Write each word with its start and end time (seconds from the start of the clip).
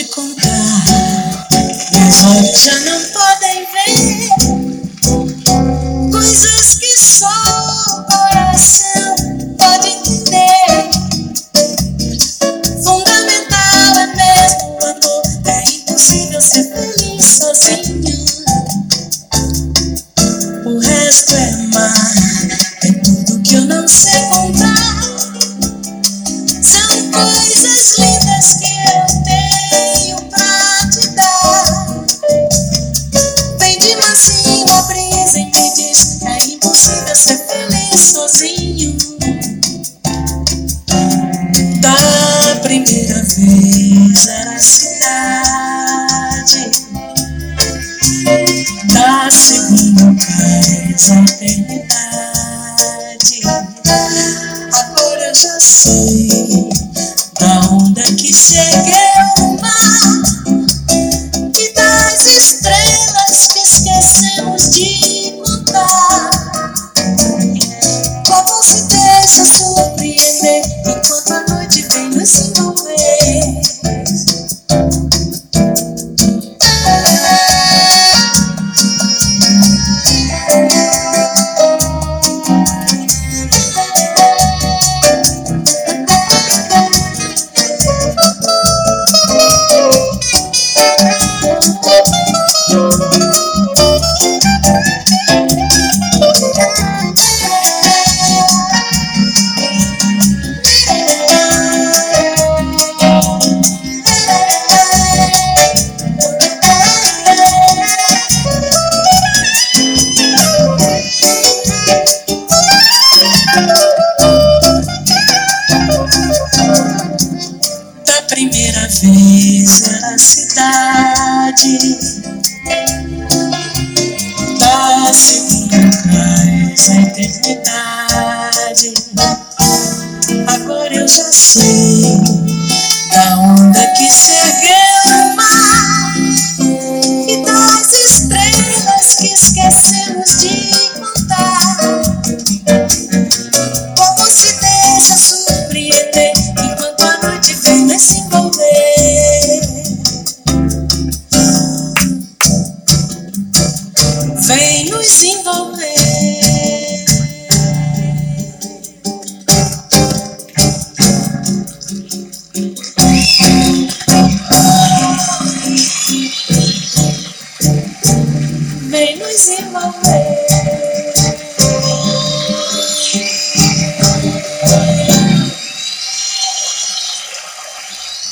te 0.00 0.08
contar. 0.08 1.46
Meus 1.92 2.24
olhos 2.24 2.62
já 2.62 2.78
não 2.80 3.00
podem 3.10 3.66
ver 3.66 4.28
coisas 6.10 6.78
que 6.78 6.96
só 6.96 7.49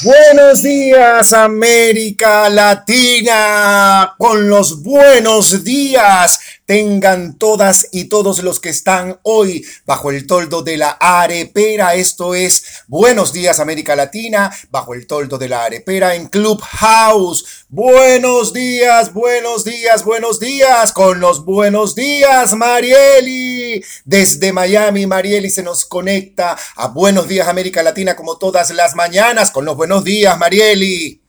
Buenos 0.03 0.63
días 0.63 1.33
América 1.33 2.49
Latina, 2.49 4.15
con 4.19 4.49
los 4.49 4.83
buenos 4.83 5.63
días 5.63 6.41
tengan 6.69 7.39
todas 7.39 7.89
y 7.93 8.11
todos 8.11 8.41
los 8.43 8.61
que 8.61 8.69
están 8.69 9.19
hoy 9.23 9.67
bajo 9.87 10.11
el 10.11 10.27
toldo 10.27 10.61
de 10.61 10.77
la 10.77 10.91
arepera. 11.01 11.95
Esto 11.95 12.35
es 12.35 12.83
Buenos 12.87 13.33
días 13.33 13.59
América 13.59 13.97
Latina, 13.97 14.55
bajo 14.69 14.93
el 14.93 15.07
toldo 15.07 15.39
de 15.39 15.49
la 15.49 15.65
arepera 15.65 16.15
en 16.15 16.29
Clubhouse. 16.29 17.65
Buenos 17.71 18.53
días, 18.53 19.15
buenos 19.15 19.65
días, 19.65 20.05
buenos 20.05 20.41
días, 20.41 20.93
con 20.93 21.21
los 21.21 21.47
buenos 21.47 21.95
días 21.95 22.53
Marieli. 22.53 23.83
Desde 24.05 24.53
Miami, 24.53 25.07
Marieli 25.07 25.49
se 25.49 25.63
nos 25.63 25.87
conecta 25.87 26.55
a 26.77 26.89
Buenos 26.89 27.29
días 27.29 27.49
América 27.49 27.83
Latina 27.83 28.15
como 28.15 28.37
todas 28.37 28.69
las 28.73 28.95
mañanas 28.95 29.53
con 29.53 29.65
los 29.65 29.75
buenos 29.75 30.05
días 30.05 30.37
Marieli. 30.37 31.23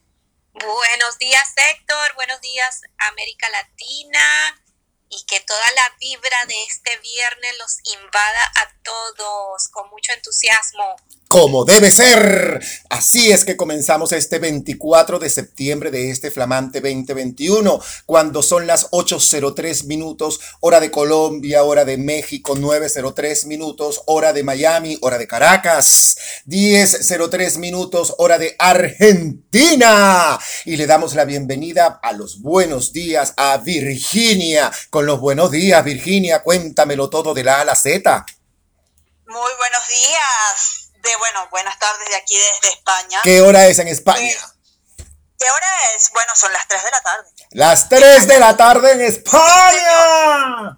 Buenos 0.52 1.18
días, 1.18 1.54
Héctor. 1.72 2.16
Buenos 2.16 2.42
días, 2.42 2.82
América 3.10 3.48
Latina. 3.50 4.20
Y 5.10 5.26
que 5.26 5.40
toda 5.42 5.72
la 5.72 5.96
vibra 6.00 6.38
de 6.48 6.64
este 6.64 6.98
viernes 7.00 7.58
los 7.58 7.78
invada 7.84 8.52
a 8.56 8.74
todos 8.84 9.68
con 9.70 9.90
mucho 9.90 10.14
entusiasmo. 10.14 10.96
Como 11.30 11.64
debe 11.64 11.92
ser. 11.92 12.60
Así 12.90 13.32
es 13.32 13.46
que 13.46 13.56
comenzamos 13.56 14.14
este 14.14 14.40
24 14.40 15.20
de 15.20 15.30
septiembre 15.30 15.92
de 15.92 16.10
este 16.10 16.32
flamante 16.32 16.82
2021, 16.82 17.80
cuando 18.08 18.42
son 18.42 18.66
las 18.66 18.90
8.03 18.90 19.84
minutos, 19.86 20.40
hora 20.60 20.80
de 20.80 20.90
Colombia, 20.90 21.64
hora 21.64 21.86
de 21.86 21.98
México, 21.98 22.56
9.03 22.56 23.46
minutos, 23.46 24.02
hora 24.08 24.34
de 24.34 24.42
Miami, 24.42 24.98
hora 25.02 25.20
de 25.20 25.28
Caracas, 25.28 26.18
10.03 26.48 27.60
minutos, 27.60 28.16
hora 28.18 28.40
de 28.40 28.56
Argentina. 28.58 30.40
Y 30.66 30.78
le 30.78 30.88
damos 30.88 31.14
la 31.14 31.26
bienvenida 31.26 32.00
a 32.02 32.12
los 32.14 32.42
buenos 32.42 32.92
días 32.92 33.36
a 33.38 33.56
Virginia. 33.58 34.72
Con 34.90 35.06
los 35.06 35.20
buenos 35.20 35.52
días, 35.52 35.86
Virginia, 35.86 36.42
cuéntamelo 36.42 37.08
todo 37.12 37.36
de 37.36 37.44
la 37.44 37.62
A 37.62 37.66
la 37.66 37.76
Z. 37.76 38.26
Muy 39.28 39.52
buenos 39.60 39.88
días. 39.88 40.79
De 41.02 41.16
bueno, 41.18 41.48
buenas 41.50 41.80
tardes 41.80 42.10
de 42.10 42.16
aquí 42.16 42.38
desde 42.38 42.76
España. 42.76 43.22
¿Qué 43.24 43.42
hora 43.42 43.68
es 43.68 43.80
en 43.80 43.88
España? 43.88 44.36
¿Qué 45.38 45.50
hora 45.50 45.68
es? 45.96 46.12
Bueno, 46.12 46.36
son 46.36 46.52
las 46.52 46.68
3 46.68 46.84
de 46.84 46.92
la 46.92 47.02
tarde. 47.02 47.30
Las 47.52 47.88
3 47.88 48.28
de 48.28 48.40
la 48.40 48.58
tarde 48.58 48.92
en 48.92 49.02
España. 49.02 50.78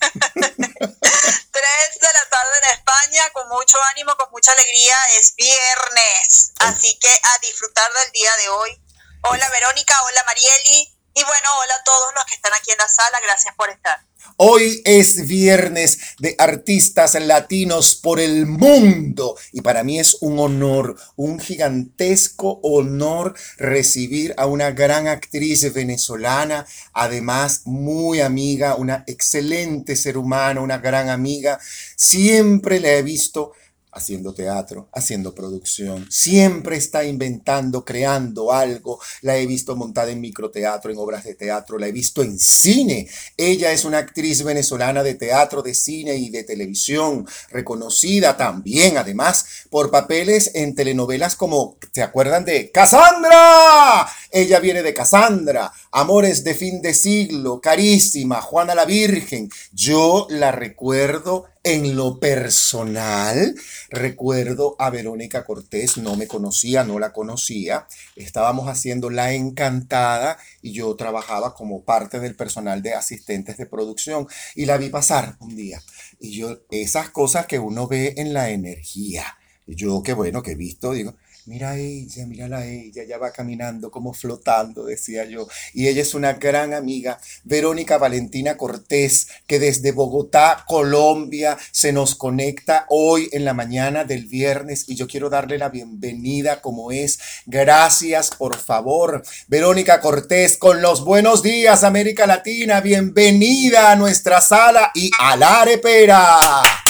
3 0.36 0.42
de 0.42 2.12
la 2.12 2.28
tarde 2.28 2.58
en 2.62 2.70
España, 2.70 3.30
con 3.32 3.48
mucho 3.48 3.78
ánimo, 3.92 4.14
con 4.16 4.30
mucha 4.30 4.52
alegría. 4.52 4.94
Es 5.18 5.34
viernes, 5.36 6.52
así 6.58 6.98
que 6.98 7.08
a 7.08 7.38
disfrutar 7.38 7.90
del 7.92 8.12
día 8.12 8.30
de 8.36 8.48
hoy. 8.50 8.82
Hola 9.22 9.48
Verónica, 9.48 9.94
hola 10.02 10.22
Marieli. 10.24 10.95
Y 11.18 11.24
bueno, 11.24 11.48
hola 11.62 11.74
a 11.80 11.82
todos 11.82 12.12
los 12.14 12.24
que 12.26 12.34
están 12.34 12.52
aquí 12.52 12.72
en 12.72 12.76
la 12.76 12.88
sala. 12.88 13.18
Gracias 13.24 13.54
por 13.54 13.70
estar. 13.70 14.04
Hoy 14.36 14.82
es 14.84 15.26
viernes 15.26 15.98
de 16.18 16.34
artistas 16.36 17.14
latinos 17.14 17.96
por 17.96 18.20
el 18.20 18.44
mundo 18.44 19.34
y 19.50 19.62
para 19.62 19.82
mí 19.82 19.98
es 19.98 20.18
un 20.20 20.38
honor, 20.38 20.94
un 21.16 21.40
gigantesco 21.40 22.60
honor 22.62 23.34
recibir 23.56 24.34
a 24.36 24.44
una 24.44 24.72
gran 24.72 25.08
actriz 25.08 25.72
venezolana, 25.72 26.66
además 26.92 27.62
muy 27.64 28.20
amiga, 28.20 28.74
una 28.74 29.02
excelente 29.06 29.96
ser 29.96 30.18
humano, 30.18 30.62
una 30.62 30.76
gran 30.76 31.08
amiga. 31.08 31.58
Siempre 31.96 32.78
la 32.78 32.90
he 32.90 33.02
visto 33.02 33.54
haciendo 33.96 34.34
teatro, 34.34 34.88
haciendo 34.92 35.34
producción. 35.34 36.06
Siempre 36.10 36.76
está 36.76 37.04
inventando, 37.04 37.84
creando 37.84 38.52
algo. 38.52 39.00
La 39.22 39.38
he 39.38 39.46
visto 39.46 39.74
montada 39.74 40.10
en 40.10 40.20
microteatro, 40.20 40.92
en 40.92 40.98
obras 40.98 41.24
de 41.24 41.34
teatro, 41.34 41.78
la 41.78 41.88
he 41.88 41.92
visto 41.92 42.22
en 42.22 42.38
cine. 42.38 43.08
Ella 43.36 43.72
es 43.72 43.84
una 43.84 43.98
actriz 43.98 44.42
venezolana 44.42 45.02
de 45.02 45.14
teatro, 45.14 45.62
de 45.62 45.74
cine 45.74 46.16
y 46.16 46.28
de 46.28 46.44
televisión, 46.44 47.26
reconocida 47.50 48.36
también, 48.36 48.98
además, 48.98 49.46
por 49.70 49.90
papeles 49.90 50.50
en 50.54 50.74
telenovelas 50.74 51.34
como, 51.34 51.78
¿se 51.92 52.02
acuerdan 52.02 52.44
de 52.44 52.70
Cassandra? 52.70 54.06
Ella 54.30 54.60
viene 54.60 54.82
de 54.82 54.94
Cassandra, 54.94 55.72
Amores 55.92 56.44
de 56.44 56.54
fin 56.54 56.82
de 56.82 56.94
siglo, 56.94 57.60
Carísima, 57.60 58.40
Juana 58.42 58.74
la 58.74 58.84
Virgen. 58.84 59.50
Yo 59.72 60.26
la 60.30 60.52
recuerdo 60.52 61.46
en 61.62 61.96
lo 61.96 62.20
personal, 62.20 63.56
recuerdo 63.90 64.76
a 64.78 64.90
Verónica 64.90 65.44
Cortés, 65.44 65.96
no 65.96 66.14
me 66.14 66.28
conocía, 66.28 66.84
no 66.84 66.98
la 66.98 67.12
conocía. 67.12 67.88
Estábamos 68.14 68.68
haciendo 68.68 69.10
La 69.10 69.32
Encantada 69.32 70.38
y 70.62 70.72
yo 70.72 70.94
trabajaba 70.94 71.54
como 71.54 71.82
parte 71.82 72.20
del 72.20 72.36
personal 72.36 72.82
de 72.82 72.94
asistentes 72.94 73.56
de 73.56 73.66
producción 73.66 74.28
y 74.54 74.66
la 74.66 74.76
vi 74.76 74.90
pasar 74.90 75.36
un 75.40 75.56
día. 75.56 75.82
Y 76.20 76.38
yo, 76.38 76.58
esas 76.70 77.10
cosas 77.10 77.46
que 77.46 77.58
uno 77.58 77.88
ve 77.88 78.14
en 78.16 78.32
la 78.32 78.50
energía. 78.50 79.24
Yo, 79.66 80.02
qué 80.04 80.12
bueno 80.12 80.42
que 80.44 80.52
he 80.52 80.56
visto, 80.56 80.92
digo, 80.92 81.16
mira 81.46 81.76
ella, 81.76 82.26
mírala 82.26 82.58
a 82.58 82.66
ella, 82.66 83.04
ya 83.04 83.18
va 83.18 83.30
caminando 83.30 83.90
como 83.90 84.12
flotando, 84.12 84.84
decía 84.84 85.24
yo. 85.24 85.46
Y 85.72 85.86
ella 85.86 86.02
es 86.02 86.14
una 86.14 86.34
gran 86.34 86.74
amiga, 86.74 87.18
Verónica 87.44 87.98
Valentina 87.98 88.56
Cortés, 88.56 89.28
que 89.46 89.58
desde 89.58 89.92
Bogotá, 89.92 90.64
Colombia, 90.66 91.56
se 91.70 91.92
nos 91.92 92.16
conecta 92.16 92.86
hoy 92.88 93.28
en 93.32 93.44
la 93.44 93.54
mañana 93.54 94.04
del 94.04 94.26
viernes 94.26 94.84
y 94.88 94.96
yo 94.96 95.06
quiero 95.06 95.30
darle 95.30 95.56
la 95.58 95.68
bienvenida 95.68 96.60
como 96.60 96.90
es. 96.90 97.18
Gracias, 97.46 98.30
por 98.30 98.56
favor. 98.56 99.22
Verónica 99.46 100.00
Cortés, 100.00 100.56
con 100.56 100.82
los 100.82 101.04
buenos 101.04 101.42
días, 101.42 101.84
América 101.84 102.26
Latina, 102.26 102.80
bienvenida 102.80 103.92
a 103.92 103.96
nuestra 103.96 104.40
sala 104.40 104.90
y 104.94 105.10
a 105.20 105.36
la 105.36 105.62
arepera. 105.62 106.85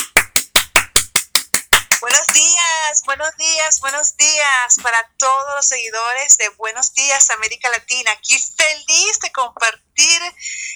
Buenos 3.06 3.36
días, 3.36 3.80
buenos 3.80 4.16
días 4.16 4.76
para 4.82 4.98
todos 5.16 5.54
los 5.54 5.66
seguidores 5.66 6.36
de 6.38 6.48
Buenos 6.50 6.92
Días 6.92 7.30
América 7.30 7.70
Latina. 7.70 8.10
Aquí 8.10 8.36
feliz 8.36 9.20
de 9.20 9.30
compartir 9.30 10.20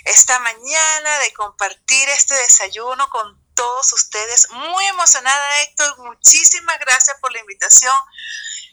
esta 0.05 0.39
mañana, 0.39 1.19
de 1.19 1.33
compartir 1.33 2.09
este 2.09 2.35
desayuno 2.35 3.09
con 3.11 3.45
todos 3.55 3.93
ustedes. 3.93 4.49
Muy 4.51 4.85
emocionada, 4.87 5.63
Héctor. 5.63 5.99
Muchísimas 5.99 6.79
gracias 6.79 7.17
por 7.21 7.33
la 7.33 7.41
invitación. 7.41 7.97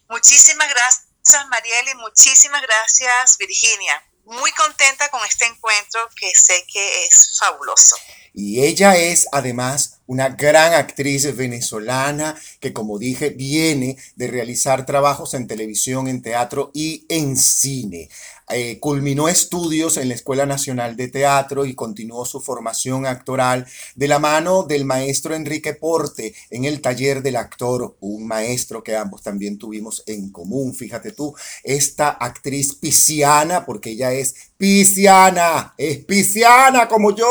Muchísimas 0.07 0.69
gracias, 0.69 1.47
Mariel, 1.49 1.89
y 1.89 1.95
muchísimas 1.95 2.61
gracias, 2.61 3.37
Virginia. 3.39 4.07
Muy 4.25 4.51
contenta 4.51 5.09
con 5.09 5.25
este 5.25 5.45
encuentro 5.45 6.07
que 6.15 6.31
sé 6.35 6.63
que 6.71 7.05
es 7.05 7.39
fabuloso. 7.39 7.97
Y 8.39 8.61
ella 8.61 8.95
es 8.95 9.27
además 9.31 9.97
una 10.05 10.29
gran 10.29 10.75
actriz 10.75 11.35
venezolana 11.35 12.35
que, 12.59 12.71
como 12.71 12.99
dije, 12.99 13.31
viene 13.31 13.97
de 14.15 14.27
realizar 14.27 14.85
trabajos 14.85 15.33
en 15.33 15.47
televisión, 15.47 16.07
en 16.07 16.21
teatro 16.21 16.69
y 16.71 17.03
en 17.09 17.35
cine. 17.35 18.09
Eh, 18.49 18.79
culminó 18.79 19.27
estudios 19.27 19.97
en 19.97 20.07
la 20.07 20.13
Escuela 20.13 20.45
Nacional 20.45 20.95
de 20.95 21.07
Teatro 21.07 21.65
y 21.65 21.73
continuó 21.73 22.25
su 22.25 22.39
formación 22.39 23.07
actoral 23.07 23.65
de 23.95 24.07
la 24.07 24.19
mano 24.19 24.63
del 24.63 24.85
maestro 24.85 25.33
Enrique 25.33 25.73
Porte 25.73 26.35
en 26.51 26.63
el 26.63 26.79
taller 26.79 27.23
del 27.23 27.35
actor, 27.35 27.97
un 27.99 28.27
maestro 28.27 28.83
que 28.83 28.95
ambos 28.95 29.23
también 29.23 29.57
tuvimos 29.57 30.03
en 30.05 30.29
común. 30.29 30.75
Fíjate 30.75 31.11
tú, 31.11 31.35
esta 31.63 32.09
actriz 32.09 32.75
pisciana, 32.75 33.65
porque 33.65 33.89
ella 33.89 34.13
es 34.13 34.35
pisciana, 34.57 35.73
es 35.77 35.99
pisciana 35.99 36.87
como 36.87 37.15
yo 37.15 37.27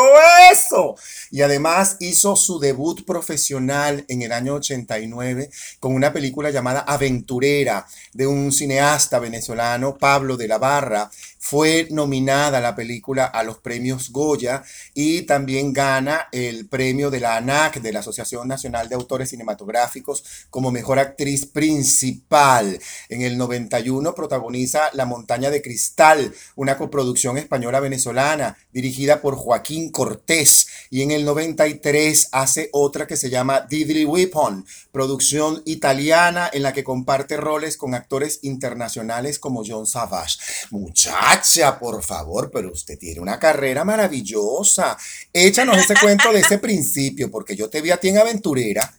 eso. 0.52 0.96
Y 1.30 1.42
además 1.42 1.96
hizo 2.00 2.36
su 2.36 2.58
debut 2.58 3.04
profesional 3.04 4.04
en 4.08 4.22
el 4.22 4.32
año 4.32 4.54
89 4.54 5.50
con 5.80 5.94
una 5.94 6.12
película 6.12 6.50
llamada 6.50 6.80
Aventurera 6.80 7.86
de 8.12 8.26
un 8.26 8.52
cineasta 8.52 9.18
venezolano, 9.18 9.96
Pablo 9.98 10.36
de 10.36 10.48
la 10.48 10.58
Barra, 10.58 11.10
fue 11.48 11.86
nominada 11.92 12.60
la 12.60 12.74
película 12.74 13.26
a 13.26 13.44
los 13.44 13.58
premios 13.58 14.10
Goya 14.10 14.64
y 14.94 15.22
también 15.22 15.72
gana 15.72 16.26
el 16.32 16.68
premio 16.68 17.08
de 17.08 17.20
la 17.20 17.36
ANAC, 17.36 17.80
de 17.80 17.92
la 17.92 18.00
Asociación 18.00 18.48
Nacional 18.48 18.88
de 18.88 18.96
Autores 18.96 19.30
Cinematográficos, 19.30 20.24
como 20.50 20.72
mejor 20.72 20.98
actriz 20.98 21.46
principal. 21.46 22.80
En 23.08 23.22
el 23.22 23.38
91 23.38 24.12
protagoniza 24.12 24.90
La 24.94 25.06
Montaña 25.06 25.50
de 25.50 25.62
Cristal, 25.62 26.34
una 26.56 26.76
coproducción 26.76 27.38
española-venezolana 27.38 28.56
dirigida 28.72 29.20
por 29.20 29.36
Joaquín 29.36 29.92
Cortés. 29.92 30.66
Y 30.90 31.02
en 31.02 31.10
el 31.10 31.24
93 31.24 32.28
hace 32.32 32.68
otra 32.72 33.06
que 33.06 33.16
se 33.16 33.30
llama 33.30 33.62
Didri 33.62 34.04
Weapon, 34.04 34.66
producción 34.92 35.62
italiana 35.66 36.50
en 36.52 36.62
la 36.62 36.72
que 36.72 36.84
comparte 36.84 37.36
roles 37.36 37.76
con 37.76 37.94
actores 37.94 38.40
internacionales 38.42 39.38
como 39.38 39.62
John 39.66 39.86
Savage. 39.86 40.38
Muchachos 40.70 41.56
por 41.80 42.02
favor, 42.02 42.50
pero 42.50 42.70
usted 42.72 42.98
tiene 42.98 43.20
una 43.20 43.38
carrera 43.38 43.84
maravillosa. 43.84 44.96
Échanos 45.32 45.78
ese 45.78 45.94
cuento 46.00 46.32
de 46.32 46.40
ese 46.40 46.58
principio, 46.66 47.30
porque 47.30 47.56
yo 47.56 47.68
te 47.70 47.80
vi 47.80 47.90
a 47.90 47.98
ti 47.98 48.08
en 48.08 48.18
aventurera. 48.18 48.94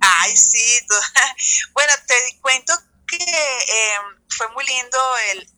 Ay, 0.00 0.36
sí. 0.36 0.58
Bueno, 1.72 1.92
te 2.06 2.40
cuento 2.40 2.72
que 3.06 3.16
em, 3.16 4.22
fue 4.28 4.48
muy 4.50 4.64
lindo 4.64 4.98
el 5.32 5.48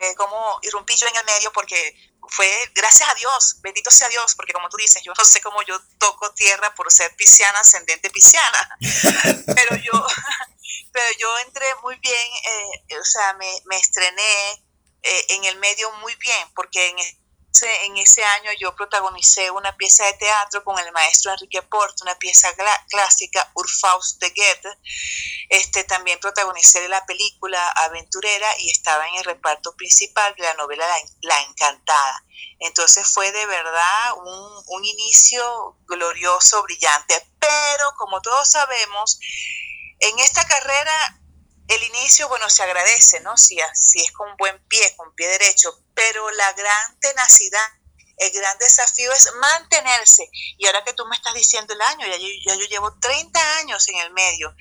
eh, 0.00 0.14
como 0.16 0.60
irrumpí 0.62 0.94
yo 0.96 1.06
en 1.08 1.16
el 1.16 1.24
medio 1.24 1.50
porque 1.52 1.94
fue 2.28 2.50
gracias 2.74 3.08
a 3.08 3.14
Dios, 3.14 3.56
bendito 3.60 3.90
sea 3.90 4.08
Dios, 4.08 4.34
porque 4.34 4.52
como 4.52 4.68
tú 4.68 4.76
dices, 4.76 5.02
yo 5.02 5.12
no 5.16 5.24
sé 5.24 5.40
cómo 5.40 5.62
yo 5.62 5.80
toco 5.98 6.32
tierra 6.32 6.74
por 6.74 6.90
ser 6.92 7.14
pisciana, 7.16 7.60
ascendente 7.60 8.10
pisciana, 8.10 8.76
pero 9.54 9.76
yo, 9.76 9.92
pero 10.92 11.06
yo 11.18 11.38
entré 11.46 11.66
muy 11.82 11.96
bien, 11.96 12.28
eh, 12.88 12.98
o 12.98 13.04
sea, 13.04 13.34
me, 13.34 13.50
me 13.66 13.76
estrené 13.76 14.52
eh, 15.02 15.26
en 15.30 15.44
el 15.44 15.56
medio 15.58 15.90
muy 15.92 16.14
bien, 16.16 16.48
porque 16.54 16.88
en 16.88 16.96
en 17.62 17.96
ese 17.96 18.22
año 18.24 18.50
yo 18.58 18.74
protagonicé 18.74 19.50
una 19.50 19.76
pieza 19.76 20.04
de 20.06 20.14
teatro 20.14 20.64
con 20.64 20.78
el 20.78 20.90
maestro 20.92 21.32
Enrique 21.32 21.62
Porto, 21.62 22.04
una 22.04 22.18
pieza 22.18 22.48
clásica, 22.88 23.50
Urfaust 23.54 24.20
de 24.20 24.30
Goethe. 24.30 24.78
Este, 25.48 25.84
también 25.84 26.18
protagonicé 26.20 26.88
la 26.88 27.04
película 27.06 27.68
Aventurera 27.70 28.48
y 28.58 28.70
estaba 28.70 29.08
en 29.08 29.16
el 29.16 29.24
reparto 29.24 29.74
principal 29.76 30.34
de 30.36 30.44
la 30.44 30.54
novela 30.54 30.86
La, 31.20 31.40
Encantada. 31.42 32.24
Entonces 32.60 33.06
fue 33.08 33.30
de 33.32 33.46
verdad 33.46 34.12
un, 34.16 34.62
un 34.66 34.84
inicio 34.84 35.78
glorioso, 35.86 36.62
brillante, 36.62 37.14
pero 37.38 37.94
como 37.96 38.20
todos 38.20 38.50
sabemos, 38.50 39.18
en 40.00 40.18
esta 40.18 40.46
carrera, 40.46 41.20
el 41.68 41.82
inicio, 41.82 42.28
bueno, 42.28 42.48
se 42.48 42.62
agradece, 42.62 43.20
¿no? 43.20 43.36
Si, 43.36 43.58
si 43.74 44.00
es 44.00 44.12
con 44.12 44.34
buen 44.36 44.58
pie, 44.68 44.96
con 44.96 45.14
pie 45.14 45.28
derecho, 45.28 45.78
pero 45.98 46.30
la 46.30 46.52
gran 46.52 47.00
tenacidad, 47.00 47.66
el 48.18 48.30
gran 48.30 48.56
desafío 48.58 49.12
es 49.12 49.28
mantenerse. 49.40 50.30
Y 50.56 50.66
ahora 50.66 50.84
que 50.84 50.92
tú 50.92 51.04
me 51.06 51.16
estás 51.16 51.34
diciendo 51.34 51.74
el 51.74 51.80
año, 51.80 52.06
ya 52.46 52.54
yo, 52.54 52.66
llevo 52.70 52.94
30 53.00 53.58
años 53.58 53.88
en 53.88 53.96
el 53.96 54.12
medio, 54.12 54.54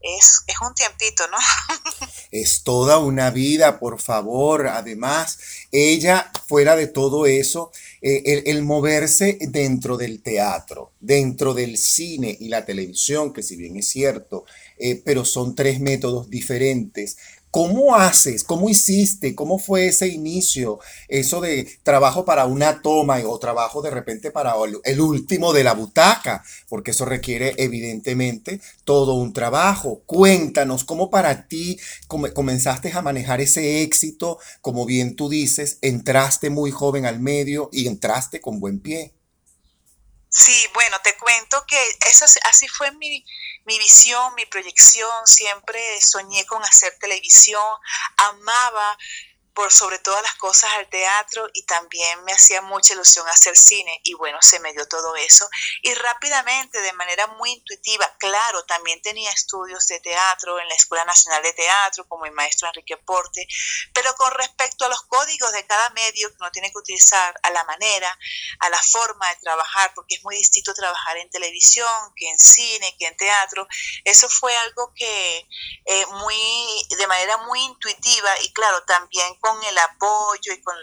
es, 0.00 0.44
es 0.46 0.54
un 0.60 0.72
tiempito, 0.74 1.26
¿no? 1.28 1.38
es 2.30 2.62
toda 2.62 2.98
una 2.98 3.30
vida, 3.30 3.80
por 3.80 4.00
favor. 4.00 4.68
Además, 4.68 5.38
ella, 5.72 6.30
fuera 6.46 6.76
de 6.76 6.86
todo 6.86 7.26
eso, 7.26 7.72
eh, 8.02 8.44
el, 8.46 8.62
moverse 8.62 9.38
dentro 9.40 9.96
del 9.96 10.22
teatro, 10.22 10.92
dentro 11.00 11.54
del 11.54 11.76
cine 11.76 12.36
y 12.38 12.48
la 12.48 12.64
televisión, 12.64 13.32
que 13.32 13.42
si 13.42 13.56
bien 13.56 13.76
es 13.78 13.88
cierto, 13.88 14.44
eh, 14.78 15.00
pero 15.04 15.24
son 15.24 15.54
tres 15.54 15.80
métodos 15.80 16.30
diferentes. 16.30 17.16
¿Cómo 17.54 17.94
haces? 17.94 18.42
¿Cómo 18.42 18.68
hiciste? 18.68 19.36
¿Cómo 19.36 19.60
fue 19.60 19.86
ese 19.86 20.08
inicio? 20.08 20.80
Eso 21.06 21.40
de 21.40 21.78
trabajo 21.84 22.24
para 22.24 22.46
una 22.46 22.82
toma 22.82 23.18
o 23.24 23.38
trabajo 23.38 23.80
de 23.80 23.90
repente 23.90 24.32
para 24.32 24.54
el 24.82 25.00
último 25.00 25.52
de 25.52 25.62
la 25.62 25.72
butaca, 25.72 26.42
porque 26.68 26.90
eso 26.90 27.04
requiere 27.04 27.54
evidentemente 27.58 28.60
todo 28.82 29.14
un 29.14 29.32
trabajo. 29.32 30.02
Cuéntanos 30.04 30.82
cómo 30.82 31.10
para 31.10 31.46
ti 31.46 31.78
comenzaste 32.08 32.90
a 32.90 33.02
manejar 33.02 33.40
ese 33.40 33.82
éxito, 33.82 34.40
como 34.60 34.84
bien 34.84 35.14
tú 35.14 35.28
dices, 35.28 35.78
entraste 35.80 36.50
muy 36.50 36.72
joven 36.72 37.06
al 37.06 37.20
medio 37.20 37.68
y 37.70 37.86
entraste 37.86 38.40
con 38.40 38.58
buen 38.58 38.80
pie. 38.80 39.14
Sí, 40.28 40.66
bueno, 40.74 40.96
te 41.04 41.16
cuento 41.16 41.64
que 41.68 41.78
eso, 42.10 42.24
así 42.50 42.66
fue 42.66 42.90
mi, 42.90 43.24
mi 43.64 43.78
visión, 43.78 44.34
mi 44.34 44.46
proyección. 44.46 45.26
Siempre 45.26 45.80
soñé 46.00 46.44
con 46.46 46.62
hacer 46.62 46.96
televisión, 46.98 47.62
amaba 48.16 48.98
por 49.54 49.72
sobre 49.72 49.98
todas 50.00 50.22
las 50.22 50.34
cosas 50.34 50.72
al 50.74 50.88
teatro 50.88 51.48
y 51.52 51.64
también 51.64 52.24
me 52.24 52.32
hacía 52.32 52.60
mucha 52.62 52.92
ilusión 52.94 53.26
hacer 53.28 53.56
cine 53.56 54.00
y 54.02 54.14
bueno, 54.14 54.38
se 54.42 54.58
me 54.60 54.72
dio 54.72 54.86
todo 54.86 55.14
eso. 55.16 55.48
Y 55.82 55.94
rápidamente, 55.94 56.80
de 56.80 56.92
manera 56.94 57.26
muy 57.28 57.52
intuitiva, 57.52 58.12
claro, 58.18 58.64
también 58.64 59.00
tenía 59.00 59.30
estudios 59.30 59.86
de 59.86 60.00
teatro 60.00 60.58
en 60.58 60.68
la 60.68 60.74
Escuela 60.74 61.04
Nacional 61.04 61.42
de 61.42 61.52
Teatro 61.52 62.06
como 62.08 62.24
mi 62.24 62.30
maestro 62.30 62.68
Enrique 62.68 62.96
Porte, 62.96 63.46
pero 63.92 64.14
con 64.14 64.32
respecto 64.32 64.84
a 64.84 64.88
los 64.88 65.02
códigos 65.02 65.52
de 65.52 65.66
cada 65.66 65.90
medio 65.90 66.28
que 66.30 66.36
uno 66.40 66.50
tiene 66.50 66.70
que 66.70 66.78
utilizar, 66.78 67.34
a 67.42 67.50
la 67.50 67.64
manera, 67.64 68.18
a 68.60 68.70
la 68.70 68.82
forma 68.82 69.28
de 69.28 69.36
trabajar, 69.36 69.92
porque 69.94 70.16
es 70.16 70.24
muy 70.24 70.36
distinto 70.36 70.74
trabajar 70.74 71.16
en 71.16 71.30
televisión 71.30 71.88
que 72.16 72.28
en 72.28 72.38
cine, 72.38 72.96
que 72.98 73.06
en 73.06 73.16
teatro, 73.16 73.66
eso 74.04 74.28
fue 74.28 74.56
algo 74.58 74.92
que 74.94 75.48
eh, 75.84 76.06
muy, 76.06 76.86
de 76.98 77.06
manera 77.06 77.36
muy 77.38 77.60
intuitiva 77.60 78.30
y 78.42 78.52
claro, 78.52 78.82
también 78.84 79.34
con 79.44 79.62
el 79.62 79.76
apoyo 79.76 80.54
y 80.54 80.62
con, 80.62 80.74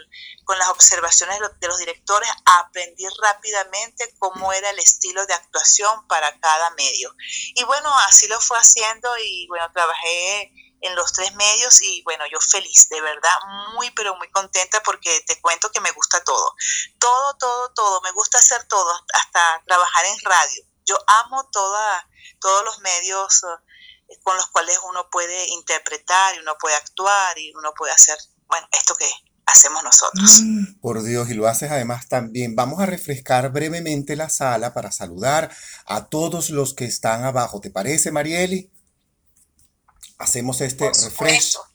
las 0.56 0.68
observaciones 0.68 1.40
de 1.58 1.66
los 1.66 1.78
directores, 1.78 2.30
aprendí 2.44 3.04
rápidamente 3.20 4.14
cómo 4.20 4.52
era 4.52 4.70
el 4.70 4.78
estilo 4.78 5.26
de 5.26 5.34
actuación 5.34 6.06
para 6.06 6.38
cada 6.38 6.70
medio. 6.70 7.12
Y 7.56 7.64
bueno, 7.64 7.92
así 8.06 8.28
lo 8.28 8.40
fue 8.40 8.58
haciendo 8.58 9.08
y 9.18 9.48
bueno, 9.48 9.68
trabajé 9.72 10.52
en 10.80 10.94
los 10.94 11.12
tres 11.12 11.34
medios 11.34 11.82
y 11.82 12.02
bueno, 12.04 12.24
yo 12.30 12.38
feliz, 12.38 12.88
de 12.88 13.00
verdad, 13.00 13.36
muy 13.74 13.90
pero 13.92 14.14
muy 14.14 14.30
contenta 14.30 14.80
porque 14.84 15.24
te 15.26 15.40
cuento 15.40 15.72
que 15.72 15.80
me 15.80 15.90
gusta 15.90 16.22
todo. 16.22 16.54
Todo, 17.00 17.36
todo, 17.38 17.72
todo, 17.72 18.00
me 18.02 18.12
gusta 18.12 18.38
hacer 18.38 18.62
todo, 18.68 18.92
hasta 19.14 19.62
trabajar 19.66 20.04
en 20.04 20.20
radio. 20.20 20.64
Yo 20.84 20.98
amo 21.24 21.48
toda, 21.50 22.08
todos 22.38 22.64
los 22.64 22.78
medios 22.80 23.42
eh, 23.42 24.20
con 24.22 24.36
los 24.36 24.46
cuales 24.48 24.78
uno 24.84 25.10
puede 25.10 25.48
interpretar 25.48 26.36
y 26.36 26.38
uno 26.38 26.56
puede 26.58 26.76
actuar 26.76 27.36
y 27.38 27.52
uno 27.56 27.72
puede 27.74 27.92
hacer 27.92 28.18
bueno, 28.52 28.68
esto 28.78 28.94
que 28.98 29.06
hacemos 29.46 29.82
nosotros. 29.82 30.42
Mm, 30.42 30.80
por 30.80 31.02
Dios, 31.02 31.30
y 31.30 31.34
lo 31.34 31.48
haces 31.48 31.70
además 31.70 32.06
también. 32.08 32.54
Vamos 32.54 32.80
a 32.80 32.86
refrescar 32.86 33.50
brevemente 33.50 34.14
la 34.14 34.28
sala 34.28 34.74
para 34.74 34.92
saludar 34.92 35.50
a 35.86 36.04
todos 36.04 36.50
los 36.50 36.74
que 36.74 36.84
están 36.84 37.24
abajo. 37.24 37.60
¿Te 37.62 37.70
parece, 37.70 38.10
Marieli? 38.10 38.70
Hacemos 40.18 40.60
este 40.60 40.86
refresco. 40.86 41.66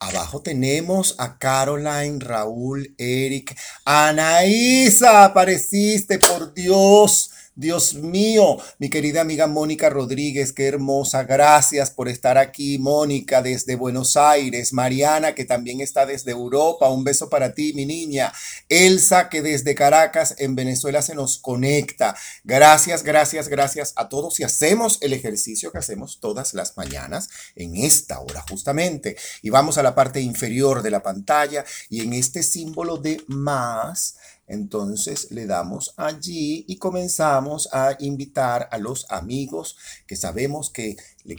Abajo 0.00 0.42
tenemos 0.42 1.14
a 1.18 1.38
Caroline, 1.38 2.18
Raúl, 2.18 2.96
Eric, 2.98 3.56
Anaísa, 3.84 5.24
apareciste, 5.24 6.18
por 6.18 6.52
Dios. 6.52 7.30
Dios 7.56 7.94
mío, 7.94 8.58
mi 8.78 8.90
querida 8.90 9.20
amiga 9.20 9.46
Mónica 9.46 9.88
Rodríguez, 9.88 10.52
qué 10.52 10.66
hermosa. 10.66 11.22
Gracias 11.22 11.92
por 11.92 12.08
estar 12.08 12.36
aquí, 12.36 12.78
Mónica, 12.78 13.42
desde 13.42 13.76
Buenos 13.76 14.16
Aires. 14.16 14.72
Mariana, 14.72 15.36
que 15.36 15.44
también 15.44 15.80
está 15.80 16.04
desde 16.04 16.32
Europa. 16.32 16.90
Un 16.90 17.04
beso 17.04 17.30
para 17.30 17.54
ti, 17.54 17.72
mi 17.72 17.86
niña. 17.86 18.32
Elsa, 18.68 19.28
que 19.28 19.40
desde 19.40 19.76
Caracas, 19.76 20.34
en 20.38 20.56
Venezuela, 20.56 21.00
se 21.00 21.14
nos 21.14 21.38
conecta. 21.38 22.16
Gracias, 22.42 23.04
gracias, 23.04 23.46
gracias 23.46 23.92
a 23.94 24.08
todos. 24.08 24.40
Y 24.40 24.42
hacemos 24.42 24.98
el 25.00 25.12
ejercicio 25.12 25.70
que 25.70 25.78
hacemos 25.78 26.18
todas 26.18 26.54
las 26.54 26.76
mañanas 26.76 27.28
en 27.54 27.76
esta 27.76 28.18
hora, 28.18 28.44
justamente. 28.50 29.16
Y 29.42 29.50
vamos 29.50 29.78
a 29.78 29.84
la 29.84 29.94
parte 29.94 30.20
inferior 30.20 30.82
de 30.82 30.90
la 30.90 31.04
pantalla 31.04 31.64
y 31.88 32.00
en 32.00 32.14
este 32.14 32.42
símbolo 32.42 32.96
de 32.96 33.22
más 33.28 34.16
entonces 34.46 35.30
le 35.30 35.46
damos 35.46 35.94
allí 35.96 36.64
y 36.68 36.76
comenzamos 36.76 37.68
a 37.72 37.96
invitar 38.00 38.68
a 38.70 38.78
los 38.78 39.10
amigos 39.10 39.76
que 40.06 40.16
sabemos 40.16 40.70
que 40.70 40.96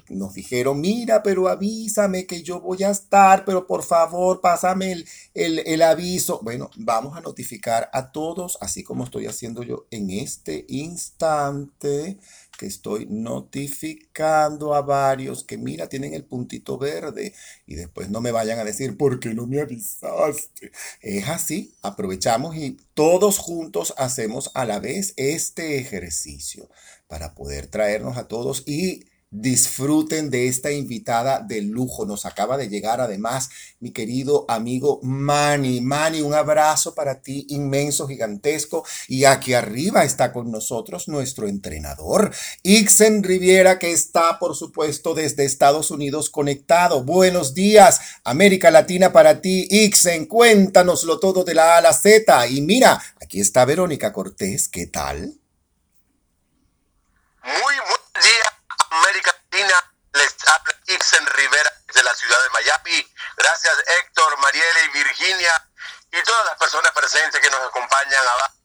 nos 0.10 0.34
dijeron, 0.34 0.82
mira, 0.82 1.22
pero 1.22 1.48
avísame 1.48 2.26
que 2.26 2.42
yo 2.42 2.60
voy 2.60 2.84
a 2.84 2.90
estar, 2.90 3.46
pero 3.46 3.68
por 3.68 3.84
favor, 3.84 4.42
pásame 4.42 4.92
el, 4.92 5.06
el, 5.34 5.60
el 5.60 5.82
aviso. 5.84 6.40
Bueno, 6.42 6.70
vamos 6.78 7.16
a 7.16 7.22
notificar 7.22 7.90
a 7.94 8.12
todos, 8.12 8.58
así 8.62 8.84
como 8.84 9.04
estoy 9.04 9.28
haciendo 9.28 9.62
yo 9.64 9.86
en 9.92 10.10
este 10.10 10.66
instante 10.68 12.18
que 12.56 12.66
estoy 12.66 13.06
notificando 13.10 14.74
a 14.74 14.82
varios 14.82 15.44
que 15.44 15.58
mira, 15.58 15.88
tienen 15.90 16.14
el 16.14 16.24
puntito 16.24 16.78
verde 16.78 17.34
y 17.66 17.76
después 17.76 18.10
no 18.10 18.22
me 18.22 18.32
vayan 18.32 18.60
a 18.60 18.64
decir, 18.64 18.98
¿por 18.98 19.20
qué 19.20 19.34
no 19.34 19.48
me 19.48 19.62
avisaste? 19.62 20.72
Es 21.02 21.28
así, 21.28 21.74
aprovechamos 21.82 22.56
y 22.56 22.78
todos 22.94 23.38
juntos 23.38 23.94
hacemos 23.98 24.52
a 24.54 24.66
la 24.66 24.80
vez 24.80 25.14
este 25.18 25.78
ejercicio 25.78 26.70
para 27.08 27.36
poder 27.36 27.68
traernos 27.68 28.18
a 28.18 28.28
todos 28.28 28.64
y 28.66 29.06
disfruten 29.42 30.30
de 30.30 30.48
esta 30.48 30.72
invitada 30.72 31.40
de 31.40 31.62
lujo. 31.62 32.06
Nos 32.06 32.26
acaba 32.26 32.58
de 32.58 32.70
llegar 32.70 33.02
además 33.02 33.50
mi 33.80 33.92
querido 33.92 34.46
amigo 34.48 35.00
Manny. 35.04 35.82
Manny, 35.82 36.22
un 36.22 36.34
abrazo 36.34 36.96
para 36.96 37.22
ti 37.22 37.46
inmenso, 37.50 38.08
gigantesco. 38.08 38.86
Y 39.08 39.26
aquí 39.26 39.54
arriba 39.54 40.04
está 40.04 40.32
con 40.32 40.52
nosotros 40.52 41.08
nuestro 41.08 41.48
entrenador, 41.48 42.34
Ixen 42.64 43.24
Riviera, 43.24 43.78
que 43.80 43.92
está, 43.92 44.40
por 44.40 44.56
supuesto, 44.56 45.14
desde 45.14 45.46
Estados 45.46 45.92
Unidos 45.92 46.30
conectado. 46.30 47.04
Buenos 47.04 47.54
días, 47.54 48.00
América 48.24 48.72
Latina 48.72 49.12
para 49.12 49.42
ti, 49.42 49.68
Ixen. 49.70 50.26
Cuéntanoslo 50.26 51.20
todo 51.20 51.44
de 51.44 51.54
la 51.54 51.76
A 51.76 51.78
a 51.78 51.82
la 51.82 51.94
Z. 51.94 52.48
Y 52.48 52.62
mira, 52.62 53.02
aquí 53.22 53.40
está 53.40 53.66
Verónica 53.66 54.14
Cortés. 54.14 54.70
¿Qué 54.70 54.88
tal? 54.88 55.40
Muy 57.44 57.76
buen 57.76 58.24
día 58.24 58.56
América 58.90 59.32
Latina. 59.52 59.76
Les 60.14 60.35
habla 60.48 60.76
Ixen 60.88 61.26
Rivera 61.26 61.72
de 61.94 62.04
la 62.04 62.14
ciudad 62.14 62.42
de 62.44 62.50
Miami. 62.50 63.14
Gracias 63.38 63.74
Héctor, 64.00 64.38
Mariela 64.40 64.82
y 64.82 64.90
Virginia 64.90 65.70
y 66.12 66.22
todas 66.24 66.46
las 66.46 66.58
personas 66.58 66.92
presentes 66.92 67.42
que 67.42 67.50
nos 67.50 67.62
acompañan 67.62 68.28
abajo. 68.28 68.56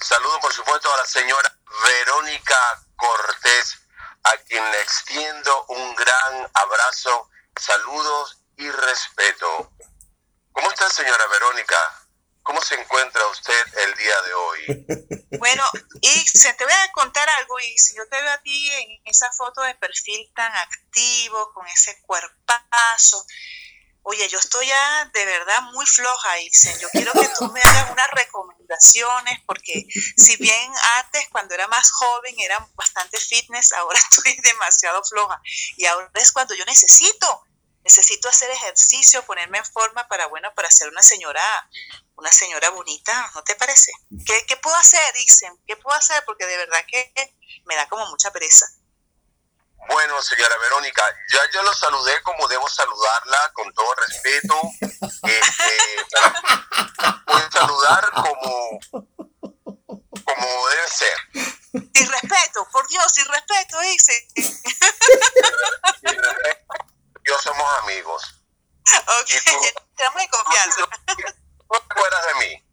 Saludo 0.00 0.40
por 0.40 0.52
supuesto 0.52 0.92
a 0.92 0.96
la 0.96 1.06
señora 1.06 1.54
Verónica 1.84 2.82
Cortés, 2.96 3.78
a 4.24 4.36
quien 4.38 4.70
le 4.70 4.80
extiendo 4.82 5.64
un 5.68 5.94
gran 5.94 6.50
abrazo, 6.54 7.30
saludos 7.56 8.38
y 8.56 8.70
respeto. 8.70 9.72
¿Cómo 10.52 10.70
está 10.70 10.90
señora 10.90 11.26
Verónica? 11.28 11.97
¿Cómo 12.48 12.62
se 12.62 12.76
encuentra 12.76 13.26
usted 13.26 13.62
el 13.84 13.94
día 13.94 14.22
de 14.22 14.34
hoy? 14.34 14.86
Bueno, 15.38 15.62
y 16.00 16.08
se 16.08 16.52
te 16.54 16.64
voy 16.64 16.72
a 16.72 16.90
contar 16.92 17.28
algo, 17.38 17.60
y 17.60 17.78
si 17.78 17.94
yo 17.94 18.08
te 18.08 18.20
veo 18.20 18.32
a 18.32 18.38
ti 18.38 18.70
en 18.72 19.00
esa 19.04 19.30
foto 19.32 19.60
de 19.60 19.74
perfil 19.76 20.32
tan 20.34 20.52
activo, 20.52 21.52
con 21.52 21.66
ese 21.68 22.00
cuerpazo, 22.02 23.24
oye, 24.02 24.26
yo 24.28 24.38
estoy 24.38 24.66
ya 24.66 25.04
de 25.12 25.24
verdad 25.26 25.62
muy 25.74 25.86
floja, 25.86 26.40
Ixen. 26.40 26.78
Yo 26.80 26.88
quiero 26.90 27.12
que 27.12 27.28
tú 27.38 27.52
me 27.52 27.60
hagas 27.60 27.90
unas 27.90 28.10
recomendaciones, 28.12 29.38
porque 29.46 29.86
si 30.16 30.36
bien 30.36 30.72
antes, 30.96 31.28
cuando 31.30 31.54
era 31.54 31.68
más 31.68 31.90
joven, 31.90 32.34
era 32.38 32.66
bastante 32.74 33.20
fitness, 33.20 33.72
ahora 33.72 33.98
estoy 34.10 34.34
demasiado 34.42 35.04
floja. 35.04 35.40
Y 35.76 35.84
ahora 35.84 36.10
es 36.14 36.32
cuando 36.32 36.54
yo 36.54 36.64
necesito 36.64 37.47
necesito 37.88 38.28
hacer 38.28 38.50
ejercicio, 38.50 39.24
ponerme 39.24 39.56
en 39.56 39.64
forma 39.64 40.06
para, 40.08 40.26
bueno, 40.26 40.52
para 40.54 40.70
ser 40.70 40.90
una 40.90 41.02
señora, 41.02 41.42
una 42.16 42.30
señora 42.30 42.68
bonita, 42.68 43.30
¿no 43.34 43.42
te 43.42 43.54
parece? 43.54 43.92
¿Qué, 44.26 44.44
qué 44.46 44.58
puedo 44.58 44.76
hacer, 44.76 45.14
dicen? 45.14 45.58
¿Qué 45.66 45.74
puedo 45.76 45.96
hacer? 45.96 46.22
Porque 46.26 46.44
de 46.44 46.58
verdad 46.58 46.84
que 46.86 47.10
me 47.64 47.76
da 47.76 47.88
como 47.88 48.06
mucha 48.10 48.30
pereza. 48.30 48.66
Bueno, 49.88 50.20
señora 50.20 50.54
Verónica, 50.58 51.02
ya 51.32 51.40
yo 51.50 51.62
lo 51.62 51.72
saludé 51.72 52.20
como 52.24 52.46
debo 52.46 52.68
saludarla, 52.68 53.52
con 53.54 53.72
todo 53.72 53.94
respeto. 54.06 54.60
Este, 55.28 55.76
puedo 57.26 57.50
saludar 57.50 58.10
como, 58.12 58.80
como 58.90 60.68
debe 60.68 60.88
ser. 60.88 61.18
Sin 61.94 62.08
respeto, 62.08 62.68
por 62.70 62.86
Dios, 62.88 63.12
sin 63.12 63.24
respeto, 63.26 63.80
dice. 63.80 64.28
Yo 67.28 67.38
somos 67.42 67.66
amigos. 67.82 68.22
Ok, 69.20 69.30
estamos 69.30 70.22
en 70.22 70.28
confianza. 70.28 70.80
No 71.70 71.78
te 71.80 71.84
acuerdas 71.90 72.20
de 72.28 72.46
mí. 72.46 72.64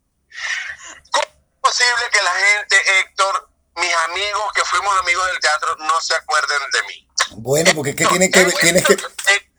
¿Cómo 1.11 1.25
es 1.25 1.59
posible 1.59 2.03
que 2.09 2.21
la 2.23 2.31
gente, 2.31 2.75
Héctor, 2.99 3.49
mis 3.75 3.93
amigos 4.07 4.53
que 4.53 4.63
fuimos 4.63 4.97
amigos 5.01 5.27
del 5.27 5.39
teatro, 5.39 5.75
no 5.79 5.99
se 5.99 6.15
acuerden 6.15 6.59
de 6.71 6.83
mí? 6.83 7.07
Bueno, 7.31 7.71
porque 7.75 7.93
¿qué 7.93 8.05
tiene 8.05 8.31
que, 8.31 8.45
tienes 8.45 8.85
que, 8.85 8.95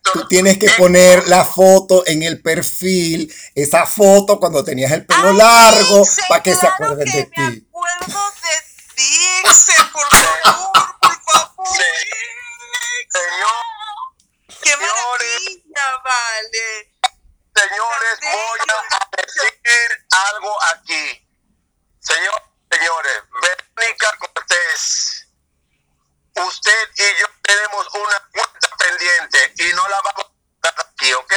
tú 0.01 0.27
tienes 0.29 0.59
que 0.59 0.71
poner 0.71 1.29
la 1.29 1.45
foto 1.45 2.03
en 2.07 2.23
el 2.23 2.41
perfil, 2.41 3.31
esa 3.55 3.85
foto 3.85 4.41
cuando 4.41 4.65
tenías 4.65 4.93
el 4.93 5.05
pelo 5.05 5.35
largo, 5.35 6.03
para 6.29 6.43
que 6.43 6.55
se 6.55 6.67
acuerden 6.67 7.11
de 7.11 7.25
ti. 7.25 7.67
Acuerdo 7.69 8.31
de 8.41 8.57
por 9.93 10.09
favor, 10.11 10.73
por 11.01 11.23
favor. 11.25 11.67
Señor. 13.09 13.67
¡Qué 14.63 14.77
maravilla, 14.77 16.03
vale! 16.03 16.93
Señores, 17.55 18.19
voy 18.23 18.59
a 18.91 19.09
decir 19.17 20.07
algo 20.11 20.57
aquí. 20.75 21.29
Señor, 22.01 22.43
señores, 22.71 23.23
Verónica 23.43 24.17
Cortés, 24.19 25.29
usted 26.35 26.89
y 26.97 27.21
yo 27.21 27.27
tenemos 27.43 27.87
una 27.95 28.29
cuenta 28.33 28.69
pendiente 28.79 29.53
y 29.59 29.73
no 29.75 29.89
la 29.89 30.01
vamos 30.03 30.27
a 30.27 30.71
dar 30.71 30.87
aquí, 30.87 31.13
¿ok? 31.15 31.33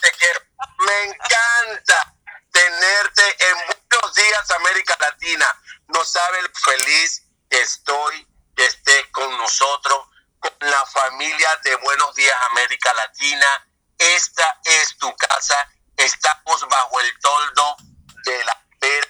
te 0.00 0.12
quiero. 0.12 0.40
Me 0.86 1.04
encanta 1.04 2.14
tenerte 2.50 3.36
en 3.48 3.56
muchos 3.66 4.14
días, 4.14 4.50
América 4.52 4.96
Latina. 5.00 5.46
No 5.88 6.04
sabe 6.04 6.40
el 6.40 6.50
feliz 6.54 7.22
que 7.50 7.60
estoy 7.60 8.26
que 8.56 8.64
estés 8.64 9.06
con 9.12 9.30
nosotros, 9.36 10.08
con 10.38 10.52
la 10.60 10.86
familia 10.86 11.48
de 11.62 11.76
Buenos 11.76 12.14
Días, 12.14 12.34
América 12.50 12.92
Latina. 12.94 13.46
Esta 13.98 14.60
es 14.64 14.96
tu 14.96 15.14
casa. 15.16 15.54
Estamos 15.96 16.66
bajo 16.68 17.00
el 17.00 17.18
toldo 17.20 17.76
de 18.24 18.44
la 18.44 18.64
pera, 18.80 19.08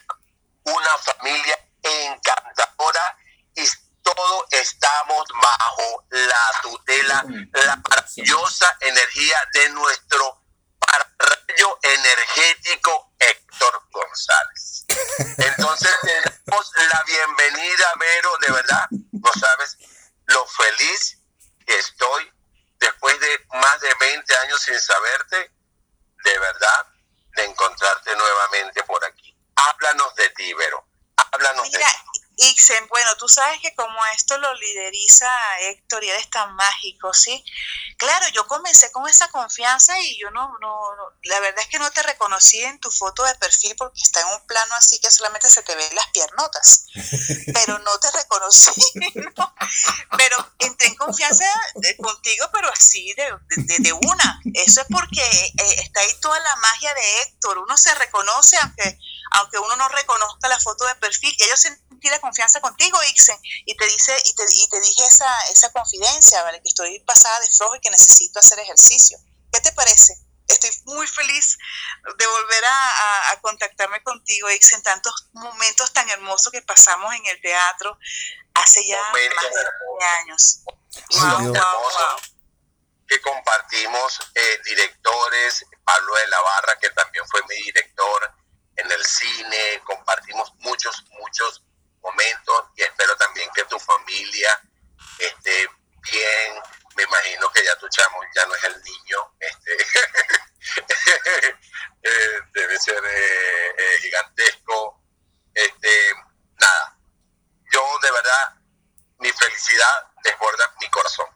una 0.65 0.99
familia 0.99 1.59
encantadora 1.83 3.17
y 3.55 3.65
todos 4.03 4.45
estamos 4.51 5.25
bajo 5.41 6.05
la 6.11 6.61
tutela, 6.63 7.25
la 7.53 7.77
maravillosa 7.77 8.77
energía 8.81 9.37
de 9.53 9.69
nuestro 9.71 10.43
rayo 11.19 11.79
energético 11.83 13.13
Héctor 13.19 13.83
González. 13.91 14.85
Entonces, 15.39 15.91
tenemos 16.03 16.73
la 16.93 17.03
bienvenida, 17.05 17.93
Vero, 17.99 18.31
de 18.47 18.53
verdad, 18.53 18.87
no 18.91 19.31
sabes 19.39 19.77
lo 20.27 20.47
feliz 20.47 21.19
que 21.67 21.77
estoy 21.77 22.33
después 22.79 23.19
de 23.21 23.47
más 23.55 23.81
de 23.81 23.93
20 23.99 24.37
años 24.39 24.61
sin 24.63 24.79
saberte, 24.79 25.51
de 26.25 26.39
verdad, 26.39 26.87
de 27.37 27.45
encontrarte 27.45 28.15
nuevamente 28.15 28.83
por 28.85 29.05
aquí. 29.05 29.37
Háblanos 29.57 30.15
de 30.15 30.31
ti, 30.31 30.53
Vero. 30.55 30.87
Háblanos 31.17 31.71
de 31.71 31.79
ti. 31.79 31.85
Ixen, 32.39 32.87
bueno, 32.89 33.17
tú 33.17 33.29
sabes 33.29 33.61
que 33.61 33.75
como 33.75 33.99
esto 34.15 34.37
lo 34.37 34.53
lideriza 34.55 35.27
Héctor 35.61 36.05
y 36.05 36.11
eres 36.11 36.26
tan 36.37 36.55
mágico, 36.55 37.15
¿sí? 37.15 37.43
Claro, 37.97 38.27
yo 38.35 38.47
comencé 38.47 38.93
con 38.93 39.09
esa 39.09 39.29
confianza 39.29 39.99
y 40.01 40.19
yo 40.21 40.31
no, 40.33 40.53
no, 40.61 40.76
la 41.37 41.41
verdad 41.41 41.65
es 41.65 41.69
que 41.69 41.79
no 41.79 41.91
te 41.91 42.03
reconocí 42.03 42.63
en 42.63 42.81
tu 42.81 42.91
foto 42.91 43.23
de 43.23 43.35
perfil 43.35 43.75
porque 43.77 44.01
está 44.01 44.23
en 44.23 44.29
un 44.29 44.47
plano 44.47 44.75
así 44.77 44.99
que 44.99 45.11
solamente 45.11 45.51
se 45.51 45.63
te 45.63 45.77
ven 45.77 45.95
las 45.95 46.07
piernotas, 46.07 46.87
pero 47.53 47.79
no 47.81 47.99
te 47.99 48.11
reconocí, 48.13 48.71
¿no? 49.37 49.55
Pero 50.17 50.55
entré 50.61 50.87
en 50.87 50.95
confianza 50.95 51.45
contigo, 51.99 52.49
pero 52.55 52.73
así 52.73 53.13
de, 53.15 53.37
de, 53.81 53.93
una. 53.93 54.41
Eso 54.55 54.81
es 54.81 54.87
porque 54.91 55.21
eh, 55.21 55.77
está 55.83 56.01
ahí 56.01 56.15
toda 56.23 56.41
la 56.41 56.57
magia 56.57 56.95
de 56.95 57.23
Héctor, 57.23 57.59
uno 57.59 57.77
se 57.77 57.95
reconoce 57.97 58.57
aunque, 58.57 58.99
aunque 59.33 59.59
uno 59.59 59.77
no 59.77 59.89
reconozca 59.89 60.49
la 60.49 60.59
foto 60.59 60.87
de 60.87 60.95
perfil 60.95 61.35
y 61.39 61.45
ellos 61.45 61.61
sentí 61.61 62.09
la 62.09 62.21
confianza 62.21 62.63
contigo, 62.63 62.99
Ixen, 63.11 63.39
y 63.67 63.77
te 63.77 63.87
dice, 63.89 64.17
y 64.25 64.35
te, 64.35 64.45
y 64.55 64.69
te 64.71 64.81
dije 64.81 65.07
esa, 65.07 65.31
esa 65.53 65.71
confidencia, 65.71 66.43
¿vale? 66.45 66.63
Que 66.63 66.69
estoy 66.69 66.99
pasada 67.01 67.41
de 67.41 67.51
flojo 67.51 67.77
y 67.77 67.81
que 67.81 67.91
necesito 67.91 68.39
hacer 68.39 68.59
ejercicio. 68.59 69.19
¿Qué 69.53 69.61
te 69.61 69.73
parece? 69.73 70.26
Estoy 70.49 70.71
muy 70.85 71.07
feliz 71.07 71.59
de 72.17 72.27
volver 72.27 72.65
a, 72.65 73.31
a, 73.33 73.41
contactarme 73.41 74.03
contigo, 74.03 74.49
Ixen, 74.51 74.83
tantos 74.83 75.29
momentos 75.33 75.93
tan 75.93 76.09
hermosos 76.09 76.53
que 76.53 76.63
pasamos 76.63 77.13
en 77.15 77.27
el 77.27 77.41
teatro 77.41 77.99
hace 78.55 78.87
ya 78.87 79.01
más 79.13 79.15
de 79.15 79.29
20 79.29 80.05
años. 80.21 80.61
Wow, 81.11 81.53
wow, 81.53 82.21
Que 83.09 83.21
compartimos 83.21 84.21
eh, 84.35 84.61
directores, 84.65 85.65
Pablo 85.85 86.15
de 86.15 86.29
la 86.29 86.41
Barra, 86.41 86.79
que 86.79 86.91
también 86.91 87.27
fue 87.29 87.43
mi 87.49 87.57
director 87.57 88.33
en 88.77 88.91
el 88.91 89.05
cine, 89.05 89.83
compartimos 89.85 90.53
muchos, 90.59 91.05
muchos 91.19 91.63
momentos 92.03 92.65
y 92.77 92.83
espero 92.83 93.17
también 93.17 93.51
que 93.55 93.65
tu 93.65 93.79
familia 93.79 94.63
esté 95.19 95.69
bien. 96.11 96.63
Me 96.97 97.03
imagino 97.03 97.51
que 97.53 97.63
ya 97.63 97.77
tu 97.77 97.89
chamo 97.89 98.21
ya 98.35 98.47
no 98.47 98.55
es 98.55 98.65
el 98.65 98.83
niño, 98.83 99.35
este, 99.39 99.77
eh, 102.03 102.41
debe 102.55 102.79
ser 102.79 103.05
eh, 103.05 103.75
eh, 103.77 103.99
gigantesco. 104.01 105.03
Este, 105.53 106.15
nada, 106.59 106.99
yo 107.71 107.99
de 108.03 108.11
verdad, 108.11 108.55
mi 109.19 109.31
felicidad 109.31 110.11
desborda 110.25 110.75
mi 110.81 110.89
corazón. 110.89 111.27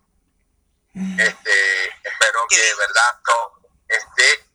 Mm. 0.95 1.21
Este, 1.21 1.89
espero 2.05 2.47
que 2.49 2.57
de 2.61 2.75
verdad 2.77 3.21
esté 3.89 4.47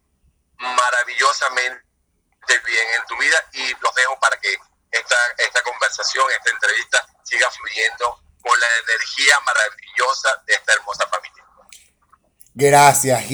maravillosamente 0.58 1.84
bien 2.66 2.88
en 2.96 3.06
tu 3.06 3.18
vida 3.18 3.50
y 3.54 3.74
los 3.80 3.94
dejo 3.94 4.20
para 4.20 4.40
que 4.40 4.58
esta, 4.92 5.16
esta 5.38 5.62
conversación, 5.62 6.26
esta 6.32 6.50
entrevista 6.50 7.08
siga 7.24 7.52
fluyendo 7.52 8.25
con 8.46 8.60
la 8.60 8.68
energía 8.86 9.34
maravillosa 9.44 10.30
de 10.46 10.54
esta 10.54 10.74
hermosa 10.74 11.08
familia. 11.08 11.44
Gracias. 12.54 13.26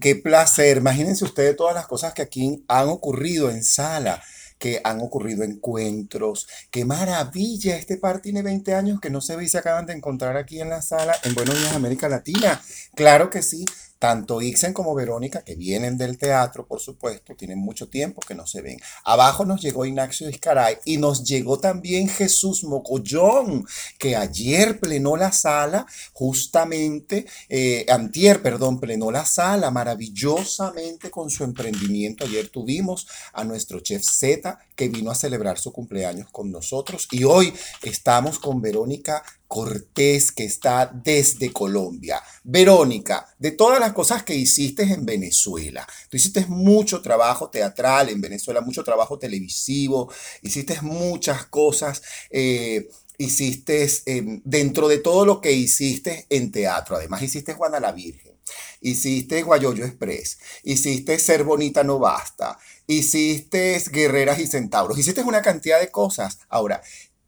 Qué 0.00 0.16
placer. 0.16 0.76
Imagínense 0.76 1.24
ustedes 1.24 1.56
todas 1.56 1.74
las 1.74 1.86
cosas 1.86 2.12
que 2.12 2.22
aquí 2.22 2.62
han 2.68 2.88
ocurrido 2.88 3.50
en 3.50 3.64
sala 3.64 4.22
que 4.58 4.80
han 4.84 5.00
ocurrido 5.00 5.42
encuentros. 5.42 6.46
Qué 6.70 6.84
maravilla, 6.84 7.76
este 7.76 7.96
par 7.96 8.20
tiene 8.20 8.42
20 8.42 8.74
años 8.74 9.00
que 9.00 9.08
no 9.08 9.22
se 9.22 9.34
ve 9.34 9.44
y 9.44 9.48
se 9.48 9.56
acaban 9.56 9.86
de 9.86 9.94
encontrar 9.94 10.36
aquí 10.36 10.60
en 10.60 10.68
la 10.68 10.82
sala 10.82 11.18
en 11.24 11.34
Buenos 11.34 11.58
Días 11.58 11.74
América 11.74 12.10
Latina. 12.10 12.60
Claro 12.94 13.30
que 13.30 13.42
sí, 13.42 13.64
tanto 14.00 14.40
Ixen 14.40 14.72
como 14.72 14.94
Verónica, 14.94 15.44
que 15.44 15.54
vienen 15.54 15.98
del 15.98 16.16
teatro, 16.16 16.66
por 16.66 16.80
supuesto, 16.80 17.36
tienen 17.36 17.58
mucho 17.58 17.88
tiempo 17.88 18.22
que 18.26 18.34
no 18.34 18.46
se 18.46 18.62
ven. 18.62 18.78
Abajo 19.04 19.44
nos 19.44 19.60
llegó 19.60 19.84
Ignacio 19.84 20.30
Iscaray 20.30 20.78
y 20.86 20.96
nos 20.96 21.22
llegó 21.22 21.60
también 21.60 22.08
Jesús 22.08 22.64
Mocollón, 22.64 23.66
que 23.98 24.16
ayer 24.16 24.80
plenó 24.80 25.18
la 25.18 25.32
sala, 25.32 25.86
justamente, 26.14 27.26
eh, 27.50 27.84
antier, 27.90 28.40
perdón, 28.40 28.80
plenó 28.80 29.10
la 29.10 29.26
sala 29.26 29.70
maravillosamente 29.70 31.10
con 31.10 31.28
su 31.28 31.44
emprendimiento. 31.44 32.24
Ayer 32.24 32.48
tuvimos 32.48 33.06
a 33.34 33.44
nuestro 33.44 33.80
chef 33.80 34.02
Z, 34.02 34.58
que 34.74 34.88
vino 34.88 35.10
a 35.10 35.14
celebrar 35.14 35.58
su 35.58 35.72
cumpleaños 35.72 36.30
con 36.30 36.50
nosotros. 36.50 37.06
Y 37.10 37.24
hoy 37.24 37.52
estamos 37.82 38.38
con 38.38 38.62
Verónica 38.62 39.22
Cortés, 39.50 40.30
que 40.30 40.44
está 40.44 40.88
desde 40.94 41.52
Colombia. 41.52 42.22
Verónica, 42.44 43.26
de 43.36 43.50
todas 43.50 43.80
las 43.80 43.92
cosas 43.92 44.22
que 44.22 44.32
hiciste 44.32 44.84
en 44.84 45.04
Venezuela, 45.04 45.84
tú 46.08 46.16
hiciste 46.16 46.46
mucho 46.46 47.02
trabajo 47.02 47.50
teatral 47.50 48.10
en 48.10 48.20
Venezuela, 48.20 48.60
mucho 48.60 48.84
trabajo 48.84 49.18
televisivo, 49.18 50.08
hiciste 50.42 50.80
muchas 50.82 51.46
cosas. 51.46 52.00
Eh, 52.30 52.88
hiciste 53.18 53.88
em, 54.06 54.40
dentro 54.44 54.86
de 54.86 54.98
todo 54.98 55.26
lo 55.26 55.40
que 55.40 55.50
hiciste 55.50 56.26
en 56.30 56.52
teatro. 56.52 56.94
Además, 56.94 57.20
hiciste 57.20 57.54
Juana 57.54 57.80
la 57.80 57.90
Virgen, 57.90 58.36
hiciste 58.80 59.42
Guayoyo 59.42 59.84
Express, 59.84 60.38
hiciste 60.62 61.18
Ser 61.18 61.42
Bonita 61.42 61.82
No 61.82 61.98
Basta, 61.98 62.56
hiciste 62.86 63.82
Guerreras 63.90 64.38
y 64.38 64.46
Centauros, 64.46 64.96
hiciste 64.96 65.22
una 65.22 65.42
cantidad 65.42 65.80
de 65.80 65.90
cosas. 65.90 66.38
Ahora, 66.48 66.80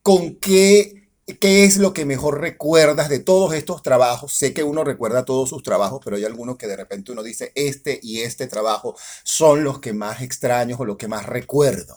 ¿con 0.04 0.37
qué 0.37 1.01
¿Qué 1.40 1.64
es 1.64 1.76
lo 1.76 1.92
que 1.92 2.04
mejor 2.04 2.40
recuerdas 2.40 3.08
de 3.08 3.20
todos 3.20 3.54
estos 3.54 3.82
trabajos? 3.82 4.32
Sé 4.32 4.52
que 4.52 4.64
uno 4.64 4.82
recuerda 4.82 5.24
todos 5.24 5.48
sus 5.48 5.62
trabajos, 5.62 6.00
pero 6.04 6.16
hay 6.16 6.24
algunos 6.24 6.58
que 6.58 6.66
de 6.66 6.76
repente 6.76 7.12
uno 7.12 7.22
dice, 7.22 7.52
este 7.54 8.00
y 8.02 8.22
este 8.22 8.48
trabajo 8.48 8.96
son 9.22 9.62
los 9.62 9.78
que 9.78 9.92
más 9.92 10.20
extraños 10.20 10.80
o 10.80 10.85
los 10.85 10.96
que 10.96 11.06
más 11.06 11.26
recuerdo. 11.26 11.96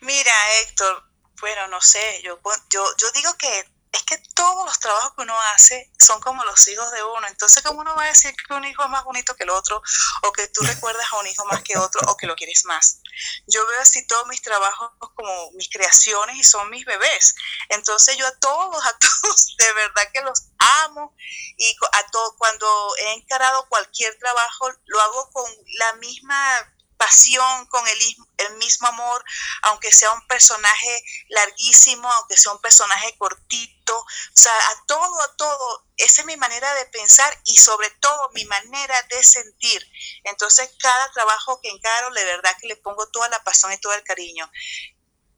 Mira, 0.00 0.32
Héctor, 0.60 1.04
bueno, 1.40 1.68
no 1.68 1.80
sé, 1.80 2.00
yo, 2.24 2.40
yo, 2.70 2.84
yo 2.98 3.06
digo 3.14 3.30
que 3.38 3.75
es 3.96 4.02
que 4.04 4.18
todos 4.34 4.66
los 4.66 4.78
trabajos 4.78 5.14
que 5.14 5.22
uno 5.22 5.34
hace 5.54 5.90
son 5.98 6.20
como 6.20 6.44
los 6.44 6.68
hijos 6.68 6.90
de 6.92 7.02
uno. 7.02 7.26
Entonces, 7.26 7.62
¿cómo 7.62 7.80
uno 7.80 7.94
va 7.96 8.04
a 8.04 8.08
decir 8.08 8.34
que 8.34 8.54
un 8.54 8.64
hijo 8.64 8.82
es 8.82 8.90
más 8.90 9.04
bonito 9.04 9.34
que 9.34 9.44
el 9.44 9.50
otro? 9.50 9.82
O 10.22 10.32
que 10.32 10.46
tú 10.48 10.62
recuerdas 10.62 11.06
a 11.12 11.18
un 11.18 11.26
hijo 11.26 11.44
más 11.46 11.62
que 11.62 11.78
otro 11.78 12.00
o 12.08 12.16
que 12.16 12.26
lo 12.26 12.36
quieres 12.36 12.64
más. 12.66 13.00
Yo 13.46 13.66
veo 13.66 13.80
así 13.80 14.06
todos 14.06 14.26
mis 14.26 14.42
trabajos 14.42 14.90
como 15.14 15.50
mis 15.52 15.68
creaciones 15.70 16.36
y 16.36 16.44
son 16.44 16.68
mis 16.70 16.84
bebés. 16.84 17.34
Entonces, 17.70 18.16
yo 18.16 18.26
a 18.26 18.38
todos, 18.38 18.84
a 18.84 18.98
todos, 19.22 19.56
de 19.56 19.72
verdad 19.72 20.02
que 20.12 20.20
los 20.22 20.44
amo. 20.84 21.14
Y 21.56 21.74
a 21.92 22.06
todos, 22.10 22.34
cuando 22.36 22.94
he 22.98 23.14
encarado 23.14 23.66
cualquier 23.68 24.16
trabajo, 24.18 24.70
lo 24.86 25.00
hago 25.00 25.30
con 25.30 25.50
la 25.78 25.94
misma 25.94 26.75
pasión, 26.96 27.66
con 27.66 27.86
el, 27.86 28.56
mismo 28.58 28.88
amor, 28.88 29.24
aunque 29.62 29.92
sea 29.92 30.10
un 30.12 30.26
personaje 30.26 31.04
larguísimo, 31.28 32.10
aunque 32.10 32.36
sea 32.36 32.52
un 32.52 32.60
personaje 32.60 33.16
cortito, 33.18 33.98
o 33.98 34.06
sea, 34.32 34.52
a 34.52 34.86
todo, 34.86 35.22
a 35.22 35.36
todo, 35.36 35.86
esa 35.96 36.22
es 36.22 36.26
mi 36.26 36.36
manera 36.36 36.72
de 36.74 36.86
pensar 36.86 37.38
y 37.44 37.56
sobre 37.56 37.90
todo 37.90 38.30
mi 38.34 38.44
manera 38.44 39.02
de 39.10 39.22
sentir. 39.22 39.86
Entonces, 40.24 40.70
cada 40.78 41.10
trabajo 41.12 41.60
que 41.60 41.70
encaro, 41.70 42.12
de 42.12 42.24
verdad 42.24 42.56
que 42.60 42.68
le 42.68 42.76
pongo 42.76 43.08
toda 43.08 43.28
la 43.28 43.42
pasión 43.44 43.72
y 43.72 43.78
todo 43.78 43.94
el 43.94 44.04
cariño. 44.04 44.50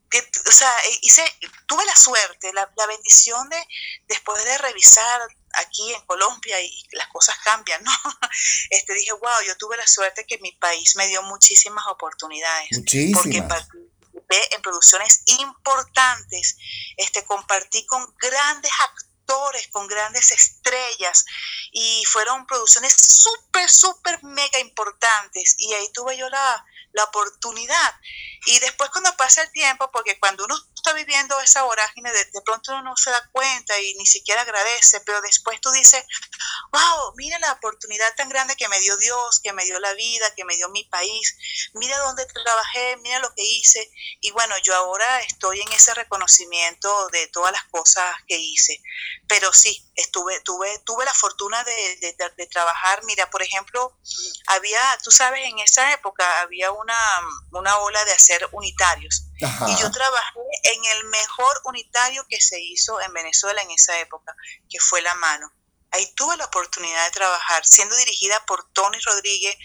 Que, 0.09 0.19
o 0.47 0.51
sea, 0.51 0.73
hice, 1.01 1.23
tuve 1.67 1.85
la 1.85 1.95
suerte, 1.95 2.51
la, 2.53 2.71
la, 2.75 2.85
bendición 2.87 3.47
de, 3.49 3.67
después 4.07 4.43
de 4.43 4.57
revisar 4.57 5.21
aquí 5.55 5.93
en 5.93 6.01
Colombia 6.05 6.59
y 6.61 6.83
las 6.91 7.07
cosas 7.07 7.37
cambian, 7.43 7.83
¿no? 7.83 7.91
Este, 8.69 8.93
dije, 8.93 9.11
wow, 9.13 9.41
yo 9.45 9.57
tuve 9.57 9.77
la 9.77 9.87
suerte 9.87 10.25
que 10.25 10.37
mi 10.39 10.51
país 10.53 10.95
me 10.95 11.07
dio 11.07 11.21
muchísimas 11.23 11.85
oportunidades. 11.87 12.69
Muchísimas. 12.71 13.21
Porque 13.21 13.41
participé 13.41 14.55
en 14.55 14.61
producciones 14.61 15.23
importantes, 15.25 16.57
este, 16.97 17.25
compartí 17.25 17.85
con 17.85 18.13
grandes 18.17 18.71
actores 18.79 19.09
con 19.71 19.87
grandes 19.87 20.31
estrellas 20.31 21.25
y 21.71 22.03
fueron 22.05 22.47
producciones 22.47 22.93
súper, 22.97 23.69
súper 23.69 24.23
mega 24.23 24.59
importantes 24.59 25.55
y 25.59 25.73
ahí 25.73 25.91
tuve 25.93 26.17
yo 26.17 26.27
la, 26.29 26.65
la 26.93 27.03
oportunidad. 27.05 27.95
Y 28.47 28.59
después 28.59 28.89
cuando 28.89 29.15
pasa 29.17 29.43
el 29.43 29.51
tiempo, 29.51 29.91
porque 29.91 30.19
cuando 30.19 30.45
uno 30.45 30.55
está 30.79 30.93
viviendo 30.93 31.39
esa 31.41 31.63
vorágine, 31.63 32.11
de, 32.11 32.25
de, 32.25 32.41
pronto 32.41 32.71
uno 32.71 32.83
no 32.83 32.97
se 32.97 33.11
da 33.11 33.29
cuenta 33.31 33.79
y 33.79 33.93
ni 33.95 34.05
siquiera 34.05 34.41
agradece, 34.41 35.01
pero 35.01 35.21
después 35.21 35.59
tú 35.61 35.69
dices, 35.71 36.03
wow, 36.71 37.13
mira 37.15 37.37
la 37.39 37.53
oportunidad 37.53 38.13
tan 38.15 38.29
grande 38.29 38.55
que 38.55 38.67
me 38.69 38.79
dio 38.79 38.97
Dios, 38.97 39.39
que 39.41 39.53
me 39.53 39.65
dio 39.65 39.79
la 39.79 39.93
vida, 39.93 40.33
que 40.35 40.45
me 40.45 40.55
dio 40.55 40.69
mi 40.69 40.83
país, 40.85 41.35
mira 41.73 41.97
dónde 41.99 42.25
trabajé, 42.25 42.97
mira 42.97 43.19
lo 43.19 43.33
que 43.35 43.43
hice. 43.43 43.91
Y 44.21 44.31
bueno, 44.31 44.55
yo 44.63 44.75
ahora 44.75 45.21
estoy 45.21 45.61
en 45.61 45.71
ese 45.73 45.93
reconocimiento 45.93 47.09
de 47.09 47.27
todas 47.27 47.51
las 47.51 47.63
cosas 47.65 48.15
que 48.27 48.37
hice. 48.37 48.81
Pero 49.27 49.53
sí, 49.53 49.85
estuve, 49.95 50.39
tuve, 50.41 50.79
tuve 50.85 51.05
la 51.05 51.13
fortuna 51.13 51.63
de, 51.63 52.15
de, 52.35 52.47
trabajar. 52.47 53.03
Mira, 53.03 53.29
por 53.29 53.43
ejemplo, 53.43 53.97
había, 54.47 54.81
tú 55.03 55.11
sabes, 55.11 55.41
en 55.45 55.59
esa 55.59 55.93
época 55.93 56.41
había 56.41 56.71
una, 56.71 56.97
una 57.51 57.77
ola 57.77 58.03
de 58.05 58.11
hacer 58.11 58.47
unitarios. 58.51 59.28
Y 59.39 59.75
yo 59.77 59.89
trabajé 59.91 60.39
en 60.63 60.85
el 60.85 61.05
mejor 61.05 61.61
unitario 61.63 62.25
que 62.27 62.41
se 62.41 62.59
hizo 62.59 62.99
en 63.01 63.13
Venezuela 63.13 63.61
en 63.61 63.71
esa 63.71 63.97
época, 63.99 64.35
que 64.69 64.79
fue 64.79 65.01
La 65.01 65.15
Mano. 65.15 65.51
Ahí 65.91 66.05
tuve 66.13 66.37
la 66.37 66.45
oportunidad 66.45 67.05
de 67.05 67.11
trabajar, 67.11 67.65
siendo 67.65 67.95
dirigida 67.95 68.45
por 68.45 68.69
Tony 68.73 68.99
Rodríguez, 68.99 69.55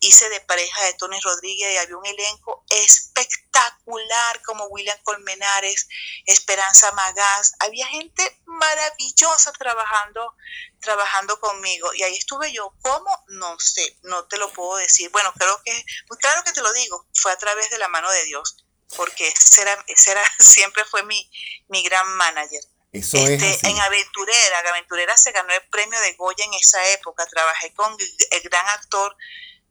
hice 0.00 0.28
de 0.30 0.40
pareja 0.40 0.84
de 0.84 0.94
Tony 0.94 1.20
Rodríguez 1.20 1.70
y 1.72 1.76
había 1.76 1.96
un 1.98 2.06
elenco 2.06 2.64
espectacular 2.70 4.42
como 4.42 4.66
William 4.66 4.98
Colmenares, 5.02 5.86
Esperanza 6.24 6.92
Magás, 6.92 7.52
había 7.58 7.86
gente 7.88 8.40
maravillosa 8.46 9.52
trabajando, 9.52 10.34
trabajando 10.80 11.38
conmigo 11.40 11.92
y 11.92 12.02
ahí 12.04 12.16
estuve 12.16 12.52
yo. 12.52 12.72
¿Cómo? 12.80 13.10
No 13.28 13.58
sé, 13.58 13.98
no 14.02 14.26
te 14.28 14.38
lo 14.38 14.50
puedo 14.52 14.76
decir. 14.76 15.10
Bueno, 15.10 15.30
creo 15.36 15.60
que, 15.62 15.84
claro 16.20 16.42
que 16.42 16.52
te 16.52 16.62
lo 16.62 16.72
digo, 16.72 17.06
fue 17.12 17.32
a 17.32 17.38
través 17.38 17.68
de 17.68 17.78
la 17.78 17.88
mano 17.88 18.10
de 18.10 18.24
Dios, 18.24 18.65
porque 18.96 19.28
ese 19.28 19.62
era, 19.62 19.84
ese 19.88 20.12
era 20.12 20.22
siempre 20.38 20.84
fue 20.84 21.02
mi, 21.04 21.30
mi 21.68 21.82
gran 21.82 22.08
manager. 22.16 22.62
Eso 22.92 23.18
este, 23.18 23.50
es 23.50 23.64
en 23.64 23.78
Aventurera, 23.78 24.58
Aventurera 24.70 25.16
se 25.16 25.32
ganó 25.32 25.52
el 25.52 25.68
premio 25.68 26.00
de 26.00 26.14
Goya 26.14 26.44
en 26.44 26.54
esa 26.54 26.86
época. 26.92 27.26
Trabajé 27.26 27.74
con 27.74 27.94
el 28.30 28.42
gran 28.42 28.66
actor 28.68 29.14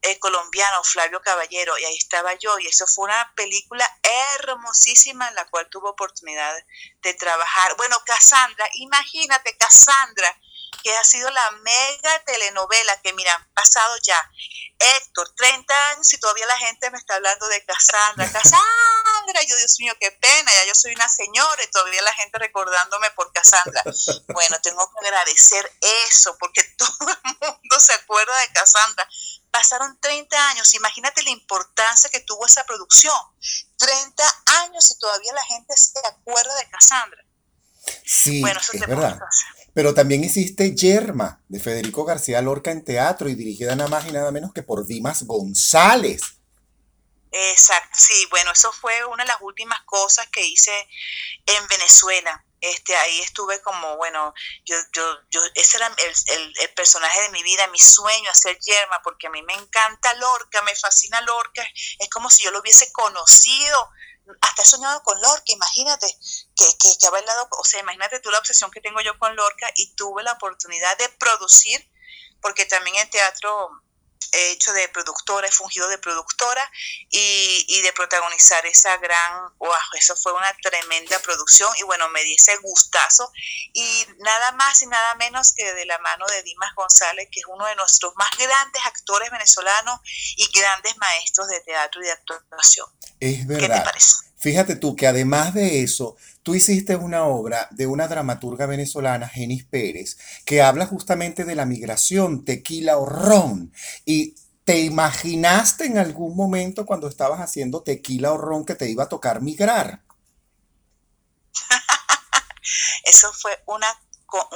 eh, 0.08 0.20
colombiano 0.20 0.84
Flavio 0.84 1.20
Caballero 1.22 1.76
y 1.80 1.86
ahí 1.86 1.98
estaba 1.98 2.36
yo 2.36 2.60
y 2.60 2.68
eso 2.68 2.86
fue 2.86 3.06
una 3.06 3.34
película 3.36 3.90
hermosísima 4.38 5.28
en 5.28 5.36
la 5.36 5.46
cual 5.46 5.68
tuve 5.72 5.90
oportunidad 5.90 6.56
de 7.02 7.14
trabajar. 7.16 7.76
Bueno, 7.78 7.98
Cassandra, 8.06 8.70
imagínate 8.76 9.58
Cassandra, 9.58 10.40
que 10.84 10.96
ha 10.96 11.04
sido 11.04 11.30
la 11.30 11.52
mega 11.52 12.24
telenovela 12.26 13.02
que 13.02 13.14
mira, 13.14 13.34
han 13.34 13.54
pasado 13.54 13.96
ya 14.04 14.32
Héctor, 14.78 15.34
30 15.36 15.90
años 15.92 16.12
y 16.14 16.20
todavía 16.20 16.46
la 16.46 16.58
gente 16.58 16.92
me 16.92 16.98
está 16.98 17.16
hablando 17.16 17.48
de 17.48 17.64
Cassandra, 17.66 18.32
Cassandra, 18.32 19.42
yo 19.48 19.56
Dios 19.58 19.76
mío, 19.80 19.94
qué 20.00 20.12
pena, 20.12 20.52
ya 20.52 20.66
yo 20.68 20.76
soy 20.76 20.94
una 20.94 21.08
señora 21.08 21.64
y 21.64 21.72
todavía 21.72 22.02
la 22.02 22.14
gente 22.14 22.38
recordándome 22.40 23.10
por 23.12 23.32
Cassandra. 23.32 23.84
Bueno, 24.34 24.60
tengo 24.62 24.92
que 24.92 25.08
agradecer 25.08 25.72
eso 26.10 26.36
porque 26.40 26.64
todo 26.78 27.10
el 27.10 27.38
mundo 27.40 27.80
se 27.80 27.94
acuerda 27.94 28.38
de 28.42 28.54
Cassandra. 28.54 29.08
Pasaron 29.52 29.98
30 30.02 30.50
años, 30.50 30.74
imagínate 30.74 31.24
la 31.24 31.30
importancia 31.30 32.10
que 32.10 32.20
tuvo 32.20 32.46
esa 32.46 32.66
producción. 32.66 33.18
30 33.78 34.44
años 34.64 34.92
y 34.92 35.00
todavía 35.00 35.34
la 35.34 35.46
gente 35.46 35.76
se 35.78 36.00
acuerda 36.06 36.54
de 36.56 36.70
Cassandra. 36.70 37.26
Sí, 38.06 38.42
bueno, 38.42 38.60
eso 38.60 38.74
es 38.74 38.82
te 38.82 38.86
verdad. 38.88 39.14
hacer. 39.14 39.55
Pero 39.76 39.94
también 39.94 40.24
hiciste 40.24 40.74
Yerma, 40.74 41.42
de 41.50 41.60
Federico 41.60 42.06
García 42.06 42.42
Lorca 42.42 42.72
en 42.72 42.86
teatro 42.86 43.28
y 43.28 43.36
dirigida 43.36 43.76
nada 43.76 43.90
más 43.90 44.08
y 44.08 44.12
nada 44.14 44.32
menos 44.32 44.54
que 44.54 44.64
por 44.64 44.88
Dimas 44.88 45.24
González. 45.24 46.22
Exacto, 47.30 47.98
sí, 48.00 48.26
bueno, 48.30 48.54
eso 48.54 48.72
fue 48.72 49.04
una 49.04 49.26
de 49.26 49.28
las 49.28 49.42
últimas 49.42 49.82
cosas 49.82 50.28
que 50.32 50.46
hice 50.46 50.72
en 51.46 51.68
Venezuela. 51.68 52.46
Este, 52.62 52.96
ahí 52.96 53.20
estuve 53.20 53.62
como, 53.62 53.98
bueno, 53.98 54.34
yo, 54.64 54.78
yo, 54.94 55.04
yo, 55.30 55.42
ese 55.56 55.76
era 55.76 55.88
el, 55.88 56.36
el, 56.38 56.54
el 56.62 56.70
personaje 56.74 57.24
de 57.24 57.30
mi 57.32 57.44
vida, 57.44 57.68
mi 57.68 57.78
sueño, 57.78 58.32
hacer 58.32 58.58
Yerma, 58.60 59.02
porque 59.04 59.28
a 59.28 59.30
mí 59.30 59.44
me 59.44 59.56
encanta 59.56 60.14
Lorca, 60.14 60.62
me 60.62 60.74
fascina 60.74 61.20
Lorca, 61.20 61.68
es 62.00 62.10
como 62.10 62.30
si 62.30 62.46
yo 62.46 62.52
lo 62.52 62.62
hubiese 62.62 62.90
conocido, 62.94 63.90
hasta 64.42 64.62
he 64.62 64.66
soñado 64.66 65.02
con 65.04 65.20
Lorca, 65.22 65.44
imagínate, 65.48 66.08
que, 66.56 66.66
que, 66.78 66.98
que 66.98 67.08
ha 67.08 67.12
bailado, 67.12 67.48
o 67.52 67.64
sea, 67.64 67.80
imagínate 67.80 68.20
tú 68.20 68.32
la 68.32 68.40
obsesión 68.40 68.72
que 68.72 68.82
tengo 68.82 69.02
yo 69.02 69.18
con 69.20 69.36
Lorca 69.36 69.70
y 69.76 69.96
tuve 69.96 70.24
la 70.24 70.34
oportunidad 70.34 70.98
de 70.98 71.10
producir, 71.10 71.90
porque 72.42 72.66
también 72.66 72.96
en 72.98 73.10
teatro 73.10 73.70
he 74.36 74.52
hecho 74.52 74.74
de 74.74 74.88
productora, 74.90 75.48
he 75.48 75.52
fungido 75.52 75.88
de 75.88 75.98
productora 75.98 76.70
y, 77.10 77.66
y 77.68 77.82
de 77.82 77.94
protagonizar 77.94 78.66
esa 78.66 78.98
gran, 78.98 79.50
wow, 79.58 79.72
eso 79.98 80.16
fue 80.16 80.34
una 80.34 80.54
tremenda 80.62 81.20
producción 81.20 81.70
y 81.80 81.84
bueno, 81.84 82.10
me 82.10 82.24
di 82.24 82.36
ese 82.36 82.58
gustazo 82.58 83.32
y 83.74 84.06
nada 84.20 84.52
más 84.54 84.82
y 84.82 84.88
nada 84.88 85.16
menos 85.16 85.54
que 85.54 85.74
de 85.74 85.86
la 85.86 85.98
mano 86.00 86.26
de 86.28 86.44
Dimas 86.44 86.74
González, 86.76 87.28
que 87.32 87.40
es 87.40 87.46
uno 87.48 87.66
de 87.66 87.76
nuestros 87.76 88.14
más 88.16 88.30
grandes 88.38 88.86
actores 88.86 89.32
venezolanos 89.32 90.00
y 90.38 90.48
grandes 90.58 90.98
maestros 90.98 91.48
de 91.48 91.62
teatro 91.62 92.02
y 92.02 92.06
de 92.06 92.12
actuación. 92.12 92.88
Es 93.20 93.40
¿Qué 93.40 93.46
te 93.46 93.68
verdad. 93.68 93.84
parece? 93.86 94.16
Fíjate 94.38 94.76
tú 94.76 94.96
que 94.96 95.08
además 95.08 95.54
de 95.54 95.82
eso, 95.82 96.18
tú 96.46 96.54
hiciste 96.54 96.96
una 96.96 97.26
obra 97.26 97.68
de 97.72 97.88
una 97.88 98.08
dramaturga 98.08 98.68
venezolana, 98.68 99.28
Genis 99.28 99.66
Pérez, 99.66 100.20
que 100.46 100.62
habla 100.62 100.86
justamente 100.86 101.44
de 101.44 101.56
la 101.56 101.66
migración, 101.66 102.46
tequila 102.46 103.00
o 103.00 103.08
ron. 103.08 103.74
Y 104.06 104.36
te 104.64 104.78
imaginaste 104.82 105.86
en 105.86 105.98
algún 105.98 106.36
momento 106.36 106.86
cuando 106.86 107.08
estabas 107.08 107.40
haciendo 107.40 107.82
tequila 107.82 108.32
o 108.32 108.38
ron 108.38 108.64
que 108.64 108.76
te 108.76 108.88
iba 108.88 109.06
a 109.06 109.10
tocar 109.10 109.42
migrar. 109.42 110.04
Eso 113.06 113.34
fue 113.34 113.64
una, 113.66 113.88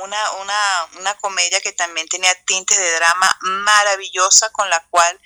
una, 0.03 0.31
una, 0.43 0.99
una 0.99 1.15
comedia 1.15 1.59
que 1.59 1.71
también 1.71 2.07
tenía 2.07 2.35
tintes 2.45 2.77
de 2.77 2.95
drama 2.97 3.35
maravillosa 3.41 4.51
con 4.51 4.69
la 4.69 4.85
cual 4.91 5.19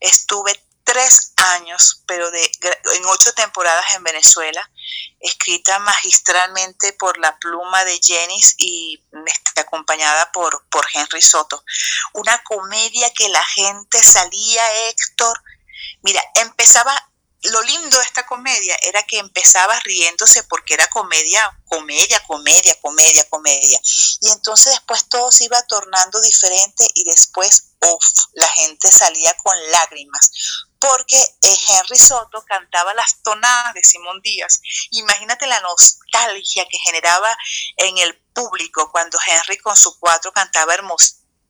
estuve 0.00 0.60
tres 0.82 1.32
años, 1.36 2.02
pero 2.06 2.28
de, 2.32 2.42
en 2.42 3.04
ocho 3.06 3.32
temporadas 3.34 3.94
en 3.94 4.02
Venezuela, 4.02 4.68
escrita 5.20 5.78
magistralmente 5.78 6.92
por 6.92 7.18
la 7.18 7.38
pluma 7.38 7.84
de 7.84 8.00
Jenis 8.02 8.54
y 8.58 9.02
este, 9.26 9.60
acompañada 9.60 10.30
por, 10.32 10.64
por 10.70 10.86
Henry 10.92 11.22
Soto. 11.22 11.64
Una 12.14 12.42
comedia 12.44 13.12
que 13.12 13.28
la 13.28 13.44
gente 13.44 14.02
salía, 14.02 14.88
Héctor, 14.88 15.42
mira, 16.02 16.22
empezaba 16.34 16.92
lo 17.42 17.62
lindo 17.62 17.98
de 17.98 18.04
esta 18.04 18.26
comedia 18.26 18.76
era 18.82 19.02
que 19.04 19.18
empezaba 19.18 19.78
riéndose 19.80 20.42
porque 20.44 20.74
era 20.74 20.88
comedia, 20.88 21.56
comedia, 21.66 22.20
comedia, 22.26 22.74
comedia, 22.80 23.28
comedia. 23.28 23.80
Y 24.20 24.30
entonces 24.30 24.72
después 24.72 25.08
todo 25.08 25.30
se 25.30 25.44
iba 25.44 25.62
tornando 25.62 26.20
diferente 26.20 26.86
y 26.94 27.04
después, 27.04 27.74
uff, 27.80 28.04
la 28.32 28.48
gente 28.48 28.90
salía 28.90 29.34
con 29.34 29.54
lágrimas. 29.70 30.30
Porque 30.80 31.16
eh, 31.16 31.56
Henry 31.70 31.98
Soto 31.98 32.44
cantaba 32.44 32.94
las 32.94 33.22
tonadas 33.22 33.74
de 33.74 33.82
Simón 33.82 34.20
Díaz. 34.22 34.60
Imagínate 34.90 35.46
la 35.46 35.60
nostalgia 35.60 36.66
que 36.68 36.78
generaba 36.78 37.36
en 37.76 37.98
el 37.98 38.16
público 38.32 38.90
cuando 38.90 39.18
Henry 39.24 39.58
con 39.58 39.76
su 39.76 39.98
cuatro 39.98 40.32
cantaba 40.32 40.74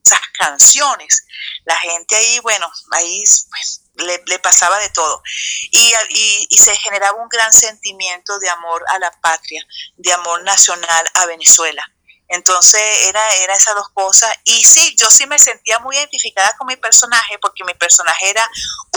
hermosas 0.05 0.27
canciones. 0.37 1.25
La 1.65 1.75
gente 1.77 2.15
ahí, 2.15 2.39
bueno, 2.39 2.71
ahí 2.91 3.23
pues, 3.49 3.81
le, 3.95 4.21
le 4.25 4.39
pasaba 4.39 4.79
de 4.79 4.89
todo. 4.89 5.21
Y, 5.71 5.93
y, 6.09 6.47
y, 6.49 6.57
se 6.57 6.75
generaba 6.77 7.21
un 7.21 7.29
gran 7.29 7.51
sentimiento 7.51 8.39
de 8.39 8.49
amor 8.49 8.83
a 8.89 8.99
la 8.99 9.11
patria, 9.21 9.65
de 9.97 10.13
amor 10.13 10.43
nacional 10.43 11.05
a 11.15 11.25
Venezuela. 11.25 11.83
Entonces 12.31 13.07
era, 13.07 13.35
era 13.37 13.55
esas 13.55 13.73
dos 13.73 13.89
cosas. 13.89 14.31
Y 14.43 14.63
sí, 14.63 14.95
yo 14.97 15.09
sí 15.09 15.25
me 15.25 15.39
sentía 15.39 15.79
muy 15.79 15.95
identificada 15.97 16.55
con 16.57 16.67
mi 16.67 16.75
personaje, 16.75 17.39
porque 17.39 17.63
mi 17.63 17.73
personaje 17.73 18.29
era 18.29 18.47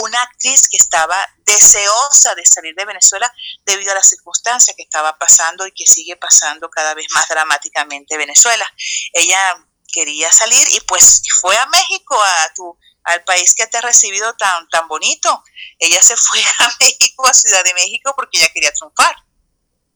una 0.03 0.21
actriz 0.21 0.69
que 0.69 0.77
estaba 0.77 1.17
deseosa 1.37 2.35
de 2.35 2.45
salir 2.45 2.75
de 2.75 2.85
Venezuela 2.85 3.33
debido 3.65 3.91
a 3.91 3.95
las 3.95 4.07
circunstancias 4.07 4.75
que 4.77 4.83
estaba 4.83 5.17
pasando 5.17 5.65
y 5.65 5.71
que 5.71 5.87
sigue 5.87 6.15
pasando 6.15 6.69
cada 6.69 6.93
vez 6.93 7.07
más 7.15 7.27
dramáticamente 7.27 8.17
Venezuela. 8.17 8.71
Ella 9.13 9.65
quería 9.93 10.31
salir 10.31 10.67
y 10.71 10.79
pues 10.81 11.21
fue 11.39 11.55
a 11.55 11.65
México, 11.67 12.19
a 12.21 12.53
tu, 12.53 12.77
al 13.03 13.23
país 13.23 13.53
que 13.55 13.67
te 13.67 13.77
ha 13.77 13.81
recibido 13.81 14.33
tan, 14.35 14.67
tan 14.69 14.87
bonito. 14.87 15.43
Ella 15.79 16.01
se 16.01 16.17
fue 16.17 16.41
a 16.59 16.75
México, 16.79 17.25
a 17.25 17.33
Ciudad 17.33 17.63
de 17.63 17.73
México, 17.73 18.13
porque 18.15 18.39
ella 18.39 18.49
quería 18.53 18.73
triunfar. 18.73 19.15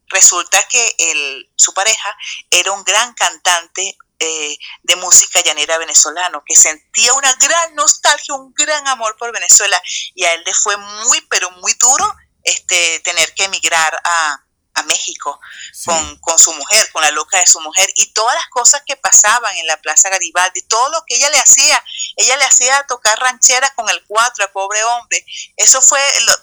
Resulta 0.09 0.63
que 0.69 0.95
el, 0.99 1.51
su 1.55 1.73
pareja 1.73 2.15
era 2.49 2.71
un 2.71 2.83
gran 2.83 3.13
cantante 3.13 3.97
eh, 4.19 4.57
de 4.83 4.95
música 4.95 5.41
llanera 5.41 5.77
venezolano, 5.77 6.43
que 6.45 6.55
sentía 6.55 7.13
una 7.13 7.33
gran 7.33 7.75
nostalgia, 7.75 8.35
un 8.35 8.53
gran 8.53 8.87
amor 8.87 9.17
por 9.17 9.33
Venezuela, 9.33 9.81
y 10.15 10.23
a 10.23 10.33
él 10.33 10.43
le 10.45 10.53
fue 10.53 10.77
muy, 10.77 11.21
pero 11.29 11.51
muy 11.51 11.73
duro 11.73 12.15
este, 12.43 13.01
tener 13.01 13.33
que 13.33 13.43
emigrar 13.43 13.99
a, 14.03 14.46
a 14.77 14.83
México 14.83 15.39
con, 15.85 16.17
con, 16.19 16.39
su 16.39 16.53
mujer, 16.53 16.89
con 16.91 17.01
la 17.01 17.11
loca 17.11 17.39
de 17.39 17.47
su 17.47 17.59
mujer, 17.61 17.89
y 17.95 18.13
todas 18.13 18.35
las 18.35 18.47
cosas 18.47 18.83
que 18.85 18.95
pasaban 18.95 19.55
en 19.57 19.67
la 19.67 19.77
Plaza 19.77 20.09
Garibaldi, 20.09 20.61
todo 20.63 20.89
lo 20.89 21.03
que 21.05 21.15
ella 21.15 21.29
le 21.29 21.39
hacía, 21.39 21.83
ella 22.15 22.37
le 22.37 22.45
hacía 22.45 22.85
tocar 22.87 23.19
rancheras 23.19 23.71
con 23.71 23.89
el 23.89 24.03
cuatro 24.05 24.45
al 24.45 24.51
pobre 24.51 24.83
hombre, 24.83 25.25
eso 25.55 25.81
fue, 25.81 25.99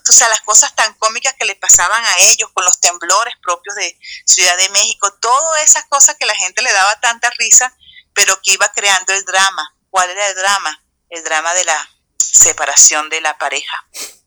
o 0.09 0.13
sea, 0.13 0.29
las 0.29 0.41
cosas 0.43 0.75
tan 0.75 0.95
cómicas 0.95 1.35
que 1.39 1.45
le 1.45 1.57
pasaban 1.57 2.05
a 2.05 2.19
ellos, 2.19 2.51
con 2.53 2.65
los 2.65 2.81
temblores 2.81 3.35
propios 3.43 3.75
de 3.77 3.99
Ciudad 4.27 4.57
de 4.57 4.69
México, 4.71 5.13
todas 5.21 5.63
esas 5.63 5.85
cosas 5.87 6.17
que 6.17 6.27
la 6.27 6.35
gente 6.35 6.63
le 6.63 6.73
daba 6.73 7.01
tanta 7.01 7.31
risa, 7.39 7.77
pero 8.13 8.41
que 8.43 8.53
iba 8.53 8.69
creando 8.69 9.13
el 9.13 9.25
drama. 9.25 9.75
¿Cuál 9.91 10.11
era 10.11 10.27
el 10.29 10.35
drama? 10.35 10.83
El 11.09 11.23
drama 11.25 11.55
de 11.55 11.65
la 11.65 11.91
separación 12.19 13.09
de 13.11 13.21
la 13.21 13.39
pareja. 13.39 13.87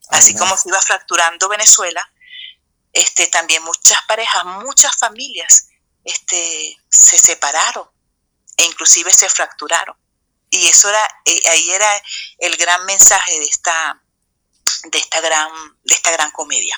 Así 0.10 0.36
como 0.36 0.56
se 0.56 0.70
iba 0.70 0.82
fracturando 0.82 1.50
Venezuela, 1.50 2.10
este, 2.98 3.28
también 3.28 3.64
muchas 3.64 4.00
parejas, 4.08 4.44
muchas 4.64 4.98
familias 4.98 5.68
este, 6.04 6.76
se 6.90 7.18
separaron 7.20 7.86
e 8.58 8.66
inclusive 8.66 9.14
se 9.14 9.30
fracturaron. 9.30 9.96
Y 10.50 10.66
eso 10.66 10.90
era, 10.90 11.00
eh, 11.26 11.42
ahí 11.52 11.70
era 11.72 11.88
el 12.40 12.56
gran 12.58 12.86
mensaje 12.86 13.38
de 13.38 13.46
esta, 13.46 14.02
de 14.92 14.98
esta 14.98 15.22
gran, 15.22 15.50
de 15.84 15.94
esta 15.94 16.12
gran 16.12 16.32
comedia. 16.32 16.76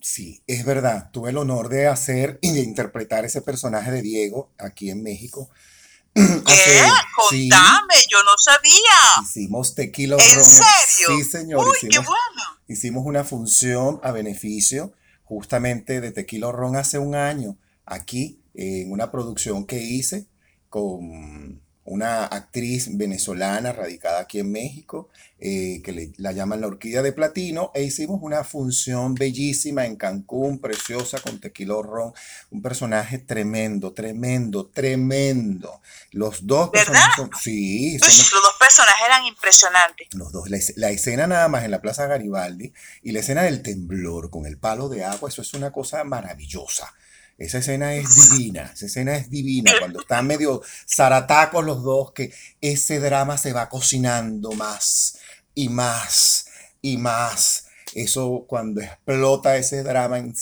Sí, 0.00 0.42
es 0.46 0.64
verdad. 0.64 1.10
Tuve 1.12 1.30
el 1.30 1.36
honor 1.36 1.68
de 1.68 1.88
hacer 1.88 2.38
y 2.40 2.52
de 2.52 2.60
interpretar 2.60 3.26
ese 3.26 3.42
personaje 3.42 3.90
de 3.90 4.00
Diego 4.00 4.50
aquí 4.58 4.88
en 4.88 5.02
México. 5.02 5.50
¿Qué? 6.14 6.88
Contame, 7.14 7.94
yo 8.08 8.22
no 8.22 8.38
sabía. 8.38 9.22
Hicimos 9.22 9.74
tequila 9.74 10.16
¿En 10.16 10.44
serio? 10.44 11.08
Sí, 11.08 11.24
señor. 11.24 11.68
Uy, 11.68 11.88
qué 11.90 11.98
bueno. 11.98 12.60
Hicimos 12.66 13.04
una 13.04 13.24
función 13.24 14.00
a 14.02 14.10
beneficio 14.10 14.94
justamente 15.30 16.00
de 16.00 16.10
Tequila 16.10 16.50
Ron 16.50 16.74
hace 16.74 16.98
un 16.98 17.14
año, 17.14 17.56
aquí, 17.86 18.40
en 18.52 18.90
una 18.90 19.12
producción 19.12 19.64
que 19.64 19.80
hice 19.80 20.26
con 20.68 21.60
una 21.84 22.24
actriz 22.24 22.96
venezolana 22.96 23.72
radicada 23.72 24.22
aquí 24.22 24.40
en 24.40 24.50
México, 24.50 25.08
eh, 25.42 25.80
que 25.82 26.12
la 26.18 26.32
llaman 26.32 26.60
la 26.60 26.66
Orquídea 26.66 27.00
de 27.00 27.12
Platino, 27.12 27.70
e 27.74 27.82
hicimos 27.82 28.18
una 28.20 28.44
función 28.44 29.14
bellísima 29.14 29.86
en 29.86 29.96
Cancún, 29.96 30.58
preciosa, 30.60 31.18
con 31.18 31.40
Tequila 31.40 31.76
Ron, 31.82 32.12
un 32.50 32.60
personaje 32.60 33.16
tremendo, 33.16 33.94
tremendo, 33.94 34.66
tremendo. 34.66 35.80
Los 36.10 36.46
dos 36.46 36.68
personajes 36.68 37.26
sí, 37.40 37.98
los 37.98 38.30
dos 38.30 38.56
personajes 38.58 39.06
eran 39.06 39.24
impresionantes. 39.24 40.08
Los 40.12 40.30
dos, 40.30 40.50
la, 40.76 40.90
escena 40.90 41.26
nada 41.26 41.48
más 41.48 41.64
en 41.64 41.70
la 41.70 41.80
Plaza 41.80 42.06
Garibaldi 42.06 42.74
y 43.02 43.12
la 43.12 43.20
escena 43.20 43.42
del 43.42 43.62
temblor 43.62 44.28
con 44.28 44.44
el 44.44 44.58
palo 44.58 44.90
de 44.90 45.04
agua, 45.04 45.30
eso 45.30 45.40
es 45.40 45.54
una 45.54 45.72
cosa 45.72 46.04
maravillosa. 46.04 46.92
Esa 47.38 47.58
escena 47.58 47.94
es 47.94 48.30
divina, 48.30 48.72
esa 48.74 48.84
escena 48.84 49.16
es 49.16 49.30
divina, 49.30 49.72
cuando 49.78 50.00
están 50.02 50.26
medio 50.26 50.60
zaratacos 50.86 51.64
los 51.64 51.82
dos, 51.82 52.12
que 52.12 52.34
ese 52.60 53.00
drama 53.00 53.38
se 53.38 53.54
va 53.54 53.70
cocinando 53.70 54.52
más 54.52 55.16
y 55.60 55.68
más 55.68 56.46
y 56.80 56.96
más. 56.96 57.66
Eso 57.94 58.46
cuando 58.48 58.80
explota 58.80 59.58
ese 59.58 59.82
drama 59.82 60.18
en 60.18 60.34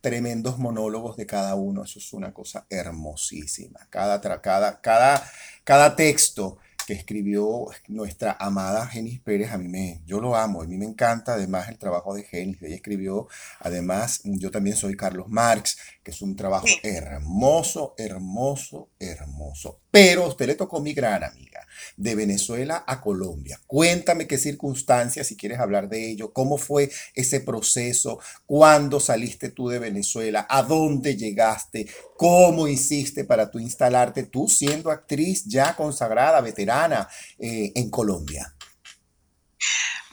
tremendos 0.00 0.58
monólogos 0.58 1.18
de 1.18 1.26
cada 1.26 1.54
uno, 1.54 1.84
eso 1.84 1.98
es 1.98 2.12
una 2.14 2.32
cosa 2.32 2.66
hermosísima. 2.70 3.80
Cada, 3.90 4.20
cada, 4.40 4.80
cada, 4.80 5.30
cada 5.64 5.96
texto 5.96 6.58
que 6.86 6.94
escribió 6.94 7.66
nuestra 7.88 8.38
amada 8.40 8.86
Genis 8.86 9.20
Pérez, 9.20 9.52
a 9.52 9.58
mí 9.58 9.68
me, 9.68 10.00
yo 10.06 10.20
lo 10.22 10.34
amo, 10.34 10.62
a 10.62 10.66
mí 10.66 10.78
me 10.78 10.86
encanta 10.86 11.34
además 11.34 11.68
el 11.68 11.76
trabajo 11.76 12.14
de 12.14 12.22
Genis, 12.22 12.62
ella 12.62 12.76
escribió, 12.76 13.28
además 13.60 14.22
yo 14.24 14.50
también 14.50 14.74
soy 14.74 14.96
Carlos 14.96 15.28
Marx, 15.28 15.76
que 16.02 16.12
es 16.12 16.22
un 16.22 16.34
trabajo 16.34 16.66
hermoso, 16.82 17.94
hermoso, 17.98 18.88
hermoso, 18.98 19.82
pero 19.90 20.24
a 20.24 20.28
usted 20.28 20.46
le 20.46 20.54
tocó 20.54 20.80
mi 20.80 20.94
gran 20.94 21.22
amiga, 21.22 21.60
de 21.96 22.14
Venezuela 22.14 22.84
a 22.86 23.00
Colombia. 23.00 23.60
Cuéntame 23.66 24.26
qué 24.26 24.38
circunstancias, 24.38 25.26
si 25.26 25.36
quieres 25.36 25.58
hablar 25.58 25.88
de 25.88 26.10
ello, 26.10 26.32
cómo 26.32 26.58
fue 26.58 26.90
ese 27.14 27.40
proceso, 27.40 28.20
cuándo 28.46 29.00
saliste 29.00 29.50
tú 29.50 29.68
de 29.68 29.78
Venezuela, 29.78 30.46
a 30.48 30.62
dónde 30.62 31.16
llegaste, 31.16 31.86
cómo 32.16 32.68
hiciste 32.68 33.24
para 33.24 33.50
tú 33.50 33.58
instalarte, 33.58 34.24
tú 34.24 34.48
siendo 34.48 34.90
actriz 34.90 35.44
ya 35.46 35.76
consagrada, 35.76 36.40
veterana 36.40 37.08
eh, 37.38 37.72
en 37.74 37.90
Colombia. 37.90 38.54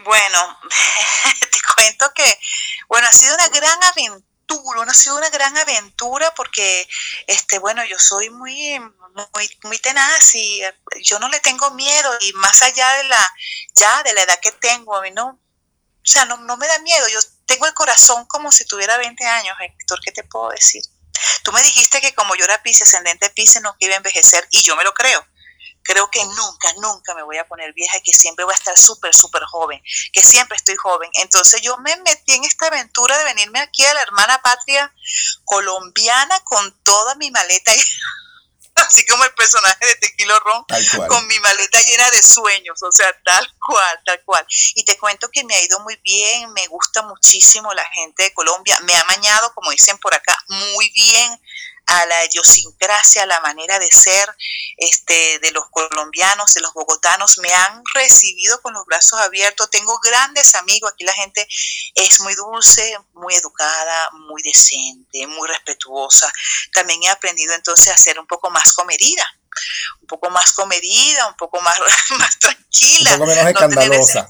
Bueno, 0.03 0.59
te 1.39 1.57
cuento 1.75 2.05
que, 2.15 2.37
bueno, 2.87 3.07
ha 3.09 3.13
sido 3.13 3.33
una 3.33 3.49
gran 3.49 3.83
aventura 3.83 4.34
ha 4.87 4.93
sido 4.93 5.17
una 5.17 5.29
gran 5.29 5.57
aventura 5.57 6.33
porque, 6.35 6.87
este, 7.27 7.59
bueno, 7.59 7.83
yo 7.85 7.97
soy 7.99 8.29
muy, 8.29 8.79
muy, 8.79 9.59
muy 9.63 9.77
tenaz 9.79 10.35
y 10.35 10.63
eh, 10.63 10.73
yo 11.01 11.19
no 11.19 11.29
le 11.29 11.39
tengo 11.39 11.71
miedo 11.71 12.17
y 12.21 12.33
más 12.33 12.61
allá 12.61 12.89
de 12.97 13.03
la, 13.05 13.35
ya 13.73 14.03
de 14.03 14.13
la 14.13 14.21
edad 14.23 14.39
que 14.39 14.51
tengo, 14.51 14.95
a 14.95 15.01
mí 15.01 15.11
no, 15.11 15.27
o 15.27 16.07
sea, 16.07 16.25
no, 16.25 16.37
no 16.37 16.57
me 16.57 16.67
da 16.67 16.79
miedo, 16.79 17.07
yo 17.09 17.19
tengo 17.45 17.65
el 17.65 17.73
corazón 17.73 18.25
como 18.25 18.51
si 18.51 18.65
tuviera 18.65 18.97
20 18.97 19.25
años, 19.25 19.57
Héctor, 19.59 19.99
¿qué 20.03 20.11
te 20.11 20.23
puedo 20.23 20.49
decir? 20.49 20.83
Tú 21.43 21.51
me 21.51 21.63
dijiste 21.63 22.01
que 22.01 22.13
como 22.13 22.35
yo 22.35 22.45
era 22.45 22.61
Pise, 22.61 22.83
ascendente 22.83 23.29
Pise, 23.29 23.61
no 23.61 23.75
iba 23.79 23.93
a 23.93 23.97
envejecer 23.97 24.47
y 24.51 24.61
yo 24.61 24.75
me 24.75 24.83
lo 24.83 24.93
creo 24.93 25.25
creo 25.85 26.09
que 26.09 26.23
nunca, 26.25 26.73
nunca 26.81 27.13
me 27.13 27.23
voy 27.23 27.37
a 27.37 27.47
poner 27.47 27.71
vieja 27.73 27.97
y 27.97 28.01
que 28.01 28.11
siempre 28.11 28.43
voy 28.43 28.53
a 28.53 28.57
estar 28.57 28.77
súper, 28.77 29.15
súper 29.15 29.43
joven, 29.43 29.81
que 30.11 30.21
siempre 30.21 30.57
estoy 30.57 30.75
joven. 30.75 31.09
Entonces 31.13 31.61
yo 31.61 31.77
me 31.77 31.95
metí 31.97 32.33
en 32.33 32.43
esta 32.43 32.67
aventura 32.67 33.17
de 33.19 33.25
venirme 33.25 33.59
aquí 33.59 33.85
a 33.85 33.93
la 33.93 34.01
hermana 34.01 34.41
patria 34.41 34.93
colombiana 35.45 36.39
con 36.43 36.71
toda 36.83 37.15
mi 37.15 37.29
maleta, 37.31 37.71
así 38.75 39.05
como 39.05 39.23
el 39.23 39.33
personaje 39.35 39.85
de 39.85 39.95
Tequilo 39.95 40.37
Ron, 40.39 40.65
con 41.07 41.27
mi 41.27 41.39
maleta 41.39 41.79
llena 41.81 42.09
de 42.09 42.23
sueños, 42.23 42.81
o 42.81 42.91
sea, 42.91 43.15
tal 43.23 43.47
cual, 43.65 44.01
tal 44.05 44.21
cual. 44.25 44.45
Y 44.73 44.83
te 44.83 44.97
cuento 44.97 45.29
que 45.31 45.43
me 45.43 45.55
ha 45.55 45.63
ido 45.63 45.79
muy 45.81 45.95
bien, 46.03 46.51
me 46.53 46.65
gusta 46.67 47.03
muchísimo 47.03 47.73
la 47.73 47.85
gente 47.85 48.23
de 48.23 48.33
Colombia, 48.33 48.77
me 48.81 48.95
ha 48.95 49.03
mañado, 49.05 49.53
como 49.53 49.69
dicen 49.69 49.97
por 49.99 50.15
acá, 50.15 50.35
muy 50.47 50.89
bien 50.89 51.39
a 51.87 52.05
la 52.05 52.25
idiosincrasia, 52.25 53.23
a 53.23 53.27
la 53.27 53.39
manera 53.41 53.79
de 53.79 53.91
ser 53.91 54.35
este, 54.77 55.39
de 55.39 55.51
los 55.51 55.69
colombianos, 55.69 56.53
de 56.53 56.61
los 56.61 56.73
bogotanos, 56.73 57.37
me 57.39 57.53
han 57.53 57.83
recibido 57.93 58.61
con 58.61 58.73
los 58.73 58.85
brazos 58.85 59.19
abiertos. 59.19 59.69
Tengo 59.69 59.99
grandes 59.99 60.55
amigos, 60.55 60.91
aquí 60.91 61.03
la 61.03 61.13
gente 61.13 61.47
es 61.95 62.19
muy 62.19 62.35
dulce, 62.35 62.97
muy 63.13 63.35
educada, 63.35 64.09
muy 64.13 64.41
decente, 64.43 65.27
muy 65.27 65.47
respetuosa. 65.47 66.31
También 66.73 67.03
he 67.03 67.09
aprendido 67.09 67.53
entonces 67.53 67.93
a 67.93 67.97
ser 67.97 68.19
un 68.19 68.27
poco 68.27 68.49
más 68.49 68.73
comedida 68.73 69.25
un 70.01 70.07
poco 70.07 70.29
más 70.29 70.53
comedida, 70.53 71.27
un 71.27 71.35
poco 71.35 71.61
más, 71.61 71.79
más 72.19 72.39
tranquila. 72.39 73.13
Un 73.13 73.19
poco 73.19 73.31
menos 73.31 73.47
escandalosa. 73.47 74.29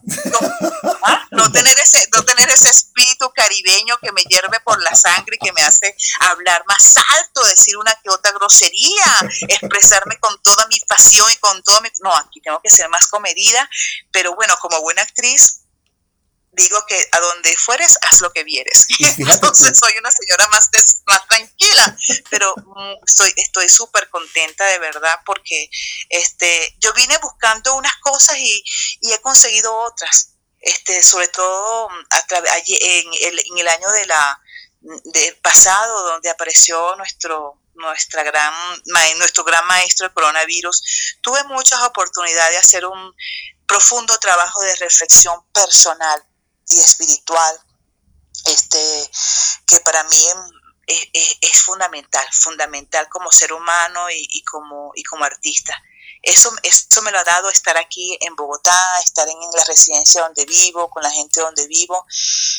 ¿ah? 1.03 1.27
No, 1.31 1.51
tener 1.51 1.77
ese, 1.79 2.07
no, 2.13 2.23
tener 2.23 2.49
ese, 2.49 2.69
espíritu 2.69 3.31
caribeño 3.35 3.97
que 4.01 4.11
me 4.11 4.23
hierve 4.23 4.59
por 4.61 4.81
la 4.81 4.95
sangre 4.95 5.37
y 5.39 5.45
que 5.45 5.53
me 5.53 5.61
hace 5.61 5.95
hablar 6.19 6.63
más 6.67 6.95
alto, 7.17 7.43
decir 7.45 7.77
una 7.77 7.93
que 7.95 8.09
otra 8.09 8.31
grosería, 8.31 9.29
expresarme 9.47 10.17
con 10.19 10.41
toda 10.41 10.65
mi 10.67 10.79
pasión 10.81 11.29
y 11.31 11.35
con 11.37 11.61
todo 11.63 11.81
mi... 11.81 11.89
No, 12.01 12.15
aquí 12.15 12.41
tengo 12.41 12.61
que 12.61 12.69
ser 12.69 12.89
más 12.89 13.07
comedida, 13.07 13.69
pero 14.11 14.35
bueno, 14.35 14.55
como 14.61 14.81
buena 14.81 15.01
actriz, 15.01 15.64
digo 16.55 16.83
que 16.87 17.07
a 17.11 17.19
donde 17.19 17.55
fueres, 17.57 17.97
haz 18.01 18.21
lo 18.21 18.31
que 18.31 18.43
vieres. 18.43 18.87
Entonces 19.17 19.77
soy 19.79 19.93
una 19.99 20.11
señora 20.11 20.47
más, 20.49 20.69
más 21.05 21.27
tranquila, 21.27 21.97
pero 22.29 22.53
mm, 22.55 23.05
estoy 23.05 23.33
estoy 23.35 23.69
súper 23.69 24.09
contenta 24.09 24.65
de 24.65 24.79
verdad 24.79 25.19
porque 25.25 25.69
este, 26.09 26.75
yo 26.79 26.93
vine 26.93 27.17
buscando 27.19 27.75
unas 27.75 27.95
cosas 27.97 28.37
y, 28.37 28.63
y 29.01 29.11
he 29.11 29.21
conseguido 29.21 29.75
otras. 29.75 30.31
Este, 30.61 31.03
sobre 31.03 31.27
todo 31.27 31.89
mm, 31.89 32.05
a 32.09 32.23
en, 32.67 33.07
el, 33.21 33.39
en 33.39 33.57
el 33.59 33.67
año 33.67 33.91
de 33.91 34.05
la 34.07 34.41
del 35.05 35.35
pasado 35.37 36.03
donde 36.07 36.29
apareció 36.29 36.95
nuestro 36.95 37.59
nuestra 37.73 38.23
gran 38.23 38.53
nuestro 39.17 39.43
gran 39.43 39.65
maestro 39.67 40.05
el 40.05 40.13
coronavirus 40.13 41.17
tuve 41.21 41.43
muchas 41.45 41.81
oportunidades 41.81 42.51
de 42.51 42.57
hacer 42.57 42.85
un 42.85 43.15
profundo 43.67 44.17
trabajo 44.19 44.61
de 44.61 44.75
reflexión 44.75 45.43
personal 45.51 46.23
y 46.69 46.79
espiritual, 46.79 47.59
este, 48.45 49.09
que 49.65 49.79
para 49.81 50.03
mí 50.03 50.25
es, 50.87 51.61
fundamental, 51.63 52.25
fundamental 52.31 53.07
como 53.09 53.31
ser 53.31 53.53
humano 53.53 54.07
y, 54.11 54.43
como, 54.43 54.91
y 54.95 55.03
como 55.03 55.25
artista. 55.25 55.73
Eso, 56.21 56.51
eso 56.63 57.01
me 57.03 57.11
lo 57.11 57.19
ha 57.19 57.23
dado 57.23 57.49
estar 57.49 57.77
aquí 57.77 58.17
en 58.21 58.35
Bogotá, 58.35 58.79
estar 59.03 59.27
en, 59.29 59.37
la 59.53 59.63
residencia 59.65 60.21
donde 60.21 60.45
vivo, 60.45 60.89
con 60.89 61.03
la 61.03 61.11
gente 61.11 61.39
donde 61.39 61.67
vivo. 61.67 62.05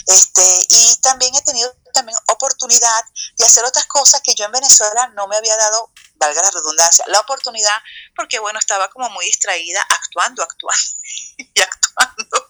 Este, 0.07 0.67
y 0.71 0.97
también 1.01 1.35
he 1.35 1.43
tenido 1.43 1.73
también 1.93 2.17
oportunidad 2.27 3.05
de 3.37 3.45
hacer 3.45 3.65
otras 3.65 3.87
cosas 3.87 4.21
que 4.23 4.35
yo 4.35 4.45
en 4.45 4.53
Venezuela 4.53 5.09
no 5.17 5.27
me 5.27 5.37
había 5.37 5.57
dado, 5.57 5.91
valga 6.19 6.43
la 6.43 6.51
redundancia, 6.51 7.05
la 7.09 7.21
oportunidad, 7.21 7.77
porque 8.15 8.39
bueno, 8.39 8.59
estaba 8.59 8.89
como 8.89 9.09
muy 9.11 9.27
distraída 9.27 9.81
actuando, 9.89 10.43
actuando 10.43 10.85
y 11.37 11.61
actuando. 11.61 12.49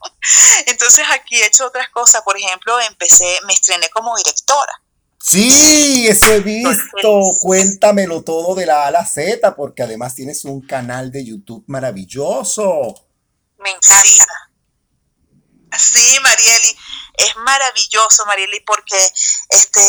Entonces 0.66 1.05
aquí 1.11 1.37
he 1.37 1.46
hecho 1.46 1.66
otras 1.66 1.88
cosas, 1.90 2.22
por 2.22 2.37
ejemplo, 2.37 2.81
empecé, 2.81 3.38
me 3.46 3.52
estrené 3.52 3.88
como 3.90 4.16
directora. 4.16 4.72
Sí, 5.22 6.07
eso 6.07 6.26
he 6.26 6.40
visto. 6.40 7.37
Cuéntamelo 7.40 8.22
todo 8.22 8.55
de 8.55 8.64
la 8.64 8.85
A 8.85 8.87
a 8.87 8.90
la 8.92 9.05
Z, 9.05 9.57
porque 9.57 9.83
además 9.83 10.14
tienes 10.14 10.44
un 10.44 10.64
canal 10.64 11.11
de 11.11 11.24
YouTube 11.24 11.64
maravilloso. 11.66 13.09
Me 13.59 13.70
encanta. 13.70 14.52
Sí, 15.76 16.16
Marieli, 16.22 16.76
es 17.14 17.37
maravilloso, 17.38 18.24
Marieli, 18.26 18.61
porque 18.61 18.96
este 19.48 19.81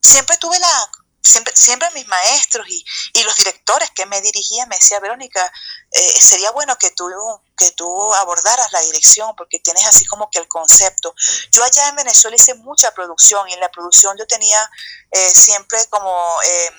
siempre 0.00 0.36
tuve 0.36 0.58
la 0.60 0.90
siempre, 1.26 1.52
siempre 1.56 1.90
mis 1.90 2.06
maestros 2.06 2.66
y, 2.68 2.84
y 3.14 3.22
los 3.24 3.36
directores 3.36 3.90
que 3.90 4.06
me 4.06 4.20
dirigían 4.20 4.68
me 4.68 4.76
decían, 4.76 5.02
Verónica, 5.02 5.52
eh, 5.90 6.20
sería 6.20 6.50
bueno 6.52 6.76
que 6.78 6.90
tú, 6.90 7.08
que 7.56 7.72
tú 7.72 8.14
abordaras 8.14 8.72
la 8.72 8.80
dirección 8.82 9.34
porque 9.36 9.58
tienes 9.58 9.84
así 9.86 10.06
como 10.06 10.30
que 10.30 10.38
el 10.38 10.48
concepto. 10.48 11.14
Yo 11.50 11.64
allá 11.64 11.88
en 11.88 11.96
Venezuela 11.96 12.36
hice 12.36 12.54
mucha 12.54 12.92
producción 12.92 13.48
y 13.48 13.54
en 13.54 13.60
la 13.60 13.70
producción 13.70 14.16
yo 14.16 14.26
tenía 14.26 14.70
eh, 15.10 15.30
siempre 15.30 15.78
como 15.90 16.10
eh, 16.44 16.70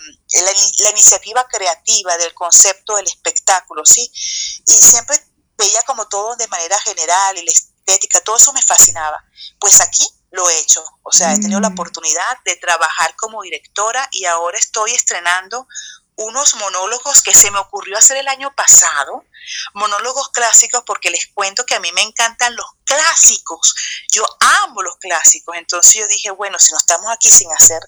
la, 0.43 0.51
la, 0.83 0.89
iniciativa 0.91 1.47
creativa 1.47 2.17
del 2.17 2.33
concepto 2.33 2.95
del 2.95 3.07
espectáculo, 3.07 3.85
¿sí? 3.85 4.11
Y 4.65 4.73
siempre 4.73 5.19
veía 5.57 5.81
como 5.83 6.07
todo 6.07 6.35
de 6.35 6.47
manera 6.47 6.79
general 6.81 7.37
y 7.37 7.45
la 7.45 7.51
estética, 7.51 8.21
todo 8.21 8.37
eso 8.37 8.53
me 8.53 8.61
fascinaba. 8.61 9.23
Pues 9.59 9.81
aquí 9.81 10.07
lo 10.31 10.49
he 10.49 10.59
hecho. 10.59 10.83
O 11.03 11.11
sea, 11.11 11.33
he 11.33 11.39
tenido 11.39 11.59
la 11.59 11.69
mm. 11.69 11.73
oportunidad 11.73 12.37
de 12.45 12.55
trabajar 12.57 13.15
como 13.15 13.41
directora 13.41 14.07
y 14.11 14.25
ahora 14.25 14.57
estoy 14.57 14.91
estrenando 14.91 15.67
unos 16.17 16.55
monólogos 16.55 17.21
que 17.21 17.33
se 17.33 17.51
me 17.51 17.59
ocurrió 17.59 17.95
hacer 17.95 18.17
el 18.17 18.27
año 18.27 18.53
pasado, 18.55 19.23
monólogos 19.75 20.29
clásicos 20.29 20.83
porque 20.85 21.11
les 21.11 21.27
cuento 21.27 21.63
que 21.63 21.75
a 21.75 21.79
mí 21.79 21.91
me 21.91 22.01
encantan 22.01 22.55
los 22.55 22.65
clásicos, 22.83 23.75
yo 24.11 24.25
amo 24.63 24.81
los 24.81 24.97
clásicos, 24.97 25.55
entonces 25.55 25.93
yo 25.93 26.07
dije, 26.07 26.31
bueno, 26.31 26.57
si 26.57 26.71
no 26.71 26.79
estamos 26.79 27.11
aquí 27.11 27.29
sin 27.29 27.51
hacer, 27.53 27.81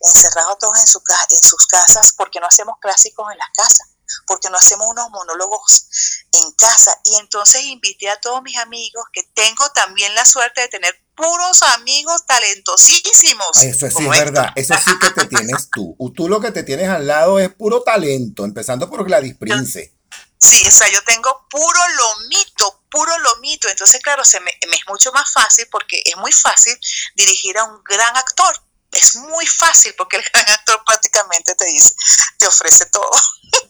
encerrados 0.00 0.58
todos 0.58 0.78
en, 0.78 0.86
su, 0.86 1.02
en 1.30 1.42
sus 1.42 1.66
casas, 1.66 2.12
¿por 2.12 2.30
qué 2.30 2.38
no 2.38 2.46
hacemos 2.46 2.76
clásicos 2.80 3.32
en 3.32 3.38
las 3.38 3.50
casas? 3.50 3.91
Porque 4.26 4.50
no 4.50 4.58
hacemos 4.58 4.86
unos 4.88 5.10
monólogos 5.10 5.88
en 6.32 6.52
casa. 6.52 6.98
Y 7.04 7.16
entonces 7.16 7.62
invité 7.64 8.08
a 8.08 8.20
todos 8.20 8.42
mis 8.42 8.56
amigos, 8.58 9.04
que 9.12 9.22
tengo 9.34 9.68
también 9.70 10.14
la 10.14 10.24
suerte 10.24 10.60
de 10.62 10.68
tener 10.68 10.94
puros 11.14 11.62
amigos 11.74 12.26
talentosísimos. 12.26 13.62
eso 13.62 13.90
sí 13.90 14.04
es 14.04 14.10
verdad, 14.10 14.48
eso 14.56 14.74
sí 14.84 14.92
que 14.98 15.10
te 15.10 15.26
tienes 15.26 15.68
tú. 15.70 15.96
Tú 16.16 16.28
lo 16.28 16.40
que 16.40 16.50
te 16.50 16.62
tienes 16.62 16.88
al 16.88 17.06
lado 17.06 17.38
es 17.38 17.48
puro 17.50 17.82
talento, 17.82 18.44
empezando 18.44 18.88
por 18.88 19.04
Gladys 19.04 19.36
Prince. 19.36 19.94
Sí, 20.38 20.60
o 20.66 20.70
sea, 20.72 20.90
yo 20.90 21.02
tengo 21.04 21.46
puro 21.48 21.80
lomito, 21.96 22.82
puro 22.90 23.16
lomito. 23.18 23.68
Entonces, 23.68 24.02
claro, 24.02 24.24
se 24.24 24.40
me, 24.40 24.50
me 24.68 24.76
es 24.76 24.82
mucho 24.88 25.12
más 25.12 25.32
fácil 25.32 25.68
porque 25.70 26.02
es 26.04 26.16
muy 26.16 26.32
fácil 26.32 26.76
dirigir 27.14 27.56
a 27.58 27.64
un 27.64 27.80
gran 27.84 28.16
actor 28.16 28.60
es 28.92 29.16
muy 29.16 29.46
fácil 29.46 29.94
porque 29.96 30.18
el 30.18 30.22
gran 30.22 30.48
actor 30.50 30.82
prácticamente 30.86 31.54
te 31.54 31.64
dice, 31.64 31.94
te 32.38 32.46
ofrece 32.46 32.86
todo. 32.86 33.10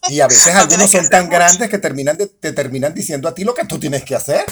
Y 0.08 0.20
a 0.20 0.26
veces 0.26 0.54
algunos 0.54 0.90
son 0.90 1.08
tan 1.08 1.28
grandes 1.28 1.70
que 1.70 1.78
terminan 1.78 2.16
te 2.16 2.52
terminan 2.52 2.92
diciendo 2.92 3.28
a 3.28 3.34
ti 3.34 3.44
lo 3.44 3.54
que 3.54 3.64
tú 3.64 3.78
tienes 3.78 4.04
que 4.04 4.16
hacer. 4.16 4.44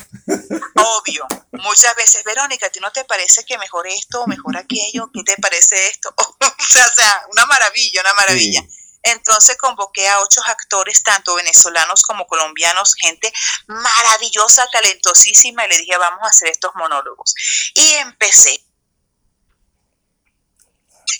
Obvio. 0.77 1.27
Muchas 1.53 1.95
veces, 1.97 2.25
Verónica, 2.25 2.67
¿a 2.67 2.71
ti 2.71 2.81
no 2.81 2.91
te 2.93 3.05
parece 3.05 3.45
que 3.45 3.59
mejor 3.59 3.87
esto 3.89 4.23
o 4.23 4.27
mejor 4.27 4.57
aquello? 4.57 5.11
¿Qué 5.13 5.23
te 5.25 5.37
parece 5.37 5.89
esto? 5.89 6.15
o 6.17 6.95
sea, 6.95 7.27
una 7.33 7.47
maravilla, 7.47 8.01
una 8.01 8.15
maravilla. 8.15 8.63
Entonces 9.03 9.57
convoqué 9.57 10.09
a 10.09 10.21
ocho 10.21 10.43
actores, 10.47 11.03
tanto 11.03 11.35
venezolanos 11.35 12.03
como 12.03 12.27
colombianos, 12.27 12.95
gente 12.95 13.33
maravillosa, 13.67 14.67
talentosísima, 14.71 15.65
y 15.65 15.71
le 15.71 15.79
dije, 15.79 15.97
vamos 15.97 16.21
a 16.23 16.29
hacer 16.29 16.49
estos 16.49 16.73
monólogos. 16.75 17.35
Y 17.75 17.95
empecé 17.95 18.63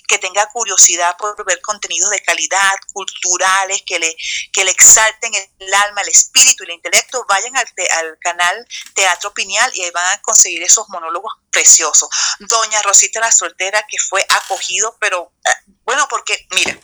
que 0.09 0.19
tenga 0.19 0.47
curiosidad 0.47 1.17
por 1.17 1.45
ver 1.45 1.61
contenidos 1.61 2.11
de 2.11 2.23
calidad, 2.23 2.73
culturales, 2.93 3.83
que 3.87 3.99
le, 3.99 4.17
que 4.53 4.65
le 4.65 4.71
exalten 4.71 5.33
el 5.35 5.75
alma, 5.75 6.03
el 6.03 6.09
espíritu 6.09 6.65
y 6.65 6.67
el 6.67 6.75
intelecto, 6.75 7.25
vayan 7.29 7.57
al, 7.57 7.67
al 7.99 8.19
canal 8.21 8.67
Teatro 8.95 9.33
Piñal 9.33 9.71
y 9.75 9.83
ahí 9.83 9.91
van 9.91 10.19
a 10.19 10.23
conseguir 10.23 10.63
esos 10.63 10.89
monólogos 10.89 11.33
preciosos. 11.51 12.09
Doña 12.41 12.83
Rosita 12.83 13.21
la 13.21 13.31
Soltera, 13.31 13.85
que 13.89 13.99
fue 14.09 14.25
acogido, 14.29 14.97
pero 15.01 15.33
eh, 15.45 15.73
bueno, 15.85 16.07
porque 16.09 16.47
mira, 16.51 16.79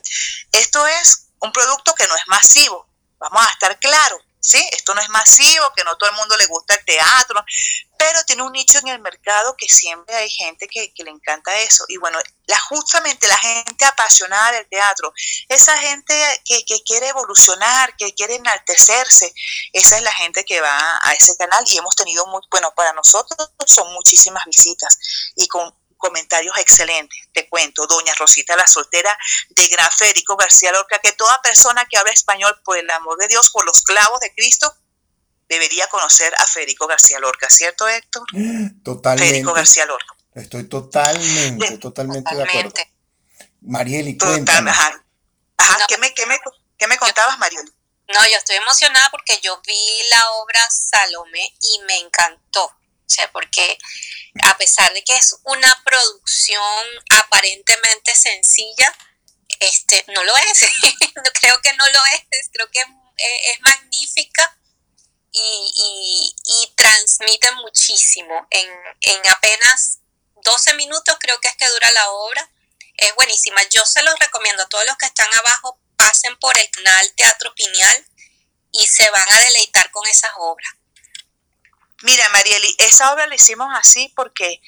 esto 0.53 0.87
es 0.87 1.29
un 1.41 1.53
producto 1.53 1.95
que 1.95 2.07
no 2.07 2.17
es 2.17 2.23
masivo, 2.27 2.89
vamos 3.19 3.47
a 3.47 3.51
estar 3.51 3.79
claros. 3.79 4.21
¿Sí? 4.47 4.65
Esto 4.73 4.95
no 4.95 5.01
es 5.01 5.09
masivo, 5.09 5.65
que 5.75 5.83
no 5.83 5.97
todo 5.97 6.09
el 6.11 6.17
mundo 6.17 6.37
le 6.37 6.47
gusta 6.47 6.75
el 6.75 6.85
teatro, 6.85 7.45
pero 7.99 8.23
tiene 8.25 8.43
un 8.43 8.53
nicho 8.53 8.79
en 8.79 8.89
el 8.89 9.01
mercado 9.01 9.57
que 9.57 9.69
siempre 9.69 10.15
hay 10.15 10.31
gente 10.31 10.69
que, 10.69 10.93
le 10.99 11.11
encanta 11.11 11.59
eso. 11.61 11.85
Y 11.89 11.97
bueno, 11.97 12.19
la, 12.47 12.59
justamente 12.69 13.27
la 13.27 13.39
gente 13.39 13.85
apasionada 13.85 14.53
del 14.53 14.69
teatro, 14.69 15.13
esa 15.49 15.77
gente 15.79 16.15
que, 16.45 16.65
quiere 16.85 17.09
evolucionar, 17.09 17.97
que 17.97 18.15
quiere 18.15 18.37
enaltecerse, 18.37 19.35
esa 19.73 19.97
es 19.97 20.03
la 20.03 20.13
gente 20.13 20.45
que 20.45 20.61
va 20.61 21.01
a 21.03 21.13
ese 21.15 21.37
canal 21.37 21.65
y 21.67 21.79
hemos 21.79 21.97
tenido, 21.97 22.27
muy, 22.27 22.43
bueno, 22.51 22.73
para 22.77 22.93
nosotros 22.93 23.51
son 23.67 23.93
muchísimas 23.95 24.45
visitas 24.45 24.99
y 25.35 25.49
con 25.49 25.75
comentarios 25.97 26.57
excelentes. 26.59 27.19
Te 27.33 27.49
cuento, 27.49 27.87
doña 27.87 28.13
Rosita 28.15 28.57
la 28.57 28.67
soltera 28.67 29.17
de 29.51 29.69
Gran 29.69 29.91
Federico 29.91 30.37
García 30.37 30.73
Lorca, 30.73 30.99
que 30.99 31.13
toda 31.13 31.41
persona 31.43 31.87
que 31.87 31.97
habla 31.97 32.13
español, 32.13 32.61
por 32.65 32.79
el 32.79 32.91
amor 32.91 33.19
de 33.19 33.29
Dios, 33.29 33.51
por 33.51 33.65
los 33.65 33.83
clavos 33.83 34.21
de 34.21 34.33
Cristo, 34.35 34.75
debería 35.49 35.87
conocer 35.89 36.35
a 36.39 36.47
Federico 36.47 36.87
García 36.87 37.19
Lorca, 37.21 37.49
¿cierto, 37.51 37.89
Héctor? 37.89 38.27
Totalmente. 38.85 39.29
Federico 39.29 39.53
García 39.53 39.87
Lorca. 39.87 40.15
Estoy 40.35 40.69
totalmente, 40.69 41.79
totalmente, 41.79 42.35
de 42.35 42.43
acuerdo. 42.43 42.73
Marieli, 43.63 44.19
cuéntame. 44.19 44.71
Ajá. 44.71 45.03
¿Qué, 45.89 45.99
me, 45.99 46.13
qué, 46.13 46.27
me, 46.27 46.39
¿Qué 46.77 46.87
me 46.87 46.99
contabas, 46.99 47.39
Marieli? 47.39 47.73
No, 48.09 48.21
yo 48.31 48.37
estoy 48.37 48.57
emocionada 48.57 49.09
porque 49.11 49.41
yo 49.43 49.61
vi 49.67 50.09
la 50.11 50.31
obra 50.43 50.61
Salomé 50.71 51.55
y 51.61 51.81
me 51.87 51.99
encantó. 51.99 52.71
O 53.07 53.09
sea, 53.09 53.31
porque 53.31 53.79
a 54.43 54.57
pesar 54.59 54.93
de 54.93 55.03
que 55.05 55.17
es 55.17 55.37
una 55.45 55.83
producción 55.85 56.85
aparentemente 57.11 58.15
sencilla, 58.15 58.93
este, 59.61 60.05
no 60.09 60.25
lo 60.25 60.37
es. 60.37 60.61
creo 61.41 61.61
que 61.63 61.73
no 61.75 61.87
lo 61.87 62.01
es. 62.15 62.49
Creo 62.53 62.71
que 62.71 62.81
es, 62.81 63.61
magnífica 63.61 64.59
y, 65.33 66.73
transmite 66.75 67.51
muchísimo. 67.53 68.47
En, 68.51 68.69
en 69.01 69.29
apenas 69.29 70.01
12 70.43 70.75
minutos 70.75 71.17
creo 71.21 71.41
que 71.41 71.49
es 71.49 71.57
que 71.57 71.69
dura 71.69 71.91
la 71.93 72.11
obra. 72.11 72.51
Es 72.97 73.15
buenísima. 73.15 73.63
Yo 73.71 73.85
se 73.85 74.03
los 74.03 74.19
recomiendo 74.19 74.63
a 74.63 74.69
todos 74.69 74.85
los 74.87 74.97
que 74.97 75.07
están 75.07 75.33
abajo, 75.33 75.79
pasen 75.97 76.37
por 76.39 76.57
el 76.59 76.71
canal 76.71 77.13
Teatro 77.15 77.55
Piñal 77.55 78.07
y 78.73 78.87
se 78.87 79.09
van 79.11 79.27
a 79.31 79.41
deleitar 79.41 79.91
con 79.91 80.07
esas 80.07 80.33
obras. 80.39 80.76
Mira, 82.03 82.29
Marieli, 82.31 82.75
esa 82.79 83.13
obra 83.13 83.27
la 83.27 83.35
hicimos 83.35 83.69
así 83.75 84.13
porque 84.15 84.61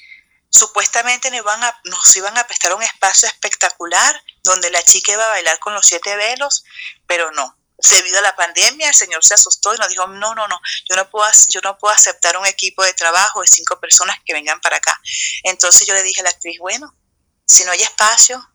supuestamente 0.49 1.29
nos 1.29 1.41
iban, 1.41 1.63
a, 1.63 1.79
nos 1.85 2.15
iban 2.15 2.37
a 2.37 2.47
prestar 2.47 2.73
un 2.73 2.81
espacio 2.81 3.27
espectacular 3.27 4.21
donde 4.43 4.71
la 4.71 4.81
chica 4.83 5.11
iba 5.11 5.23
a 5.23 5.29
bailar 5.29 5.59
con 5.59 5.73
los 5.73 5.85
siete 5.85 6.15
velos, 6.15 6.63
pero 7.07 7.31
no. 7.31 7.55
Debido 7.77 8.19
a 8.19 8.23
la 8.23 8.35
pandemia, 8.35 8.89
el 8.89 8.95
señor 8.95 9.23
se 9.23 9.35
asustó 9.35 9.73
y 9.73 9.77
nos 9.77 9.87
dijo, 9.87 10.05
no, 10.07 10.35
no, 10.35 10.47
no, 10.47 10.59
yo 10.89 10.95
no 10.97 11.09
puedo, 11.09 11.29
yo 11.49 11.61
no 11.61 11.77
puedo 11.77 11.93
aceptar 11.93 12.35
un 12.35 12.45
equipo 12.45 12.83
de 12.83 12.93
trabajo 12.93 13.41
de 13.41 13.47
cinco 13.47 13.79
personas 13.79 14.17
que 14.25 14.33
vengan 14.33 14.59
para 14.59 14.77
acá. 14.77 14.99
Entonces 15.43 15.87
yo 15.87 15.93
le 15.93 16.03
dije 16.03 16.19
a 16.19 16.23
la 16.25 16.31
actriz, 16.31 16.57
bueno, 16.59 16.93
si 17.45 17.63
no 17.63 17.71
hay 17.71 17.81
espacio, 17.81 18.45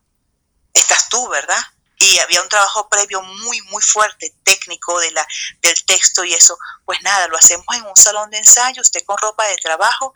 estás 0.73 1.09
tú, 1.09 1.27
¿verdad? 1.29 1.61
Y 1.97 2.19
había 2.19 2.41
un 2.41 2.49
trabajo 2.49 2.89
previo 2.89 3.21
muy, 3.21 3.61
muy 3.63 3.81
fuerte, 3.81 4.35
técnico 4.43 4.99
de 4.99 5.11
la, 5.11 5.25
del 5.61 5.85
texto 5.85 6.23
y 6.23 6.33
eso, 6.33 6.57
pues 6.85 7.01
nada, 7.03 7.27
lo 7.27 7.37
hacemos 7.37 7.65
en 7.75 7.85
un 7.85 7.95
salón 7.95 8.29
de 8.29 8.37
ensayo, 8.37 8.81
usted 8.81 9.03
con 9.05 9.17
ropa 9.17 9.45
de 9.47 9.55
trabajo 9.57 10.13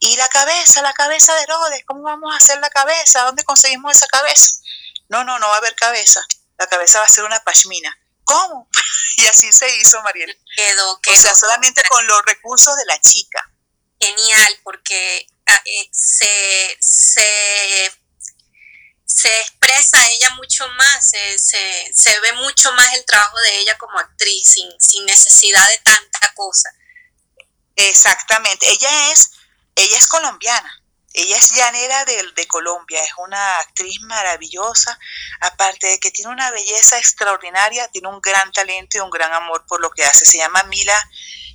y 0.00 0.16
la 0.16 0.28
cabeza, 0.28 0.82
la 0.82 0.92
cabeza 0.92 1.34
de 1.34 1.42
Herodes, 1.42 1.84
¿cómo 1.86 2.02
vamos 2.02 2.32
a 2.34 2.36
hacer 2.36 2.58
la 2.60 2.70
cabeza? 2.70 3.22
¿Dónde 3.22 3.44
conseguimos 3.44 3.96
esa 3.96 4.06
cabeza? 4.08 4.60
No, 5.08 5.24
no, 5.24 5.38
no 5.38 5.48
va 5.48 5.54
a 5.54 5.58
haber 5.58 5.74
cabeza, 5.74 6.20
la 6.58 6.66
cabeza 6.66 6.98
va 6.98 7.04
a 7.04 7.08
ser 7.08 7.24
una 7.24 7.40
pashmina. 7.40 7.96
¿Cómo? 8.24 8.68
y 9.16 9.26
así 9.26 9.52
se 9.52 9.68
hizo, 9.78 10.00
Mariel. 10.02 10.36
Quedó, 10.56 11.00
quedó. 11.00 11.14
O 11.14 11.18
sea, 11.18 11.34
solamente 11.34 11.82
con 11.88 12.06
los 12.06 12.22
recursos 12.24 12.76
de 12.76 12.84
la 12.86 13.00
chica. 13.00 13.50
Genial, 14.00 14.60
porque 14.64 15.26
ah, 15.46 15.62
eh, 15.64 15.88
se, 15.92 16.76
se 16.80 18.01
se 19.14 19.28
expresa 19.40 19.98
ella 20.10 20.30
mucho 20.36 20.66
más, 20.68 21.10
se, 21.10 21.38
se, 21.38 22.20
ve 22.20 22.32
mucho 22.34 22.72
más 22.72 22.94
el 22.94 23.04
trabajo 23.04 23.38
de 23.40 23.58
ella 23.58 23.76
como 23.78 23.98
actriz, 23.98 24.48
sin, 24.48 24.68
sin 24.80 25.04
necesidad 25.04 25.68
de 25.68 25.78
tanta 25.78 26.32
cosa. 26.34 26.70
Exactamente, 27.76 28.70
ella 28.70 29.12
es, 29.12 29.30
ella 29.76 29.96
es 29.96 30.06
colombiana, 30.06 30.82
ella 31.12 31.36
es 31.36 31.50
llanera 31.54 32.04
de, 32.06 32.22
de, 32.34 32.46
Colombia, 32.46 33.04
es 33.04 33.12
una 33.18 33.58
actriz 33.58 34.00
maravillosa, 34.02 34.98
aparte 35.40 35.88
de 35.88 35.98
que 36.00 36.10
tiene 36.10 36.32
una 36.32 36.50
belleza 36.50 36.96
extraordinaria, 36.98 37.88
tiene 37.88 38.08
un 38.08 38.20
gran 38.20 38.50
talento 38.52 38.96
y 38.96 39.00
un 39.00 39.10
gran 39.10 39.32
amor 39.34 39.66
por 39.66 39.80
lo 39.80 39.90
que 39.90 40.04
hace. 40.04 40.24
Se 40.24 40.38
llama 40.38 40.62
Mila, 40.64 40.98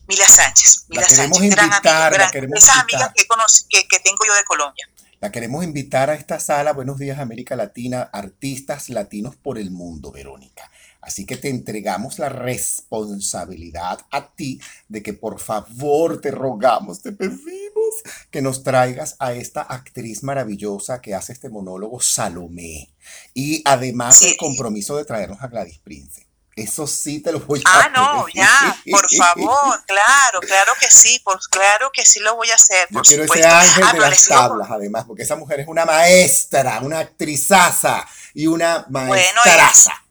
Mila 0.07 0.27
Sánchez. 0.27 0.85
Mila 0.89 1.09
Sánchez, 1.09 1.49
gran 1.49 1.73
amiga, 1.73 2.31
esas 2.55 2.77
amigas 2.77 3.11
que, 3.15 3.25
que, 3.69 3.87
que 3.87 3.99
tengo 3.99 4.25
yo 4.25 4.35
de 4.35 4.43
Colombia. 4.43 4.87
La 5.19 5.31
queremos 5.31 5.63
invitar 5.63 6.11
a 6.11 6.13
esta 6.13 6.39
sala, 6.39 6.73
Buenos 6.73 6.99
Días 6.99 7.17
América 7.17 7.55
Latina, 7.55 8.03
artistas 8.03 8.87
latinos 8.89 9.35
por 9.35 9.57
el 9.57 9.71
mundo, 9.71 10.11
Verónica. 10.11 10.69
Así 11.01 11.25
que 11.25 11.37
te 11.37 11.49
entregamos 11.49 12.19
la 12.19 12.29
responsabilidad 12.29 13.99
a 14.11 14.35
ti 14.35 14.61
de 14.87 15.01
que 15.01 15.13
por 15.13 15.39
favor 15.39 16.21
te 16.21 16.29
rogamos, 16.29 17.01
te 17.01 17.13
pedimos 17.13 17.95
que 18.29 18.43
nos 18.43 18.61
traigas 18.61 19.15
a 19.17 19.33
esta 19.33 19.61
actriz 19.61 20.21
maravillosa 20.21 21.01
que 21.01 21.15
hace 21.15 21.33
este 21.33 21.49
monólogo, 21.49 21.99
Salomé. 21.99 22.93
Y 23.33 23.63
además 23.65 24.21
el 24.21 24.37
compromiso 24.37 24.97
de 24.97 25.05
traernos 25.05 25.41
a 25.41 25.47
Gladys 25.47 25.79
Prince. 25.79 26.26
Eso 26.57 26.87
sí 26.87 27.19
te 27.19 27.31
lo 27.31 27.39
voy 27.39 27.61
a 27.63 27.83
Ah, 27.83 27.89
no, 27.89 28.25
ya, 28.33 28.81
por 28.89 29.07
favor, 29.15 29.83
claro, 29.85 30.39
claro 30.39 30.73
que 30.79 30.89
sí, 30.89 31.21
pues 31.23 31.47
claro 31.47 31.91
que 31.93 32.03
sí 32.03 32.19
lo 32.19 32.35
voy 32.35 32.49
a 32.49 32.55
hacer. 32.55 32.87
Yo 32.89 33.01
quiero 33.01 33.25
ese 33.25 33.45
ángel 33.45 33.83
ah, 33.85 33.93
de 33.93 33.99
las 33.99 34.25
tablas, 34.25 34.67
además, 34.71 35.05
porque 35.05 35.21
esa 35.21 35.35
mujer 35.35 35.59
es 35.59 35.67
una 35.67 35.85
maestra, 35.85 36.79
una 36.81 36.97
actrizaza 36.97 38.03
y 38.33 38.47
una 38.47 38.87
maestraza. 38.89 40.03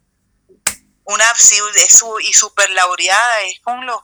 una 1.02 1.24
sí, 1.34 1.56
su, 1.88 2.20
y 2.20 2.32
súper 2.32 2.70
laureada, 2.70 3.40
es 3.40 3.58
con 3.64 3.84
los, 3.84 4.00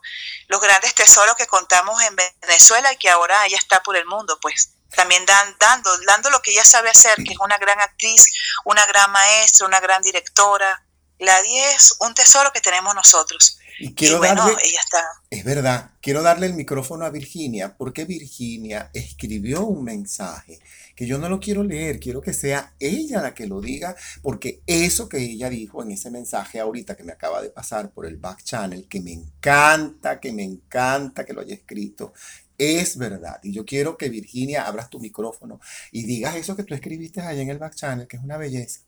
los 0.49 0.61
grandes 0.61 0.97
tesoros 0.97 1.36
que 1.36 1.47
contamos 1.47 2.03
en 2.03 2.16
Venezuela 2.40 2.93
y 2.93 2.97
que 2.97 3.09
ahora 3.09 3.47
ella 3.47 3.57
está 3.57 3.84
por 3.84 3.97
el 3.97 4.07
mundo, 4.07 4.36
pues 4.43 4.72
también 4.97 5.24
dan, 5.26 5.57
dando, 5.61 5.97
dando 6.09 6.28
lo 6.30 6.43
que 6.43 6.51
ella 6.51 6.64
sabe 6.64 6.90
hacer, 6.90 7.14
que 7.22 7.34
es 7.34 7.38
una 7.38 7.59
gran 7.59 7.78
actriz, 7.78 8.26
una 8.64 8.84
gran 8.86 9.12
maestra, 9.12 9.68
una 9.68 9.78
gran 9.78 10.03
directora, 10.03 10.84
la 11.22 11.40
10 11.42 11.76
es 11.76 11.96
un 12.00 12.14
tesoro 12.14 12.50
que 12.52 12.60
tenemos 12.60 12.94
nosotros. 12.94 13.58
Y 13.78 13.94
quiero 13.94 14.18
bueno, 14.18 14.46
ella 14.48 14.80
está. 14.84 15.02
Es 15.30 15.44
verdad, 15.44 15.90
quiero 16.00 16.22
darle 16.22 16.46
el 16.46 16.54
micrófono 16.54 17.04
a 17.04 17.10
Virginia, 17.10 17.74
porque 17.76 18.04
Virginia 18.04 18.90
escribió 18.92 19.64
un 19.64 19.82
mensaje 19.82 20.60
que 20.94 21.06
yo 21.06 21.18
no 21.18 21.28
lo 21.28 21.40
quiero 21.40 21.64
leer, 21.64 21.98
quiero 21.98 22.20
que 22.20 22.32
sea 22.32 22.74
ella 22.78 23.22
la 23.22 23.34
que 23.34 23.46
lo 23.46 23.60
diga, 23.60 23.96
porque 24.20 24.62
eso 24.66 25.08
que 25.08 25.18
ella 25.18 25.48
dijo 25.48 25.82
en 25.82 25.92
ese 25.92 26.10
mensaje 26.10 26.60
ahorita 26.60 26.96
que 26.96 27.02
me 27.02 27.12
acaba 27.12 27.40
de 27.40 27.50
pasar 27.50 27.90
por 27.90 28.06
el 28.06 28.18
back 28.18 28.42
channel, 28.42 28.86
que 28.88 29.00
me 29.00 29.12
encanta, 29.12 30.20
que 30.20 30.32
me 30.32 30.44
encanta 30.44 31.24
que 31.24 31.32
lo 31.32 31.40
haya 31.40 31.54
escrito, 31.54 32.12
es 32.58 32.96
verdad. 32.98 33.40
Y 33.42 33.52
yo 33.52 33.64
quiero 33.64 33.96
que 33.96 34.10
Virginia 34.10 34.66
abras 34.66 34.90
tu 34.90 35.00
micrófono 35.00 35.60
y 35.90 36.04
digas 36.04 36.36
eso 36.36 36.54
que 36.54 36.64
tú 36.64 36.74
escribiste 36.74 37.20
allá 37.20 37.40
en 37.40 37.50
el 37.50 37.58
back 37.58 37.74
channel, 37.74 38.06
que 38.06 38.18
es 38.18 38.22
una 38.22 38.36
belleza. 38.36 38.80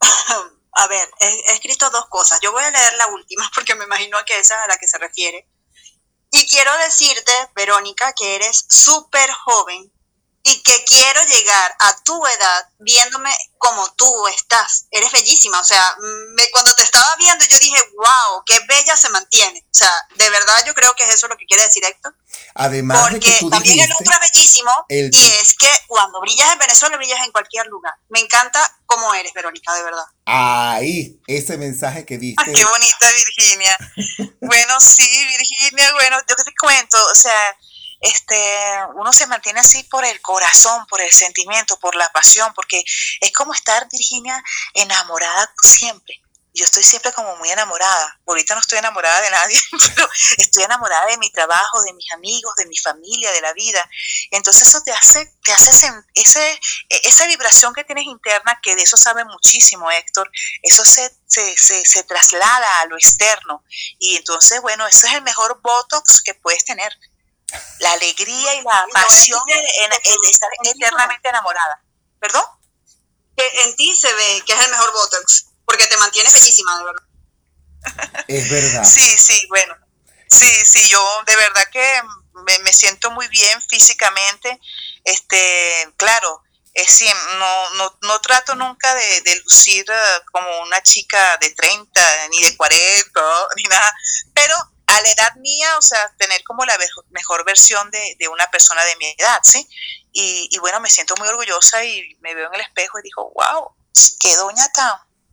A 0.72 0.86
ver, 0.86 1.08
he, 1.20 1.52
escrito 1.52 1.90
dos 1.90 2.06
cosas. 2.08 2.40
Yo 2.40 2.52
voy 2.52 2.64
a 2.64 2.70
leer 2.70 2.94
la 2.94 3.08
última 3.08 3.50
porque 3.54 3.74
me 3.74 3.84
imagino 3.84 4.18
que 4.26 4.38
esa 4.38 4.56
es 4.56 4.64
a 4.64 4.68
la 4.68 4.78
que 4.78 4.88
se 4.88 4.98
refiere. 4.98 5.48
Y 6.30 6.46
quiero 6.48 6.76
decirte, 6.78 7.32
Verónica, 7.54 8.14
que 8.14 8.36
eres 8.36 8.64
súper 8.68 9.30
joven 9.30 9.92
y 10.44 10.62
que 10.62 10.84
quiero 10.84 11.22
llegar 11.24 11.76
a 11.78 11.96
tu 12.02 12.26
edad 12.26 12.66
viéndome 12.78 13.30
como 13.58 13.88
tú 13.94 14.26
estás. 14.28 14.86
Eres 14.90 15.12
bellísima, 15.12 15.60
o 15.60 15.64
sea, 15.64 15.96
me, 16.34 16.50
cuando 16.50 16.74
te 16.74 16.82
estaba 16.82 17.14
viendo 17.16 17.44
yo 17.44 17.58
dije, 17.58 17.78
wow, 17.94 18.42
qué 18.44 18.58
bella 18.66 18.96
se 18.96 19.08
mantiene. 19.10 19.60
O 19.60 19.74
sea, 19.74 19.90
de 20.16 20.30
verdad 20.30 20.64
yo 20.66 20.74
creo 20.74 20.94
que 20.94 21.04
es 21.04 21.14
eso 21.14 21.28
lo 21.28 21.36
que 21.36 21.46
quiere 21.46 21.62
decir 21.62 21.84
Héctor. 21.84 22.16
Además 22.54 23.00
Porque 23.02 23.30
de 23.30 23.38
que 23.38 23.50
también 23.50 23.80
el 23.80 23.92
otro 23.92 24.12
es 24.12 24.20
bellísimo 24.20 24.70
y 24.88 25.24
es 25.40 25.54
que 25.56 25.70
cuando 25.86 26.20
brillas 26.20 26.52
en 26.52 26.58
Venezuela, 26.58 26.96
brillas 26.96 27.24
en 27.24 27.32
cualquier 27.32 27.66
lugar. 27.66 27.94
Me 28.08 28.20
encanta 28.20 28.60
cómo 28.86 29.14
eres, 29.14 29.32
Verónica, 29.32 29.72
de 29.74 29.82
verdad. 29.84 30.04
Ahí, 30.26 31.20
ese 31.26 31.56
mensaje 31.56 32.04
que 32.04 32.18
diste. 32.18 32.52
qué 32.52 32.64
bonita 32.64 33.10
Virginia. 33.12 33.76
bueno, 34.40 34.80
sí, 34.80 35.26
Virginia, 35.38 35.92
bueno, 35.94 36.18
yo 36.28 36.34
te 36.34 36.52
cuento, 36.60 36.98
o 37.10 37.14
sea, 37.14 37.56
este, 38.02 38.36
uno 38.96 39.12
se 39.12 39.28
mantiene 39.28 39.60
así 39.60 39.84
por 39.84 40.04
el 40.04 40.20
corazón, 40.20 40.84
por 40.86 41.00
el 41.00 41.10
sentimiento, 41.12 41.78
por 41.78 41.94
la 41.94 42.10
pasión, 42.10 42.52
porque 42.52 42.82
es 43.20 43.32
como 43.32 43.54
estar, 43.54 43.88
Virginia, 43.90 44.42
enamorada 44.74 45.54
siempre. 45.62 46.20
Yo 46.54 46.64
estoy 46.64 46.82
siempre 46.82 47.12
como 47.12 47.34
muy 47.36 47.48
enamorada. 47.48 48.20
Ahorita 48.26 48.54
no 48.54 48.60
estoy 48.60 48.78
enamorada 48.78 49.20
de 49.22 49.30
nadie, 49.30 49.58
pero 49.94 50.08
estoy 50.36 50.64
enamorada 50.64 51.06
de 51.06 51.16
mi 51.16 51.30
trabajo, 51.30 51.80
de 51.82 51.94
mis 51.94 52.10
amigos, 52.12 52.54
de 52.56 52.66
mi 52.66 52.76
familia, 52.76 53.30
de 53.30 53.40
la 53.40 53.52
vida. 53.52 53.88
Entonces 54.32 54.66
eso 54.66 54.82
te 54.82 54.92
hace, 54.92 55.32
te 55.44 55.52
hace 55.52 55.70
ese, 56.14 56.60
esa 57.04 57.26
vibración 57.26 57.72
que 57.72 57.84
tienes 57.84 58.04
interna, 58.04 58.58
que 58.62 58.74
de 58.74 58.82
eso 58.82 58.96
sabe 58.96 59.24
muchísimo 59.24 59.90
Héctor, 59.90 60.30
eso 60.62 60.84
se, 60.84 61.16
se, 61.26 61.56
se, 61.56 61.86
se 61.86 62.02
traslada 62.02 62.80
a 62.80 62.86
lo 62.86 62.96
externo. 62.96 63.64
Y 63.98 64.16
entonces, 64.16 64.60
bueno, 64.60 64.86
ese 64.88 65.06
es 65.06 65.14
el 65.14 65.22
mejor 65.22 65.60
Botox 65.62 66.20
que 66.20 66.34
puedes 66.34 66.64
tener 66.64 66.92
la 67.78 67.92
alegría 67.92 68.54
y 68.54 68.62
la 68.62 68.86
pasión 68.92 69.40
en, 69.48 69.92
estar 70.30 70.50
eternamente 70.64 71.28
enamorada. 71.28 71.82
¿Perdón? 72.20 72.44
Que 73.36 73.62
en 73.64 73.76
ti 73.76 73.94
se 73.96 74.12
ve 74.12 74.42
que 74.46 74.52
es 74.52 74.64
el 74.64 74.70
mejor 74.70 74.92
Botox, 74.92 75.46
porque 75.64 75.86
te 75.86 75.96
mantienes 75.96 76.32
bellísima, 76.32 76.78
de 76.78 76.84
verdad. 76.84 77.02
Es 78.28 78.50
verdad. 78.50 78.84
Sí, 78.84 79.16
sí, 79.18 79.46
bueno. 79.48 79.76
Sí, 80.28 80.48
sí, 80.64 80.88
yo 80.88 81.04
de 81.26 81.36
verdad 81.36 81.64
que 81.70 82.02
me, 82.62 82.72
siento 82.72 83.10
muy 83.10 83.28
bien 83.28 83.60
físicamente. 83.62 84.58
Este, 85.04 85.92
claro, 85.96 86.42
es, 86.74 87.04
no, 87.38 87.70
no, 87.74 87.98
no 88.02 88.20
trato 88.20 88.54
nunca 88.54 88.94
de, 88.94 89.20
de, 89.22 89.40
lucir 89.40 89.84
eh, 89.88 90.20
como 90.30 90.62
una 90.62 90.82
chica 90.82 91.36
de 91.38 91.50
30, 91.50 92.28
ni 92.30 92.42
de 92.44 92.56
40, 92.56 93.20
ni 93.56 93.62
nada, 93.64 93.94
pero 94.32 94.54
a 94.92 95.00
la 95.00 95.10
edad 95.10 95.34
mía, 95.36 95.76
o 95.78 95.82
sea, 95.82 95.98
tener 96.18 96.42
como 96.44 96.64
la 96.64 96.74
mejor 97.10 97.44
versión 97.44 97.90
de, 97.90 98.16
de 98.18 98.28
una 98.28 98.46
persona 98.48 98.84
de 98.84 98.96
mi 98.96 99.06
edad, 99.18 99.40
¿sí? 99.42 99.66
Y, 100.12 100.48
y, 100.50 100.58
bueno, 100.58 100.80
me 100.80 100.90
siento 100.90 101.14
muy 101.18 101.28
orgullosa 101.28 101.82
y 101.84 102.16
me 102.20 102.34
veo 102.34 102.48
en 102.48 102.54
el 102.54 102.60
espejo 102.60 102.98
y 102.98 103.02
digo, 103.02 103.32
wow, 103.34 103.74
qué 104.20 104.36
doña 104.36 104.68
tan, 104.72 104.92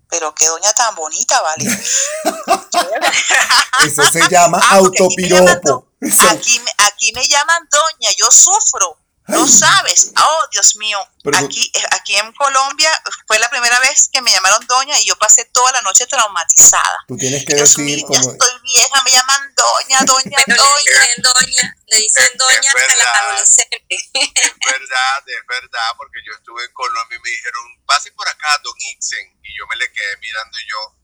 pero 0.10 0.34
qué 0.34 0.48
doña 0.48 0.74
tan 0.74 0.96
bonita, 0.96 1.42
¿vale? 1.42 1.66
Eso 3.86 4.04
se 4.12 4.28
llama 4.30 4.60
ah, 4.62 4.76
autopiropo. 4.76 5.88
Aquí, 6.30 6.62
aquí 6.78 7.12
me 7.14 7.28
llaman 7.28 7.68
doña, 7.70 8.12
yo 8.18 8.32
sufro 8.32 8.98
no 9.30 9.48
sabes, 9.48 10.12
oh 10.18 10.48
Dios 10.52 10.76
mío, 10.78 10.98
aquí, 11.34 11.72
eh, 11.74 11.84
aquí 11.92 12.16
en 12.16 12.32
Colombia 12.34 12.92
fue 13.28 13.38
la 13.40 13.50
primera 13.50 13.80
vez 13.80 14.10
que 14.12 14.22
me 14.22 14.32
llamaron 14.32 14.66
doña 14.68 15.00
y 15.00 15.06
yo 15.06 15.16
pasé 15.18 15.46
toda 15.46 15.72
la 15.72 15.82
noche 15.82 16.08
traumatizada. 16.08 16.98
Tú 17.08 17.16
tienes 17.16 17.46
que 17.46 17.56
decir 17.56 17.86
mío, 17.86 18.06
como... 18.08 18.14
ya 18.14 18.32
estoy 18.32 18.60
vieja, 18.64 19.04
me 19.04 19.12
llaman 19.12 19.54
doña, 19.56 20.00
doña, 20.06 20.38
Pero 20.46 20.64
doña. 20.64 20.86
Le 20.88 20.92
dicen 20.92 21.24
doña, 21.24 21.76
le 21.88 21.98
dicen 21.98 22.38
doña 22.38 22.70
hasta 22.70 22.96
las 22.96 23.18
adolescentes. 23.22 24.10
Es 24.14 24.54
verdad, 24.66 25.24
es 25.26 25.48
verdad, 25.48 25.90
porque 25.98 26.20
yo 26.26 26.34
estuve 26.34 26.66
en 26.66 26.74
Colombia 26.74 27.18
y 27.18 27.22
me 27.22 27.30
dijeron, 27.30 27.64
pase 27.86 28.12
por 28.14 28.28
acá, 28.28 28.60
don 28.64 28.74
Ixen, 28.78 29.40
y 29.44 29.58
yo 29.58 29.66
me 29.68 29.76
le 29.76 29.92
quedé 29.92 30.18
mirando 30.18 30.58
y 30.58 30.70
yo, 30.70 30.96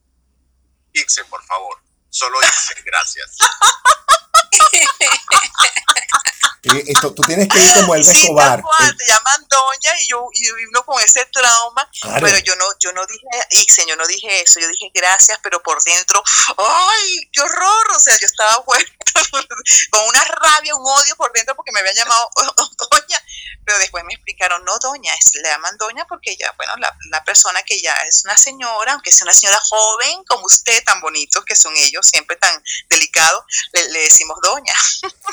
Ixen, 0.94 1.26
por 1.28 1.44
favor, 1.44 1.80
solo 2.10 2.38
Ixen, 2.42 2.84
gracias. 2.84 3.36
esto, 6.86 7.14
tú 7.14 7.22
tienes 7.22 7.48
que 7.48 7.58
ir 7.58 7.74
como 7.74 7.94
el 7.94 8.04
sí, 8.04 8.22
Escobar. 8.22 8.62
te 8.98 9.06
llaman 9.06 9.46
doña 9.48 10.00
y 10.00 10.08
yo 10.08 10.26
y 10.32 10.64
uno 10.68 10.84
con 10.84 11.00
ese 11.02 11.24
trauma, 11.26 11.88
pero 12.20 12.38
yo 12.38 12.54
no, 12.56 12.64
yo 12.80 12.92
no 12.92 13.06
dije, 13.06 13.26
Ixen, 13.50 13.86
yo 13.86 13.96
no 13.96 14.06
dije 14.06 14.42
eso, 14.42 14.60
yo 14.60 14.68
dije 14.68 14.90
gracias, 14.94 15.38
pero 15.42 15.62
por 15.62 15.82
dentro, 15.82 16.22
ay, 16.58 17.28
qué 17.32 17.40
horror, 17.40 17.86
o 17.94 18.00
sea, 18.00 18.16
yo 18.18 18.26
estaba 18.26 18.64
con 19.90 20.08
una 20.08 20.24
rabia, 20.24 20.74
un 20.74 20.86
odio 20.86 21.16
por 21.16 21.32
dentro 21.32 21.54
porque 21.54 21.72
me 21.72 21.80
habían 21.80 21.94
llamado 21.94 22.30
doña, 22.36 23.24
pero 23.64 23.78
después 23.78 24.04
me 24.04 24.14
explicaron, 24.14 24.64
no 24.64 24.78
doña, 24.78 25.14
es, 25.14 25.34
le 25.34 25.48
llaman 25.48 25.76
doña 25.78 26.04
porque 26.08 26.36
ya, 26.36 26.52
bueno, 26.56 26.76
la, 26.78 26.94
la 27.10 27.24
persona 27.24 27.62
que 27.62 27.80
ya 27.80 27.94
es 28.08 28.24
una 28.24 28.36
señora, 28.36 28.92
aunque 28.92 29.12
sea 29.12 29.24
una 29.24 29.34
señora 29.34 29.60
joven 29.60 30.24
como 30.24 30.46
usted, 30.46 30.82
tan 30.84 31.00
bonitos 31.00 31.44
que 31.44 31.56
son 31.56 31.74
ellos, 31.76 32.06
siempre 32.06 32.36
tan 32.36 32.62
delicados, 32.88 33.44
le, 33.72 33.88
le 33.88 34.00
decimos 34.00 34.25
doña. 34.42 34.72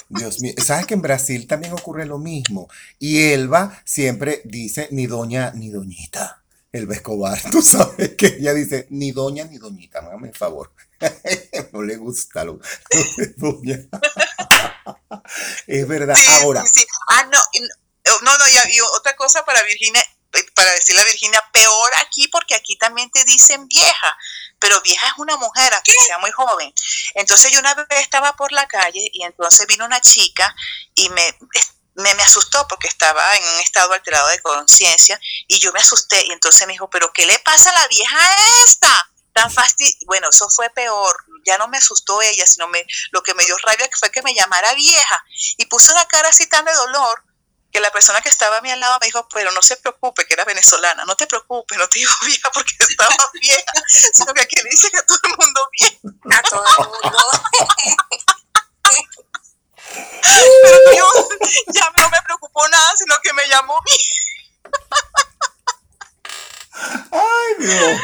Dios 0.10 0.39
mío, 0.41 0.54
¿sabes 0.64 0.86
que 0.86 0.94
en 0.94 1.02
Brasil 1.02 1.48
también 1.48 1.74
ocurre 1.74 2.06
lo 2.06 2.18
mismo? 2.18 2.70
Y 3.00 3.32
Elba 3.32 3.82
siempre 3.86 4.41
dice 4.46 4.88
ni 4.91 5.08
doña 5.08 5.52
ni 5.52 5.70
doñita. 5.70 6.44
Elba 6.72 6.96
Escobar, 6.96 7.39
tú 7.52 7.62
sabes 7.62 8.16
que 8.16 8.28
ella 8.39 8.54
dice 8.54 8.88
ni 8.89 9.12
doña 9.12 9.46
ni 9.46 9.58
doñita, 9.58 10.00
hágame 10.00 10.30
el 10.30 10.36
favor. 10.36 10.74
no 11.74 11.82
le 11.84 11.98
gusta 11.98 12.44
lo 12.44 12.60
doña. 13.38 13.80
es 15.68 15.88
verdad. 15.88 16.16
Ahora. 16.41 16.64
Ah, 17.10 17.24
no, 17.32 17.39
no, 18.24 18.38
no, 18.38 18.44
y, 18.48 18.76
y 18.76 18.82
otra 18.82 19.16
cosa 19.16 19.46
para 19.46 19.62
Virginia, 19.64 20.02
para 20.56 20.72
decirle 20.74 21.02
a 21.02 21.06
Virginia, 21.06 21.44
peor 21.52 21.91
aquí 22.02 22.28
porque 22.28 22.56
aquí 22.56 22.76
también 22.78 23.10
te 23.12 23.24
dicen 23.26 23.68
vieja, 23.68 24.18
pero 24.64 24.80
vieja 24.80 25.07
es 25.07 25.14
una 25.18 25.36
mujer, 25.36 25.74
aunque 25.74 25.91
sea 25.91 26.20
muy 26.20 26.32
joven. 26.32 26.74
Entonces 27.16 27.51
yo 27.51 27.59
una 27.59 27.76
vez 27.76 27.86
estaba 27.99 28.32
por 28.38 28.53
la 28.53 28.66
calle 28.66 29.09
y 29.11 29.26
entonces 29.26 29.68
vino 29.68 29.84
una 29.84 29.99
chica 29.99 30.55
y 30.95 31.09
me, 31.09 31.38
me, 31.95 32.11
asustó 32.24 32.66
porque 32.70 32.88
estaba 32.88 33.30
en 33.34 33.43
un 33.43 33.59
estado 33.59 33.91
alterado 33.91 34.26
de 34.30 34.39
conciencia 34.39 35.20
y 35.49 35.59
yo 35.59 35.74
me 35.74 35.82
asusté 35.82 36.26
y 36.28 36.32
entonces 36.32 36.66
me 36.66 36.72
dijo, 36.72 36.89
pero 36.89 37.11
¿qué 37.11 37.26
le 37.26 37.38
pasa 37.39 37.72
a 37.72 37.74
la 37.74 37.88
vieja 37.89 38.18
esta? 38.66 39.11
Tan 39.34 39.51
fácil, 39.51 39.93
bueno, 40.05 40.30
eso 40.30 40.49
fue 40.49 40.70
peor, 40.70 41.14
ya 41.45 41.57
no 41.57 41.68
me 41.68 41.80
asustó 41.80 42.22
ella, 42.22 42.47
sino 42.47 42.70
me, 42.70 42.86
lo 43.11 43.22
que 43.22 43.34
me 43.34 43.43
dio 43.43 43.57
rabia 43.57 43.89
fue 43.99 44.11
que 44.11 44.22
me 44.22 44.34
llamara 44.34 44.74
vieja 44.76 45.26
y 45.57 45.66
puso 45.66 45.91
una 45.91 46.05
cara 46.05 46.30
así 46.30 46.47
tan 46.47 46.64
de 46.64 46.74
dolor 46.74 47.22
que 47.74 47.80
la 47.80 47.91
persona 47.91 48.21
que 48.21 48.30
estaba 48.30 48.57
a 48.57 48.61
mi 48.61 48.74
lado 48.76 48.97
me 49.01 49.07
dijo, 49.07 49.28
pero 49.34 49.51
no 49.51 49.61
se 49.63 49.76
preocupe, 49.78 50.26
que 50.28 50.36
era 50.36 50.45
venezolana, 50.45 51.05
no 51.05 51.15
te 51.15 51.26
preocupes, 51.26 51.76
no 51.78 51.89
te 51.89 51.99
digo 51.99 52.11
vieja 52.26 52.51
porque 52.53 52.71
estaba 52.80 53.15
vieja, 53.34 53.74
sino 53.88 54.32
que 54.34 54.41
aquí 54.41 54.55
le 54.57 54.69
dice 54.69 54.91
que 54.91 54.97
a 54.97 55.05
todo 55.05 55.19
el 55.24 55.38
mundo 55.38 55.69
bien. 55.80 55.99
A 56.38 56.41
todo 56.43 56.63
el 56.63 56.86
mundo. 56.88 57.19
Pero 60.61 60.95
yo 60.95 61.07
ya 61.74 61.93
no 61.97 62.09
me 62.09 62.21
preocupó 62.21 62.67
nada, 62.69 62.95
sino 62.95 63.15
que 63.24 63.34
me 63.34 63.47
llamó 63.47 63.76
bien. 63.84 64.74
Ay, 66.74 67.55
Dios. 67.59 67.99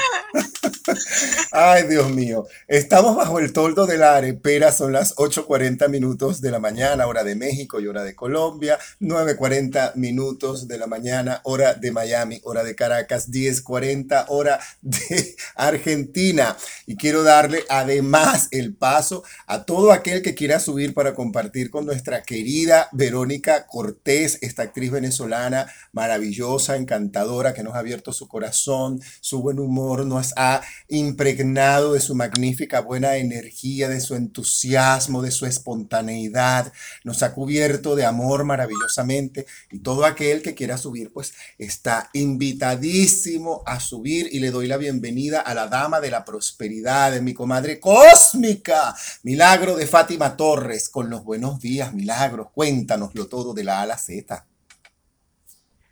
Ay, 1.52 1.88
Dios 1.88 2.10
mío. 2.12 2.46
Estamos 2.68 3.16
bajo 3.16 3.40
el 3.40 3.52
toldo 3.52 3.88
de 3.88 3.98
la 3.98 4.16
arepera. 4.16 4.72
Son 4.72 4.94
las 4.94 5.16
8.40 5.16 5.90
minutos 5.90 6.42
de 6.42 6.52
la 6.52 6.60
mañana, 6.60 7.08
hora 7.08 7.24
de 7.24 7.36
México 7.36 7.80
y 7.80 7.88
hora 7.88 8.04
de 8.04 8.16
Colombia. 8.16 8.78
9.40 9.00 9.96
minutos 9.96 10.68
de 10.68 10.78
la 10.78 10.88
mañana, 10.88 11.42
hora 11.44 11.74
de 11.74 11.92
Miami, 11.92 12.42
hora 12.44 12.64
de 12.64 12.76
Caracas. 12.76 13.32
10.40, 13.32 14.26
hora 14.30 14.60
de 14.82 15.36
Argentina. 15.56 16.56
Y 16.86 16.96
quiero 16.96 17.24
darle 17.24 17.64
además 17.70 18.48
el 18.52 18.76
paso 18.76 19.24
a 19.48 19.64
todo 19.66 19.92
aquel 19.92 20.22
que 20.22 20.36
quiera 20.36 20.60
subir 20.60 20.94
para 20.94 21.16
compartir 21.16 21.72
con 21.72 21.86
nuestra 21.86 22.22
querida 22.22 22.90
Verónica 22.92 23.66
Cortés, 23.66 24.38
esta 24.42 24.64
actriz 24.64 24.92
venezolana 24.92 25.72
maravillosa, 25.92 26.76
encantadora, 26.76 27.54
que 27.54 27.64
nos 27.64 27.74
ha 27.74 27.80
abierto 27.80 28.14
su 28.14 28.28
corazón 28.28 28.59
su 28.64 29.42
buen 29.42 29.60
humor 29.60 30.06
nos 30.06 30.34
ha 30.36 30.62
impregnado 30.88 31.94
de 31.94 32.00
su 32.00 32.16
magnífica 32.16 32.82
buena 32.82 33.18
energía, 33.18 33.90
de 33.90 34.02
su 34.02 34.16
entusiasmo, 34.16 35.22
de 35.22 35.32
su 35.32 35.46
espontaneidad, 35.46 36.72
nos 37.04 37.24
ha 37.24 37.34
cubierto 37.34 37.96
de 37.96 38.06
amor 38.06 38.44
maravillosamente 38.44 39.46
y 39.72 39.80
todo 39.80 40.06
aquel 40.06 40.42
que 40.42 40.56
quiera 40.56 40.78
subir 40.78 41.12
pues 41.14 41.34
está 41.58 42.10
invitadísimo 42.14 43.64
a 43.66 43.80
subir 43.80 44.30
y 44.32 44.40
le 44.40 44.52
doy 44.52 44.68
la 44.68 44.78
bienvenida 44.78 45.42
a 45.42 45.54
la 45.54 45.68
dama 45.68 46.00
de 46.00 46.12
la 46.12 46.26
prosperidad, 46.26 47.12
de 47.12 47.22
mi 47.22 47.34
comadre 47.34 47.80
cósmica, 47.80 48.96
Milagro 49.24 49.76
de 49.76 49.88
Fátima 49.88 50.36
Torres, 50.36 50.90
con 50.90 51.10
los 51.10 51.24
buenos 51.24 51.60
días, 51.60 51.94
Milagros, 51.94 52.48
cuéntanoslo 52.54 53.28
todo 53.28 53.54
de 53.54 53.64
la 53.64 53.82
A 53.82 53.84
a 53.94 53.98
Z. 53.98 54.46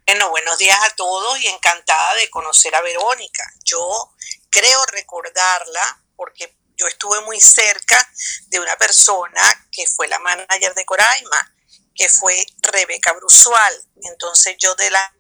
Bueno, 0.10 0.30
buenos 0.30 0.58
días 0.58 0.80
a 0.86 0.90
todos 0.92 1.38
y 1.42 1.48
encantada 1.48 2.16
de 2.16 2.30
conocer 2.30 2.74
a 2.74 2.80
Verónica. 2.80 3.44
Yo 3.66 4.16
creo 4.50 4.86
recordarla 4.86 6.02
porque 6.16 6.58
yo 6.78 6.88
estuve 6.88 7.20
muy 7.26 7.42
cerca 7.42 8.10
de 8.46 8.62
una 8.62 8.78
persona 8.78 9.42
que 9.70 9.86
fue 9.86 10.08
la 10.08 10.18
manager 10.20 10.74
de 10.76 10.86
Coraima, 10.86 11.54
que 11.94 12.08
fue 12.08 12.46
Rebeca 12.60 13.12
Brusual. 13.12 13.74
Entonces 14.04 14.56
yo 14.58 14.76
de 14.76 14.90
la 14.92 15.14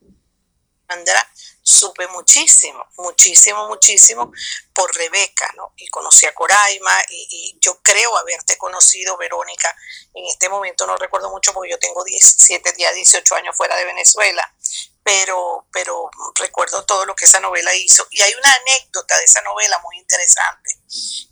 supe 1.67 2.07
muchísimo, 2.07 2.81
muchísimo, 2.95 3.67
muchísimo 3.67 4.31
por 4.73 4.95
Rebeca, 4.95 5.51
¿no? 5.57 5.73
Y 5.75 5.89
conocí 5.89 6.25
a 6.25 6.33
Coraima 6.33 6.95
y, 7.09 7.57
yo 7.59 7.81
creo 7.81 8.15
haberte 8.15 8.57
conocido, 8.57 9.17
Verónica, 9.17 9.75
en 10.13 10.25
este 10.27 10.47
momento 10.47 10.87
no 10.87 10.95
recuerdo 10.95 11.29
mucho 11.29 11.53
porque 11.53 11.71
yo 11.71 11.77
tengo 11.77 12.05
17, 12.05 12.71
días, 12.71 12.95
18 12.95 13.35
años 13.35 13.57
fuera 13.57 13.75
de 13.75 13.83
Venezuela, 13.83 14.55
pero, 15.03 15.67
pero 15.73 16.09
recuerdo 16.35 16.85
todo 16.85 17.05
lo 17.05 17.15
que 17.15 17.25
esa 17.25 17.41
novela 17.41 17.75
hizo. 17.75 18.07
Y 18.11 18.21
hay 18.21 18.33
una 18.33 18.53
anécdota 18.53 19.17
de 19.17 19.25
esa 19.25 19.41
novela 19.41 19.77
muy 19.79 19.97
interesante, 19.97 20.79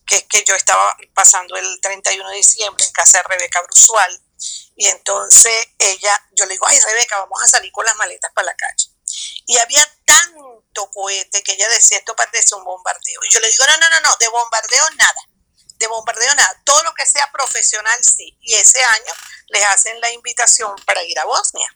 que 0.05 0.17
es 0.17 0.23
que 0.23 0.43
yo 0.43 0.53
estaba 0.55 0.97
pasando 1.13 1.55
el 1.55 1.79
31 1.81 2.29
de 2.29 2.35
diciembre 2.35 2.83
en 2.83 2.91
casa 2.91 3.19
de 3.19 3.23
Rebeca 3.23 3.61
Brusual 3.61 4.21
y 4.75 4.87
entonces 4.87 5.67
ella, 5.79 6.27
yo 6.33 6.45
le 6.45 6.55
digo, 6.55 6.67
ay 6.67 6.77
Rebeca, 6.77 7.19
vamos 7.19 7.41
a 7.41 7.47
salir 7.47 7.71
con 7.71 7.85
las 7.85 7.95
maletas 7.95 8.33
para 8.33 8.47
la 8.47 8.55
calle 8.55 8.94
y 9.45 9.57
había 9.57 9.85
tanto 10.05 10.89
cohete 10.91 11.43
que 11.43 11.53
ella 11.53 11.69
decía, 11.69 11.97
esto 11.97 12.15
parece 12.15 12.55
un 12.55 12.63
bombardeo. 12.63 13.19
Y 13.23 13.33
yo 13.33 13.39
le 13.39 13.49
digo, 13.49 13.63
no, 13.69 13.77
no, 13.77 13.89
no, 13.89 14.01
no, 14.01 14.09
de 14.19 14.27
bombardeo 14.27 14.89
nada, 14.97 15.21
de 15.77 15.87
bombardeo 15.87 16.35
nada, 16.35 16.61
todo 16.65 16.83
lo 16.83 16.93
que 16.93 17.05
sea 17.05 17.29
profesional 17.31 18.03
sí. 18.03 18.37
Y 18.41 18.55
ese 18.55 18.83
año 18.83 19.13
les 19.49 19.65
hacen 19.65 19.99
la 20.01 20.11
invitación 20.11 20.75
para 20.85 21.03
ir 21.03 21.17
a 21.19 21.25
Bosnia. 21.25 21.67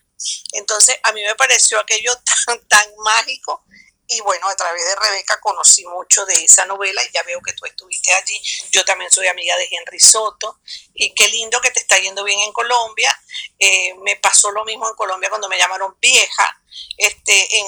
Entonces, 0.51 0.97
a 1.03 1.13
mí 1.13 1.23
me 1.23 1.35
pareció 1.35 1.79
aquello 1.79 2.13
tan, 2.45 2.67
tan 2.67 2.87
mágico 2.97 3.63
y 4.11 4.21
bueno, 4.21 4.49
a 4.49 4.55
través 4.55 4.83
de 4.83 4.95
Rebeca 4.95 5.39
conocí 5.39 5.85
mucho 5.85 6.25
de 6.25 6.43
esa 6.43 6.65
novela 6.65 6.99
y 7.03 7.11
ya 7.13 7.21
veo 7.23 7.39
que 7.41 7.53
tú 7.53 7.65
estuviste 7.65 8.11
allí. 8.11 8.41
Yo 8.71 8.83
también 8.83 9.11
soy 9.11 9.27
amiga 9.27 9.55
de 9.55 9.67
Henry 9.69 9.99
Soto 9.99 10.59
y 10.95 11.13
qué 11.13 11.27
lindo 11.27 11.61
que 11.61 11.69
te 11.69 11.79
está 11.79 11.99
yendo 11.99 12.23
bien 12.23 12.39
en 12.39 12.51
Colombia. 12.51 13.15
Eh, 13.59 13.93
me 14.01 14.15
pasó 14.15 14.49
lo 14.49 14.65
mismo 14.65 14.89
en 14.89 14.95
Colombia 14.95 15.29
cuando 15.29 15.47
me 15.47 15.59
llamaron 15.59 15.95
vieja. 16.01 16.59
Este, 16.97 17.59
en 17.59 17.67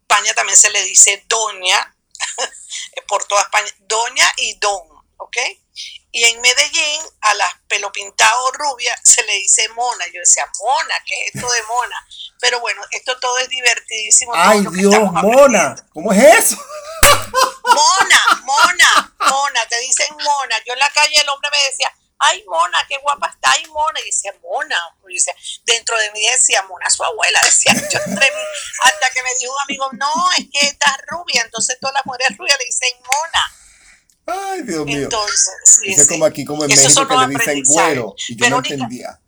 España 0.00 0.32
también 0.32 0.56
se 0.56 0.70
le 0.70 0.82
dice 0.82 1.24
doña, 1.28 1.94
por 3.06 3.26
toda 3.26 3.42
España, 3.42 3.70
doña 3.80 4.32
y 4.38 4.54
don, 4.54 4.80
¿ok? 5.18 5.36
Y 6.12 6.24
en 6.24 6.40
Medellín, 6.40 7.02
a 7.20 7.34
las 7.34 7.54
pelo 7.68 7.92
pintado 7.92 8.50
rubia 8.52 8.96
se 9.04 9.22
le 9.24 9.34
dice 9.34 9.68
mona. 9.70 10.06
Yo 10.06 10.20
decía, 10.20 10.44
mona, 10.60 10.94
¿qué 11.04 11.14
es 11.26 11.34
esto 11.34 11.50
de 11.50 11.62
mona? 11.64 12.08
Pero 12.40 12.60
bueno, 12.60 12.82
esto 12.90 13.18
todo 13.18 13.36
es 13.38 13.48
divertidísimo. 13.48 14.32
Ay, 14.34 14.64
Dios, 14.72 15.12
mona, 15.12 15.76
¿cómo 15.92 16.12
es 16.12 16.22
eso? 16.22 16.56
Mona, 17.64 18.42
mona, 18.44 19.14
mona, 19.18 19.66
te 19.68 19.78
dicen 19.80 20.14
mona. 20.16 20.56
Yo 20.66 20.72
en 20.72 20.78
la 20.78 20.90
calle 20.90 21.20
el 21.20 21.28
hombre 21.28 21.50
me 21.50 21.62
decía, 21.64 21.92
ay, 22.18 22.44
mona, 22.48 22.78
qué 22.88 22.96
guapa 22.98 23.28
está, 23.28 23.52
ay, 23.52 23.66
mona. 23.66 24.00
Y 24.00 24.04
decía, 24.04 24.32
mona. 24.42 24.78
Y 25.08 25.14
decía, 25.14 25.34
dentro 25.64 25.98
de 25.98 26.10
mí 26.12 26.26
decía, 26.26 26.62
mona, 26.62 26.88
su 26.88 27.04
abuela, 27.04 27.38
decía 27.44 27.74
yo 27.74 27.98
entre 28.06 28.30
mí, 28.30 28.42
hasta 28.84 29.10
que 29.10 29.22
me 29.22 29.34
dijo 29.34 29.52
un 29.52 29.62
amigo, 29.62 29.90
no, 29.92 30.30
es 30.38 30.46
que 30.50 30.66
estás 30.66 30.96
rubia. 31.08 31.42
Entonces 31.42 31.78
todas 31.78 31.94
las 31.94 32.06
mujeres 32.06 32.38
rubias 32.38 32.56
le 32.58 32.64
dicen 32.64 32.96
mona. 33.00 33.65
Ay, 34.26 34.62
Dios 34.62 34.84
mío. 34.84 35.04
Entonces, 35.04 35.54
sí, 35.64 35.92
es 35.92 36.08
como 36.08 36.24
aquí, 36.24 36.44
como 36.44 36.64
en 36.64 36.70
México, 36.70 37.06
que 37.06 37.16
le 37.16 37.26
dicen 37.28 37.62
güero. 37.64 38.14
Y 38.28 38.36
yo 38.36 38.50
no 38.50 38.56
entendía. 38.58 39.20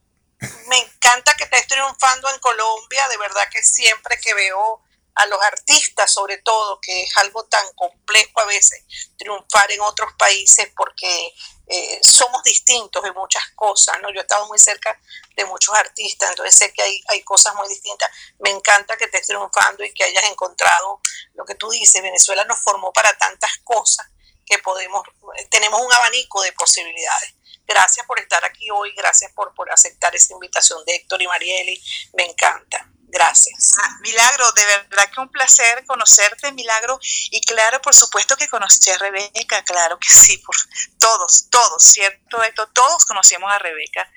Me 0.69 0.79
encanta 0.79 1.35
que 1.37 1.45
estés 1.45 1.67
triunfando 1.69 2.29
en 2.31 2.41
Colombia. 2.41 3.09
De 3.09 3.17
verdad 3.17 3.43
que 3.51 3.63
siempre 3.63 4.19
que 4.21 4.35
veo 4.35 4.83
a 5.15 5.27
los 5.27 5.41
artistas, 5.43 6.13
sobre 6.13 6.39
todo, 6.39 6.81
que 6.81 7.03
es 7.03 7.17
algo 7.17 7.45
tan 7.45 7.65
complejo 7.75 8.41
a 8.41 8.45
veces, 8.45 8.85
triunfar 9.17 9.71
en 9.73 9.81
otros 9.81 10.13
países 10.17 10.69
porque 10.77 11.35
eh, 11.67 11.99
somos 12.03 12.43
distintos 12.45 13.05
en 13.05 13.15
muchas 13.15 13.43
cosas, 13.57 13.97
¿no? 14.01 14.11
Yo 14.11 14.21
he 14.21 14.23
estado 14.23 14.47
muy 14.47 14.61
cerca 14.61 14.97
de 15.37 15.45
muchos 15.45 15.75
artistas, 15.75 16.31
entonces 16.31 16.55
sé 16.55 16.73
que 16.73 16.83
hay, 16.83 17.03
hay 17.09 17.23
cosas 17.23 17.53
muy 17.57 17.69
distintas. 17.69 18.09
Me 18.39 18.51
encanta 18.51 18.97
que 18.97 19.07
estés 19.07 19.27
triunfando 19.27 19.85
y 19.85 19.93
que 19.93 20.05
hayas 20.05 20.25
encontrado 20.25 21.01
lo 21.35 21.45
que 21.45 21.57
tú 21.57 21.69
dices, 21.69 22.01
Venezuela 22.01 22.45
nos 22.45 22.61
formó 22.61 22.93
para 22.93 23.13
tantas 23.19 23.51
cosas 23.65 24.07
que 24.49 24.59
podemos, 24.59 25.07
tenemos 25.51 25.81
un 25.81 25.93
abanico 25.93 26.43
de 26.43 26.53
posibilidades. 26.53 27.35
Gracias 27.67 28.07
por 28.07 28.19
estar 28.19 28.43
aquí 28.45 28.71
hoy, 28.71 28.95
gracias 28.97 29.31
por, 29.33 29.55
por 29.55 29.71
aceptar 29.71 30.15
esta 30.17 30.33
invitación 30.33 30.83
de 30.87 30.95
Héctor 30.95 31.21
y 31.21 31.27
Marieli, 31.27 31.83
me 32.15 32.25
encanta. 32.25 32.89
Gracias. 33.11 33.73
Ah, 33.83 33.97
Milagro, 34.01 34.53
de 34.53 34.67
verdad 34.67 35.11
que 35.11 35.21
un 35.21 35.31
placer 35.31 35.85
conocerte, 35.87 36.53
Milagro. 36.53 36.99
Y 37.31 37.41
claro, 37.41 37.81
por 37.81 37.95
supuesto 37.95 38.37
que 38.37 38.49
conocí 38.49 38.91
a 38.91 38.99
Rebeca, 38.99 39.65
claro 39.65 39.99
que 39.99 40.09
sí, 40.09 40.39
por 40.39 40.55
todos, 40.99 41.49
todos, 41.51 41.83
¿cierto? 41.83 42.43
Héctor? 42.43 42.71
Todos 42.75 43.07
conocimos 43.07 43.51
a 43.51 43.59
Rebeca, 43.59 44.11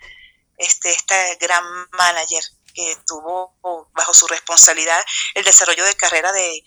este, 0.58 0.92
esta 0.92 1.16
gran 1.40 1.64
manager 1.92 2.44
que 2.74 2.98
tuvo 3.06 3.58
bajo 3.94 4.14
su 4.14 4.28
responsabilidad 4.28 5.04
el 5.36 5.44
desarrollo 5.44 5.86
de 5.86 5.96
carrera 5.96 6.32
de 6.32 6.64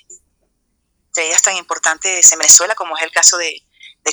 estrellas 1.14 1.42
tan 1.42 1.56
importantes 1.56 2.32
en 2.32 2.38
Venezuela, 2.40 2.74
como 2.74 2.96
es 2.96 3.04
el 3.04 3.12
caso 3.12 3.38
de, 3.38 3.62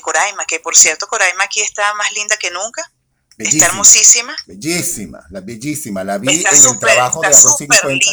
Coraima, 0.02 0.46
que 0.46 0.60
por 0.60 0.76
cierto, 0.76 1.08
Coraima 1.08 1.44
aquí 1.44 1.62
está 1.62 1.94
más 1.96 2.14
linda 2.14 2.38
que 2.38 2.52
nunca. 2.52 2.92
está 3.38 3.66
hermosísima. 3.66 4.36
Bellísima, 4.46 5.26
la 5.32 5.42
bellísima. 5.42 6.04
La 6.04 6.18
vi 6.18 6.30
en 6.30 6.48
el 6.48 6.80
trabajo 6.80 7.22
de 7.22 7.28
a 7.28 7.32
250. 7.32 8.12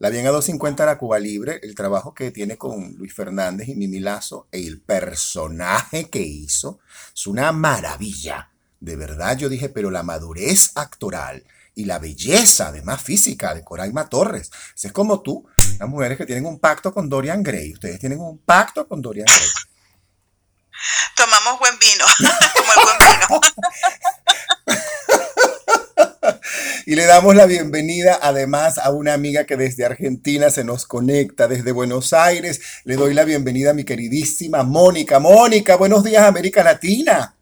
La 0.00 0.10
vi 0.10 0.18
en 0.18 0.26
a 0.26 0.30
250 0.30 0.84
la 0.84 0.98
Cuba 0.98 1.18
Libre, 1.18 1.60
el 1.62 1.74
trabajo 1.74 2.12
que 2.12 2.30
tiene 2.30 2.58
con 2.58 2.94
Luis 2.96 3.14
Fernández 3.14 3.68
y 3.68 3.74
Mimi 3.74 4.00
Lazo, 4.00 4.48
el 4.52 4.80
personaje 4.80 6.10
que 6.10 6.20
hizo 6.20 6.80
es 7.14 7.26
una 7.26 7.52
maravilla. 7.52 8.50
De 8.80 8.96
verdad, 8.96 9.38
yo 9.38 9.48
dije, 9.48 9.70
pero 9.70 9.90
la 9.90 10.02
madurez 10.02 10.72
actoral 10.74 11.44
y 11.74 11.86
la 11.86 11.98
belleza, 11.98 12.68
además 12.68 13.02
física, 13.02 13.54
de 13.54 13.64
Coraima 13.64 14.08
Torres. 14.08 14.50
Es 14.80 14.92
como 14.92 15.22
tú, 15.22 15.46
las 15.78 15.88
mujeres 15.88 16.18
que 16.18 16.26
tienen 16.26 16.46
un 16.46 16.58
pacto 16.58 16.92
con 16.92 17.08
Dorian 17.08 17.42
Gray. 17.42 17.72
Ustedes 17.72 17.98
tienen 17.98 18.20
un 18.20 18.38
pacto 18.38 18.86
con 18.86 19.02
Dorian 19.02 19.26
Gray. 19.26 19.48
Tomamos 21.16 21.58
buen 21.58 21.74
vino, 21.78 22.04
como 22.54 22.72
el 22.72 22.80
buen 22.84 22.98
vino. 23.08 23.40
y 26.86 26.94
le 26.94 27.06
damos 27.06 27.34
la 27.34 27.46
bienvenida 27.46 28.18
además 28.20 28.78
a 28.78 28.90
una 28.90 29.14
amiga 29.14 29.44
que 29.44 29.56
desde 29.56 29.84
Argentina 29.84 30.50
se 30.50 30.64
nos 30.64 30.86
conecta, 30.86 31.48
desde 31.48 31.72
Buenos 31.72 32.12
Aires. 32.12 32.60
Le 32.84 32.96
doy 32.96 33.14
la 33.14 33.24
bienvenida 33.24 33.70
a 33.70 33.74
mi 33.74 33.84
queridísima 33.84 34.62
Mónica. 34.62 35.18
Mónica, 35.20 35.76
buenos 35.76 36.04
días 36.04 36.24
América 36.24 36.62
Latina. 36.62 37.36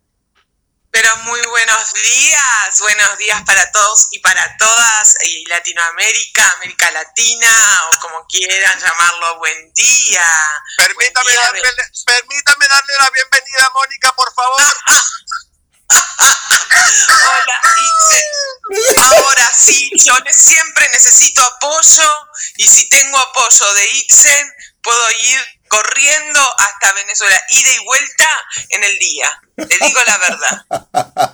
Pero 0.92 1.16
muy 1.24 1.40
buenos 1.40 1.94
días, 1.94 2.78
buenos 2.80 3.16
días 3.16 3.42
para 3.46 3.72
todos 3.72 4.08
y 4.10 4.18
para 4.18 4.58
todas, 4.58 5.16
y 5.22 5.46
Latinoamérica, 5.46 6.46
América 6.56 6.90
Latina, 6.90 7.80
o 7.88 8.00
como 8.00 8.26
quieran 8.26 8.78
llamarlo, 8.78 9.38
buen 9.38 9.72
día. 9.72 10.28
Permítame, 10.76 11.32
darle, 11.32 11.62
permítame 12.04 12.66
darle 12.70 12.92
la 13.00 13.08
bienvenida 13.08 13.64
a 13.64 13.70
Mónica, 13.70 14.12
por 14.14 14.34
favor. 14.34 14.76
Hola, 17.08 17.60
Ixen. 17.88 18.98
Ahora 18.98 19.50
sí, 19.54 19.90
yo 19.94 20.14
siempre 20.30 20.90
necesito 20.90 21.42
apoyo 21.42 22.28
y 22.56 22.68
si 22.68 22.86
tengo 22.90 23.18
apoyo 23.18 23.74
de 23.74 23.90
Ixen, 23.92 24.52
puedo 24.82 25.10
ir 25.12 25.61
corriendo 25.72 26.46
hasta 26.58 26.92
Venezuela, 26.92 27.40
ida 27.48 27.72
y 27.72 27.78
vuelta 27.78 28.44
en 28.68 28.84
el 28.84 28.98
día. 28.98 29.42
Te 29.56 29.78
digo 29.78 30.00
la 30.06 30.18
verdad. 30.18 30.66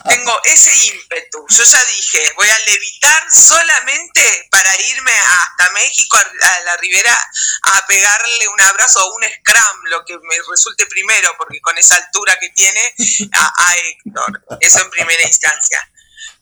Tengo 0.08 0.40
ese 0.44 0.72
ímpetu. 0.76 1.44
Yo 1.48 1.64
ya 1.64 1.84
dije, 1.86 2.32
voy 2.36 2.48
a 2.48 2.58
levitar 2.60 3.20
solamente 3.32 4.48
para 4.52 4.70
irme 4.80 5.12
hasta 5.12 5.72
México, 5.72 6.18
a 6.18 6.60
la 6.60 6.76
ribera, 6.76 7.18
a 7.62 7.86
pegarle 7.88 8.46
un 8.46 8.60
abrazo 8.60 9.04
o 9.04 9.16
un 9.16 9.24
scrum, 9.24 9.84
lo 9.86 10.04
que 10.04 10.16
me 10.22 10.36
resulte 10.48 10.86
primero, 10.86 11.34
porque 11.36 11.60
con 11.60 11.76
esa 11.76 11.96
altura 11.96 12.38
que 12.38 12.50
tiene, 12.50 12.94
a, 13.32 13.52
a 13.56 13.74
Héctor. 13.74 14.40
Eso 14.60 14.82
en 14.82 14.90
primera 14.90 15.22
instancia. 15.24 15.90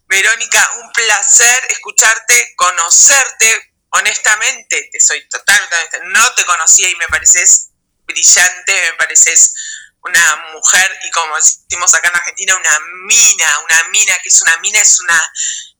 Verónica, 0.07 0.69
un 0.83 0.93
placer 0.93 1.67
escucharte, 1.71 2.53
conocerte. 2.57 3.73
Honestamente, 3.89 4.91
te 4.93 5.01
soy 5.01 5.27
totalmente, 5.31 5.99
no 6.09 6.35
te 6.35 6.45
conocía 6.45 6.91
y 6.91 6.97
me 6.97 7.09
pareces 7.09 7.71
brillante, 8.07 8.73
me 8.91 8.97
pareces 8.97 9.55
una 10.03 10.37
mujer 10.53 10.99
y 11.05 11.11
como 11.11 11.37
decimos 11.37 11.93
acá 11.95 12.09
en 12.09 12.17
Argentina, 12.17 12.57
una 12.57 12.79
mina, 13.07 13.59
una 13.65 13.89
mina, 13.89 14.15
que 14.23 14.29
es 14.29 14.43
una 14.43 14.57
mina, 14.59 14.81
es 14.81 15.01
una 15.01 15.23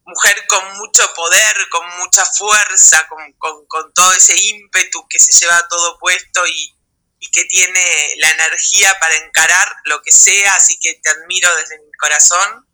mujer 0.05 0.47
con 0.47 0.77
mucho 0.79 1.13
poder, 1.15 1.69
con 1.71 1.89
mucha 1.99 2.25
fuerza, 2.25 3.07
con, 3.09 3.33
con, 3.67 3.93
todo 3.93 4.13
ese 4.13 4.37
ímpetu 4.37 5.07
que 5.09 5.19
se 5.19 5.33
lleva 5.33 5.67
todo 5.69 5.99
puesto 5.99 6.47
y, 6.47 6.77
y, 7.19 7.31
que 7.31 7.45
tiene 7.45 8.15
la 8.19 8.31
energía 8.31 8.97
para 9.01 9.17
encarar 9.17 9.69
lo 9.85 10.01
que 10.03 10.13
sea, 10.13 10.55
así 10.55 10.79
que 10.81 10.95
te 10.95 11.11
admiro 11.11 11.55
desde 11.57 11.79
mi 11.81 11.93
corazón. 11.93 12.67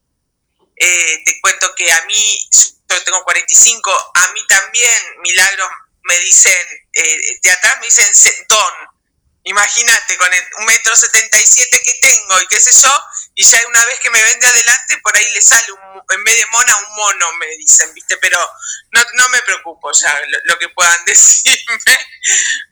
Eh, 0.77 1.23
te 1.25 1.41
cuento 1.41 1.75
que 1.75 1.91
a 1.91 2.05
mí, 2.07 2.49
yo 2.89 3.05
tengo 3.05 3.25
45, 3.25 4.13
a 4.15 4.33
mí 4.33 4.47
también, 4.47 5.21
milagros, 5.23 5.69
me 6.03 6.19
dicen, 6.19 6.67
eh, 6.93 7.39
de 7.43 7.51
atrás 7.51 7.77
me 7.81 7.87
dicen 7.87 8.13
don, 8.49 8.92
Imagínate, 9.45 10.17
con 10.19 10.33
el 10.33 10.45
un 10.59 10.67
metro 10.67 10.95
setenta 10.95 11.39
y 11.41 11.47
siete 11.47 11.83
que 11.83 11.95
tengo 11.95 12.41
y 12.41 12.47
qué 12.47 12.61
sé 12.61 12.71
yo, 12.81 13.05
y 13.35 13.45
ya 13.45 13.59
una 13.67 13.85
vez 13.87 13.99
que 13.99 14.11
me 14.11 14.23
vende 14.23 14.47
adelante, 14.47 14.99
por 14.99 15.17
ahí 15.17 15.29
le 15.33 15.43
sale, 15.43 15.73
un, 15.73 16.03
en 16.11 16.25
vez 16.25 16.37
de 16.37 16.47
mona, 16.47 16.77
un 16.77 16.95
mono, 16.95 17.33
me 17.39 17.47
dicen, 17.57 17.93
¿viste? 17.93 18.17
Pero 18.19 18.39
no, 18.93 19.05
no 19.15 19.29
me 19.31 19.43
preocupo 19.43 19.91
ya 19.93 20.21
lo, 20.45 20.59
que 20.59 20.69
puedan 20.69 21.05
decirme. 21.07 21.99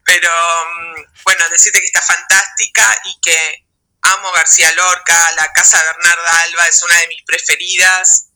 Pero 0.04 0.30
mm, 0.30 1.22
bueno, 1.24 1.44
decirte 1.50 1.80
que 1.80 1.86
está 1.86 2.02
fantástica 2.02 2.96
y 3.04 3.20
que 3.20 3.66
amo 4.02 4.30
García 4.32 4.72
Lorca, 4.72 5.32
la 5.32 5.52
casa 5.52 5.82
Bernarda 5.82 6.40
Alba 6.42 6.68
es 6.68 6.82
una 6.84 6.98
de 7.00 7.08
mis 7.08 7.22
preferidas, 7.24 8.26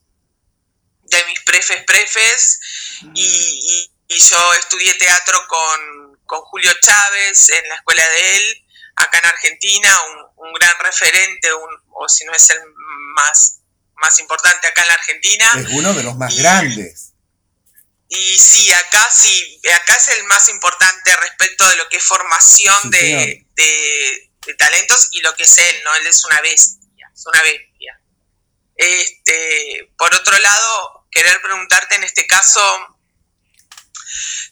de 1.02 1.24
mis 1.26 1.40
prefes 1.40 1.84
prefes, 1.84 2.60
y 3.14 3.90
yo 4.08 4.54
estudié 4.54 4.94
teatro 4.94 5.46
con 5.46 6.03
con 6.26 6.40
Julio 6.42 6.72
Chávez 6.80 7.50
en 7.50 7.68
la 7.68 7.76
escuela 7.76 8.08
de 8.08 8.36
él, 8.36 8.66
acá 8.96 9.18
en 9.18 9.26
Argentina, 9.26 9.98
un, 10.36 10.52
gran 10.54 10.78
referente, 10.78 11.48
o 11.52 12.08
si 12.08 12.24
no 12.24 12.32
es 12.32 12.48
el 12.50 12.58
más, 13.14 13.60
más 13.96 14.18
importante 14.20 14.66
acá 14.66 14.82
en 14.82 14.88
la 14.88 14.94
Argentina. 14.94 15.52
Es 15.58 15.68
uno 15.70 15.94
de 15.94 16.02
los 16.02 16.16
más 16.16 16.36
grandes. 16.36 17.14
Y 18.08 18.38
sí, 18.38 18.72
acá 18.72 19.08
sí, 19.10 19.60
acá 19.74 19.96
es 19.96 20.08
el 20.08 20.24
más 20.24 20.48
importante 20.48 21.16
respecto 21.16 21.68
de 21.68 21.76
lo 21.76 21.88
que 21.88 21.96
es 21.96 22.04
formación 22.04 22.90
de, 22.90 23.46
talentos 24.58 25.08
y 25.12 25.20
lo 25.20 25.34
que 25.34 25.44
es 25.44 25.58
él, 25.58 25.76
¿no? 25.84 25.94
Él 25.96 26.06
es 26.06 26.24
una 26.24 26.40
bestia, 26.40 27.10
es 27.12 27.26
una 27.26 27.42
bestia. 27.42 28.00
Este, 28.76 29.92
por 29.96 30.14
otro 30.14 30.38
lado, 30.38 31.06
querer 31.10 31.40
preguntarte 31.40 31.96
en 31.96 32.04
este 32.04 32.26
caso, 32.26 32.93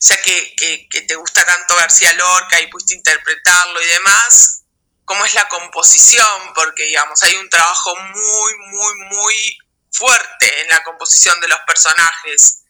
ya 0.03 0.21
que, 0.21 1.05
te 1.07 1.15
gusta 1.15 1.45
tanto 1.45 1.75
García 1.75 2.11
Lorca 2.13 2.59
y 2.59 2.67
pudiste 2.67 2.95
interpretarlo 2.95 3.81
y 3.81 3.85
demás, 3.85 4.63
¿cómo 5.05 5.23
es 5.25 5.33
la 5.33 5.47
composición? 5.47 6.53
Porque, 6.53 6.83
digamos, 6.83 7.23
hay 7.23 7.35
un 7.35 7.49
trabajo 7.49 7.95
muy, 7.95 8.53
muy, 8.71 8.95
muy 9.11 9.57
fuerte 9.91 10.61
en 10.61 10.67
la 10.67 10.83
composición 10.83 11.39
de 11.39 11.47
los 11.47 11.59
personajes 11.65 12.63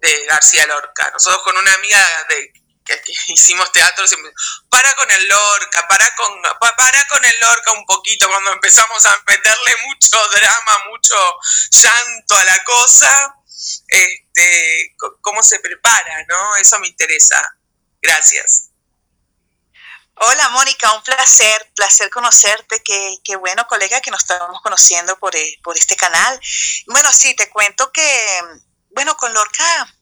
de 0.00 0.26
García 0.26 0.66
Lorca. 0.66 1.10
Nosotros 1.12 1.42
con 1.42 1.56
una 1.56 1.74
amiga 1.74 2.06
de, 2.28 2.52
que, 2.84 3.02
hicimos 3.32 3.72
teatro 3.72 4.06
siempre, 4.06 4.32
para 4.70 4.94
con 4.94 5.10
el 5.10 5.28
Lorca, 5.28 5.88
para 5.88 6.14
con, 6.14 6.40
para 6.60 7.06
con 7.08 7.24
el 7.24 7.40
Lorca 7.40 7.72
un 7.72 7.86
poquito, 7.86 8.28
cuando 8.28 8.52
empezamos 8.52 9.04
a 9.04 9.20
meterle 9.26 9.76
mucho 9.84 10.16
drama, 10.28 10.84
mucho 10.90 11.16
llanto 11.72 12.36
a 12.36 12.44
la 12.44 12.62
cosa, 12.62 13.34
este, 14.38 14.94
cómo 15.20 15.42
se 15.42 15.58
prepara, 15.60 16.24
¿no? 16.28 16.56
Eso 16.56 16.78
me 16.78 16.88
interesa. 16.88 17.40
Gracias. 18.00 18.70
Hola 20.20 20.48
Mónica, 20.48 20.92
un 20.94 21.02
placer, 21.02 21.72
placer 21.76 22.10
conocerte, 22.10 22.82
qué, 22.82 23.36
bueno 23.36 23.66
colega 23.68 24.00
que 24.00 24.10
nos 24.10 24.22
estamos 24.22 24.60
conociendo 24.62 25.16
por, 25.18 25.34
eh, 25.36 25.58
por 25.62 25.76
este 25.76 25.94
canal. 25.94 26.40
Bueno, 26.86 27.12
sí, 27.12 27.34
te 27.36 27.48
cuento 27.48 27.92
que, 27.92 28.42
bueno, 28.90 29.16
con 29.16 29.32
Lorca, 29.32 29.94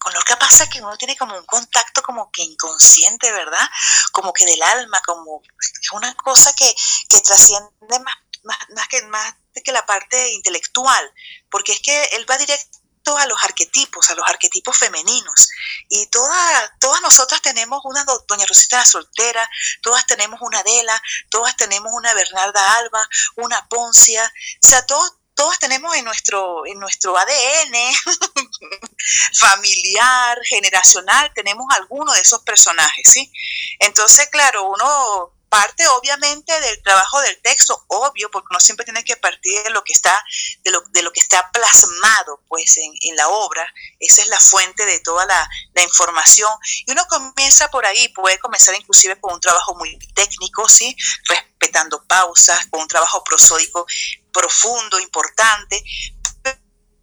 con 0.00 0.12
Lorca 0.14 0.36
pasa 0.36 0.68
que 0.68 0.80
uno 0.80 0.96
tiene 0.96 1.16
como 1.16 1.36
un 1.36 1.46
contacto 1.46 2.02
como 2.02 2.30
que 2.32 2.42
inconsciente, 2.42 3.30
¿verdad? 3.30 3.68
Como 4.10 4.32
que 4.32 4.44
del 4.44 4.62
alma, 4.62 5.00
como 5.06 5.42
es 5.80 5.92
una 5.92 6.12
cosa 6.14 6.52
que, 6.54 6.74
que 7.08 7.20
trasciende 7.20 7.70
más, 8.04 8.16
más, 8.42 8.58
más, 8.74 8.88
que, 8.88 9.02
más 9.02 9.34
que 9.64 9.72
la 9.72 9.86
parte 9.86 10.32
intelectual, 10.32 11.12
porque 11.50 11.72
es 11.72 11.80
que 11.80 12.04
él 12.16 12.28
va 12.28 12.36
directo 12.36 12.75
a 13.14 13.26
los 13.26 13.42
arquetipos, 13.44 14.10
a 14.10 14.14
los 14.14 14.26
arquetipos 14.28 14.76
femeninos. 14.76 15.50
Y 15.88 16.06
todas, 16.08 16.70
todas 16.80 17.00
nosotras 17.02 17.42
tenemos 17.42 17.80
una 17.84 18.04
Doña 18.26 18.46
Rosita 18.46 18.78
la 18.78 18.84
soltera, 18.84 19.48
todas 19.82 20.06
tenemos 20.06 20.40
una 20.42 20.60
Adela, 20.60 21.00
todas 21.30 21.56
tenemos 21.56 21.92
una 21.92 22.14
Bernarda 22.14 22.74
Alba, 22.78 23.08
una 23.36 23.68
Poncia, 23.68 24.24
o 24.24 24.66
sea, 24.66 24.84
todos, 24.86 25.12
todas 25.34 25.58
tenemos 25.58 25.94
en 25.94 26.04
nuestro, 26.04 26.66
en 26.66 26.80
nuestro 26.80 27.16
ADN 27.16 27.74
familiar, 29.38 30.38
generacional, 30.44 31.30
tenemos 31.34 31.66
alguno 31.74 32.12
de 32.12 32.20
esos 32.20 32.40
personajes, 32.42 33.08
¿sí? 33.12 33.30
Entonces, 33.78 34.28
claro, 34.28 34.68
uno 34.70 35.35
parte 35.48 35.86
obviamente 35.88 36.58
del 36.60 36.82
trabajo 36.82 37.20
del 37.20 37.40
texto, 37.42 37.84
obvio, 37.88 38.30
porque 38.30 38.48
uno 38.50 38.60
siempre 38.60 38.84
tiene 38.84 39.04
que 39.04 39.16
partir 39.16 39.62
de 39.62 39.70
lo 39.70 39.82
que 39.84 39.92
está, 39.92 40.24
de 40.64 40.70
lo, 40.70 40.80
de 40.90 41.02
lo 41.02 41.12
que 41.12 41.20
está 41.20 41.50
plasmado 41.50 42.42
pues 42.48 42.76
en, 42.76 42.92
en, 43.02 43.16
la 43.16 43.28
obra, 43.28 43.66
esa 44.00 44.22
es 44.22 44.28
la 44.28 44.40
fuente 44.40 44.84
de 44.84 45.00
toda 45.00 45.24
la, 45.26 45.48
la, 45.74 45.82
información. 45.82 46.50
Y 46.86 46.92
uno 46.92 47.06
comienza 47.08 47.70
por 47.70 47.86
ahí, 47.86 48.08
puede 48.08 48.38
comenzar 48.38 48.74
inclusive 48.74 49.18
con 49.20 49.34
un 49.34 49.40
trabajo 49.40 49.74
muy 49.76 49.98
técnico, 50.14 50.68
¿sí? 50.68 50.96
respetando 51.28 52.04
pausas, 52.06 52.66
con 52.70 52.82
un 52.82 52.88
trabajo 52.88 53.22
prosódico 53.24 53.86
profundo, 54.32 55.00
importante, 55.00 55.82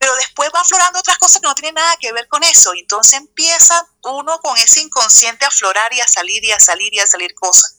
pero 0.04 0.16
después 0.18 0.52
va 0.54 0.60
aflorando 0.60 1.00
otras 1.00 1.18
cosas 1.18 1.42
que 1.42 1.48
no 1.48 1.56
tienen 1.56 1.76
nada 1.76 1.96
que 1.98 2.12
ver 2.12 2.28
con 2.28 2.44
eso. 2.44 2.74
Entonces 2.76 3.14
empieza 3.14 3.88
uno 4.04 4.38
con 4.40 4.58
ese 4.58 4.82
inconsciente 4.82 5.46
a 5.46 5.48
aflorar 5.48 5.94
y 5.94 6.02
a 6.02 6.08
salir 6.10 6.44
y 6.44 6.52
a 6.52 6.60
salir 6.60 6.94
y 6.94 7.00
a 7.00 7.08
salir 7.08 7.34
cosas. 7.34 7.78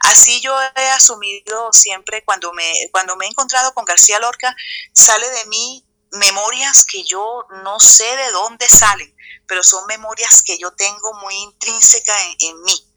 Así 0.00 0.40
yo 0.40 0.56
he 0.76 0.88
asumido 0.90 1.72
siempre 1.72 2.24
cuando 2.24 2.52
me, 2.52 2.72
cuando 2.92 3.16
me 3.16 3.26
he 3.26 3.28
encontrado 3.28 3.72
con 3.74 3.84
García 3.84 4.18
Lorca, 4.18 4.54
sale 4.92 5.28
de 5.30 5.46
mí 5.46 5.84
memorias 6.12 6.84
que 6.84 7.04
yo 7.04 7.46
no 7.64 7.78
sé 7.80 8.16
de 8.16 8.30
dónde 8.30 8.68
salen, 8.68 9.14
pero 9.46 9.62
son 9.62 9.86
memorias 9.86 10.42
que 10.42 10.58
yo 10.58 10.72
tengo 10.72 11.14
muy 11.14 11.34
intrínsecas 11.34 12.22
en, 12.40 12.62
mí. 12.62 12.92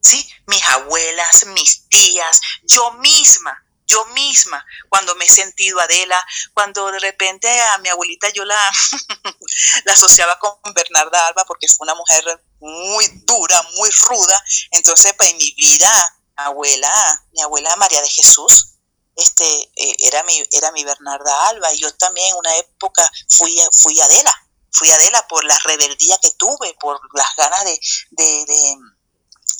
¿Sí? 0.00 0.28
Mis 0.46 0.66
abuelas, 0.68 1.46
mis 1.46 1.88
tías, 1.88 2.40
yo 2.64 2.92
misma, 2.94 3.64
yo 3.86 4.04
misma, 4.06 4.64
cuando 4.88 5.14
me 5.14 5.24
he 5.24 5.28
sentido 5.28 5.78
Adela, 5.78 6.24
cuando 6.54 6.90
de 6.90 6.98
repente 6.98 7.48
a 7.60 7.78
mi 7.78 7.88
abuelita 7.88 8.28
yo 8.30 8.44
la, 8.44 8.56
la 9.84 9.92
asociaba 9.92 10.38
con 10.40 10.56
Bernarda 10.74 11.28
Alba 11.28 11.44
porque 11.44 11.68
fue 11.68 11.84
una 11.84 11.94
mujer 11.94 12.24
muy 12.62 13.08
dura, 13.24 13.60
muy 13.74 13.90
ruda, 13.90 14.44
entonces 14.70 15.12
pues 15.16 15.30
en 15.30 15.36
mi 15.36 15.52
vida 15.52 15.90
abuela, 16.36 16.90
mi 17.32 17.42
abuela 17.42 17.74
María 17.76 18.00
de 18.00 18.08
Jesús, 18.08 18.74
este, 19.16 19.44
eh, 19.76 19.96
era, 19.98 20.22
mi, 20.22 20.42
era 20.52 20.70
mi 20.70 20.84
Bernarda 20.84 21.48
Alba, 21.48 21.72
y 21.74 21.78
yo 21.78 21.92
también 21.96 22.28
en 22.28 22.36
una 22.36 22.56
época 22.56 23.10
fui, 23.28 23.60
fui 23.72 24.00
Adela, 24.00 24.48
fui 24.70 24.90
Adela 24.90 25.26
por 25.26 25.44
la 25.44 25.58
rebeldía 25.60 26.16
que 26.18 26.30
tuve, 26.30 26.74
por 26.80 27.00
las 27.14 27.36
ganas 27.36 27.64
de, 27.64 27.80
de, 28.10 28.76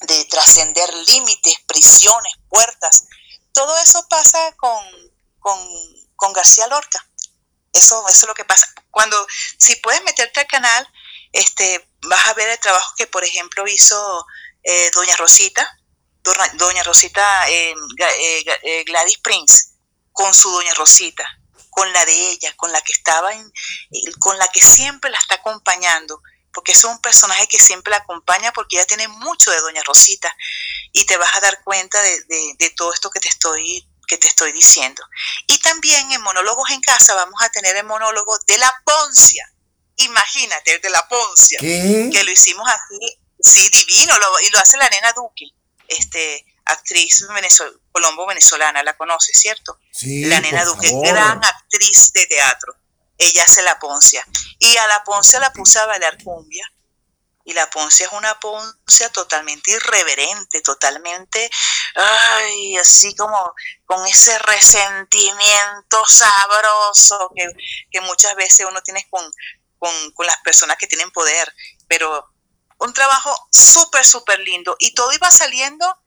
de, 0.07 0.25
trascender 0.27 0.95
límites, 0.95 1.55
prisiones, 1.67 2.35
puertas. 2.49 3.05
Todo 3.53 3.77
eso 3.79 4.07
pasa 4.09 4.55
con, 4.57 4.85
con, 5.41 5.59
con 6.17 6.33
García 6.33 6.69
Lorca. 6.69 7.07
Eso, 7.73 8.07
eso 8.09 8.19
es 8.19 8.27
lo 8.27 8.35
que 8.35 8.45
pasa. 8.45 8.67
Cuando, 8.91 9.27
si 9.59 9.77
puedes 9.77 10.03
meterte 10.05 10.41
al 10.41 10.47
canal, 10.47 10.89
este, 11.33 11.87
vas 12.03 12.27
a 12.27 12.35
ver 12.35 12.49
el 12.49 12.59
trabajo 12.59 12.95
que, 12.97 13.07
por 13.07 13.25
ejemplo, 13.25 13.67
hizo 13.67 14.27
eh, 14.63 14.91
Doña 14.93 15.17
Rosita, 15.17 15.79
Doña 16.55 16.83
Rosita 16.85 17.49
eh, 17.51 17.75
eh, 17.99 18.85
Gladys 18.85 19.19
Prince, 19.19 19.71
con 20.13 20.33
su 20.35 20.51
Doña 20.51 20.75
Rosita, 20.75 21.25
con 21.71 21.93
la 21.93 22.05
de 22.05 22.31
ella, 22.31 22.55
con 22.57 22.71
la 22.71 22.81
que 22.83 22.93
estaba, 22.93 23.33
en, 23.33 23.53
con 24.19 24.39
la 24.39 24.49
que 24.49 24.61
siempre 24.61 25.11
la 25.11 25.19
está 25.19 25.37
acompañando, 25.37 26.23
porque 26.53 26.73
es 26.73 26.85
un 26.85 27.01
personaje 27.01 27.47
que 27.49 27.59
siempre 27.59 27.91
la 27.91 27.99
acompaña 27.99 28.53
porque 28.53 28.77
ella 28.77 28.87
tiene 28.87 29.09
mucho 29.09 29.51
de 29.51 29.61
Doña 29.61 29.83
Rosita 29.85 30.35
y 30.93 31.07
te 31.07 31.17
vas 31.17 31.35
a 31.35 31.41
dar 31.41 31.63
cuenta 31.65 32.01
de, 32.03 32.25
de 32.59 32.71
todo 32.71 32.93
esto 32.93 33.11
que 33.11 33.21
te 33.21 33.29
estoy 33.29 33.89
que 34.07 34.19
te 34.19 34.29
estoy 34.29 34.53
diciendo. 34.53 35.03
Y 35.47 35.59
también 35.61 36.13
en 36.13 36.21
Monólogos 36.21 36.71
en 36.71 36.83
Casa 36.83 37.15
vamos 37.15 37.41
a 37.41 37.49
tener 37.49 37.77
el 37.77 37.87
monólogo 37.87 38.37
de 38.47 38.59
la 38.59 38.71
Poncia. 38.85 39.52
Imagínate, 40.05 40.75
el 40.75 40.81
de 40.81 40.91
la 40.91 41.07
Poncia. 41.09 41.59
Que 41.61 42.23
lo 42.25 42.31
hicimos 42.31 42.69
así, 42.69 43.19
sí, 43.41 43.69
divino, 43.71 44.15
y 44.47 44.51
lo 44.51 44.59
hace 44.59 44.77
la 44.77 44.89
nena 44.89 45.13
Duque, 45.13 45.47
este, 45.89 46.45
actriz 46.65 47.27
colombo 47.91 48.27
venezolana, 48.27 48.83
la 48.83 48.97
conoce, 48.97 49.33
¿cierto? 49.35 49.79
Sí, 49.93 50.25
la 50.25 50.41
nena 50.41 50.65
Duque, 50.65 50.91
gran 51.03 51.45
actriz 51.45 52.13
de 52.13 52.27
teatro. 52.27 52.75
Ella 53.19 53.45
hace 53.45 53.63
la 53.63 53.79
Poncia. 53.79 54.27
Y 54.59 54.77
a 54.77 54.87
la 54.87 55.05
Poncia 55.05 55.39
la 55.39 55.53
puse 55.53 55.79
a 55.79 55.87
bailar 55.87 56.23
cumbia 56.23 56.71
y 57.45 57.53
la 57.53 57.69
Poncia 57.71 58.07
es 58.07 58.13
una 58.13 58.39
Poncia 58.39 59.09
totalmente 59.11 59.73
irreverente, 59.73 60.61
totalmente, 60.63 61.51
ay, 61.95 62.77
así 62.77 63.15
como 63.15 63.55
con 63.85 64.07
ese 64.07 64.39
resentimiento 64.39 66.05
sabroso 66.07 67.31
que, 67.35 68.01
muchas 68.01 68.35
veces 68.37 68.67
uno 68.69 68.81
tiene 68.83 69.07
con, 69.11 69.25
con, 70.15 70.27
las 70.27 70.37
personas 70.43 70.77
que 70.77 70.87
tienen 70.87 71.11
poder. 71.11 71.53
Pero 71.89 72.33
un 72.79 72.93
trabajo 72.93 73.35
súper, 73.51 74.05
súper 74.05 74.39
lindo. 74.41 74.77
Y 74.79 74.95
todo 74.95 75.13
iba 75.13 75.31
saliendo 75.31 75.99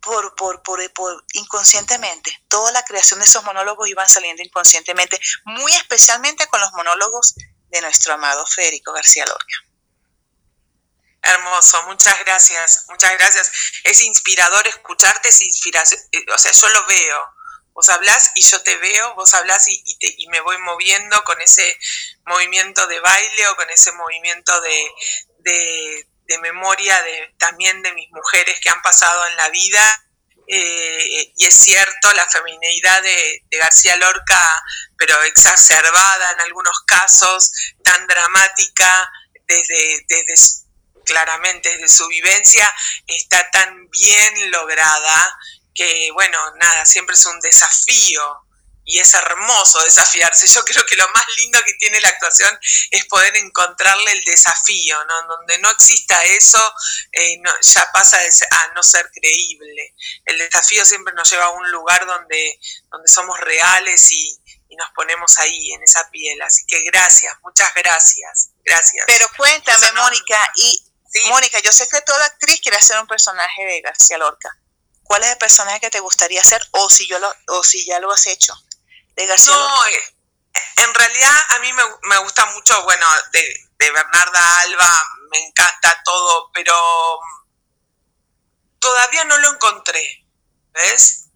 por, 0.00 0.34
por, 0.34 0.62
por, 0.62 0.92
por, 0.92 1.24
inconscientemente. 1.32 2.30
Toda 2.48 2.70
la 2.72 2.84
creación 2.84 3.20
de 3.20 3.26
esos 3.26 3.42
monólogos 3.44 3.88
iban 3.88 4.08
saliendo 4.08 4.42
inconscientemente, 4.42 5.18
muy 5.44 5.72
especialmente 5.72 6.46
con 6.48 6.60
los 6.60 6.72
monólogos 6.72 7.34
de 7.70 7.80
nuestro 7.80 8.14
amado 8.14 8.46
Federico 8.46 8.92
García 8.92 9.26
Lorca. 9.26 9.54
Hermoso, 11.20 11.82
muchas 11.86 12.18
gracias, 12.20 12.86
muchas 12.88 13.12
gracias. 13.18 13.50
Es 13.84 14.02
inspirador 14.02 14.66
escucharte, 14.68 15.28
es 15.28 15.42
inspiración, 15.42 16.00
eh, 16.12 16.24
o 16.34 16.38
sea, 16.38 16.52
yo 16.52 16.68
lo 16.68 16.86
veo. 16.86 17.37
Vos 17.78 17.90
hablas 17.90 18.32
y 18.34 18.42
yo 18.42 18.60
te 18.62 18.76
veo, 18.78 19.14
vos 19.14 19.32
hablas 19.34 19.68
y, 19.68 19.80
y, 20.00 20.26
me 20.30 20.40
voy 20.40 20.58
moviendo 20.58 21.22
con 21.22 21.40
ese 21.40 21.78
movimiento 22.26 22.84
de 22.88 22.98
baile 22.98 23.46
o 23.46 23.54
con 23.54 23.70
ese 23.70 23.92
movimiento 23.92 24.60
de, 24.62 26.04
de, 26.26 26.38
memoria 26.38 27.00
de, 27.04 27.36
también 27.38 27.80
de 27.82 27.92
mis 27.92 28.10
mujeres 28.10 28.58
que 28.60 28.68
han 28.68 28.82
pasado 28.82 29.24
en 29.28 29.36
la 29.36 29.48
vida. 29.50 30.04
Eh, 30.48 31.32
y 31.36 31.46
es 31.46 31.54
cierto, 31.54 32.12
la 32.14 32.26
femineidad 32.26 33.00
de, 33.00 33.44
de, 33.48 33.58
García 33.58 33.96
Lorca, 33.96 34.64
pero 34.96 35.22
exacerbada 35.22 36.32
en 36.32 36.40
algunos 36.40 36.80
casos, 36.84 37.52
tan 37.84 38.08
dramática 38.08 39.08
desde, 39.46 40.04
desde 40.08 40.34
claramente 41.04 41.70
desde 41.70 41.88
su 41.88 42.08
vivencia, 42.08 42.68
está 43.06 43.48
tan 43.52 43.88
bien 43.88 44.50
lograda 44.50 45.38
que, 45.78 46.10
bueno, 46.12 46.36
nada, 46.56 46.84
siempre 46.84 47.14
es 47.14 47.24
un 47.24 47.38
desafío 47.38 48.44
y 48.84 48.98
es 48.98 49.14
hermoso 49.14 49.80
desafiarse. 49.84 50.48
Yo 50.48 50.64
creo 50.64 50.84
que 50.84 50.96
lo 50.96 51.08
más 51.10 51.24
lindo 51.36 51.62
que 51.64 51.74
tiene 51.74 52.00
la 52.00 52.08
actuación 52.08 52.58
es 52.90 53.04
poder 53.04 53.36
encontrarle 53.36 54.10
el 54.10 54.24
desafío, 54.24 55.04
¿no? 55.04 55.22
Donde 55.28 55.58
no 55.58 55.70
exista 55.70 56.20
eso, 56.24 56.74
eh, 57.12 57.40
ya 57.62 57.88
pasa 57.92 58.18
a 58.50 58.72
no 58.74 58.82
ser 58.82 59.08
creíble. 59.12 59.94
El 60.24 60.38
desafío 60.38 60.84
siempre 60.84 61.14
nos 61.14 61.30
lleva 61.30 61.44
a 61.44 61.50
un 61.50 61.70
lugar 61.70 62.04
donde, 62.06 62.58
donde 62.90 63.08
somos 63.08 63.38
reales 63.38 64.10
y, 64.10 64.36
y 64.68 64.74
nos 64.74 64.90
ponemos 64.96 65.38
ahí, 65.38 65.72
en 65.74 65.82
esa 65.84 66.10
piel. 66.10 66.42
Así 66.42 66.66
que 66.66 66.82
gracias, 66.82 67.34
muchas 67.42 67.72
gracias, 67.74 68.50
gracias. 68.64 69.04
Pero 69.06 69.30
cuéntame, 69.36 69.92
Mónica, 69.92 70.38
y 70.56 70.82
Mónica, 71.28 71.60
yo 71.60 71.72
sé 71.72 71.88
que 71.88 72.00
toda 72.00 72.24
actriz 72.24 72.60
quiere 72.62 72.78
hacer 72.78 72.98
un 72.98 73.06
personaje 73.06 73.64
de 73.64 73.80
García 73.80 74.18
Lorca. 74.18 74.58
¿Cuál 75.08 75.24
es 75.24 75.30
el 75.30 75.38
personaje 75.38 75.80
que 75.80 75.90
te 75.90 76.00
gustaría 76.00 76.40
hacer 76.40 76.62
o 76.72 76.88
si, 76.90 77.08
yo 77.08 77.18
lo, 77.18 77.34
o 77.48 77.64
si 77.64 77.84
ya 77.86 77.98
lo 77.98 78.12
has 78.12 78.26
hecho 78.26 78.54
de 79.16 79.26
García 79.26 79.52
no, 79.52 79.86
eh, 79.86 80.14
en 80.76 80.94
realidad 80.94 81.36
a 81.50 81.58
mí 81.60 81.72
me, 81.72 82.18
gusta 82.18 82.44
mucho, 82.46 82.82
bueno, 82.84 83.06
de, 83.32 83.40
de 83.78 83.90
Bernarda 83.90 84.60
Alba, 84.60 85.02
me 85.30 85.38
encanta 85.38 86.02
todo, 86.04 86.50
pero 86.52 86.74
todavía 88.78 89.24
no 89.24 89.38
lo 89.38 89.54
encontré, 89.54 90.26
¿ves? 90.72 91.30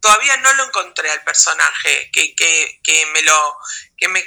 Todavía 0.00 0.36
no 0.36 0.54
lo 0.54 0.64
encontré 0.64 1.10
al 1.10 1.24
personaje 1.24 2.10
que, 2.12 2.34
que, 2.36 2.80
que 2.84 3.06
me 3.06 3.22
lo 3.22 3.56
que 3.96 4.08
me 4.08 4.24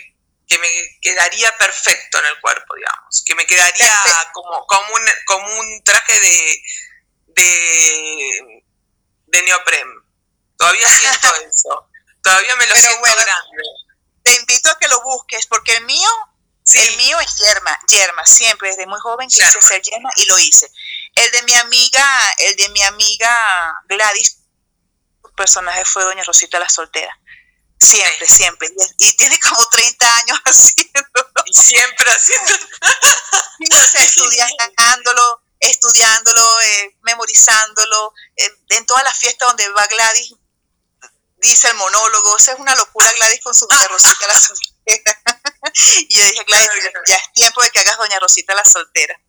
que 0.47 0.57
me 0.57 0.99
quedaría 1.01 1.55
perfecto 1.57 2.18
en 2.18 2.26
el 2.26 2.39
cuerpo, 2.41 2.76
digamos, 2.76 3.24
que 3.24 3.36
me 3.36 3.45
quedaría 3.45 3.93
como, 4.34 4.66
como, 4.66 4.95
un, 4.95 5.07
como 5.26 5.60
un 5.60 5.84
traje 5.84 6.20
de, 6.20 6.64
de, 7.42 8.64
de 9.28 9.42
neopren. 9.44 9.88
Todavía 10.58 10.88
siento 10.98 11.36
eso, 11.36 11.90
todavía 12.22 12.56
me 12.58 12.68
lo 12.68 12.76
siento 12.76 13.02
grande. 13.02 13.64
Te 14.24 14.36
invito 14.36 14.70
a 14.70 14.78
que 14.78 14.88
lo 14.88 15.02
busques, 15.04 15.48
porque 15.48 15.76
el 15.78 15.86
mío, 15.86 16.10
el 16.74 16.98
mío 16.98 17.20
es 17.20 17.38
yerma, 17.38 17.80
yerma, 17.88 18.26
siempre, 18.26 18.70
desde 18.70 18.86
muy 18.86 19.00
joven 19.00 19.30
quise 19.30 19.62
ser 19.62 19.82
yerma 19.82 20.10
y 20.18 20.26
lo 20.26 20.38
hice. 20.38 20.70
El 21.16 21.32
de 21.32 21.44
mi 21.44 21.54
amiga, 21.54 22.06
el 22.38 22.56
de 22.56 22.70
mi 22.70 22.82
amiga 22.84 23.82
Gladys, 23.86 24.40
su 25.24 25.32
personaje 25.36 25.86
fue 25.86 26.04
Doña 26.04 26.24
Rosita 26.24 26.60
la 26.60 26.70
Soltera. 26.70 27.18
Siempre, 27.80 28.28
siempre. 28.28 28.68
Y, 28.98 29.16
tiene 29.16 29.40
como 29.40 29.66
30 29.70 30.16
años 30.18 30.40
haciéndolo. 30.46 31.32
Y 31.46 31.54
siempre 31.54 32.12
haciendo. 32.12 32.54
estudiándolo, 34.00 35.42
estudiándolo, 35.60 36.62
eh, 36.62 36.97
memorizándolo. 37.01 38.14
Eh, 38.36 38.49
en 38.70 38.86
todas 38.86 39.03
las 39.03 39.18
fiestas 39.18 39.47
donde 39.49 39.70
va 39.70 39.86
Gladys, 39.88 40.34
dice 41.38 41.68
el 41.68 41.76
monólogo. 41.76 42.32
O 42.34 42.39
sea, 42.39 42.53
es 42.53 42.60
una 42.60 42.76
locura 42.76 43.12
Gladys 43.14 43.41
con 43.41 43.53
su 43.53 43.66
Doña 43.68 43.88
Rosita 43.88 44.28
la 44.28 44.39
soltera. 44.39 45.22
y 46.10 46.18
yo 46.18 46.26
dije, 46.26 46.43
Gladys, 46.45 46.70
ya 47.07 47.16
es 47.16 47.34
tiempo 47.34 47.62
de 47.62 47.72
que 47.72 47.80
hagas 47.80 47.97
Doña 47.97 48.20
Rosita 48.20 48.55
la 48.55 48.66
soltera 48.66 49.20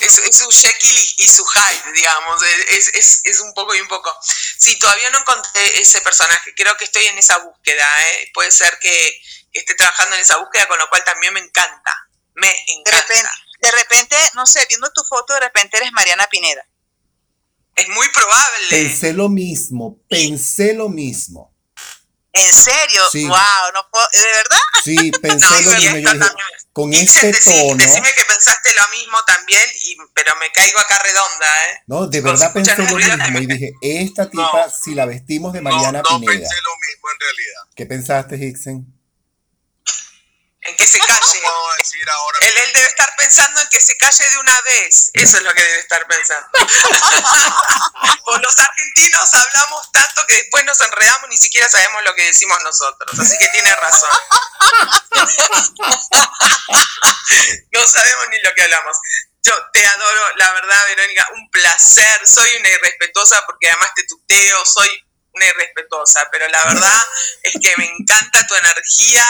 es, 0.00 0.18
es, 0.18 0.36
su 0.36 0.50
Jekyll 0.50 1.14
y 1.16 1.28
su 1.28 1.44
Hyde, 1.44 1.92
digamos, 1.92 2.42
es, 2.70 2.88
es, 2.94 3.20
es, 3.24 3.40
un 3.40 3.52
poco 3.54 3.74
y 3.74 3.80
un 3.80 3.88
poco. 3.88 4.16
Sí, 4.22 4.78
todavía 4.78 5.10
no 5.10 5.18
encontré 5.18 5.80
ese 5.80 6.00
personaje, 6.00 6.54
creo 6.54 6.76
que 6.76 6.84
estoy 6.84 7.06
en 7.06 7.18
esa 7.18 7.38
búsqueda, 7.38 7.86
¿eh? 8.08 8.30
puede 8.34 8.50
ser 8.52 8.78
que, 8.80 9.20
esté 9.52 9.74
trabajando 9.74 10.14
en 10.14 10.22
esa 10.22 10.36
búsqueda, 10.36 10.68
con 10.68 10.78
lo 10.78 10.88
cual 10.88 11.02
también 11.04 11.34
me 11.34 11.40
encanta, 11.40 12.08
me 12.34 12.48
encanta. 12.68 12.90
De 12.90 13.02
repente, 13.02 13.30
de 13.60 13.70
repente, 13.70 14.16
no 14.34 14.46
sé, 14.46 14.64
viendo 14.68 14.90
tu 14.92 15.02
foto, 15.04 15.34
de 15.34 15.40
repente 15.40 15.76
eres 15.76 15.92
Mariana 15.92 16.26
Pineda. 16.30 16.66
Es 17.74 17.88
muy 17.88 18.08
probable. 18.08 18.66
Pensé 18.70 19.12
lo 19.12 19.28
mismo, 19.28 19.98
pensé 20.08 20.74
lo 20.74 20.88
mismo. 20.88 21.54
¿En 22.32 22.52
serio? 22.52 23.02
Sí. 23.10 23.26
Wow, 23.26 23.38
no 23.74 23.88
puedo, 23.90 24.06
¿de 24.12 24.32
verdad? 24.32 24.58
Sí, 24.84 25.10
pensé 25.22 25.62
lo 25.62 25.72
mismo. 25.72 25.98
Yo 25.98 26.12
dije, 26.12 26.26
con 26.72 26.92
ese 26.92 27.32
tono. 27.32 27.76
Decime 27.76 28.08
que 28.14 28.22
pensaste 28.28 28.70
lo 28.74 28.96
mismo 28.96 29.18
también, 29.26 29.62
y, 29.82 29.96
pero 30.14 30.34
me 30.36 30.50
caigo 30.52 30.78
acá 30.78 31.00
redonda, 31.02 31.46
¿eh? 31.66 31.82
No, 31.86 32.06
de 32.06 32.20
verdad 32.20 32.52
pensé 32.52 32.76
lo 32.76 32.84
mismo. 32.84 33.38
Y 33.40 33.46
dije, 33.46 33.72
esta 33.80 34.30
tipa, 34.30 34.70
si 34.70 34.94
la 34.94 35.06
vestimos 35.06 35.52
de 35.52 35.60
Mariana 35.60 36.02
no, 36.02 36.10
no 36.10 36.20
Pineda. 36.20 36.34
No 36.34 36.40
pensé 36.40 36.54
lo 36.62 36.70
mismo 36.86 37.08
en 37.12 37.20
realidad. 37.20 37.74
¿Qué 37.74 37.86
pensaste, 37.86 38.36
Hickson? 38.36 38.97
En 40.68 40.76
que 40.76 40.86
se 40.86 40.98
calle. 41.06 41.42
él, 42.40 42.56
él, 42.56 42.72
debe 42.72 42.86
estar 42.86 43.14
pensando 43.16 43.60
en 43.60 43.68
que 43.68 43.80
se 43.80 43.96
calle 43.96 44.30
de 44.30 44.38
una 44.38 44.60
vez. 44.62 45.10
Eso 45.14 45.38
es 45.38 45.42
lo 45.42 45.52
que 45.52 45.62
debe 45.62 45.80
estar 45.80 46.06
pensando. 46.06 46.48
Con 48.24 48.42
los 48.42 48.58
argentinos 48.58 49.34
hablamos 49.34 49.92
tanto 49.92 50.26
que 50.26 50.34
después 50.34 50.64
nos 50.64 50.80
enredamos, 50.80 51.28
ni 51.28 51.36
siquiera 51.36 51.68
sabemos 51.68 52.02
lo 52.04 52.14
que 52.14 52.24
decimos 52.26 52.62
nosotros. 52.62 53.18
Así 53.18 53.36
que 53.38 53.48
tiene 53.48 53.74
razón. 53.74 54.10
no 57.72 57.86
sabemos 57.86 58.28
ni 58.30 58.40
lo 58.40 58.54
que 58.54 58.62
hablamos. 58.62 58.96
Yo 59.42 59.54
te 59.72 59.86
adoro, 59.86 60.36
la 60.36 60.52
verdad, 60.52 60.84
Verónica, 60.88 61.26
un 61.34 61.50
placer. 61.50 62.26
Soy 62.26 62.56
una 62.56 62.68
irrespetuosa 62.68 63.42
porque 63.46 63.70
además 63.70 63.92
te 63.94 64.04
tuteo, 64.04 64.64
soy 64.66 65.07
irrespetuosa, 65.46 66.28
pero 66.32 66.48
la 66.48 66.64
verdad 66.64 67.00
es 67.42 67.54
que 67.60 67.72
me 67.76 67.84
encanta 67.84 68.46
tu 68.46 68.54
energía. 68.54 69.26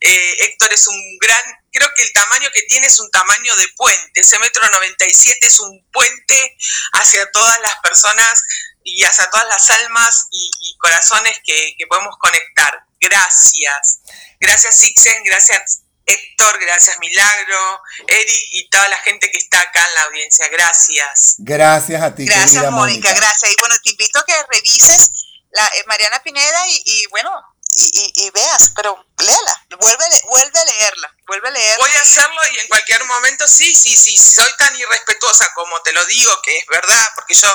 Eh, 0.00 0.36
Héctor 0.40 0.72
es 0.72 0.86
un 0.86 1.18
gran, 1.18 1.42
creo 1.72 1.88
que 1.96 2.02
el 2.02 2.12
tamaño 2.12 2.48
que 2.52 2.62
tiene 2.62 2.86
es 2.86 2.98
un 2.98 3.10
tamaño 3.10 3.54
de 3.56 3.68
puente. 3.76 4.20
Ese 4.20 4.38
metro 4.38 4.68
97 4.70 5.46
es 5.46 5.60
un 5.60 5.86
puente 5.92 6.56
hacia 6.92 7.30
todas 7.30 7.60
las 7.60 7.74
personas 7.82 8.42
y 8.84 9.04
hasta 9.04 9.30
todas 9.30 9.48
las 9.48 9.70
almas 9.70 10.26
y, 10.30 10.50
y 10.60 10.76
corazones 10.78 11.38
que, 11.44 11.74
que, 11.76 11.86
podemos 11.86 12.16
conectar. 12.18 12.84
Gracias. 13.00 14.00
Gracias, 14.40 14.82
Ixen, 14.82 15.24
gracias, 15.24 15.82
Héctor, 16.08 16.58
gracias, 16.60 16.98
Milagro, 17.00 17.82
Eric 18.06 18.48
y 18.52 18.68
toda 18.70 18.88
la 18.88 18.96
gente 18.98 19.30
que 19.30 19.38
está 19.38 19.60
acá 19.60 19.86
en 19.86 19.94
la 19.94 20.02
audiencia. 20.04 20.48
Gracias. 20.48 21.34
Gracias 21.38 22.02
a 22.02 22.14
ti. 22.14 22.24
Gracias, 22.24 22.70
Mónica, 22.70 23.12
gracias. 23.12 23.52
Y 23.52 23.56
bueno, 23.60 23.74
te 23.82 23.90
invito 23.90 24.18
a 24.18 24.24
que 24.24 24.32
revises 24.50 25.17
la 25.50 25.66
eh, 25.66 25.84
Mariana 25.86 26.22
Pineda 26.22 26.68
y, 26.68 26.82
y 26.84 27.06
bueno, 27.06 27.30
y, 27.74 28.12
y, 28.16 28.30
veas, 28.30 28.72
pero 28.74 29.06
léala, 29.18 29.66
vuelve, 29.80 30.04
vuelve 30.28 30.58
a 30.58 30.64
leerla, 30.64 31.14
vuelve 31.26 31.48
a 31.48 31.50
leerla. 31.52 31.84
Voy 31.84 31.94
a 31.94 32.00
hacerlo 32.00 32.40
y 32.52 32.58
en 32.58 32.68
cualquier 32.68 33.04
momento 33.04 33.46
sí, 33.46 33.74
sí, 33.74 33.96
sí, 33.96 34.16
soy 34.16 34.52
tan 34.58 34.74
irrespetuosa 34.76 35.52
como 35.54 35.80
te 35.82 35.92
lo 35.92 36.04
digo, 36.06 36.32
que 36.42 36.56
es 36.58 36.66
verdad, 36.66 37.06
porque 37.14 37.34
yo 37.34 37.48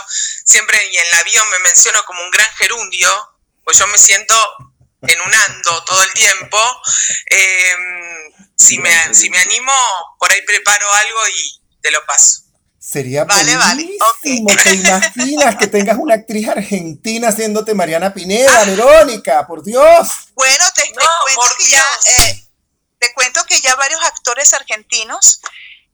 siempre 0.46 0.80
y 0.92 0.98
en 0.98 1.12
la 1.12 1.24
bio 1.24 1.46
me 1.48 1.60
menciono 1.60 2.04
como 2.06 2.22
un 2.24 2.32
gran 2.32 2.50
gerundio, 2.56 3.10
pues 3.64 3.78
yo 3.78 3.88
me 3.88 3.98
siento 3.98 4.36
en 5.02 5.22
un 5.22 5.34
ando 5.34 5.84
todo 5.84 6.04
el 6.04 6.14
tiempo. 6.14 6.60
Eh, 7.30 7.76
si, 8.56 8.78
me, 8.78 9.14
si 9.14 9.30
me 9.30 9.40
animo, 9.40 9.74
por 10.20 10.32
ahí 10.32 10.42
preparo 10.44 10.92
algo 10.94 11.28
y 11.30 11.62
te 11.82 11.92
lo 11.92 12.06
paso. 12.06 12.44
Sería 12.84 13.24
vale, 13.24 13.56
vale. 13.56 13.90
Okay. 14.18 14.44
¿Te 14.44 14.74
imaginas 14.74 15.56
que 15.56 15.68
tengas 15.68 15.98
una 15.98 16.16
actriz 16.16 16.50
argentina 16.50 17.30
haciéndote 17.30 17.74
Mariana 17.74 18.14
Pineda, 18.14 18.66
Verónica? 18.66 19.48
Por 19.48 19.64
Dios. 19.64 20.10
Bueno, 20.36 20.66
te, 20.76 20.82
te 20.82 20.92
cuento 20.92 21.56
que 21.58 21.70
ya, 21.70 21.86
eh, 22.20 22.46
te 23.00 23.14
cuento 23.14 23.46
que 23.46 23.62
ya 23.62 23.74
varios 23.76 24.04
actores 24.04 24.54
argentinos 24.54 25.40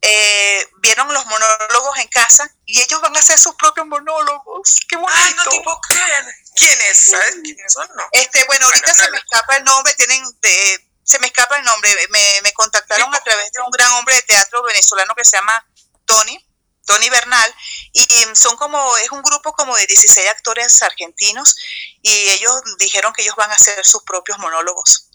eh, 0.02 0.68
vieron 0.82 1.14
los 1.14 1.24
monólogos 1.28 2.00
en 2.00 2.08
casa 2.08 2.50
y 2.66 2.82
ellos 2.82 3.00
van 3.02 3.16
a 3.16 3.20
hacer 3.20 3.38
sus 3.38 3.54
propios 3.54 3.86
monólogos. 3.86 4.78
¡Qué 4.90 4.96
bonito! 4.96 5.14
¡Ay, 5.16 5.34
no 5.36 5.44
te 5.44 5.62
puedo 5.62 5.80
creer! 5.82 6.26
¿Quiénes? 6.56 6.98
¿Sabes 6.98 7.36
quiénes 7.44 7.72
son? 7.72 7.88
No. 7.96 8.08
Este, 8.14 8.44
bueno, 8.46 8.66
ahorita 8.66 8.88
bueno, 8.88 9.04
se 9.04 9.12
me 9.12 9.18
escapa 9.20 9.58
el 9.58 9.64
nombre, 9.64 9.94
tienen 9.94 10.24
de, 10.42 10.90
se 11.04 11.20
me 11.20 11.28
escapa 11.28 11.56
el 11.56 11.66
nombre. 11.66 11.96
Me, 12.10 12.42
me 12.42 12.52
contactaron 12.54 13.14
a 13.14 13.20
través 13.20 13.52
de 13.52 13.62
un 13.62 13.70
gran 13.70 13.92
hombre 13.92 14.16
de 14.16 14.24
teatro 14.24 14.64
venezolano 14.64 15.14
que 15.14 15.24
se 15.24 15.38
llama 15.38 15.64
Tony. 16.06 16.49
Tony 16.90 17.08
Bernal, 17.10 17.56
y 17.94 18.08
son 18.34 18.58
como, 18.58 18.98
es 18.98 19.12
un 19.12 19.22
grupo 19.22 19.54
como 19.54 19.76
de 19.76 19.86
16 19.86 20.28
actores 20.30 20.82
argentinos, 20.82 21.56
y 22.02 22.30
ellos 22.30 22.62
dijeron 22.80 23.14
que 23.14 23.22
ellos 23.22 23.36
van 23.36 23.52
a 23.52 23.54
hacer 23.54 23.86
sus 23.86 24.02
propios 24.04 24.40
monólogos, 24.40 25.12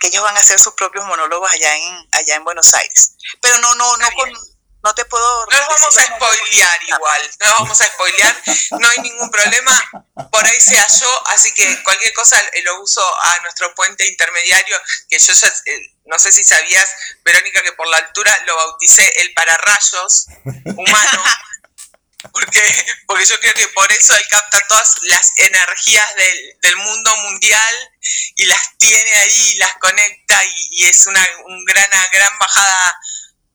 que 0.00 0.08
ellos 0.08 0.24
van 0.24 0.36
a 0.36 0.40
hacer 0.40 0.58
sus 0.58 0.74
propios 0.74 1.06
monólogos 1.06 1.48
allá 1.52 1.76
en, 1.76 2.08
allá 2.10 2.34
en 2.34 2.42
Buenos 2.42 2.74
Aires. 2.74 3.14
Pero 3.40 3.58
no, 3.58 3.76
no, 3.76 3.96
no 3.96 4.10
con, 4.16 4.28
no 4.82 4.94
te 4.96 5.04
puedo... 5.04 5.46
No 5.52 5.56
los 5.56 5.68
vamos 5.68 5.96
a 5.98 6.02
spoilear 6.02 6.82
igual, 6.82 7.30
no 7.40 7.46
los 7.46 7.58
vamos 7.60 7.80
a 7.80 7.86
spoilear, 7.86 8.42
no 8.72 8.88
hay 8.88 8.98
ningún 8.98 9.30
problema, 9.30 10.08
por 10.32 10.44
ahí 10.44 10.60
se 10.60 10.76
halló, 10.76 11.28
así 11.28 11.54
que 11.54 11.80
cualquier 11.84 12.12
cosa 12.14 12.42
lo 12.64 12.82
uso 12.82 13.02
a 13.22 13.38
nuestro 13.42 13.72
puente 13.76 14.04
intermediario, 14.04 14.76
que 15.08 15.20
yo 15.20 15.32
ya, 15.32 15.52
no 16.06 16.18
sé 16.18 16.32
si 16.32 16.44
sabías, 16.44 16.88
Verónica, 17.24 17.62
que 17.62 17.72
por 17.72 17.86
la 17.88 17.98
altura 17.98 18.36
lo 18.46 18.56
bauticé 18.56 19.10
el 19.22 19.32
pararrayos 19.34 20.26
humano, 20.76 21.24
porque, 22.32 22.60
porque 23.06 23.26
yo 23.26 23.38
creo 23.40 23.54
que 23.54 23.68
por 23.68 23.90
eso 23.92 24.14
él 24.14 24.24
capta 24.30 24.60
todas 24.68 24.96
las 25.02 25.32
energías 25.38 26.14
del, 26.16 26.58
del 26.62 26.76
mundo 26.76 27.16
mundial 27.18 27.92
y 28.36 28.46
las 28.46 28.76
tiene 28.78 29.14
ahí, 29.14 29.54
las 29.56 29.74
conecta 29.74 30.44
y, 30.44 30.68
y 30.72 30.86
es 30.86 31.06
una 31.06 31.26
un 31.46 31.64
gran, 31.64 31.90
gran 32.12 32.38
bajada 32.38 33.00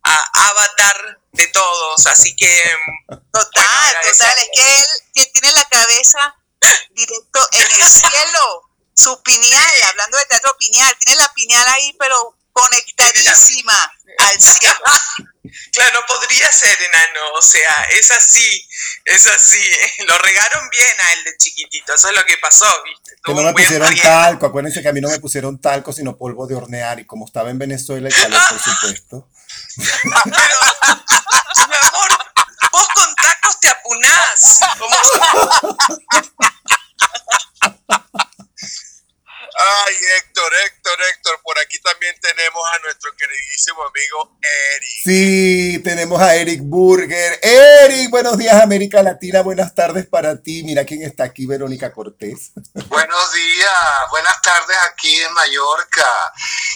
a 0.04 0.50
avatar 0.50 1.20
de 1.34 1.48
todos, 1.48 2.08
así 2.08 2.36
que... 2.36 2.64
Total, 3.32 3.66
bueno, 3.94 4.00
total, 4.12 4.36
es 4.40 4.50
que 4.54 5.22
él 5.22 5.32
tiene 5.34 5.52
la 5.52 5.66
cabeza 5.66 6.36
directo 6.92 7.48
en 7.52 7.62
el 7.64 7.88
cielo, 7.88 8.70
su 8.96 9.22
pineal, 9.24 9.84
hablando 9.90 10.18
de 10.18 10.26
teatro 10.26 10.56
pineal, 10.58 10.96
tiene 11.00 11.22
la 11.22 11.34
pineal 11.34 11.68
ahí, 11.68 11.96
pero 12.00 12.38
conectadísima 12.60 13.92
al 14.18 14.42
cielo. 14.42 14.76
Claro, 15.72 16.02
no 16.02 16.06
podría 16.06 16.52
ser 16.52 16.78
enano, 16.80 17.22
o 17.36 17.42
sea, 17.42 17.88
es 17.98 18.12
así, 18.12 18.68
es 19.06 19.26
así, 19.26 19.62
lo 20.08 20.16
regaron 20.20 20.70
bien 20.70 20.94
a 21.08 21.14
él 21.14 21.24
de 21.24 21.38
chiquitito, 21.38 21.96
eso 21.96 22.10
es 22.10 22.16
lo 22.16 22.24
que 22.26 22.38
pasó, 22.38 22.68
¿viste? 22.84 23.16
Que 23.24 23.34
no 23.34 23.42
me 23.42 23.54
pusieron 23.54 23.96
talco, 23.96 24.46
acuérdense 24.46 24.82
que 24.82 24.90
a 24.90 24.94
mí 24.94 25.02
no 25.02 25.10
me 25.10 25.20
pusieron 25.20 25.60
talco, 25.60 25.92
sino 25.92 26.18
polvo 26.18 26.46
de 26.46 26.56
hornear, 26.56 27.00
y 27.00 27.06
como 27.06 27.26
estaba 27.26 27.50
en 27.50 27.58
Venezuela, 27.58 28.10
el 28.10 28.14
calor, 28.14 28.42
por 28.48 28.60
supuesto. 28.60 29.30
Pero, 30.04 30.58
mi 31.68 31.76
amor, 31.88 32.12
vos 32.72 32.88
con 32.94 33.16
tacos 33.16 33.60
te 33.60 33.70
apunás. 33.70 34.60
Ay, 39.62 39.94
Héctor, 40.18 40.54
Héctor, 40.66 40.98
Héctor, 41.10 41.42
por 41.44 41.60
aquí 41.60 41.82
también 41.82 42.16
tenemos 42.22 42.64
a 42.74 42.80
nuestro 42.80 43.12
queridísimo 43.18 43.84
amigo 43.84 44.38
Eric. 44.42 44.90
Sí, 45.04 45.82
tenemos 45.84 46.22
a 46.22 46.34
Eric 46.36 46.62
Burger. 46.64 47.38
Eric, 47.42 48.10
buenos 48.10 48.38
días, 48.38 48.56
América 48.64 49.04
Latina, 49.04 49.42
buenas 49.42 49.76
tardes 49.76 50.08
para 50.08 50.42
ti. 50.42 50.64
Mira 50.64 50.86
quién 50.86 51.02
está 51.02 51.26
aquí, 51.26 51.46
Verónica 51.46 51.92
Cortés. 51.92 52.52
Buenos 52.88 53.34
días, 53.34 54.10
buenas 54.12 54.42
tardes 54.42 54.78
aquí 54.92 55.22
en 55.22 55.34
Mallorca. 55.34 56.08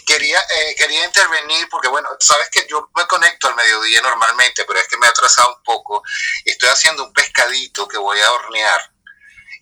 Quería, 0.06 0.40
eh, 0.40 0.76
quería 0.76 1.06
intervenir 1.06 1.68
porque, 1.70 1.88
bueno, 1.88 2.10
sabes 2.20 2.50
que 2.50 2.68
yo 2.70 2.90
me 2.96 3.08
conecto 3.08 3.48
al 3.48 3.56
mediodía 3.56 4.02
normalmente, 4.02 4.66
pero 4.66 4.80
es 4.80 4.88
que 4.90 4.98
me 4.98 5.08
he 5.08 5.10
atrasado 5.10 5.56
un 5.56 5.64
poco. 5.64 6.04
Estoy 6.44 6.68
haciendo 6.68 7.06
un 7.06 7.14
pescadito 7.14 7.88
que 7.88 7.98
voy 7.98 8.20
a 8.20 8.32
hornear 8.32 8.93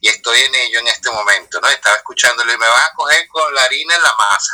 y 0.02 0.08
estoy 0.08 0.40
en 0.42 0.56
ello 0.56 0.80
en 0.80 0.88
este 0.88 1.12
momento, 1.12 1.62
¿no? 1.62 1.70
Estaba 1.70 1.96
escuchándolo 1.96 2.52
y 2.52 2.58
me 2.58 2.68
van 2.68 2.82
a 2.82 2.94
coger 2.96 3.28
con 3.28 3.54
la 3.54 3.62
harina 3.62 3.96
en 3.96 4.02
la 4.02 4.14
masa. 4.16 4.54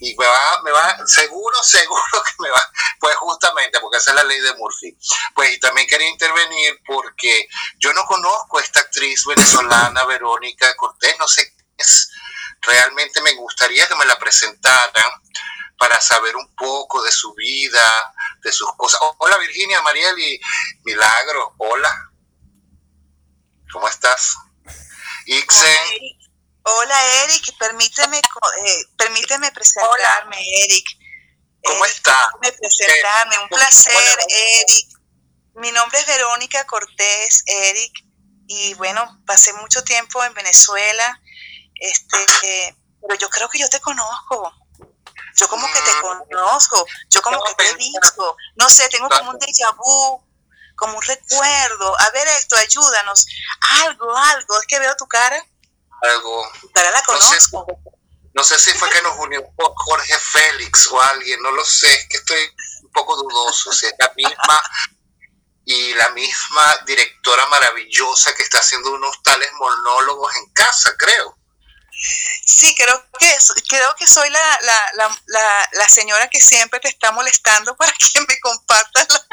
Y 0.00 0.14
me 0.14 0.26
va, 0.26 0.60
me 0.62 0.70
va, 0.70 0.98
seguro, 1.06 1.56
seguro 1.62 2.22
que 2.22 2.32
me 2.40 2.50
va, 2.50 2.60
pues 3.00 3.16
justamente, 3.16 3.80
porque 3.80 3.96
esa 3.96 4.10
es 4.10 4.16
la 4.16 4.24
ley 4.24 4.38
de 4.40 4.54
Murphy. 4.56 4.94
Pues 5.34 5.54
y 5.54 5.58
también 5.58 5.86
quería 5.86 6.08
intervenir 6.08 6.80
porque 6.84 7.48
yo 7.78 7.94
no 7.94 8.04
conozco 8.04 8.58
a 8.58 8.62
esta 8.62 8.80
actriz 8.80 9.24
venezolana, 9.24 10.04
Verónica 10.04 10.76
Cortés, 10.76 11.16
no 11.18 11.26
sé 11.28 11.50
qué 11.56 11.64
es. 11.78 12.10
Realmente 12.60 13.22
me 13.22 13.32
gustaría 13.32 13.88
que 13.88 13.94
me 13.94 14.04
la 14.04 14.18
presentaran 14.18 15.22
para 15.78 15.98
saber 16.02 16.36
un 16.36 16.54
poco 16.54 17.02
de 17.02 17.10
su 17.10 17.32
vida, 17.34 17.90
de 18.42 18.52
sus 18.52 18.70
cosas. 18.76 19.00
Hola 19.18 19.38
Virginia, 19.38 19.80
Mariel 19.80 20.18
y 20.18 20.40
Milagro, 20.84 21.54
hola. 21.56 22.10
¿Cómo 23.72 23.88
estás? 23.88 24.36
Ixen. 25.26 26.18
Hola 26.66 27.24
Eric, 27.24 27.56
permíteme, 27.58 28.18
eh, 28.18 28.84
permíteme 28.96 29.52
presentarme, 29.52 30.36
Hola. 30.36 30.64
Eric. 30.64 30.86
¿Cómo 31.62 31.84
está? 31.84 32.30
Permíteme 32.40 32.58
presentarme, 32.58 33.38
un 33.38 33.48
placer, 33.48 34.18
Eric. 34.28 34.88
Mi 35.56 35.70
nombre 35.72 35.98
es 36.00 36.06
Verónica 36.06 36.64
Cortés, 36.66 37.42
Eric, 37.46 37.92
y 38.46 38.74
bueno, 38.74 39.22
pasé 39.26 39.52
mucho 39.54 39.82
tiempo 39.84 40.24
en 40.24 40.34
Venezuela, 40.34 41.20
este, 41.74 42.16
eh, 42.42 42.76
pero 43.00 43.14
yo 43.16 43.28
creo 43.30 43.48
que 43.48 43.58
yo 43.58 43.68
te 43.68 43.80
conozco. 43.80 44.52
Yo 45.36 45.48
como 45.48 45.66
que 45.66 45.80
te 45.80 46.00
conozco, 46.00 46.86
yo 47.10 47.20
como 47.20 47.42
que 47.42 47.54
te 47.54 47.68
he 47.68 47.74
visto, 47.74 48.36
no 48.54 48.68
sé, 48.68 48.88
tengo 48.88 49.08
como 49.08 49.30
un 49.32 49.38
déjà 49.38 49.74
vu, 49.76 50.23
como 50.76 50.96
un 50.96 51.02
recuerdo. 51.02 52.00
A 52.00 52.10
ver, 52.10 52.26
esto, 52.28 52.56
ayúdanos. 52.56 53.26
Algo, 53.82 54.16
algo. 54.16 54.60
Es 54.60 54.66
que 54.66 54.78
veo 54.78 54.94
tu 54.96 55.06
cara. 55.06 55.44
Algo. 56.02 56.52
Tu 56.60 56.70
cara 56.70 56.90
la 56.90 57.02
conozco. 57.02 57.66
No 57.68 57.74
sé, 57.74 57.94
no 58.34 58.44
sé 58.44 58.58
si 58.58 58.76
fue 58.78 58.90
que 58.90 59.02
nos 59.02 59.16
unió 59.18 59.42
Jorge 59.56 60.18
Félix 60.18 60.86
o 60.88 61.00
alguien, 61.00 61.40
no 61.42 61.50
lo 61.52 61.64
sé. 61.64 61.92
Es 61.92 62.08
que 62.08 62.16
estoy 62.16 62.54
un 62.82 62.92
poco 62.92 63.16
dudoso. 63.16 63.72
Si 63.72 63.86
es 63.86 63.94
la 63.98 64.12
misma 64.16 64.60
y 65.66 65.94
la 65.94 66.10
misma 66.10 66.78
directora 66.86 67.46
maravillosa 67.46 68.34
que 68.34 68.42
está 68.42 68.58
haciendo 68.58 68.92
unos 68.92 69.22
tales 69.22 69.50
monólogos 69.54 70.36
en 70.36 70.52
casa, 70.52 70.94
creo. 70.98 71.38
Sí, 72.44 72.74
creo 72.74 73.02
que, 73.18 73.38
creo 73.68 73.94
que 73.96 74.06
soy 74.06 74.28
la, 74.28 74.58
la, 74.62 74.90
la, 74.94 75.22
la, 75.26 75.68
la 75.72 75.88
señora 75.88 76.28
que 76.28 76.40
siempre 76.40 76.80
te 76.80 76.88
está 76.88 77.12
molestando 77.12 77.76
para 77.76 77.92
que 77.92 78.20
me 78.20 78.38
compartas 78.40 79.06
la, 79.08 79.26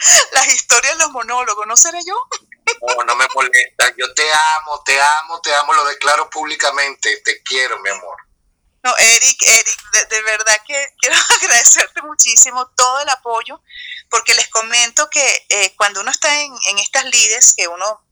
las 0.32 0.48
historias, 0.48 0.96
los 0.96 1.10
monólogos, 1.10 1.66
¿no 1.66 1.76
seré 1.76 2.00
yo? 2.06 2.14
No, 2.96 3.04
no 3.04 3.16
me 3.16 3.26
molesta. 3.34 3.92
Yo 3.96 4.12
te 4.14 4.24
amo, 4.58 4.82
te 4.84 5.00
amo, 5.00 5.40
te 5.40 5.54
amo, 5.54 5.72
lo 5.72 5.84
declaro 5.84 6.30
públicamente. 6.30 7.20
Te 7.24 7.42
quiero, 7.42 7.78
mi 7.80 7.90
amor. 7.90 8.16
No, 8.82 8.96
Eric, 8.96 9.42
Eric, 9.42 9.90
de, 9.92 10.04
de 10.06 10.22
verdad 10.22 10.56
que 10.66 10.94
quiero 10.98 11.16
agradecerte 11.42 12.00
muchísimo 12.02 12.66
todo 12.70 13.00
el 13.00 13.08
apoyo, 13.10 13.62
porque 14.08 14.34
les 14.34 14.48
comento 14.48 15.10
que 15.10 15.46
eh, 15.48 15.74
cuando 15.76 16.00
uno 16.00 16.10
está 16.10 16.40
en, 16.40 16.54
en 16.68 16.78
estas 16.78 17.04
lides, 17.04 17.54
que 17.54 17.68
uno 17.68 18.06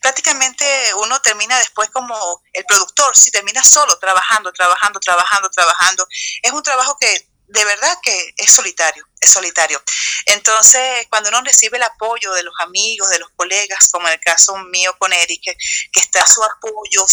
prácticamente 0.00 0.64
uno 0.96 1.20
termina 1.20 1.56
después 1.58 1.88
como 1.90 2.42
el 2.52 2.64
productor, 2.64 3.16
si 3.16 3.30
termina 3.30 3.62
solo, 3.62 3.96
trabajando, 3.98 4.52
trabajando, 4.52 4.98
trabajando, 4.98 5.50
trabajando. 5.50 6.06
Es 6.42 6.50
un 6.50 6.62
trabajo 6.62 6.96
que 6.98 7.28
de 7.52 7.64
verdad 7.64 7.98
que 8.02 8.34
es 8.36 8.50
solitario, 8.50 9.06
es 9.20 9.30
solitario. 9.30 9.82
Entonces, 10.26 11.06
cuando 11.10 11.28
uno 11.28 11.42
recibe 11.42 11.76
el 11.76 11.82
apoyo 11.82 12.32
de 12.32 12.42
los 12.42 12.54
amigos, 12.60 13.10
de 13.10 13.18
los 13.18 13.28
colegas, 13.36 13.90
como 13.90 14.08
en 14.08 14.14
el 14.14 14.20
caso 14.20 14.56
mío 14.56 14.96
con 14.98 15.12
Eric, 15.12 15.42
que, 15.44 15.56
que 15.92 16.00
está 16.00 16.26
su 16.26 16.42
apoyo, 16.42 17.06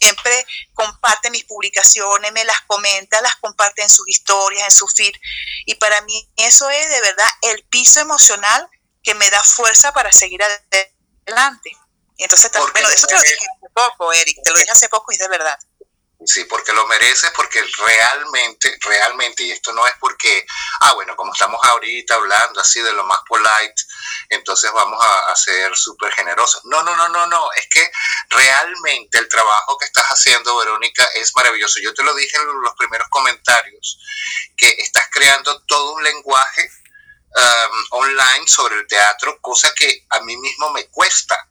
siempre 0.00 0.46
comparte 0.72 1.30
mis 1.30 1.44
publicaciones, 1.44 2.32
me 2.32 2.44
las 2.44 2.62
comenta, 2.62 3.20
las 3.20 3.36
comparte 3.36 3.82
en 3.82 3.90
sus 3.90 4.08
historias, 4.08 4.64
en 4.64 4.70
su 4.70 4.88
feed. 4.88 5.14
Y 5.66 5.74
para 5.74 6.00
mí 6.02 6.28
eso 6.36 6.70
es 6.70 6.88
de 6.88 7.00
verdad 7.02 7.28
el 7.42 7.62
piso 7.64 8.00
emocional 8.00 8.68
que 9.02 9.14
me 9.14 9.28
da 9.30 9.42
fuerza 9.42 9.92
para 9.92 10.10
seguir 10.10 10.40
adelante. 10.42 11.70
Y 12.16 12.22
entonces, 12.22 12.50
bueno, 12.72 12.88
eso 12.88 13.06
te 13.06 13.14
lo 13.14 13.20
dije 13.20 13.34
hace 13.34 13.72
poco, 13.74 14.12
Eric, 14.14 14.38
te 14.42 14.50
lo 14.50 14.58
dije 14.58 14.70
hace 14.70 14.88
poco 14.88 15.12
y 15.12 15.16
es 15.16 15.20
de 15.20 15.28
verdad. 15.28 15.58
Sí, 16.26 16.44
porque 16.44 16.72
lo 16.72 16.86
mereces, 16.88 17.30
porque 17.36 17.62
realmente, 17.78 18.76
realmente, 18.80 19.44
y 19.44 19.52
esto 19.52 19.72
no 19.72 19.86
es 19.86 19.92
porque, 20.00 20.44
ah, 20.80 20.92
bueno, 20.94 21.14
como 21.14 21.32
estamos 21.32 21.60
ahorita 21.64 22.14
hablando 22.14 22.60
así 22.60 22.80
de 22.82 22.92
lo 22.92 23.04
más 23.04 23.20
polite, 23.28 23.82
entonces 24.30 24.72
vamos 24.72 25.00
a, 25.04 25.36
ser 25.36 25.76
súper 25.76 26.12
generosos. 26.12 26.62
No, 26.64 26.82
no, 26.82 26.96
no, 26.96 27.08
no, 27.10 27.26
no, 27.26 27.52
es 27.52 27.68
que 27.70 27.90
realmente 28.30 29.18
el 29.18 29.28
trabajo 29.28 29.78
que 29.78 29.84
estás 29.84 30.04
haciendo, 30.06 30.56
Verónica, 30.56 31.04
es 31.14 31.30
maravilloso. 31.36 31.78
Yo 31.80 31.94
te 31.94 32.02
lo 32.02 32.14
dije 32.14 32.36
en 32.36 32.60
los 32.60 32.74
primeros 32.74 33.06
comentarios, 33.08 33.98
que 34.56 34.68
estás 34.78 35.08
creando 35.12 35.62
todo 35.62 35.92
un 35.92 36.02
lenguaje 36.02 36.70
um, 37.36 38.00
online 38.00 38.48
sobre 38.48 38.76
el 38.76 38.86
teatro, 38.86 39.38
cosa 39.40 39.72
que 39.74 40.06
a 40.10 40.20
mí 40.20 40.36
mismo 40.36 40.72
me 40.72 40.88
cuesta 40.88 41.48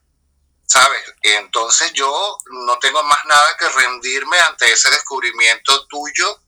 ¿sabes? 0.66 1.04
Entonces 1.22 1.94
yo 1.94 2.38
no 2.66 2.80
tengo 2.80 3.04
más 3.04 3.26
nada 3.26 3.56
que 3.58 3.70
rendirme 3.70 4.40
ante 4.40 4.72
ese 4.72 4.90
descubrimiento 4.90 5.88
tuyo 5.88 6.42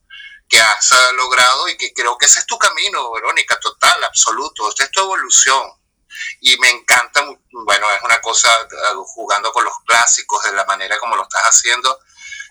que 0.49 0.59
has 0.59 0.95
logrado 1.13 1.67
y 1.67 1.77
que 1.77 1.93
creo 1.93 2.17
que 2.17 2.25
ese 2.25 2.39
es 2.39 2.45
tu 2.45 2.57
camino, 2.57 3.11
Verónica, 3.11 3.59
total, 3.59 4.03
absoluto, 4.03 4.69
esta 4.69 4.85
es 4.85 4.91
tu 4.91 5.01
evolución. 5.01 5.61
Y 6.41 6.57
me 6.57 6.69
encanta, 6.69 7.23
bueno, 7.51 7.91
es 7.91 8.01
una 8.01 8.19
cosa 8.21 8.49
ah, 8.51 8.93
jugando 9.05 9.51
con 9.51 9.63
los 9.63 9.73
clásicos 9.85 10.43
de 10.43 10.53
la 10.53 10.65
manera 10.65 10.97
como 10.99 11.15
lo 11.15 11.23
estás 11.23 11.43
haciendo. 11.43 11.99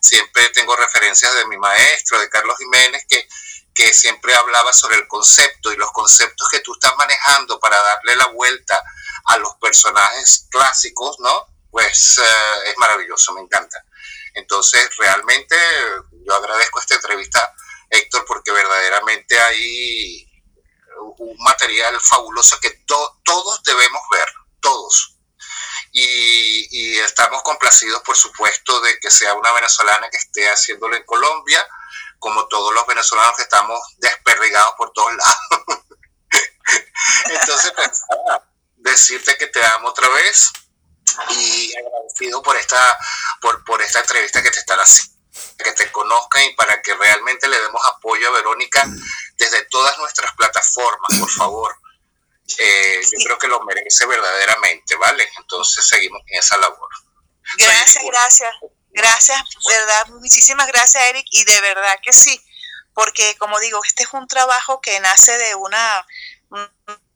Siempre 0.00 0.50
tengo 0.50 0.76
referencias 0.76 1.34
de 1.34 1.46
mi 1.46 1.56
maestro, 1.56 2.20
de 2.20 2.28
Carlos 2.28 2.56
Jiménez, 2.58 3.04
que, 3.08 3.26
que 3.74 3.92
siempre 3.94 4.34
hablaba 4.34 4.72
sobre 4.72 4.96
el 4.96 5.08
concepto 5.08 5.72
y 5.72 5.76
los 5.76 5.90
conceptos 5.92 6.48
que 6.48 6.60
tú 6.60 6.74
estás 6.74 6.94
manejando 6.96 7.58
para 7.58 7.80
darle 7.80 8.16
la 8.16 8.26
vuelta 8.26 8.80
a 9.24 9.38
los 9.38 9.54
personajes 9.56 10.46
clásicos, 10.50 11.16
¿no? 11.18 11.55
Pues 11.76 12.16
eh, 12.16 12.70
es 12.70 12.78
maravilloso, 12.78 13.34
me 13.34 13.42
encanta. 13.42 13.84
Entonces, 14.32 14.88
realmente 14.96 15.54
yo 16.26 16.34
agradezco 16.34 16.80
esta 16.80 16.94
entrevista, 16.94 17.54
Héctor, 17.90 18.24
porque 18.26 18.50
verdaderamente 18.50 19.38
hay 19.38 20.26
un 21.18 21.36
material 21.40 22.00
fabuloso 22.00 22.58
que 22.60 22.82
todos 22.86 23.62
debemos 23.62 24.00
ver, 24.10 24.26
todos. 24.60 25.18
Y, 25.92 26.66
y, 26.70 26.98
estamos 27.00 27.42
complacidos, 27.42 28.00
por 28.00 28.16
supuesto, 28.16 28.80
de 28.80 28.98
que 28.98 29.10
sea 29.10 29.34
una 29.34 29.52
venezolana 29.52 30.08
que 30.08 30.16
esté 30.16 30.48
haciéndolo 30.48 30.96
en 30.96 31.04
Colombia, 31.04 31.68
como 32.18 32.48
todos 32.48 32.72
los 32.72 32.86
venezolanos 32.86 33.36
que 33.36 33.42
estamos 33.42 33.78
desperdigados 33.98 34.72
por 34.78 34.92
todos 34.94 35.12
lados. 35.14 35.84
Entonces, 37.26 37.72
pues, 37.76 38.00
decirte 38.76 39.36
que 39.36 39.48
te 39.48 39.62
amo 39.62 39.88
otra 39.88 40.08
vez, 40.08 40.52
y 41.30 41.72
agradecido 41.76 42.42
por 42.42 42.56
esta, 42.56 42.98
por, 43.40 43.64
por 43.64 43.82
esta 43.82 44.00
entrevista 44.00 44.42
que 44.42 44.50
te 44.50 44.58
están 44.58 44.78
haciendo 44.78 45.16
que 45.58 45.72
te 45.72 45.90
conozcan 45.92 46.44
y 46.44 46.54
para 46.54 46.80
que 46.82 46.94
realmente 46.94 47.48
le 47.48 47.60
demos 47.60 47.80
apoyo 47.86 48.28
a 48.28 48.32
Verónica 48.32 48.86
desde 49.36 49.64
todas 49.66 49.96
nuestras 49.98 50.32
plataformas, 50.34 51.18
por 51.18 51.30
favor. 51.30 51.76
Eh, 52.58 53.00
yo 53.02 53.24
creo 53.24 53.38
que 53.38 53.48
lo 53.48 53.60
merece 53.64 54.06
verdaderamente, 54.06 54.96
¿vale? 54.96 55.28
Entonces 55.38 55.86
seguimos 55.86 56.22
en 56.26 56.38
esa 56.38 56.56
labor. 56.58 56.88
Gracias, 57.58 58.04
gracias, 58.04 58.54
gracias, 58.90 59.42
verdad, 59.68 60.06
muchísimas 60.08 60.66
gracias, 60.66 61.04
Eric, 61.04 61.26
y 61.30 61.44
de 61.44 61.60
verdad 61.60 61.98
que 62.02 62.12
sí, 62.12 62.40
porque 62.92 63.36
como 63.38 63.60
digo, 63.60 63.80
este 63.84 64.02
es 64.02 64.12
un 64.12 64.26
trabajo 64.26 64.80
que 64.80 64.98
nace 64.98 65.36
de 65.38 65.54
una, 65.54 66.06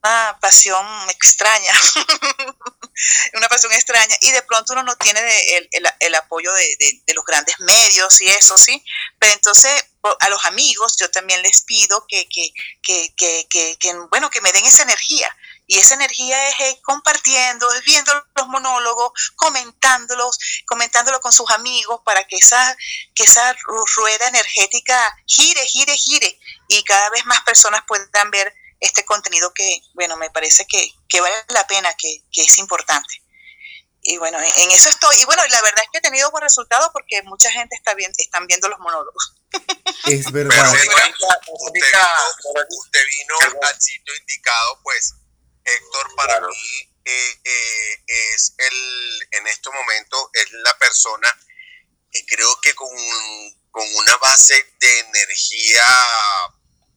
una 0.02 0.38
pasión 0.40 0.86
extraña, 1.10 1.72
una 3.34 3.48
pasión 3.48 3.72
extraña, 3.72 4.16
y 4.20 4.30
de 4.30 4.42
pronto 4.42 4.72
uno 4.72 4.82
no 4.82 4.96
tiene 4.96 5.20
el, 5.56 5.68
el, 5.72 5.86
el, 6.00 6.14
apoyo 6.14 6.52
de, 6.52 7.02
de, 7.06 7.14
los 7.14 7.24
grandes 7.24 7.58
medios 7.60 8.20
y 8.20 8.28
eso, 8.28 8.56
¿sí? 8.56 8.82
Pero 9.18 9.32
entonces 9.34 9.84
a 10.20 10.28
los 10.30 10.44
amigos 10.46 10.96
yo 10.98 11.10
también 11.10 11.42
les 11.42 11.62
pido 11.62 12.06
que, 12.08 12.26
que, 12.28 12.52
que, 12.82 13.14
que, 13.16 13.76
que 13.78 13.94
bueno, 14.10 14.30
que 14.30 14.40
me 14.40 14.52
den 14.52 14.64
esa 14.64 14.82
energía. 14.82 15.34
Y 15.66 15.78
esa 15.78 15.94
energía 15.94 16.48
es 16.48 16.60
eh, 16.60 16.80
compartiendo, 16.82 17.72
es 17.74 17.84
viendo 17.84 18.12
los 18.34 18.48
monólogos, 18.48 19.12
comentándolos, 19.36 20.36
comentándolo 20.66 21.20
con 21.20 21.32
sus 21.32 21.48
amigos 21.50 22.00
para 22.04 22.24
que 22.24 22.36
esa, 22.36 22.76
que 23.14 23.22
esa 23.22 23.54
rueda 23.96 24.28
energética 24.28 25.16
gire, 25.26 25.64
gire, 25.66 25.96
gire 25.96 26.40
y 26.66 26.82
cada 26.82 27.08
vez 27.10 27.24
más 27.26 27.42
personas 27.42 27.82
puedan 27.86 28.30
ver 28.32 28.52
este 28.80 29.04
contenido 29.04 29.52
que, 29.54 29.82
bueno, 29.94 30.16
me 30.16 30.30
parece 30.30 30.66
que, 30.66 30.92
que 31.08 31.20
vale 31.20 31.34
la 31.48 31.66
pena, 31.66 31.94
que, 31.94 32.22
que, 32.32 32.42
es 32.42 32.58
importante. 32.58 33.22
Y 34.02 34.16
bueno, 34.16 34.38
en 34.38 34.70
eso 34.70 34.88
estoy. 34.88 35.16
Y 35.20 35.24
bueno, 35.26 35.42
la 35.46 35.60
verdad 35.60 35.84
es 35.84 35.90
que 35.92 35.98
he 35.98 36.00
tenido 36.00 36.30
buen 36.30 36.42
resultado 36.42 36.90
porque 36.92 37.22
mucha 37.24 37.50
gente 37.52 37.76
está 37.76 37.94
bien, 37.94 38.10
están 38.16 38.46
viendo 38.46 38.68
los 38.68 38.78
monólogos. 38.78 39.34
Es 40.06 40.32
verdad. 40.32 40.54
Pero, 40.56 40.70
usted, 40.72 41.82
vino, 41.84 41.98
usted 42.70 43.00
vino 43.18 43.34
al 43.62 43.80
sitio 43.80 44.16
indicado, 44.16 44.80
pues, 44.82 45.14
Héctor, 45.64 46.14
para 46.16 46.38
claro. 46.38 46.48
mí 46.48 46.90
eh, 47.04 47.40
eh, 47.44 48.04
es 48.06 48.54
el, 48.56 49.28
en 49.32 49.46
este 49.46 49.70
momento, 49.70 50.30
es 50.32 50.50
la 50.52 50.78
persona 50.78 51.28
que 52.10 52.24
creo 52.24 52.58
que 52.62 52.74
con, 52.74 52.88
con 53.70 53.86
una 53.96 54.16
base 54.16 54.54
de 54.80 54.98
energía 55.00 55.84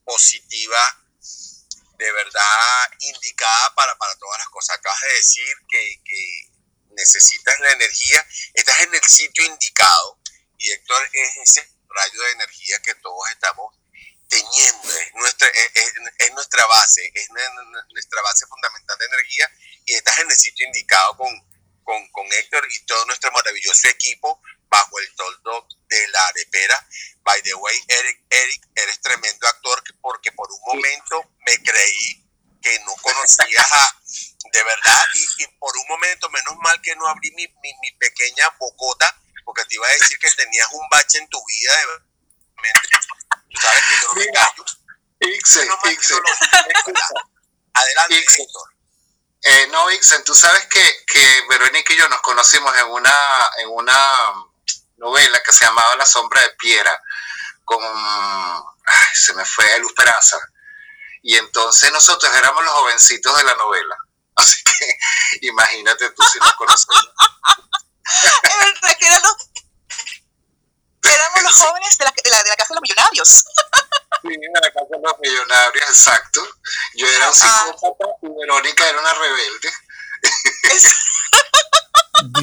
positiva 0.06 1.03
de 1.98 2.12
verdad 2.12 2.91
indicada 3.00 3.74
para, 3.76 3.96
para 3.98 4.16
todas 4.16 4.39
las 4.39 4.50
cosas. 4.50 4.78
Acabas 4.78 5.02
de 5.02 5.14
decir 5.16 5.56
que, 5.70 6.02
que, 6.04 6.54
necesitas 6.96 7.60
la 7.60 7.70
energía, 7.70 8.24
estás 8.54 8.80
en 8.82 8.94
el 8.94 9.04
sitio 9.04 9.44
indicado. 9.46 10.20
Y 10.60 10.72
Héctor 10.72 11.10
es 11.12 11.38
ese 11.38 11.68
rayo 11.89 12.22
de 12.22 12.32
energía 12.32 12.80
que 12.84 12.94
todos 12.96 13.30
estamos 13.32 13.76
teniendo, 14.30 14.91
es 15.00 15.14
nuestra, 15.16 15.48
es, 15.50 15.94
es 16.20 16.32
nuestra 16.34 16.66
base, 16.68 17.12
es 17.14 17.30
nuestra 17.91 18.22
base 18.22 18.46
fundamental 18.46 18.98
de 19.00 19.06
energía. 19.06 19.52
Y 19.86 19.94
estás 19.96 20.20
en 20.20 20.30
el 20.30 20.38
sitio 20.38 20.68
indicado 20.68 21.18
con, 21.18 21.30
con, 21.84 22.08
con 22.12 22.32
Héctor 22.32 22.68
y 22.72 22.86
todo 22.86 23.06
nuestro 23.06 23.32
maravilloso 23.32 23.88
equipo 23.88 24.41
bajo 24.74 24.99
el 24.99 25.15
toldo 25.15 25.67
de 25.88 26.07
la 26.09 26.28
arepera. 26.28 26.88
By 27.21 27.41
the 27.43 27.53
way, 27.53 27.78
Eric, 27.88 28.26
Eric, 28.30 28.61
eres 28.76 28.99
tremendo 29.01 29.47
actor 29.47 29.84
porque 30.01 30.32
por 30.32 30.51
un 30.51 30.59
momento 30.65 31.30
me 31.45 31.61
creí 31.61 32.26
que 32.59 32.80
no 32.80 32.95
conocías 32.95 33.71
a, 33.71 34.01
de 34.51 34.63
verdad, 34.63 35.05
y, 35.13 35.43
y 35.43 35.47
por 35.59 35.76
un 35.78 35.86
momento, 35.89 36.30
menos 36.30 36.55
mal 36.63 36.82
que 36.82 36.95
no 36.95 37.07
abrí 37.07 37.30
mi, 37.32 37.45
mi, 37.61 37.74
mi, 37.82 37.91
pequeña 37.99 38.49
bocota, 38.57 39.21
porque 39.45 39.65
te 39.65 39.76
iba 39.76 39.86
a 39.86 39.91
decir 39.91 40.17
que 40.17 40.32
tenías 40.32 40.67
un 40.71 40.88
bache 40.89 41.19
en 41.19 41.28
tu 41.28 41.39
vida, 41.45 41.74
de 41.78 41.86
verdad. 41.86 42.05
Tú 43.49 43.59
sabes 43.61 43.84
que 43.89 43.95
yo 44.01 44.07
no 44.07 44.13
me 44.15 44.28
callo. 44.32 44.65
Ixen, 45.19 45.69
Ixen. 45.91 46.19
Adelante, 47.74 48.15
Ixen. 48.15 48.47
Eh, 49.41 49.67
no, 49.71 49.91
Ixen, 49.91 50.24
tú 50.24 50.34
sabes 50.34 50.65
que, 50.67 51.05
que 51.05 51.41
Verónica 51.49 51.93
y 51.93 51.97
yo 51.97 52.07
nos 52.07 52.21
conocimos 52.21 52.74
en 52.80 52.88
una, 52.88 53.49
en 53.57 53.69
una 53.69 54.53
novela 55.04 55.41
que 55.43 55.51
se 55.51 55.66
llamaba 55.66 55.95
La 55.97 56.06
sombra 56.06 56.41
de 56.41 56.49
Piera, 56.51 56.97
con, 57.66 57.84
ay, 57.84 59.08
se 59.14 59.34
me 59.34 59.45
fue, 59.45 59.80
Luz 59.80 59.93
Peraza. 59.93 60.39
Y 61.22 61.36
entonces 61.36 61.91
nosotros 61.91 62.34
éramos 62.36 62.64
los 62.64 62.74
jovencitos 62.74 63.38
de 63.38 63.43
la 63.43 63.56
novela. 63.56 63.95
Así 64.36 64.64
que 64.64 65.47
imagínate 65.47 66.10
tú 66.12 66.24
si 66.24 66.39
nos 66.39 66.54
conocemos. 66.54 67.08
es 68.43 68.58
verdad 68.58 68.97
que 68.97 69.06
éramos, 69.06 69.36
éramos 71.04 71.43
los 71.43 71.56
jóvenes 71.56 71.97
de 71.97 72.06
la, 72.06 72.12
de, 72.12 72.30
la, 72.30 72.43
de 72.43 72.49
la 72.49 72.56
Casa 72.56 72.70
de 72.70 72.76
los 72.76 72.82
Millonarios. 72.82 73.30
Sí, 74.22 74.30
de 74.30 74.49
la 74.54 74.72
Casa 74.72 74.88
de 74.89 75.01
los 75.01 75.20
Millonarios, 75.20 75.88
exacto. 75.88 76.47
Yo 76.95 77.08
era 77.08 77.30
un 77.30 77.36
psicópata 77.36 78.06
ah. 78.06 78.20
y 78.22 78.28
Verónica 78.39 78.89
era 78.89 78.99
una 78.99 79.14
rebelde. 79.14 79.72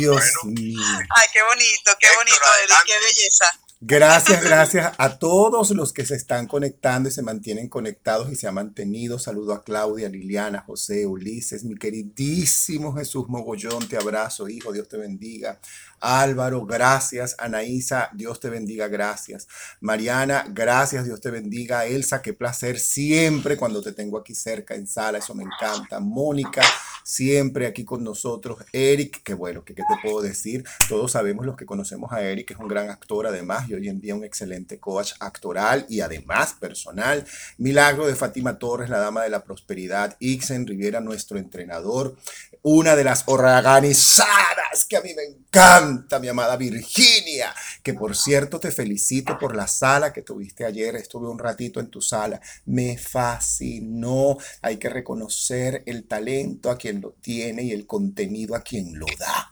Dios 0.01 0.33
bueno. 0.43 0.61
mío. 0.61 0.81
Ay, 1.17 1.29
qué 1.33 1.43
bonito, 1.43 1.91
qué 1.99 2.07
Héctor, 2.07 2.25
bonito, 2.25 2.75
qué 2.87 2.95
belleza. 2.99 3.47
Gracias, 3.83 4.45
gracias 4.45 4.93
a 4.99 5.19
todos 5.19 5.71
los 5.71 5.95
que 5.95 6.05
se 6.05 6.15
están 6.15 6.47
conectando 6.47 7.09
y 7.09 7.13
se 7.13 7.23
mantienen 7.23 7.67
conectados 7.71 8.31
y 8.31 8.37
se 8.37 8.47
han 8.47 8.55
mantenido. 8.55 9.19
Saludo 9.19 9.55
a 9.55 9.65
Claudia, 9.65 10.11
Liliana, 10.11 10.61
José, 10.61 11.07
Ulises, 11.07 11.65
mi 11.65 11.77
queridísimo 11.77 12.95
Jesús 12.95 13.25
Mogollón, 13.29 13.89
te 13.89 13.97
abrazo, 13.97 14.51
hijo, 14.51 14.71
Dios 14.71 14.87
te 14.87 14.99
bendiga. 14.99 15.59
Álvaro, 16.01 16.65
gracias. 16.65 17.37
Anaísa, 17.39 18.11
Dios 18.15 18.41
te 18.41 18.51
bendiga, 18.51 18.89
gracias. 18.89 19.47
Mariana, 19.81 20.47
gracias, 20.49 21.05
Dios 21.05 21.21
te 21.21 21.31
bendiga. 21.31 21.87
Elsa, 21.87 22.23
qué 22.23 22.33
placer 22.33 22.79
siempre 22.79 23.57
cuando 23.57 23.83
te 23.83 23.93
tengo 23.93 24.19
aquí 24.19 24.35
cerca 24.35 24.75
en 24.75 24.87
sala, 24.87 25.19
eso 25.19 25.35
me 25.35 25.45
encanta. 25.45 26.01
Mónica, 26.01 26.63
siempre 27.05 27.67
aquí 27.67 27.85
con 27.85 28.05
nosotros. 28.05 28.59
Eric, 28.73 29.23
qué 29.23 29.35
bueno, 29.35 29.65
¿qué, 29.65 29.75
te 29.75 29.83
puedo 30.03 30.23
decir? 30.23 30.65
Todos 30.89 31.13
sabemos 31.13 31.45
los 31.47 31.57
que 31.57 31.67
conocemos 31.67 32.13
a 32.13 32.23
Eric, 32.23 32.49
que 32.49 32.55
es 32.55 32.61
un 32.61 32.69
gran 32.69 32.91
actor 32.91 33.27
además 33.27 33.69
y 33.69 33.75
hoy 33.75 33.89
en 33.89 34.01
día 34.01 34.15
un 34.15 34.25
excelente 34.25 34.79
coach 34.79 35.13
actoral 35.21 35.87
y 35.89 36.01
además 36.01 36.55
personal. 36.55 37.25
Milagro 37.59 38.07
de 38.07 38.15
Fátima 38.15 38.59
Torres, 38.59 38.91
la 38.91 38.99
dama 38.99 39.23
de 39.23 39.31
la 39.31 39.45
prosperidad. 39.45 40.17
Ixen 40.21 40.67
Riviera, 40.67 41.01
nuestro 41.01 41.39
entrenador. 41.39 42.17
Una 42.63 42.95
de 42.95 43.05
las 43.05 43.25
organizadas 43.27 44.85
que 44.87 44.97
a 44.99 45.01
mí 45.01 45.15
me 45.15 45.25
encanta, 45.25 46.19
mi 46.19 46.29
amada 46.29 46.57
Virginia, 46.57 47.55
que 47.83 47.95
por 47.95 48.15
cierto 48.15 48.61
te 48.61 48.71
felicito 48.71 49.39
por 49.39 49.57
la 49.57 49.67
sala 49.67 50.13
que 50.13 50.21
tuviste 50.23 50.67
ayer. 50.67 50.95
Estuve 50.97 51.29
un 51.29 51.39
ratito 51.39 51.81
en 51.81 51.89
tu 51.89 52.03
sala. 52.03 52.41
Me 52.67 52.99
fascinó. 52.99 54.37
Hay 54.61 54.77
que 54.77 54.91
reconocer 54.91 55.83
el 55.87 56.07
talento 56.07 56.71
a 56.71 56.77
quien 56.77 57.01
lo 57.01 57.13
tiene 57.23 57.63
y 57.63 57.73
el 57.73 57.87
contenido 57.87 58.55
a 58.55 58.61
quien 58.61 58.99
lo 58.99 59.07
da. 59.19 59.50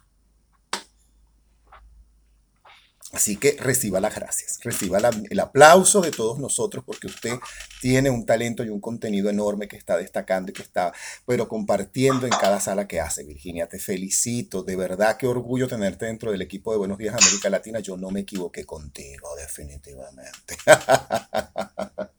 Así 3.12 3.38
que 3.38 3.56
reciba 3.58 4.00
las 4.00 4.14
gracias, 4.14 4.58
reciba 4.62 4.98
el 5.30 5.40
aplauso 5.40 6.02
de 6.02 6.10
todos 6.10 6.38
nosotros 6.38 6.84
porque 6.84 7.06
usted 7.06 7.38
tiene 7.80 8.10
un 8.10 8.26
talento 8.26 8.64
y 8.64 8.68
un 8.68 8.82
contenido 8.82 9.30
enorme 9.30 9.66
que 9.66 9.78
está 9.78 9.96
destacando 9.96 10.50
y 10.50 10.54
que 10.54 10.60
está, 10.60 10.92
pero 11.24 11.48
compartiendo 11.48 12.26
en 12.26 12.32
cada 12.32 12.60
sala 12.60 12.86
que 12.86 13.00
hace. 13.00 13.24
Virginia, 13.24 13.66
te 13.66 13.78
felicito, 13.78 14.62
de 14.62 14.76
verdad 14.76 15.16
qué 15.16 15.26
orgullo 15.26 15.66
tenerte 15.68 16.04
dentro 16.04 16.30
del 16.32 16.42
equipo 16.42 16.70
de 16.70 16.76
Buenos 16.76 16.98
Días 16.98 17.14
América 17.14 17.48
Latina. 17.48 17.80
Yo 17.80 17.96
no 17.96 18.10
me 18.10 18.20
equivoqué 18.20 18.66
contigo, 18.66 19.34
definitivamente. 19.36 20.58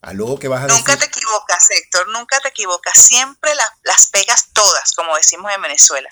¿Aló? 0.00 0.38
¿Qué 0.38 0.48
vas 0.48 0.64
a 0.64 0.68
nunca 0.68 0.96
te 0.96 1.04
equivocas, 1.04 1.70
Héctor, 1.70 2.08
nunca 2.08 2.40
te 2.40 2.48
equivocas. 2.48 2.96
Siempre 2.96 3.50
las 3.82 4.06
pegas 4.06 4.48
todas, 4.54 4.92
como 4.92 5.14
decimos 5.14 5.52
en 5.54 5.60
Venezuela. 5.60 6.08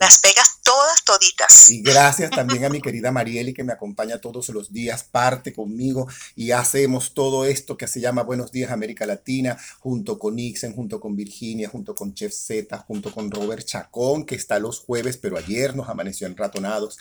Las 0.00 0.20
pegas 0.20 0.60
todas, 0.62 1.02
toditas. 1.04 1.70
Y 1.70 1.82
gracias 1.82 2.30
también 2.30 2.64
a 2.64 2.68
mi 2.68 2.80
querida 2.80 3.10
Marieli 3.10 3.52
que 3.52 3.64
me 3.64 3.72
acompaña 3.72 4.20
todos 4.20 4.48
los 4.50 4.72
días, 4.72 5.02
parte 5.02 5.52
conmigo 5.52 6.06
y 6.36 6.52
hacemos 6.52 7.14
todo 7.14 7.44
esto 7.44 7.76
que 7.76 7.88
se 7.88 8.00
llama 8.00 8.22
Buenos 8.22 8.52
Días 8.52 8.70
América 8.70 9.06
Latina, 9.06 9.58
junto 9.80 10.18
con 10.18 10.38
Ixen, 10.38 10.72
junto 10.72 11.00
con 11.00 11.16
Virginia, 11.16 11.68
junto 11.68 11.96
con 11.96 12.14
Chef 12.14 12.32
Z, 12.32 12.78
junto 12.86 13.12
con 13.12 13.28
Robert 13.30 13.64
Chacón, 13.64 14.24
que 14.24 14.36
está 14.36 14.60
los 14.60 14.78
jueves, 14.78 15.16
pero 15.16 15.36
ayer 15.36 15.74
nos 15.74 15.88
amaneció 15.88 16.28
enratonados 16.28 16.98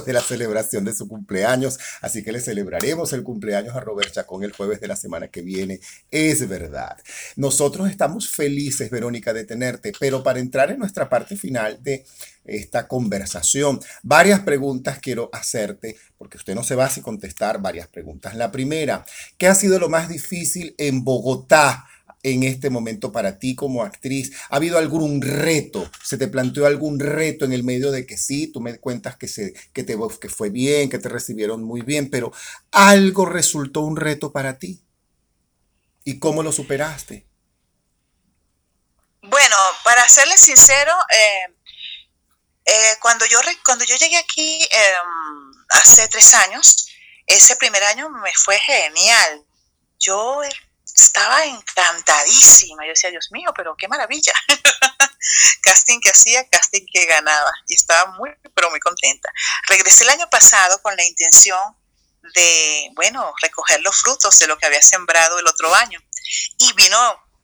de 0.00 0.12
la 0.12 0.20
celebración 0.20 0.84
de 0.84 0.94
su 0.94 1.06
cumpleaños. 1.06 1.78
Así 2.00 2.22
que 2.22 2.32
le 2.32 2.40
celebraremos 2.40 3.12
el 3.12 3.22
cumpleaños 3.22 3.76
a 3.76 3.80
Robert 3.80 4.12
Chacón 4.12 4.42
el 4.42 4.52
jueves 4.52 4.80
de 4.80 4.88
la 4.88 4.96
semana 4.96 5.28
que 5.28 5.42
viene. 5.42 5.80
Es 6.10 6.48
verdad. 6.48 6.96
Nosotros 7.36 7.90
estamos 7.90 8.28
felices, 8.28 8.90
Verónica, 8.90 9.32
de 9.32 9.44
tenerte, 9.44 9.92
pero 9.98 10.22
para 10.22 10.40
entrar 10.40 10.70
en 10.70 10.78
nuestra 10.78 11.08
parte 11.08 11.36
final, 11.36 11.82
de 11.82 12.04
esta 12.44 12.88
conversación. 12.88 13.80
Varias 14.02 14.40
preguntas 14.40 14.98
quiero 14.98 15.30
hacerte, 15.32 15.96
porque 16.18 16.38
usted 16.38 16.54
no 16.54 16.64
se 16.64 16.74
va 16.74 16.86
a 16.86 17.02
contestar 17.02 17.60
varias 17.60 17.88
preguntas. 17.88 18.34
La 18.34 18.50
primera, 18.50 19.04
¿qué 19.38 19.46
ha 19.46 19.54
sido 19.54 19.78
lo 19.78 19.88
más 19.88 20.08
difícil 20.08 20.74
en 20.78 21.04
Bogotá? 21.04 21.86
En 22.22 22.42
este 22.42 22.70
momento 22.70 23.12
para 23.12 23.38
ti 23.38 23.54
como 23.54 23.82
actriz? 23.82 24.32
¿Ha 24.50 24.56
habido 24.56 24.78
algún 24.78 25.22
reto? 25.22 25.90
¿Se 26.04 26.16
te 26.16 26.28
planteó 26.28 26.66
algún 26.66 27.00
reto 27.00 27.44
en 27.44 27.52
el 27.52 27.64
medio 27.64 27.90
de 27.90 28.06
que 28.06 28.16
sí, 28.16 28.46
tú 28.46 28.60
me 28.60 28.78
cuentas 28.78 29.16
que, 29.16 29.28
se, 29.28 29.54
que, 29.72 29.82
te, 29.82 29.96
que 30.20 30.28
fue 30.28 30.50
bien, 30.50 30.90
que 30.90 30.98
te 30.98 31.08
recibieron 31.08 31.62
muy 31.62 31.82
bien, 31.82 32.10
pero 32.10 32.32
algo 32.70 33.26
resultó 33.26 33.80
un 33.80 33.96
reto 33.96 34.32
para 34.32 34.58
ti? 34.58 34.82
¿Y 36.04 36.18
cómo 36.18 36.42
lo 36.42 36.52
superaste? 36.52 37.26
Bueno, 39.22 39.56
para 39.84 40.08
serle 40.08 40.36
sincero, 40.36 40.92
eh, 41.14 41.54
eh, 42.64 42.96
cuando, 43.00 43.24
yo, 43.26 43.38
cuando 43.64 43.84
yo 43.84 43.96
llegué 43.96 44.16
aquí 44.16 44.62
em, 44.62 45.52
hace 45.70 46.08
tres 46.08 46.34
años, 46.34 46.88
ese 47.26 47.56
primer 47.56 47.82
año 47.84 48.10
me 48.10 48.32
fue 48.34 48.58
genial. 48.58 49.44
Yo 49.98 50.40
estaba 50.94 51.44
encantadísima. 51.44 52.84
Yo 52.84 52.90
decía, 52.90 53.10
Dios 53.10 53.28
mío, 53.30 53.50
pero 53.54 53.76
qué 53.76 53.88
maravilla. 53.88 54.32
casting 55.62 56.00
que 56.00 56.10
hacía, 56.10 56.46
casting 56.48 56.84
que 56.92 57.06
ganaba. 57.06 57.50
Y 57.68 57.74
estaba 57.74 58.12
muy, 58.12 58.30
pero 58.54 58.70
muy 58.70 58.80
contenta. 58.80 59.30
Regresé 59.68 60.04
el 60.04 60.10
año 60.10 60.28
pasado 60.30 60.80
con 60.82 60.96
la 60.96 61.04
intención 61.04 61.60
de, 62.34 62.90
bueno, 62.94 63.32
recoger 63.40 63.80
los 63.80 64.00
frutos 64.00 64.38
de 64.38 64.46
lo 64.46 64.58
que 64.58 64.66
había 64.66 64.82
sembrado 64.82 65.38
el 65.38 65.46
otro 65.46 65.74
año. 65.74 66.00
Y 66.58 66.72
vino, 66.74 66.98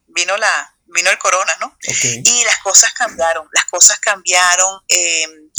vino 0.07 0.37
la, 0.37 0.75
vino 0.87 1.11
el 1.11 1.19
corona, 1.19 1.53
¿no? 1.61 1.77
Y 1.83 2.45
las 2.45 2.59
cosas 2.59 2.93
cambiaron, 2.93 3.49
las 3.53 3.65
cosas 3.67 3.99
cambiaron. 3.99 4.83
Em, 4.89 5.51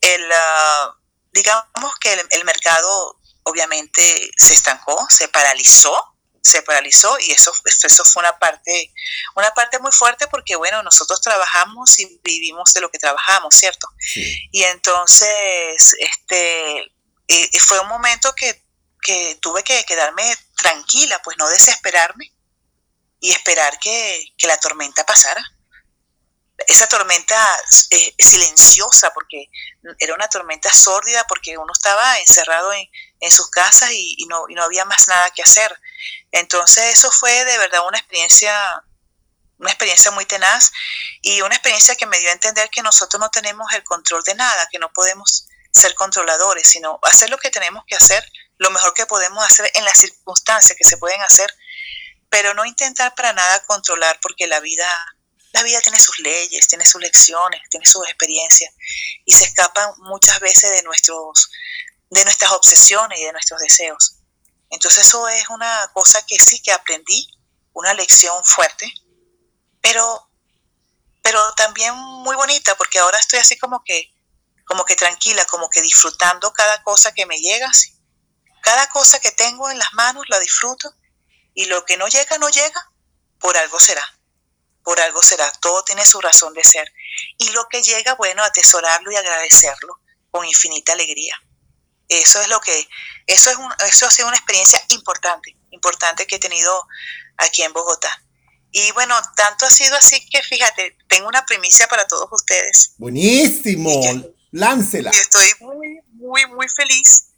el, 0.00 0.32
ah, 0.32 0.94
digamos 1.32 1.98
que 2.00 2.12
el, 2.30 2.44
mercado 2.44 3.20
obviamente 3.42 4.30
se 4.36 4.54
estancó, 4.54 5.06
se 5.10 5.28
paralizó, 5.28 6.15
se 6.46 6.62
paralizó 6.62 7.18
y 7.20 7.32
eso, 7.32 7.52
eso 7.64 8.04
fue 8.04 8.20
una 8.20 8.38
parte, 8.38 8.92
una 9.34 9.50
parte 9.52 9.78
muy 9.78 9.92
fuerte 9.92 10.26
porque, 10.28 10.56
bueno, 10.56 10.82
nosotros 10.82 11.20
trabajamos 11.20 11.98
y 11.98 12.20
vivimos 12.22 12.72
de 12.72 12.80
lo 12.80 12.90
que 12.90 12.98
trabajamos, 12.98 13.54
¿cierto? 13.54 13.88
Y 14.52 14.62
entonces, 14.64 15.96
este, 15.98 16.92
fue 17.60 17.80
un 17.80 17.88
momento 17.88 18.34
que, 18.34 18.62
que 19.02 19.38
tuve 19.40 19.62
que 19.62 19.84
quedarme 19.84 20.36
tranquila, 20.56 21.20
pues 21.22 21.36
no 21.38 21.48
desesperarme 21.48 22.32
y 23.20 23.30
esperar 23.30 23.78
que, 23.78 24.32
la 24.42 24.58
tormenta 24.58 25.04
pasara. 25.04 25.42
Esa 26.68 26.86
tormenta 26.86 27.36
eh, 27.90 28.14
silenciosa, 28.18 29.12
porque 29.12 29.46
era 29.98 30.14
una 30.14 30.28
tormenta 30.28 30.72
sórdida, 30.72 31.24
porque 31.28 31.58
uno 31.58 31.72
estaba 31.72 32.18
encerrado 32.18 32.72
en, 32.72 33.30
sus 33.30 33.50
casas 33.50 33.90
y, 33.92 34.24
no, 34.28 34.44
y 34.48 34.54
no 34.54 34.62
había 34.62 34.84
más 34.84 35.08
nada 35.08 35.30
que 35.30 35.42
hacer. 35.42 35.76
Entonces 36.36 36.96
eso 36.96 37.10
fue 37.10 37.44
de 37.44 37.58
verdad 37.58 37.86
una 37.86 37.98
experiencia 37.98 38.82
una 39.58 39.70
experiencia 39.70 40.10
muy 40.10 40.26
tenaz 40.26 40.70
y 41.22 41.40
una 41.40 41.54
experiencia 41.54 41.96
que 41.96 42.04
me 42.04 42.18
dio 42.18 42.28
a 42.28 42.32
entender 42.32 42.68
que 42.68 42.82
nosotros 42.82 43.18
no 43.18 43.30
tenemos 43.30 43.72
el 43.72 43.82
control 43.84 44.22
de 44.24 44.34
nada, 44.34 44.68
que 44.70 44.78
no 44.78 44.92
podemos 44.92 45.46
ser 45.70 45.94
controladores, 45.94 46.68
sino 46.68 46.98
hacer 47.04 47.30
lo 47.30 47.38
que 47.38 47.50
tenemos 47.50 47.82
que 47.86 47.96
hacer, 47.96 48.22
lo 48.58 48.70
mejor 48.70 48.92
que 48.92 49.06
podemos 49.06 49.42
hacer 49.46 49.70
en 49.72 49.84
las 49.86 49.96
circunstancias 49.96 50.76
que 50.76 50.86
se 50.86 50.98
pueden 50.98 51.22
hacer 51.22 51.50
pero 52.30 52.54
no 52.54 52.64
intentar 52.64 53.14
para 53.14 53.32
nada 53.32 53.64
controlar 53.64 54.18
porque 54.20 54.46
la 54.46 54.60
vida, 54.60 54.86
la 55.52 55.62
vida 55.62 55.80
tiene 55.80 55.98
sus 55.98 56.18
leyes, 56.18 56.68
tiene 56.68 56.84
sus 56.84 57.00
lecciones, 57.00 57.62
tiene 57.70 57.86
sus 57.86 58.06
experiencias 58.06 58.74
y 59.24 59.32
se 59.32 59.44
escapan 59.44 59.90
muchas 59.98 60.40
veces 60.40 60.72
de, 60.72 60.82
nuestros, 60.82 61.50
de 62.10 62.24
nuestras 62.24 62.52
obsesiones 62.52 63.20
y 63.20 63.24
de 63.24 63.32
nuestros 63.32 63.60
deseos. 63.60 64.15
Entonces 64.70 65.06
eso 65.06 65.28
es 65.28 65.48
una 65.48 65.90
cosa 65.92 66.24
que 66.26 66.36
sí 66.38 66.60
que 66.60 66.72
aprendí, 66.72 67.28
una 67.72 67.94
lección 67.94 68.44
fuerte, 68.44 68.92
pero, 69.80 70.28
pero 71.22 71.40
también 71.54 71.94
muy 71.94 72.34
bonita 72.36 72.74
porque 72.76 72.98
ahora 72.98 73.18
estoy 73.18 73.38
así 73.38 73.56
como 73.58 73.82
que, 73.84 74.12
como 74.64 74.84
que 74.84 74.96
tranquila, 74.96 75.44
como 75.44 75.70
que 75.70 75.82
disfrutando 75.82 76.52
cada 76.52 76.82
cosa 76.82 77.12
que 77.12 77.26
me 77.26 77.38
llega. 77.38 77.70
Cada 78.62 78.88
cosa 78.88 79.20
que 79.20 79.30
tengo 79.30 79.70
en 79.70 79.78
las 79.78 79.92
manos 79.92 80.24
la 80.28 80.40
disfruto 80.40 80.92
y 81.54 81.66
lo 81.66 81.84
que 81.84 81.96
no 81.96 82.08
llega, 82.08 82.36
no 82.38 82.48
llega, 82.48 82.90
por 83.38 83.56
algo 83.56 83.78
será. 83.78 84.04
Por 84.82 85.00
algo 85.00 85.22
será. 85.22 85.50
Todo 85.60 85.84
tiene 85.84 86.04
su 86.04 86.20
razón 86.20 86.52
de 86.52 86.64
ser. 86.64 86.92
Y 87.38 87.50
lo 87.50 87.68
que 87.68 87.82
llega, 87.82 88.14
bueno, 88.14 88.42
atesorarlo 88.42 89.10
y 89.12 89.16
agradecerlo 89.16 90.00
con 90.30 90.44
infinita 90.44 90.92
alegría. 90.92 91.40
Eso 92.08 92.40
es 92.40 92.48
lo 92.48 92.60
que, 92.60 92.88
eso 93.26 93.50
es 93.50 93.56
un, 93.56 93.72
eso 93.86 94.06
ha 94.06 94.10
sido 94.10 94.28
una 94.28 94.36
experiencia 94.36 94.80
importante, 94.90 95.56
importante 95.70 96.26
que 96.26 96.36
he 96.36 96.38
tenido 96.38 96.86
aquí 97.36 97.62
en 97.62 97.72
Bogotá. 97.72 98.10
Y 98.70 98.92
bueno, 98.92 99.14
tanto 99.36 99.66
ha 99.66 99.70
sido 99.70 99.96
así 99.96 100.28
que 100.28 100.42
fíjate, 100.42 100.96
tengo 101.08 101.28
una 101.28 101.44
primicia 101.46 101.88
para 101.88 102.06
todos 102.06 102.28
ustedes. 102.30 102.92
Buenísimo, 102.98 103.90
láncela. 104.52 105.10
Y 105.14 105.18
estoy 105.18 105.50
muy, 105.60 106.00
muy, 106.12 106.46
muy 106.46 106.68
feliz 106.68 107.28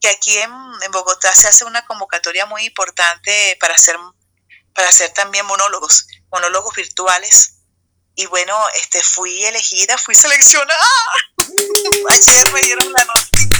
que 0.00 0.08
aquí 0.08 0.38
en, 0.38 0.50
Bogotá 0.92 1.34
se 1.34 1.48
hace 1.48 1.64
una 1.64 1.84
convocatoria 1.84 2.46
muy 2.46 2.64
importante 2.64 3.56
para 3.60 3.74
hacer, 3.74 3.96
para 4.74 4.88
hacer 4.88 5.10
también 5.10 5.44
monólogos, 5.46 6.06
monólogos 6.32 6.74
virtuales 6.74 7.56
y 8.16 8.26
bueno, 8.26 8.56
este, 8.76 9.02
fui 9.02 9.44
elegida, 9.44 9.96
fui 9.98 10.14
seleccionada. 10.14 10.80
Ayer 12.10 12.52
me 12.52 12.60
dieron 12.62 12.92
la 12.92 13.04
noticia 13.04 13.59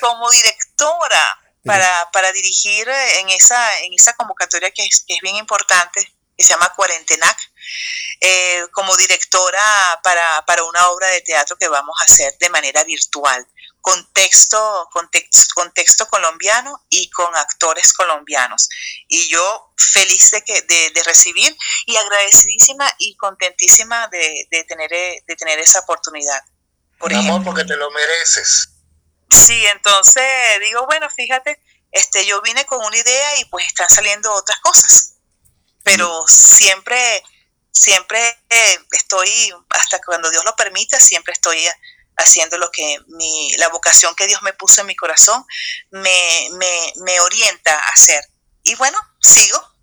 como 0.00 0.30
directora 0.30 1.40
para, 1.64 2.10
para 2.12 2.32
dirigir 2.32 2.88
en 2.88 3.30
esa, 3.30 3.78
en 3.80 3.94
esa 3.94 4.12
convocatoria 4.14 4.70
que 4.70 4.84
es, 4.84 5.04
que 5.06 5.14
es 5.14 5.20
bien 5.22 5.36
importante, 5.36 6.00
que 6.36 6.44
se 6.44 6.52
llama 6.52 6.72
Cuarentenac, 6.74 7.38
eh, 8.20 8.66
como 8.72 8.96
directora 8.96 9.60
para, 10.02 10.44
para, 10.46 10.64
una 10.64 10.88
obra 10.88 11.08
de 11.08 11.20
teatro 11.22 11.56
que 11.56 11.68
vamos 11.68 11.96
a 12.00 12.04
hacer 12.04 12.36
de 12.38 12.50
manera 12.50 12.84
virtual, 12.84 13.46
con 13.80 14.12
texto, 14.12 14.88
con 14.92 15.10
texto, 15.72 16.06
colombiano 16.06 16.84
y 16.88 17.10
con 17.10 17.34
actores 17.36 17.92
colombianos. 17.92 18.68
Y 19.08 19.28
yo 19.28 19.72
feliz 19.76 20.30
de, 20.30 20.42
que, 20.42 20.62
de, 20.62 20.90
de 20.90 21.02
recibir 21.02 21.54
y 21.86 21.96
agradecidísima 21.96 22.90
y 22.98 23.14
contentísima 23.16 24.08
de, 24.08 24.48
de, 24.50 24.64
tener, 24.64 24.90
de 24.90 25.36
tener 25.36 25.58
esa 25.58 25.80
oportunidad. 25.80 26.42
Por 26.98 27.12
amor, 27.12 27.44
porque 27.44 27.64
te 27.64 27.76
lo 27.76 27.90
mereces. 27.90 28.73
Sí, 29.34 29.66
entonces 29.66 30.24
digo, 30.60 30.86
bueno, 30.86 31.10
fíjate, 31.10 31.60
este, 31.90 32.24
yo 32.24 32.40
vine 32.42 32.64
con 32.66 32.84
una 32.84 32.96
idea 32.96 33.40
y 33.40 33.44
pues 33.46 33.66
están 33.66 33.88
saliendo 33.88 34.32
otras 34.32 34.60
cosas, 34.60 35.14
pero 35.82 36.24
siempre, 36.28 37.22
siempre 37.72 38.20
eh, 38.48 38.78
estoy, 38.92 39.52
hasta 39.70 40.00
cuando 40.00 40.30
Dios 40.30 40.44
lo 40.44 40.54
permita, 40.54 41.00
siempre 41.00 41.32
estoy 41.32 41.66
haciendo 42.16 42.58
lo 42.58 42.70
que 42.70 42.98
mi, 43.08 43.56
la 43.56 43.68
vocación 43.70 44.14
que 44.14 44.28
Dios 44.28 44.40
me 44.42 44.52
puso 44.52 44.82
en 44.82 44.86
mi 44.86 44.94
corazón 44.94 45.44
me, 45.90 46.48
me, 46.52 46.92
me 47.04 47.20
orienta 47.20 47.76
a 47.76 47.88
hacer. 47.88 48.24
Y 48.62 48.76
bueno, 48.76 48.96
sigo, 49.20 49.73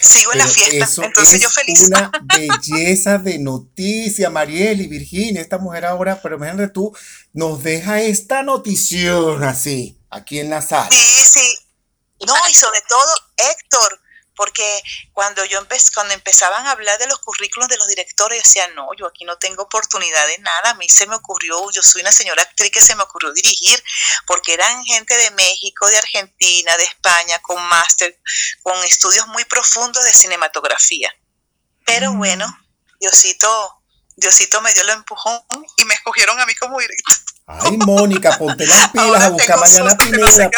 sigo 0.00 0.32
en 0.32 0.38
la 0.38 0.46
fiesta. 0.46 1.04
Entonces 1.04 1.40
yo 1.40 1.50
feliz. 1.50 1.80
Una 1.86 2.10
belleza 2.22 3.18
de 3.18 3.38
noticia, 3.38 4.30
Mariel 4.30 4.80
y 4.80 4.86
Virginia, 4.86 5.40
esta 5.40 5.58
mujer 5.58 5.84
ahora, 5.84 6.20
pero 6.22 6.36
imagínate 6.36 6.68
tú, 6.68 6.94
nos 7.32 7.62
deja 7.62 8.00
esta 8.00 8.42
notición 8.42 9.42
así, 9.44 9.98
aquí 10.10 10.40
en 10.40 10.50
la 10.50 10.62
sala. 10.62 10.90
Sí, 10.90 11.24
sí. 11.24 11.58
No, 12.26 12.34
y 12.50 12.54
sobre 12.54 12.80
todo, 12.88 13.12
Héctor, 13.36 14.00
porque 14.36 14.82
cuando 15.12 15.44
yo 15.44 15.58
empecé, 15.58 15.90
cuando 15.94 16.14
empezaban 16.14 16.66
a 16.66 16.72
hablar 16.72 16.98
de 16.98 17.06
los 17.06 17.18
currículos 17.18 17.68
de 17.68 17.76
los 17.76 17.88
directores, 17.88 18.38
yo 18.38 18.42
decía, 18.42 18.68
no, 18.74 18.88
yo 18.98 19.06
aquí 19.06 19.24
no 19.24 19.36
tengo 19.38 19.62
oportunidad 19.62 20.26
de 20.26 20.38
nada, 20.38 20.70
a 20.70 20.74
mí 20.74 20.88
se 20.88 21.06
me 21.06 21.16
ocurrió, 21.16 21.70
yo 21.70 21.82
soy 21.82 22.02
una 22.02 22.12
señora 22.12 22.42
actriz 22.42 22.70
que 22.70 22.80
se 22.80 22.94
me 22.94 23.02
ocurrió 23.02 23.32
dirigir, 23.32 23.82
porque 24.26 24.54
eran 24.54 24.84
gente 24.84 25.16
de 25.16 25.30
México, 25.32 25.88
de 25.88 25.98
Argentina, 25.98 26.76
de 26.76 26.84
España, 26.84 27.38
con 27.40 27.62
máster, 27.68 28.18
con 28.62 28.82
estudios 28.84 29.26
muy 29.28 29.44
profundos 29.44 30.04
de 30.04 30.12
cinematografía. 30.12 31.10
Pero 31.84 32.12
mm. 32.12 32.18
bueno, 32.18 32.58
Diosito, 33.00 33.82
Diosito 34.16 34.60
me 34.60 34.72
dio 34.72 34.82
el 34.82 34.90
empujón 34.90 35.40
y 35.76 35.84
me 35.84 35.94
escogieron 35.94 36.38
a 36.40 36.46
mí 36.46 36.54
como 36.54 36.78
director. 36.78 37.16
Ay, 37.46 37.76
Mónica, 37.76 38.38
ponte 38.38 38.66
las 38.66 38.88
pilas 38.92 39.22
a 39.22 39.28
buscar 39.28 39.58
mañana 39.58 39.96
Pineda. 39.96 40.50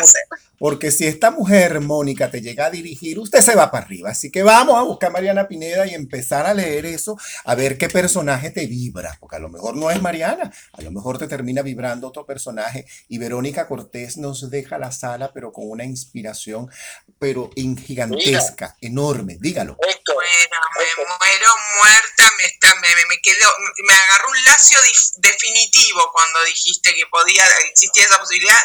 Porque 0.58 0.90
si 0.90 1.06
esta 1.06 1.30
mujer, 1.30 1.80
Mónica, 1.80 2.30
te 2.30 2.40
llega 2.40 2.66
a 2.66 2.70
dirigir, 2.70 3.18
usted 3.18 3.40
se 3.40 3.54
va 3.54 3.70
para 3.70 3.84
arriba. 3.84 4.10
Así 4.10 4.30
que 4.30 4.42
vamos 4.42 4.76
a 4.76 4.82
buscar 4.82 5.10
a 5.10 5.12
Mariana 5.12 5.48
Pineda 5.48 5.86
y 5.86 5.94
empezar 5.94 6.46
a 6.46 6.54
leer 6.54 6.86
eso, 6.86 7.18
a 7.44 7.54
ver 7.54 7.78
qué 7.78 7.88
personaje 7.88 8.50
te 8.50 8.66
vibra. 8.66 9.16
Porque 9.20 9.36
a 9.36 9.40
lo 9.40 9.48
mejor 9.48 9.76
no 9.76 9.90
es 9.90 10.00
Mariana, 10.00 10.52
a 10.72 10.82
lo 10.82 10.90
mejor 10.90 11.18
te 11.18 11.28
termina 11.28 11.62
vibrando 11.62 12.08
otro 12.08 12.24
personaje. 12.24 12.86
Y 13.08 13.18
Verónica 13.18 13.68
Cortés 13.68 14.16
nos 14.16 14.50
deja 14.50 14.78
la 14.78 14.92
sala, 14.92 15.32
pero 15.32 15.52
con 15.52 15.68
una 15.68 15.84
inspiración, 15.84 16.70
pero 17.18 17.50
gigantesca, 17.86 18.76
enorme. 18.80 19.38
Dígalo. 19.40 19.76
Bueno, 19.76 20.58
me 20.76 21.04
muero 21.04 21.52
muerta, 21.80 22.30
me, 22.38 22.44
está, 22.46 22.74
me, 22.76 22.88
me, 23.08 23.20
quedo, 23.22 23.48
me 23.86 23.94
agarró 23.94 24.30
un 24.30 24.44
lacio 24.44 24.78
definitivo 25.16 26.10
cuando 26.12 26.44
dijiste 26.44 26.94
que 26.94 27.06
podía 27.10 27.42
existir 27.70 28.04
esa 28.04 28.18
posibilidad 28.18 28.58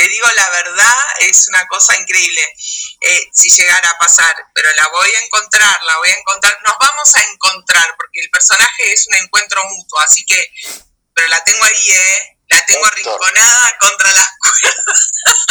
te 0.00 0.08
digo 0.08 0.26
la 0.34 0.48
verdad, 0.48 0.96
es 1.18 1.46
una 1.48 1.66
cosa 1.66 1.94
increíble 1.98 2.40
eh, 3.02 3.28
si 3.34 3.50
llegara 3.50 3.90
a 3.90 3.98
pasar, 3.98 4.34
pero 4.54 4.72
la 4.74 4.88
voy 4.88 5.10
a 5.14 5.20
encontrar, 5.20 5.82
la 5.82 5.98
voy 5.98 6.08
a 6.08 6.16
encontrar, 6.16 6.56
nos 6.64 6.74
vamos 6.80 7.16
a 7.16 7.20
encontrar, 7.30 7.84
porque 7.98 8.20
el 8.20 8.30
personaje 8.30 8.92
es 8.94 9.06
un 9.08 9.16
encuentro 9.16 9.62
mutuo, 9.64 9.98
así 10.00 10.24
que, 10.24 10.42
pero 11.12 11.28
la 11.28 11.44
tengo 11.44 11.62
ahí, 11.64 11.90
¿eh? 11.90 12.38
La 12.48 12.64
tengo 12.64 12.86
arrinconada 12.86 13.76
contra 13.78 14.10
las 14.12 14.26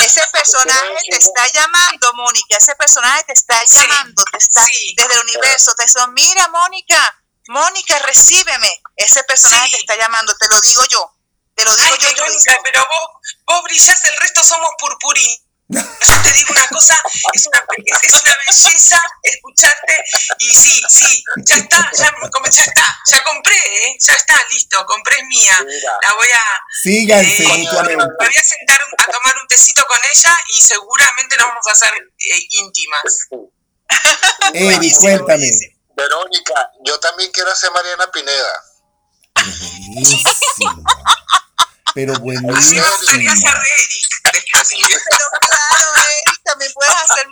Ese 0.04 0.22
personaje 0.34 0.98
te 1.12 1.18
está 1.18 1.48
llamando, 1.50 2.12
Mónica, 2.16 2.58
ese 2.58 2.76
personaje 2.76 3.26
te 3.26 3.34
está 3.34 3.64
llamando, 3.66 4.24
te 4.32 4.38
está 4.40 4.66
desde 4.98 5.14
el 5.14 5.20
universo, 5.26 5.76
te 5.76 5.84
dice, 5.84 6.00
mira, 6.08 6.48
Mónica, 6.48 7.24
Mónica, 7.50 8.00
recíbeme. 8.00 8.82
Ese 8.96 9.24
personaje 9.26 9.70
te 9.76 9.78
está 9.78 9.96
llamando, 9.96 10.36
te 10.36 10.48
lo 10.48 10.60
digo 10.62 10.84
yo. 10.90 11.19
Te 11.60 11.66
lo 11.66 11.76
digo 11.76 11.96
yo, 11.98 12.54
pero 12.64 12.86
vos, 12.88 13.34
vos 13.46 13.64
brillás, 13.64 14.02
el 14.06 14.16
resto 14.22 14.42
somos 14.46 14.70
purpurín. 14.80 15.36
Yo 15.70 16.22
te 16.24 16.32
digo 16.32 16.48
una 16.52 16.68
cosa, 16.70 16.98
es 17.34 17.46
una, 17.46 17.64
es, 18.02 18.14
una 18.14 18.38
belleza 18.48 18.98
escucharte 19.22 20.04
y 20.40 20.50
sí, 20.50 20.82
sí, 20.90 21.24
ya 21.46 21.58
está, 21.58 21.92
ya, 21.96 22.12
ya 22.50 22.64
está, 22.64 22.98
ya 23.06 23.24
compré, 23.24 23.58
¿eh? 23.58 23.98
ya 24.00 24.14
está, 24.14 24.42
listo, 24.50 24.84
compré 24.86 25.22
mía. 25.26 25.54
La 26.02 26.14
voy 26.16 26.28
a... 26.30 26.42
Síganse 26.82 27.44
eh, 27.44 27.68
Me 27.68 27.96
voy 27.96 28.36
a 28.36 28.44
sentar 28.44 28.80
a 28.98 29.12
tomar 29.12 29.36
un 29.40 29.48
tecito 29.48 29.84
con 29.88 30.00
ella 30.12 30.36
y 30.54 30.62
seguramente 30.62 31.36
nos 31.38 31.48
vamos 31.50 31.68
a 31.68 31.72
hacer 31.74 31.92
eh, 32.20 32.48
íntimas. 32.52 33.28
Eri, 34.54 34.92
cuéntame. 34.94 35.52
Verónica, 35.94 36.72
yo 36.86 37.00
también 37.02 37.32
quiero 37.34 37.52
hacer 37.52 37.70
Mariana 37.72 38.10
Pineda. 38.12 38.64
Pero 41.94 42.14
buenísimo. 42.20 42.84
Ser 43.06 43.20
Eric. 43.20 43.40
Pero 44.30 45.30
claro, 45.42 45.86
Eric, 45.96 46.44
también 46.44 46.72
puedes 46.74 46.94
hacer 46.94 47.28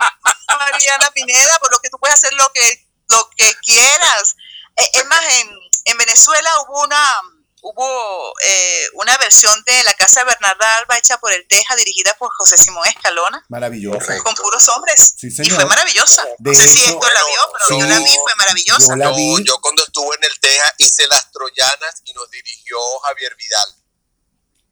Mariana 0.47 1.11
Pineda, 1.11 1.59
por 1.59 1.71
lo 1.71 1.79
que 1.79 1.89
tú 1.89 1.97
puedes 1.99 2.15
hacer 2.15 2.34
lo 2.34 2.49
que, 2.53 2.88
lo 3.09 3.29
que 3.35 3.53
quieras. 3.63 4.35
Eh, 4.77 4.89
es 4.93 5.05
más, 5.05 5.21
en, 5.34 5.49
en 5.85 5.97
Venezuela 5.97 6.49
hubo 6.61 6.84
una 6.84 7.21
hubo 7.61 8.34
eh, 8.41 8.85
una 8.93 9.17
versión 9.17 9.53
de 9.65 9.84
La 9.84 9.93
Casa 9.95 10.21
de 10.21 10.27
Bernarda 10.27 10.77
Alba 10.77 10.97
hecha 10.97 11.17
por 11.17 11.31
el 11.34 11.45
Teja, 11.47 11.75
dirigida 11.75 12.13
por 12.17 12.29
José 12.38 12.57
Simón 12.57 12.88
Escalona. 12.88 13.43
Maravillosa. 13.49 14.17
Con 14.23 14.35
puros 14.35 14.67
hombres. 14.69 15.15
Sí, 15.17 15.31
señor. 15.31 15.53
Y 15.53 15.55
fue 15.55 15.65
maravillosa. 15.65 16.25
De 16.38 16.51
no 16.51 16.57
sé 16.57 16.67
si 16.67 16.85
Héctor 16.85 17.13
la 17.13 17.23
vio, 17.25 17.51
pero 17.53 17.65
sí, 17.67 17.79
yo 17.79 17.85
la 17.85 17.99
vi, 17.99 18.15
fue 18.23 18.35
maravillosa. 18.35 18.88
Yo 18.89 18.95
la 18.95 19.11
vi. 19.11 19.34
No, 19.34 19.39
yo 19.39 19.59
cuando 19.61 19.84
estuve 19.84 20.15
en 20.15 20.23
el 20.23 20.39
Teja 20.39 20.73
hice 20.77 21.07
Las 21.07 21.31
Troyanas 21.31 22.01
y 22.05 22.13
nos 22.13 22.29
dirigió 22.29 22.77
Javier 23.03 23.35
Vidal. 23.35 23.75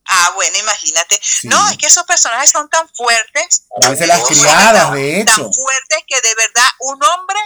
Ah, 0.07 0.31
bueno, 0.35 0.57
imagínate. 0.57 1.19
No, 1.43 1.67
es 1.69 1.77
que 1.77 1.87
esos 1.87 2.03
personajes 2.03 2.49
son 2.51 2.69
tan 2.69 2.87
fuertes. 2.89 3.65
Debe 3.81 4.07
las 4.07 4.23
criadas, 4.23 4.91
de 4.93 5.21
hecho. 5.21 5.35
Tan 5.43 5.53
fuertes 5.53 5.99
que 6.07 6.21
de 6.21 6.35
verdad 6.35 6.67
un 6.79 7.03
hombre, 7.03 7.39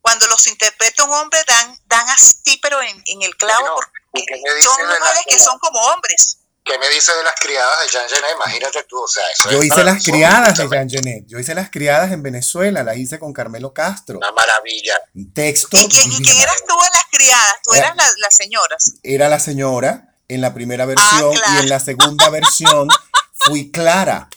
cuando 0.00 0.26
los 0.28 0.46
interpreta 0.46 1.04
un 1.04 1.12
hombre, 1.12 1.40
dan, 1.46 1.78
dan 1.86 2.08
así, 2.10 2.58
pero 2.62 2.80
en, 2.82 3.02
en 3.06 3.22
el 3.22 3.36
clavo, 3.36 3.60
Bueno, 3.60 3.74
porque 3.76 4.20
¿y 4.20 4.26
qué 4.26 4.40
me 4.42 4.54
dice 4.54 4.68
son 4.68 4.86
mujeres 4.86 5.24
que 5.28 5.38
son 5.40 5.58
como 5.58 5.80
hombres. 5.80 6.38
¿Qué 6.66 6.78
me 6.78 6.88
dices 6.88 7.14
de 7.14 7.22
las 7.24 7.34
criadas 7.38 7.80
de 7.82 7.88
Jean 7.88 8.08
Genet? 8.08 8.30
Imagínate 8.36 8.84
tú, 8.84 9.02
o 9.02 9.06
sea, 9.08 9.22
eso 9.30 9.50
Yo 9.50 9.58
es 9.58 9.66
hice 9.66 9.84
las 9.84 10.02
criadas 10.02 10.56
de 10.56 10.66
Jean 10.68 10.88
Genet. 10.88 11.24
Yo 11.26 11.38
hice 11.38 11.54
las 11.54 11.68
criadas 11.70 12.10
en 12.10 12.22
Venezuela. 12.22 12.82
La 12.82 12.94
hice 12.94 13.18
con 13.18 13.34
Carmelo 13.34 13.74
Castro. 13.74 14.16
Una 14.16 14.32
maravilla. 14.32 14.98
Un 15.14 15.34
texto. 15.34 15.76
¿Y 15.76 15.86
quién, 15.88 16.10
y 16.10 16.22
quién 16.22 16.40
eras 16.40 16.56
tú 16.66 16.72
en 16.72 16.90
las 16.92 17.04
criadas? 17.10 17.54
Tú 17.64 17.74
eras 17.74 17.94
la- 17.96 18.10
las 18.18 18.34
señoras. 18.34 18.94
Era 19.02 19.28
la 19.28 19.40
señora 19.40 20.13
en 20.34 20.40
la 20.40 20.52
primera 20.54 20.84
versión 20.86 21.34
claro. 21.34 21.54
y 21.54 21.58
en 21.64 21.68
la 21.68 21.80
segunda 21.80 22.28
versión 22.30 22.88
fui 23.32 23.70
Clara. 23.70 24.28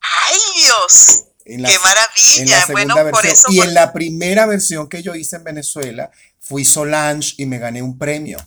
¡Ay, 0.00 0.38
Dios! 0.56 1.24
En 1.44 1.62
la, 1.62 1.68
¡Qué 1.68 1.74
en 1.76 1.82
la 1.82 1.88
maravilla! 1.88 2.66
segunda 2.66 2.94
Bueno, 2.94 3.10
por 3.10 3.22
versión. 3.24 3.32
eso. 3.32 3.52
y 3.52 3.56
por- 3.58 3.66
en 3.68 3.74
la 3.74 3.92
primera 3.92 4.46
versión 4.46 4.88
que 4.88 5.02
yo 5.02 5.14
hice 5.14 5.36
en 5.36 5.44
Venezuela 5.44 6.10
fui 6.40 6.64
Solange 6.64 7.34
y 7.38 7.46
me 7.46 7.58
gané 7.58 7.82
un 7.82 7.98
premio. 7.98 8.38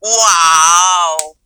¡Wow! 0.00 1.36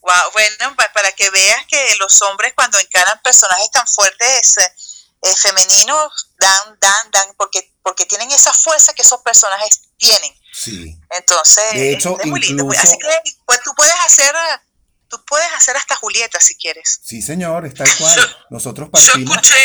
Wow, 0.00 0.32
bueno, 0.32 0.74
pa- 0.76 0.90
para 0.92 1.12
que 1.12 1.30
veas 1.30 1.66
que 1.66 1.96
los 1.98 2.20
hombres 2.22 2.52
cuando 2.54 2.78
encaran 2.78 3.20
personajes 3.22 3.70
tan 3.70 3.86
fuertes 3.86 4.56
eh, 4.58 4.72
eh, 5.22 5.34
femeninos 5.36 6.30
dan, 6.38 6.78
dan, 6.80 7.10
dan, 7.10 7.34
porque, 7.36 7.72
porque 7.82 8.06
tienen 8.06 8.30
esa 8.30 8.52
fuerza 8.52 8.94
que 8.94 9.02
esos 9.02 9.20
personajes 9.20 9.82
tienen. 9.98 10.32
Sí. 10.60 10.96
Entonces, 11.10 11.72
De 11.74 11.92
hecho, 11.92 12.18
es 12.20 12.26
muy 12.26 12.40
lindo. 12.40 12.64
incluso- 12.64 12.82
Así 12.82 12.96
que 12.98 13.30
pues, 13.46 13.60
tú 13.62 13.72
puedes 13.76 13.94
hacer, 14.06 14.34
eh, 14.34 14.58
tú 15.08 15.24
puedes 15.24 15.50
hacer 15.52 15.76
hasta 15.76 15.94
Julieta 15.96 16.40
si 16.40 16.56
quieres. 16.56 17.00
Sí, 17.04 17.22
señor, 17.22 17.66
es 17.66 17.74
tal 17.74 17.88
cual. 17.98 18.36
Nosotros 18.50 18.88
Yo 18.88 18.92
partimos. 18.92 19.36
escuché, 19.36 19.64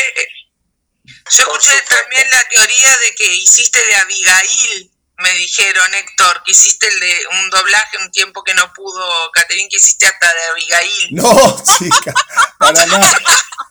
yo 1.05 1.43
escuché 1.43 1.81
también 1.89 2.29
la 2.31 2.43
teoría 2.49 2.97
de 2.99 3.15
que 3.15 3.35
hiciste 3.35 3.83
de 3.85 3.95
Abigail, 3.95 4.91
me 5.19 5.31
dijeron, 5.33 5.93
Héctor, 5.93 6.43
que 6.43 6.51
hiciste 6.51 6.87
el 6.87 6.99
de 6.99 7.15
un 7.39 7.49
doblaje 7.49 7.97
un 8.01 8.11
tiempo 8.11 8.43
que 8.43 8.53
no 8.55 8.71
pudo, 8.73 9.31
Caterín, 9.31 9.69
que 9.69 9.77
hiciste 9.77 10.05
hasta 10.05 10.27
de 10.27 10.45
Abigail. 10.51 11.07
No, 11.11 11.63
chica, 11.77 12.13
para 12.57 12.85
nada. 12.85 13.19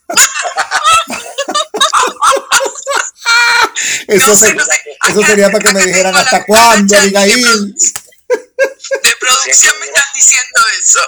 Eso 4.09 4.29
No 4.29 4.37
sé, 4.37 4.47
fue, 4.47 4.55
no 4.55 4.65
sé. 4.65 4.73
Eso 5.09 5.23
sería 5.23 5.51
para 5.51 5.65
que 5.65 5.73
me 5.73 5.85
dijeran 5.85 6.15
hasta 6.15 6.45
cuándo, 6.45 6.97
Abigail. 6.97 7.75
De 9.03 9.17
producción 9.17 9.79
me 9.81 9.87
están 9.87 10.05
diciendo 10.15 10.61
eso. 10.79 11.01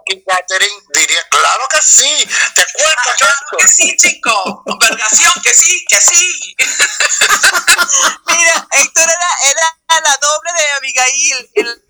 Aquí 0.00 0.24
Catherine 0.24 0.82
diría, 0.94 1.26
claro 1.30 1.68
que 1.70 1.82
sí, 1.82 2.28
¿te 2.54 2.62
acuerdas? 2.62 3.16
Claro 3.18 3.46
que 3.58 3.68
sí, 3.68 3.96
chico. 3.96 4.62
Vergación, 4.80 5.32
que 5.42 5.54
sí, 5.54 5.84
que 5.88 5.96
sí. 6.00 6.56
Mira, 8.26 8.68
Héctor 8.72 9.04
era, 9.04 9.30
era 9.50 10.00
la 10.00 10.16
doble 10.20 10.52
de 10.56 10.64
Abigail. 10.78 11.50
El- 11.54 11.82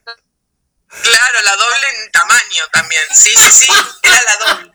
Claro, 1.02 1.40
la 1.44 1.56
doble 1.56 1.86
en 2.04 2.10
tamaño 2.12 2.68
también. 2.72 3.02
Sí, 3.14 3.34
sí, 3.36 3.50
sí, 3.52 3.68
era 4.02 4.22
la 4.22 4.36
doble. 4.36 4.72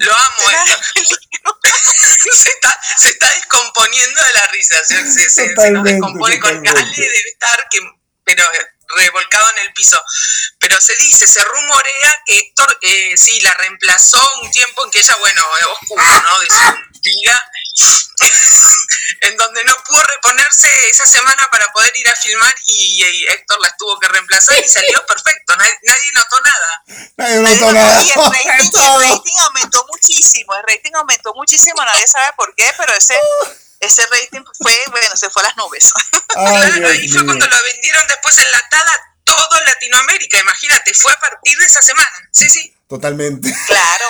Lo 0.00 0.12
amo, 0.18 0.50
Héctor. 0.50 0.80
se, 2.32 2.48
está, 2.50 2.80
se 2.98 3.08
está 3.10 3.28
descomponiendo 3.34 4.22
de 4.22 4.32
la 4.34 4.46
risa. 4.52 4.82
Se, 4.84 5.12
se, 5.12 5.30
se- 5.30 5.46
nos 5.46 5.54
Totalmente, 5.54 5.90
descompone 5.92 6.40
con 6.40 6.50
totalmente. 6.62 7.00
Ale, 7.00 7.10
debe 7.10 7.28
estar 7.30 7.68
que, 7.70 7.78
pero 8.24 8.44
revolcado 8.96 9.50
en 9.50 9.58
el 9.66 9.72
piso. 9.72 10.02
Pero 10.58 10.80
se 10.80 10.94
dice, 10.96 11.26
se 11.26 11.42
rumorea 11.44 12.22
que 12.26 12.38
Héctor 12.38 12.78
eh, 12.82 13.16
sí 13.16 13.40
la 13.40 13.52
reemplazó 13.54 14.20
un 14.42 14.50
tiempo 14.50 14.84
en 14.84 14.90
que 14.90 14.98
ella, 15.00 15.16
bueno, 15.20 15.42
es 15.60 15.66
oscuro, 15.66 16.02
¿no? 16.04 16.40
De 16.40 16.46
su 16.46 17.00
vida. 17.02 17.50
en 19.22 19.36
donde 19.36 19.64
no 19.64 19.74
pudo 19.86 20.02
reponerse 20.02 20.68
esa 20.90 21.06
semana 21.06 21.46
para 21.50 21.70
poder 21.72 21.92
ir 21.96 22.08
a 22.08 22.16
filmar 22.16 22.54
y, 22.66 23.04
y 23.04 23.26
Héctor 23.28 23.60
las 23.60 23.76
tuvo 23.76 23.98
que 23.98 24.08
reemplazar 24.08 24.58
y 24.58 24.68
salió 24.68 25.04
perfecto, 25.06 25.56
nadie, 25.56 25.78
nadie 25.82 26.12
notó 26.14 26.40
nada. 26.40 26.82
Nadie 27.16 27.36
notó 27.36 27.72
nada. 27.72 28.02
Y 28.02 28.10
el 28.10 28.16
rating, 28.16 28.80
el 28.80 29.10
rating 29.10 29.34
aumentó 29.40 29.86
muchísimo, 29.88 30.54
el 30.54 30.62
rating 30.62 30.92
aumentó 30.94 31.34
muchísimo, 31.34 31.84
nadie 31.84 32.06
sabe 32.06 32.32
por 32.36 32.54
qué, 32.54 32.70
pero 32.76 32.92
ese, 32.94 33.18
ese 33.80 34.02
rating 34.06 34.44
fue, 34.60 34.76
bueno, 34.90 35.16
se 35.16 35.30
fue 35.30 35.42
a 35.42 35.46
las 35.46 35.56
nubes. 35.56 35.92
Ay, 36.36 36.72
claro, 36.72 36.94
y 36.94 37.08
fue 37.08 37.24
cuando 37.24 37.46
lo 37.46 37.62
vendieron 37.62 38.06
después 38.08 38.38
enlatada 38.38 39.12
todo 39.24 39.60
Latinoamérica, 39.64 40.40
imagínate, 40.40 40.92
fue 40.94 41.12
a 41.12 41.20
partir 41.20 41.56
de 41.58 41.64
esa 41.64 41.82
semana. 41.82 42.28
Sí, 42.32 42.48
sí. 42.48 42.74
Totalmente. 42.88 43.54
Claro. 43.66 44.06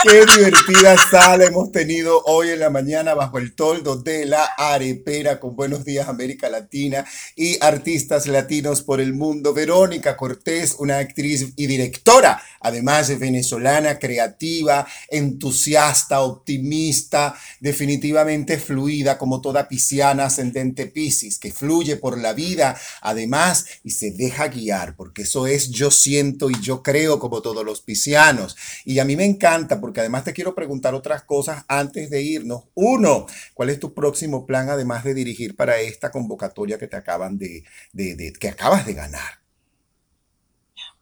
Qué 0.00 0.24
divertida 0.24 0.96
sala 1.10 1.46
hemos 1.46 1.72
tenido 1.72 2.22
hoy 2.26 2.50
en 2.50 2.60
la 2.60 2.70
mañana 2.70 3.14
bajo 3.14 3.38
el 3.38 3.56
toldo 3.56 3.96
de 3.96 4.26
la 4.26 4.44
arepera 4.56 5.40
con 5.40 5.56
Buenos 5.56 5.84
Días 5.84 6.08
América 6.08 6.48
Latina 6.48 7.04
y 7.34 7.56
artistas 7.60 8.28
latinos 8.28 8.82
por 8.82 9.00
el 9.00 9.12
mundo. 9.12 9.52
Verónica 9.52 10.16
Cortés, 10.16 10.76
una 10.78 10.98
actriz 10.98 11.48
y 11.56 11.66
directora, 11.66 12.40
además 12.60 13.08
de 13.08 13.16
venezolana, 13.16 13.98
creativa, 13.98 14.86
entusiasta, 15.10 16.20
optimista, 16.20 17.34
definitivamente 17.58 18.56
fluida 18.58 19.18
como 19.18 19.40
toda 19.40 19.66
pisciana 19.66 20.26
ascendente 20.26 20.86
Piscis, 20.86 21.40
que 21.40 21.50
fluye 21.50 21.96
por 21.96 22.18
la 22.18 22.34
vida, 22.34 22.80
además, 23.02 23.66
y 23.82 23.90
se 23.90 24.12
deja 24.12 24.46
guiar, 24.46 24.94
porque 24.94 25.22
eso 25.22 25.48
es 25.48 25.70
yo 25.70 25.90
siento 25.90 26.50
y 26.50 26.60
yo 26.60 26.84
creo 26.84 27.18
como 27.18 27.42
todos 27.42 27.64
los 27.64 27.80
piscianos. 27.80 28.56
Y 28.84 29.00
a 29.00 29.04
mí 29.04 29.16
me 29.16 29.24
encanta 29.24 29.80
porque 29.80 29.87
además 30.00 30.24
te 30.24 30.32
quiero 30.32 30.54
preguntar 30.54 30.94
otras 30.94 31.22
cosas 31.24 31.64
antes 31.68 32.10
de 32.10 32.22
irnos. 32.22 32.64
Uno, 32.74 33.26
¿cuál 33.54 33.70
es 33.70 33.78
tu 33.80 33.94
próximo 33.94 34.46
plan 34.46 34.68
además 34.70 35.04
de 35.04 35.14
dirigir 35.14 35.56
para 35.56 35.80
esta 35.80 36.10
convocatoria 36.10 36.78
que 36.78 36.88
te 36.88 36.96
acaban 36.96 37.38
de- 37.38 38.32
que 38.38 38.48
acabas 38.48 38.86
de 38.86 38.94
ganar? 38.94 39.37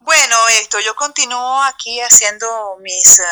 Bueno, 0.07 0.37
esto, 0.61 0.79
yo 0.79 0.95
continúo 0.95 1.61
aquí 1.65 2.01
haciendo 2.01 2.77
mis, 2.79 3.19
eh, 3.19 3.25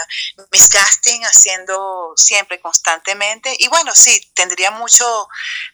mis 0.51 0.69
casting, 0.69 1.21
haciendo 1.23 2.13
siempre 2.17 2.61
constantemente. 2.61 3.55
Y 3.61 3.69
bueno, 3.69 3.93
sí, 3.95 4.29
tendría 4.35 4.73
mucho, 4.73 5.29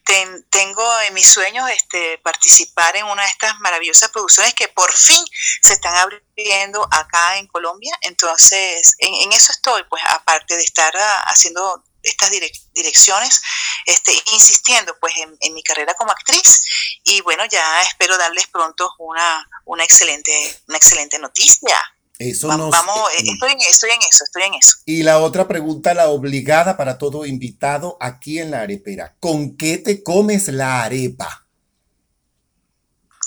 ten- 0.05 0.45
tengo 0.51 1.01
en 1.01 1.15
mis 1.15 1.27
sueños 1.27 1.71
este, 1.71 2.19
participar 2.19 2.97
en 2.97 3.07
una 3.07 3.23
de 3.23 3.29
estas 3.31 3.59
maravillosas 3.61 4.11
producciones 4.11 4.53
que 4.53 4.69
por 4.69 4.93
fin 4.93 5.25
se 5.63 5.73
están 5.73 5.97
abriendo 5.97 6.87
acá 6.91 7.39
en 7.39 7.47
Colombia. 7.47 7.97
Entonces, 8.03 8.95
en, 8.99 9.15
en 9.15 9.33
eso 9.33 9.53
estoy, 9.53 9.83
pues 9.85 10.03
aparte 10.07 10.55
de 10.55 10.63
estar 10.63 10.95
ah, 10.99 11.25
haciendo 11.29 11.83
estas 12.03 12.31
direc- 12.31 12.69
direcciones, 12.73 13.41
este, 13.87 14.13
insistiendo 14.33 14.95
pues 15.01 15.15
en, 15.19 15.37
en 15.41 15.55
mi 15.55 15.63
carrera 15.63 15.95
como 15.95 16.11
actriz 16.13 16.63
y 17.05 17.21
bueno, 17.23 17.45
ya 17.47 17.83
espero 17.83 18.17
darles 18.19 18.47
pronto 18.49 18.93
una, 18.99 19.49
una 19.65 19.85
excelente, 19.85 20.33
una 20.69 20.77
excelente 20.79 21.19
noticia. 21.19 21.77
Eso 22.19 22.49
Va- 22.49 22.57
nos- 22.59 22.71
Vamos, 22.71 23.11
eh, 23.19 23.23
estoy 23.33 23.53
en, 23.53 23.61
estoy 23.63 23.91
en 23.91 24.03
eso, 24.03 24.25
estoy 24.25 24.43
en 24.43 24.55
eso. 24.55 24.77
Y 24.85 25.03
la 25.03 25.19
otra 25.21 25.49
pregunta, 25.49 25.95
la 25.95 26.09
obligada 26.09 26.77
para 26.77 26.99
todo 26.99 27.25
invitado 27.25 27.97
aquí 28.01 28.39
en 28.39 28.51
la 28.51 28.61
arepera. 28.61 29.17
¿Con 29.21 29.57
qué 29.57 29.79
te 29.79 30.03
comes 30.03 30.49
la 30.49 30.83
arepa? 30.83 31.47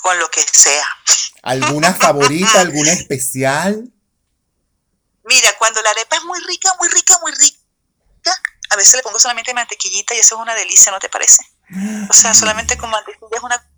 Con 0.02 0.18
lo 0.18 0.28
que 0.30 0.42
sea. 0.42 0.86
¿Alguna 1.42 1.92
favorita, 2.00 2.60
alguna 2.60 2.92
especial? 2.92 3.90
Mira, 5.24 5.50
cuando 5.58 5.80
la 5.82 5.90
arepa 5.90 6.16
es 6.16 6.24
muy 6.24 6.38
rica, 6.40 6.70
muy 6.78 6.88
rica, 6.88 7.18
muy 7.22 7.32
rica, 7.32 7.58
a 8.74 8.76
veces 8.76 8.94
le 8.94 9.02
pongo 9.02 9.18
solamente 9.18 9.54
mantequillita 9.54 10.14
y 10.14 10.18
eso 10.18 10.34
es 10.36 10.40
una 10.40 10.54
delicia, 10.54 10.92
¿no 10.92 10.98
te 10.98 11.08
parece? 11.08 11.42
O 12.10 12.12
sea, 12.12 12.34
solamente 12.34 12.76
con 12.76 12.90
mantequilla 12.90 13.36
es 13.36 13.42
una 13.42 13.70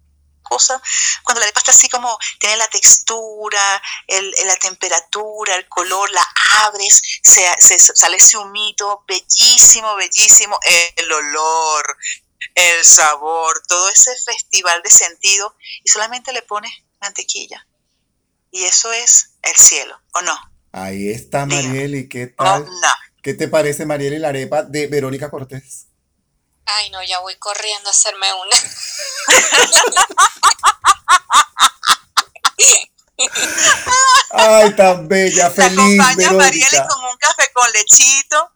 cosa, 0.42 0.80
cuando 1.24 1.40
la 1.40 1.46
arepa 1.46 1.58
está 1.60 1.72
así 1.72 1.88
como, 1.88 2.16
tiene 2.38 2.56
la 2.56 2.68
textura, 2.68 3.82
el, 4.06 4.32
la 4.46 4.56
temperatura, 4.56 5.56
el 5.56 5.68
color, 5.68 6.08
la 6.10 6.24
abres, 6.64 7.02
se, 7.22 7.44
se- 7.58 7.78
sale 7.78 8.16
ese 8.16 8.36
humito, 8.36 9.04
bellísimo, 9.08 9.94
bellísimo, 9.96 10.58
el 10.96 11.10
olor, 11.12 11.96
el 12.54 12.84
sabor, 12.84 13.60
todo 13.66 13.88
ese 13.88 14.12
festival 14.24 14.80
de 14.82 14.90
sentido, 14.90 15.56
y 15.84 15.88
solamente 15.88 16.32
le 16.32 16.42
pones 16.42 16.70
mantequilla. 17.00 17.66
Y 18.52 18.64
eso 18.64 18.92
es 18.92 19.30
el 19.42 19.56
cielo, 19.56 20.00
¿o 20.14 20.22
no? 20.22 20.38
Ahí 20.72 21.10
está 21.10 21.44
Dígame. 21.44 21.68
Marieli, 21.68 22.08
¿qué 22.08 22.32
¿O 22.38 22.44
tal? 22.44 22.64
no? 22.66 22.92
¿Qué 23.26 23.34
te 23.34 23.48
parece 23.48 23.84
Marieli 23.86 24.20
la 24.20 24.28
arepa 24.28 24.62
de 24.62 24.86
Verónica 24.86 25.28
Cortés? 25.28 25.88
Ay, 26.64 26.90
no, 26.90 27.02
ya 27.02 27.18
voy 27.18 27.34
corriendo 27.38 27.88
a 27.88 27.90
hacerme 27.90 28.32
una. 28.34 28.56
Ay, 34.30 34.76
tan 34.76 35.08
bella, 35.08 35.52
Te 35.52 35.62
feliz 35.62 36.00
acompañas, 36.00 36.32
Marieli, 36.34 36.64
Verónica. 36.70 36.86
con 36.86 37.04
un 37.04 37.16
café 37.16 37.50
con 37.52 37.68
lechito 37.72 38.52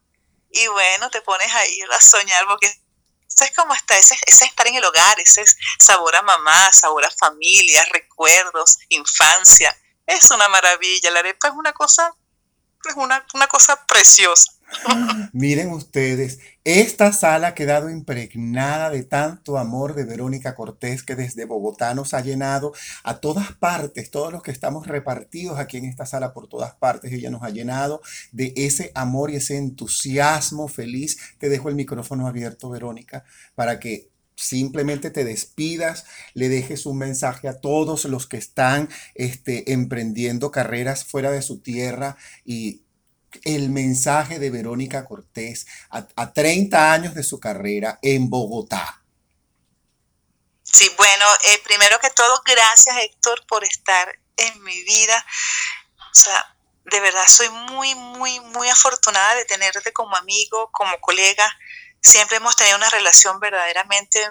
y 0.52 0.68
bueno, 0.68 1.10
te 1.10 1.20
pones 1.22 1.52
ahí 1.52 1.80
a 1.90 2.00
soñar 2.00 2.46
porque 2.46 2.68
eso 2.68 3.44
es 3.44 3.50
como 3.56 3.74
está, 3.74 3.98
ese, 3.98 4.16
ese 4.24 4.44
estar 4.44 4.68
en 4.68 4.76
el 4.76 4.84
hogar, 4.84 5.18
ese 5.18 5.40
es 5.40 5.56
sabor 5.80 6.14
a 6.14 6.22
mamá, 6.22 6.72
sabor 6.72 7.04
a 7.04 7.10
familia, 7.10 7.84
recuerdos, 7.86 8.78
infancia. 8.88 9.76
Es 10.06 10.30
una 10.30 10.46
maravilla, 10.46 11.10
la 11.10 11.18
arepa 11.18 11.48
es 11.48 11.54
una 11.54 11.72
cosa, 11.72 12.14
es 12.88 12.94
una, 12.94 13.26
una 13.34 13.48
cosa 13.48 13.84
preciosa. 13.86 14.52
Miren 15.32 15.70
ustedes, 15.70 16.38
esta 16.64 17.12
sala 17.12 17.48
ha 17.48 17.54
quedado 17.54 17.90
impregnada 17.90 18.90
de 18.90 19.02
tanto 19.02 19.58
amor 19.58 19.94
de 19.94 20.04
Verónica 20.04 20.54
Cortés 20.54 21.02
que 21.02 21.16
desde 21.16 21.44
Bogotá 21.44 21.94
nos 21.94 22.14
ha 22.14 22.20
llenado 22.20 22.72
a 23.02 23.20
todas 23.20 23.52
partes, 23.52 24.10
todos 24.10 24.32
los 24.32 24.42
que 24.42 24.50
estamos 24.50 24.86
repartidos 24.86 25.58
aquí 25.58 25.78
en 25.78 25.86
esta 25.86 26.06
sala 26.06 26.32
por 26.32 26.48
todas 26.48 26.74
partes, 26.74 27.12
ella 27.12 27.30
nos 27.30 27.42
ha 27.42 27.50
llenado 27.50 28.00
de 28.32 28.52
ese 28.56 28.92
amor 28.94 29.30
y 29.30 29.36
ese 29.36 29.56
entusiasmo 29.56 30.68
feliz. 30.68 31.18
Te 31.38 31.48
dejo 31.48 31.68
el 31.68 31.74
micrófono 31.74 32.26
abierto, 32.26 32.70
Verónica, 32.70 33.24
para 33.54 33.80
que 33.80 34.10
simplemente 34.36 35.10
te 35.10 35.24
despidas, 35.24 36.06
le 36.32 36.48
dejes 36.48 36.86
un 36.86 36.96
mensaje 36.96 37.46
a 37.46 37.60
todos 37.60 38.06
los 38.06 38.26
que 38.26 38.38
están 38.38 38.88
este, 39.14 39.72
emprendiendo 39.72 40.50
carreras 40.50 41.04
fuera 41.04 41.30
de 41.30 41.42
su 41.42 41.58
tierra 41.60 42.16
y 42.44 42.82
el 43.44 43.70
mensaje 43.70 44.38
de 44.38 44.50
Verónica 44.50 45.04
Cortés 45.04 45.66
a, 45.90 46.06
a 46.16 46.32
30 46.32 46.92
años 46.92 47.14
de 47.14 47.22
su 47.22 47.38
carrera 47.40 47.98
en 48.02 48.30
Bogotá. 48.30 49.02
Sí, 50.62 50.90
bueno, 50.96 51.24
eh, 51.46 51.60
primero 51.64 51.98
que 51.98 52.10
todo, 52.10 52.42
gracias 52.44 52.96
Héctor 52.98 53.44
por 53.46 53.64
estar 53.64 54.18
en 54.36 54.62
mi 54.62 54.82
vida. 54.84 55.26
O 55.98 56.14
sea, 56.14 56.56
de 56.84 57.00
verdad 57.00 57.26
soy 57.26 57.48
muy, 57.48 57.94
muy, 57.94 58.40
muy 58.40 58.68
afortunada 58.68 59.34
de 59.34 59.44
tenerte 59.44 59.92
como 59.92 60.16
amigo, 60.16 60.70
como 60.72 61.00
colega. 61.00 61.48
Siempre 62.00 62.38
hemos 62.38 62.56
tenido 62.56 62.76
una 62.76 62.88
relación 62.90 63.40
verdaderamente 63.40 64.30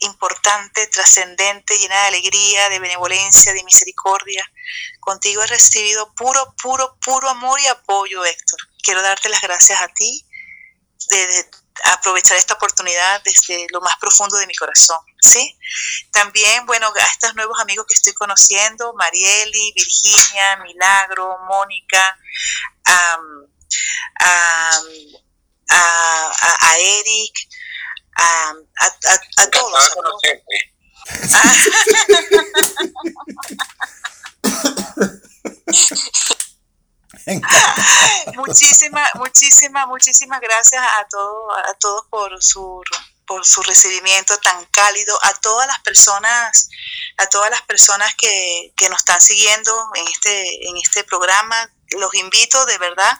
importante, 0.00 0.86
trascendente, 0.88 1.78
llena 1.78 2.02
de 2.02 2.06
alegría, 2.08 2.68
de 2.68 2.78
benevolencia, 2.78 3.52
de 3.52 3.64
misericordia. 3.64 4.44
Contigo 5.00 5.42
he 5.42 5.46
recibido 5.46 6.14
puro, 6.14 6.54
puro, 6.62 6.96
puro 7.00 7.28
amor 7.28 7.58
y 7.60 7.66
apoyo, 7.66 8.24
Héctor. 8.24 8.58
Quiero 8.82 9.02
darte 9.02 9.28
las 9.28 9.40
gracias 9.40 9.80
a 9.80 9.88
ti 9.88 10.24
de, 11.08 11.50
aprovechar 11.84 12.36
esta 12.36 12.54
oportunidad 12.54 13.22
desde 13.24 13.66
lo 13.70 13.80
más 13.80 13.94
profundo 14.00 14.36
de 14.36 14.46
mi 14.46 14.54
corazón, 14.54 14.98
¿sí? 15.20 15.56
También, 16.12 16.66
bueno, 16.66 16.88
a 16.88 17.02
estos 17.12 17.34
nuevos 17.36 17.58
amigos 17.60 17.86
que 17.86 17.94
estoy 17.94 18.14
conociendo, 18.14 18.92
Marieli, 18.94 19.72
Virginia, 19.74 20.56
Milagro, 20.56 21.36
Mónica, 21.48 22.18
a- 22.84 23.18
a 24.20 24.82
a 25.70 26.78
Eric, 26.78 27.34
a, 28.18 28.52
a, 28.80 28.86
a, 28.86 29.42
a 29.42 29.50
todos. 29.50 29.84
a 29.84 29.94
todos. 29.94 30.22
muchísimas, 38.34 39.08
muchísimas, 39.14 39.86
muchísimas 39.88 40.40
gracias 40.40 40.82
a 40.82 41.06
todos, 41.08 41.58
a 41.68 41.74
todos 41.74 42.06
por 42.10 42.42
su 42.42 42.82
por 43.26 43.44
su 43.44 43.62
recibimiento 43.62 44.38
tan 44.38 44.64
cálido, 44.66 45.16
a 45.22 45.34
todas 45.34 45.66
las 45.66 45.78
personas, 45.80 46.70
a 47.18 47.26
todas 47.26 47.50
las 47.50 47.60
personas 47.62 48.14
que, 48.14 48.72
que 48.74 48.88
nos 48.88 49.00
están 49.00 49.20
siguiendo 49.20 49.70
en 49.96 50.08
este, 50.08 50.68
en 50.68 50.76
este 50.78 51.04
programa. 51.04 51.70
Los 51.90 52.14
invito 52.14 52.64
de 52.66 52.78
verdad 52.78 53.18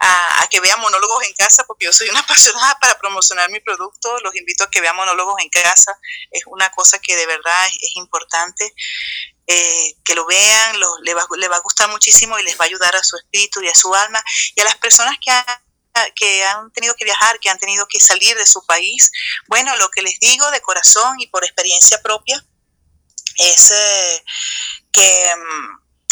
a, 0.00 0.46
que 0.50 0.60
vean 0.60 0.80
monólogos 0.80 1.24
en 1.24 1.32
casa, 1.34 1.64
porque 1.66 1.86
yo 1.86 1.92
soy 1.92 2.08
una 2.08 2.20
apasionada 2.26 2.78
para 2.80 2.98
promocionar 2.98 3.50
mi 3.50 3.60
producto. 3.60 4.18
Los 4.20 4.34
invito 4.34 4.64
a 4.64 4.70
que 4.70 4.80
vean 4.80 4.96
monólogos 4.96 5.40
en 5.40 5.50
casa. 5.50 5.98
Es 6.30 6.42
una 6.46 6.70
cosa 6.70 6.98
que 6.98 7.16
de 7.16 7.26
verdad 7.26 7.66
es, 7.66 7.96
importante. 7.96 8.72
Eh, 9.50 9.94
que 10.04 10.14
lo 10.14 10.26
vean, 10.26 10.78
lo, 10.78 10.98
le, 10.98 11.14
va, 11.14 11.26
le 11.38 11.48
va 11.48 11.56
a 11.56 11.60
gustar 11.60 11.88
muchísimo 11.88 12.38
y 12.38 12.42
les 12.42 12.60
va 12.60 12.64
a 12.64 12.66
ayudar 12.66 12.94
a 12.94 13.02
su 13.02 13.16
espíritu 13.16 13.62
y 13.62 13.68
a 13.68 13.74
su 13.74 13.94
alma. 13.94 14.22
Y 14.54 14.60
a 14.60 14.64
las 14.64 14.76
personas 14.76 15.16
que 15.24 15.30
han 15.30 15.44
que 16.14 16.44
han 16.44 16.70
tenido 16.72 16.94
que 16.94 17.04
viajar, 17.04 17.38
que 17.40 17.50
han 17.50 17.58
tenido 17.58 17.86
que 17.88 18.00
salir 18.00 18.36
de 18.36 18.46
su 18.46 18.64
país. 18.66 19.10
Bueno, 19.48 19.74
lo 19.76 19.90
que 19.90 20.02
les 20.02 20.18
digo 20.20 20.50
de 20.50 20.60
corazón 20.60 21.20
y 21.20 21.26
por 21.26 21.44
experiencia 21.44 22.00
propia 22.02 22.44
es 23.38 23.70
eh, 23.70 24.24
que, 24.92 25.32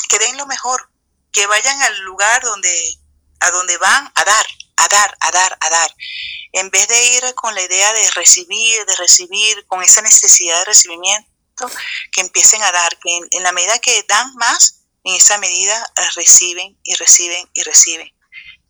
que 0.09 0.19
den 0.19 0.37
lo 0.37 0.47
mejor, 0.47 0.89
que 1.37 1.47
vayan 1.47 1.83
al 1.83 1.99
lugar 2.01 2.43
donde, 2.43 2.99
a 3.41 3.51
donde 3.51 3.77
van 3.77 4.11
a 4.15 4.25
dar, 4.25 4.47
a 4.77 4.89
dar, 4.89 5.17
a 5.21 5.31
dar, 5.31 5.59
a 5.61 5.69
dar. 5.69 5.95
En 6.53 6.71
vez 6.71 6.89
de 6.89 7.09
ir 7.13 7.35
con 7.35 7.55
la 7.55 7.61
idea 7.61 7.93
de 7.93 8.11
recibir, 8.13 8.87
de 8.87 8.97
recibir, 8.97 9.67
con 9.67 9.83
esa 9.83 10.01
necesidad 10.01 10.59
de 10.61 10.65
recibimiento, 10.65 11.71
que 12.11 12.23
empiecen 12.23 12.63
a 12.63 12.73
dar, 12.73 12.99
que 12.99 13.21
en, 13.31 13.43
la 13.43 13.53
medida 13.53 13.79
que 13.81 14.03
dan 14.09 14.35
más, 14.37 14.85
en 15.05 15.15
esa 15.15 15.37
medida 15.37 15.93
reciben 16.15 16.81
y 16.83 16.95
reciben 16.95 17.51
y 17.53 17.63
reciben. 17.65 18.11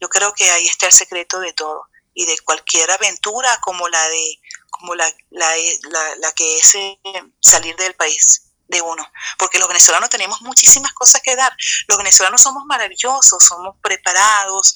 Yo 0.01 0.09
creo 0.09 0.35
que 0.35 0.51
ahí 0.51 0.67
está 0.67 0.87
el 0.87 0.93
secreto 0.93 1.39
de 1.39 1.53
todo 1.53 1.85
y 2.15 2.27
de 2.27 2.37
cualquier 2.41 2.91
aventura 2.91 3.61
como 3.61 3.89
la 3.89 4.09
de 4.09 4.41
como 4.71 4.97
la, 4.97 5.09
la, 5.31 5.55
la, 5.91 6.17
la 6.17 6.33
que 6.33 6.59
es 6.59 6.75
eh, 6.75 6.99
salir 7.41 7.77
del 7.77 7.95
país 7.95 8.46
de 8.69 8.81
uno, 8.83 9.11
porque 9.39 9.59
los 9.59 9.69
venezolanos 9.69 10.11
tenemos 10.11 10.41
muchísimas 10.43 10.93
cosas 10.93 11.23
que 11.23 11.37
dar. 11.37 11.55
Los 11.89 11.99
venezolanos 11.99 12.43
somos 12.43 12.65
maravillosos, 12.67 13.45
somos 13.45 13.77
preparados, 13.81 14.75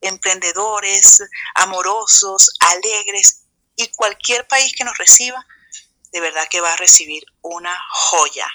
emprendedores, 0.00 1.22
amorosos, 1.54 2.50
alegres, 2.60 3.40
y 3.76 3.88
cualquier 3.88 4.46
país 4.46 4.72
que 4.76 4.84
nos 4.84 4.96
reciba, 4.98 5.44
de 6.12 6.20
verdad 6.20 6.46
que 6.48 6.60
va 6.60 6.72
a 6.72 6.76
recibir 6.76 7.24
una 7.42 7.76
joya, 7.90 8.48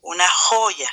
una 0.00 0.28
joya 0.28 0.90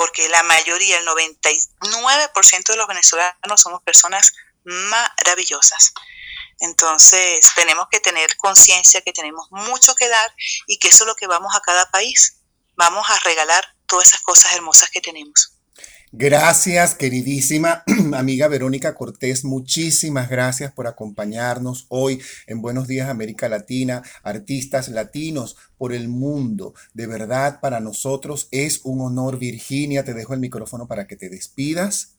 porque 0.00 0.30
la 0.30 0.42
mayoría, 0.44 0.96
el 0.98 1.06
99% 1.06 2.64
de 2.68 2.76
los 2.76 2.86
venezolanos 2.86 3.60
somos 3.60 3.82
personas 3.82 4.32
maravillosas. 4.64 5.92
Entonces, 6.58 7.46
tenemos 7.54 7.86
que 7.90 8.00
tener 8.00 8.34
conciencia 8.38 9.02
que 9.02 9.12
tenemos 9.12 9.48
mucho 9.50 9.94
que 9.94 10.08
dar 10.08 10.34
y 10.66 10.78
que 10.78 10.88
eso 10.88 11.04
es 11.04 11.08
lo 11.08 11.16
que 11.16 11.26
vamos 11.26 11.54
a 11.54 11.60
cada 11.60 11.90
país. 11.90 12.39
Vamos 12.80 13.04
a 13.10 13.28
regalar 13.28 13.62
todas 13.84 14.08
esas 14.08 14.22
cosas 14.22 14.56
hermosas 14.56 14.88
que 14.88 15.02
tenemos. 15.02 15.52
Gracias, 16.12 16.94
queridísima 16.94 17.84
amiga 18.14 18.48
Verónica 18.48 18.94
Cortés. 18.94 19.44
Muchísimas 19.44 20.30
gracias 20.30 20.72
por 20.72 20.86
acompañarnos 20.86 21.84
hoy 21.90 22.22
en 22.46 22.62
Buenos 22.62 22.88
Días 22.88 23.10
América 23.10 23.50
Latina, 23.50 24.02
artistas 24.22 24.88
latinos 24.88 25.58
por 25.76 25.92
el 25.92 26.08
mundo. 26.08 26.72
De 26.94 27.06
verdad, 27.06 27.60
para 27.60 27.80
nosotros 27.80 28.48
es 28.50 28.80
un 28.84 29.02
honor. 29.02 29.38
Virginia, 29.38 30.02
te 30.02 30.14
dejo 30.14 30.32
el 30.32 30.40
micrófono 30.40 30.88
para 30.88 31.06
que 31.06 31.16
te 31.16 31.28
despidas. 31.28 32.16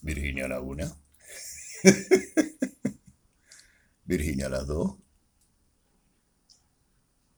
Virginia 0.00 0.48
la 0.48 0.62
una. 0.62 0.96
Virginia 4.06 4.48
la 4.48 4.60
dos. 4.60 5.03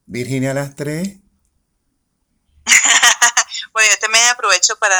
Virginia 0.06 0.54
las 0.54 0.74
tres. 0.74 1.16
Bueno, 3.72 3.90
yo 3.90 3.98
también 3.98 4.24
aprovecho 4.28 4.78
para, 4.78 4.96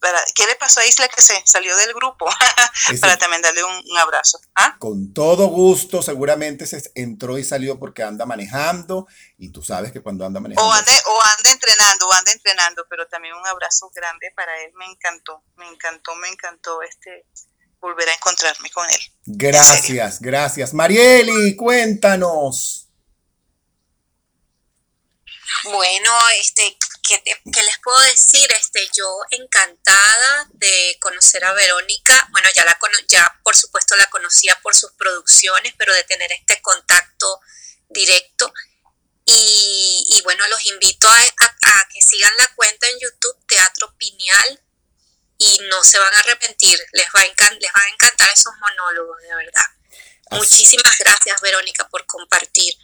para 0.00 0.18
¿qué 0.34 0.44
le 0.46 0.56
pasó 0.56 0.80
a 0.80 0.86
Isla 0.86 1.06
que 1.06 1.22
se 1.22 1.40
salió 1.46 1.76
del 1.76 1.94
grupo? 1.94 2.26
para 3.00 3.16
también 3.16 3.42
darle 3.42 3.62
un, 3.62 3.76
un 3.76 3.98
abrazo. 3.98 4.40
¿Ah? 4.56 4.74
Con 4.80 5.14
todo 5.14 5.46
gusto, 5.46 6.02
seguramente 6.02 6.66
se 6.66 6.82
entró 6.96 7.38
y 7.38 7.44
salió 7.44 7.78
porque 7.78 8.02
anda 8.02 8.26
manejando 8.26 9.06
y 9.38 9.50
tú 9.50 9.62
sabes 9.62 9.92
que 9.92 10.00
cuando 10.00 10.26
anda 10.26 10.40
manejando... 10.40 10.68
O 10.68 10.72
anda, 10.72 10.92
o 11.06 11.20
anda 11.38 11.50
entrenando, 11.52 12.08
o 12.08 12.12
anda 12.12 12.32
entrenando, 12.32 12.86
pero 12.90 13.06
también 13.06 13.34
un 13.34 13.46
abrazo 13.46 13.88
grande 13.94 14.32
para 14.34 14.60
él, 14.62 14.72
me 14.74 14.86
encantó, 14.86 15.44
me 15.54 15.68
encantó, 15.68 16.16
me 16.16 16.28
encantó 16.28 16.82
este 16.82 17.26
volver 17.80 18.08
a 18.08 18.14
encontrarme 18.14 18.68
con 18.70 18.88
él. 18.90 19.00
Gracias, 19.26 20.20
gracias. 20.20 20.74
Marieli, 20.74 21.54
cuéntanos. 21.54 22.81
Bueno, 25.64 26.12
este, 26.38 26.76
¿qué, 27.06 27.18
te, 27.18 27.40
¿qué, 27.52 27.62
les 27.62 27.78
puedo 27.82 28.00
decir? 28.02 28.50
Este, 28.52 28.88
yo 28.96 29.06
encantada 29.30 30.48
de 30.52 30.96
conocer 31.00 31.44
a 31.44 31.52
Verónica. 31.52 32.28
Bueno, 32.30 32.48
ya 32.54 32.64
la 32.64 32.78
ya 33.08 33.40
por 33.42 33.56
supuesto 33.56 33.96
la 33.96 34.10
conocía 34.10 34.58
por 34.62 34.74
sus 34.74 34.92
producciones, 34.92 35.74
pero 35.78 35.94
de 35.94 36.04
tener 36.04 36.32
este 36.32 36.60
contacto 36.60 37.40
directo. 37.88 38.52
Y, 39.24 40.04
y 40.08 40.20
bueno, 40.22 40.46
los 40.48 40.66
invito 40.66 41.08
a, 41.08 41.16
a, 41.16 41.46
a, 41.46 41.88
que 41.92 42.02
sigan 42.02 42.32
la 42.38 42.48
cuenta 42.54 42.88
en 42.88 42.98
YouTube 42.98 43.46
Teatro 43.46 43.94
Pineal 43.96 44.60
y 45.38 45.58
no 45.70 45.82
se 45.82 45.98
van 45.98 46.14
a 46.14 46.18
arrepentir. 46.18 46.78
Les 46.92 47.06
va 47.06 47.20
a, 47.20 47.24
encan 47.24 47.58
les 47.60 47.70
va 47.70 47.80
a 47.84 47.92
encantar 47.92 48.30
esos 48.30 48.52
monólogos, 48.60 49.20
de 49.22 49.34
verdad. 49.34 49.66
Así. 50.30 50.38
Muchísimas 50.38 50.98
gracias, 50.98 51.40
Verónica, 51.40 51.88
por 51.88 52.04
compartir. 52.06 52.74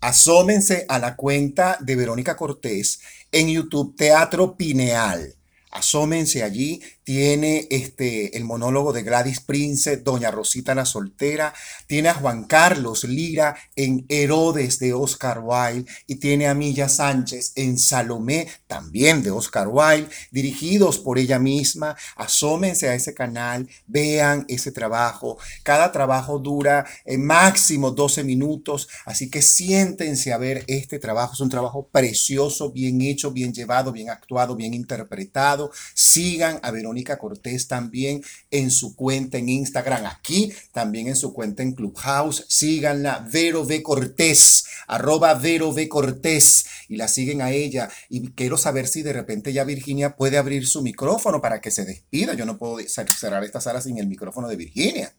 Asómense 0.00 0.84
a 0.88 0.98
la 0.98 1.16
cuenta 1.16 1.78
de 1.80 1.96
Verónica 1.96 2.36
Cortés 2.36 3.00
en 3.32 3.48
YouTube 3.48 3.96
Teatro 3.96 4.56
Pineal. 4.56 5.34
Asómense 5.70 6.42
allí, 6.42 6.82
tiene 7.06 7.68
este, 7.70 8.36
el 8.36 8.42
monólogo 8.42 8.92
de 8.92 9.04
Gladys 9.04 9.38
Prince, 9.38 9.98
Doña 9.98 10.32
Rosita 10.32 10.74
la 10.74 10.84
Soltera, 10.84 11.54
tiene 11.86 12.08
a 12.08 12.14
Juan 12.14 12.46
Carlos 12.46 13.04
Lira 13.04 13.56
en 13.76 14.04
Herodes 14.08 14.80
de 14.80 14.92
Oscar 14.92 15.40
Wilde 15.40 15.88
y 16.08 16.16
tiene 16.16 16.48
a 16.48 16.54
Milla 16.54 16.88
Sánchez 16.88 17.52
en 17.54 17.78
Salomé, 17.78 18.48
también 18.66 19.22
de 19.22 19.30
Oscar 19.30 19.68
Wilde, 19.68 20.08
dirigidos 20.32 20.98
por 20.98 21.20
ella 21.20 21.38
misma. 21.38 21.96
Asómense 22.16 22.88
a 22.88 22.94
ese 22.96 23.14
canal, 23.14 23.68
vean 23.86 24.44
ese 24.48 24.72
trabajo. 24.72 25.38
Cada 25.62 25.92
trabajo 25.92 26.40
dura 26.40 26.84
eh, 27.04 27.18
máximo 27.18 27.92
12 27.92 28.24
minutos, 28.24 28.88
así 29.04 29.30
que 29.30 29.42
siéntense 29.42 30.32
a 30.32 30.38
ver 30.38 30.64
este 30.66 30.98
trabajo. 30.98 31.34
Es 31.34 31.40
un 31.40 31.50
trabajo 31.50 31.86
precioso, 31.86 32.72
bien 32.72 33.00
hecho, 33.00 33.30
bien 33.30 33.54
llevado, 33.54 33.92
bien 33.92 34.10
actuado, 34.10 34.56
bien 34.56 34.74
interpretado. 34.74 35.70
Sigan 35.94 36.58
a 36.64 36.72
Verónica 36.72 36.95
Cortés 37.04 37.68
también 37.68 38.22
en 38.50 38.70
su 38.70 38.96
cuenta 38.96 39.38
en 39.38 39.48
Instagram, 39.48 40.06
aquí 40.06 40.52
también 40.72 41.08
en 41.08 41.16
su 41.16 41.32
cuenta 41.32 41.62
en 41.62 41.72
Clubhouse. 41.72 42.44
Síganla, 42.48 43.26
Vero 43.30 43.62
V 43.62 43.82
Cortés, 43.82 44.64
arroba 44.86 45.34
Vero 45.34 45.68
V 45.70 45.88
Cortés, 45.88 46.66
y 46.88 46.96
la 46.96 47.08
siguen 47.08 47.42
a 47.42 47.50
ella. 47.50 47.88
Y 48.08 48.30
quiero 48.32 48.56
saber 48.56 48.88
si 48.88 49.02
de 49.02 49.12
repente 49.12 49.52
ya 49.52 49.64
Virginia 49.64 50.16
puede 50.16 50.38
abrir 50.38 50.66
su 50.66 50.82
micrófono 50.82 51.40
para 51.40 51.60
que 51.60 51.70
se 51.70 51.84
despida. 51.84 52.34
Yo 52.34 52.46
no 52.46 52.58
puedo 52.58 52.78
cerrar 52.88 53.44
esta 53.44 53.60
sala 53.60 53.80
sin 53.80 53.98
el 53.98 54.06
micrófono 54.06 54.48
de 54.48 54.56
Virginia. 54.56 55.14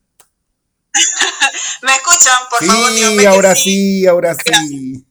¿Me 1.84 1.92
escuchan? 1.94 2.40
Por 2.50 2.60
sí, 2.60 2.68
favor, 2.68 2.92
Sí, 2.92 3.26
ahora 3.26 3.56
sí, 3.56 4.08
ahora 4.08 4.36
sí. 4.46 5.06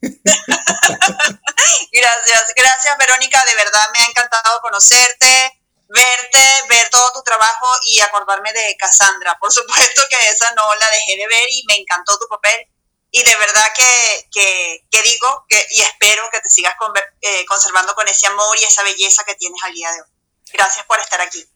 gracias, 1.92 2.44
gracias 2.56 2.98
Verónica, 2.98 3.42
de 3.48 3.54
verdad 3.54 3.80
me 3.92 4.00
ha 4.04 4.08
encantado 4.08 4.60
conocerte 4.62 5.62
verte, 5.88 6.38
ver 6.68 6.88
todo 6.90 7.12
tu 7.14 7.22
trabajo 7.22 7.66
y 7.82 8.00
acordarme 8.00 8.52
de 8.52 8.76
Cassandra. 8.78 9.38
Por 9.38 9.52
supuesto 9.52 10.02
que 10.08 10.28
esa 10.28 10.52
no 10.54 10.74
la 10.74 10.90
dejé 10.90 11.16
de 11.16 11.26
ver 11.26 11.46
y 11.50 11.64
me 11.66 11.76
encantó 11.76 12.18
tu 12.18 12.26
papel. 12.28 12.68
Y 13.10 13.22
de 13.22 13.36
verdad 13.36 13.72
que, 13.74 14.28
que, 14.32 14.86
que 14.90 15.02
digo 15.02 15.46
que, 15.48 15.64
y 15.70 15.80
espero 15.80 16.28
que 16.30 16.40
te 16.40 16.48
sigas 16.48 16.74
con, 16.76 16.92
eh, 17.20 17.46
conservando 17.46 17.94
con 17.94 18.06
ese 18.08 18.26
amor 18.26 18.58
y 18.58 18.64
esa 18.64 18.82
belleza 18.82 19.24
que 19.24 19.36
tienes 19.36 19.62
al 19.62 19.72
día 19.72 19.90
de 19.92 20.02
hoy. 20.02 20.08
Gracias 20.52 20.84
por 20.86 21.00
estar 21.00 21.20
aquí. 21.20 21.48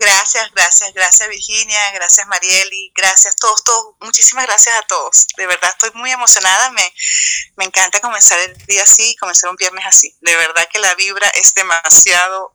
Gracias, 0.00 0.52
gracias, 0.52 0.94
gracias 0.94 1.28
Virginia, 1.28 1.90
gracias 1.90 2.24
Marieli, 2.28 2.92
gracias 2.94 3.34
todos, 3.34 3.64
todos, 3.64 3.96
muchísimas 3.98 4.46
gracias 4.46 4.76
a 4.76 4.82
todos. 4.82 5.26
De 5.36 5.44
verdad 5.48 5.70
estoy 5.70 5.90
muy 5.94 6.12
emocionada, 6.12 6.70
me, 6.70 6.94
me 7.56 7.64
encanta 7.64 8.00
comenzar 8.00 8.38
el 8.38 8.56
día 8.66 8.84
así, 8.84 9.16
comenzar 9.16 9.50
un 9.50 9.56
viernes 9.56 9.84
así. 9.86 10.16
De 10.20 10.36
verdad 10.36 10.68
que 10.70 10.78
la 10.78 10.94
vibra 10.94 11.28
es 11.30 11.52
demasiado 11.54 12.54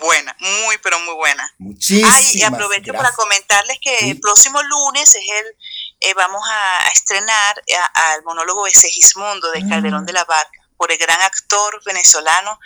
buena, 0.00 0.36
muy 0.40 0.78
pero 0.78 0.98
muy 1.00 1.14
buena. 1.14 1.52
Muchísimas 1.58 2.14
Ay, 2.14 2.30
y 2.34 2.42
aprovecho 2.42 2.92
gracias. 2.92 3.02
para 3.02 3.16
comentarles 3.16 3.78
que 3.80 3.96
Sí. 3.98 4.10
el 4.10 4.20
próximo 4.20 4.62
lunes 4.62 5.14
es 5.14 5.22
el, 5.28 5.46
eh, 6.00 6.14
vamos 6.14 6.42
a, 6.50 6.88
estrenar 6.88 7.62
al 7.94 8.22
monólogo 8.24 8.64
de 8.64 8.72
Segismundo 8.72 9.50
de 9.50 9.66
Calderón 9.68 10.02
mm. 10.02 10.06
de 10.06 10.12
la 10.12 10.24
Barca 10.24 10.60
por 10.76 10.90
el 10.90 10.98
gran 10.98 11.20
actor 11.20 11.82
venezolano 11.84 12.58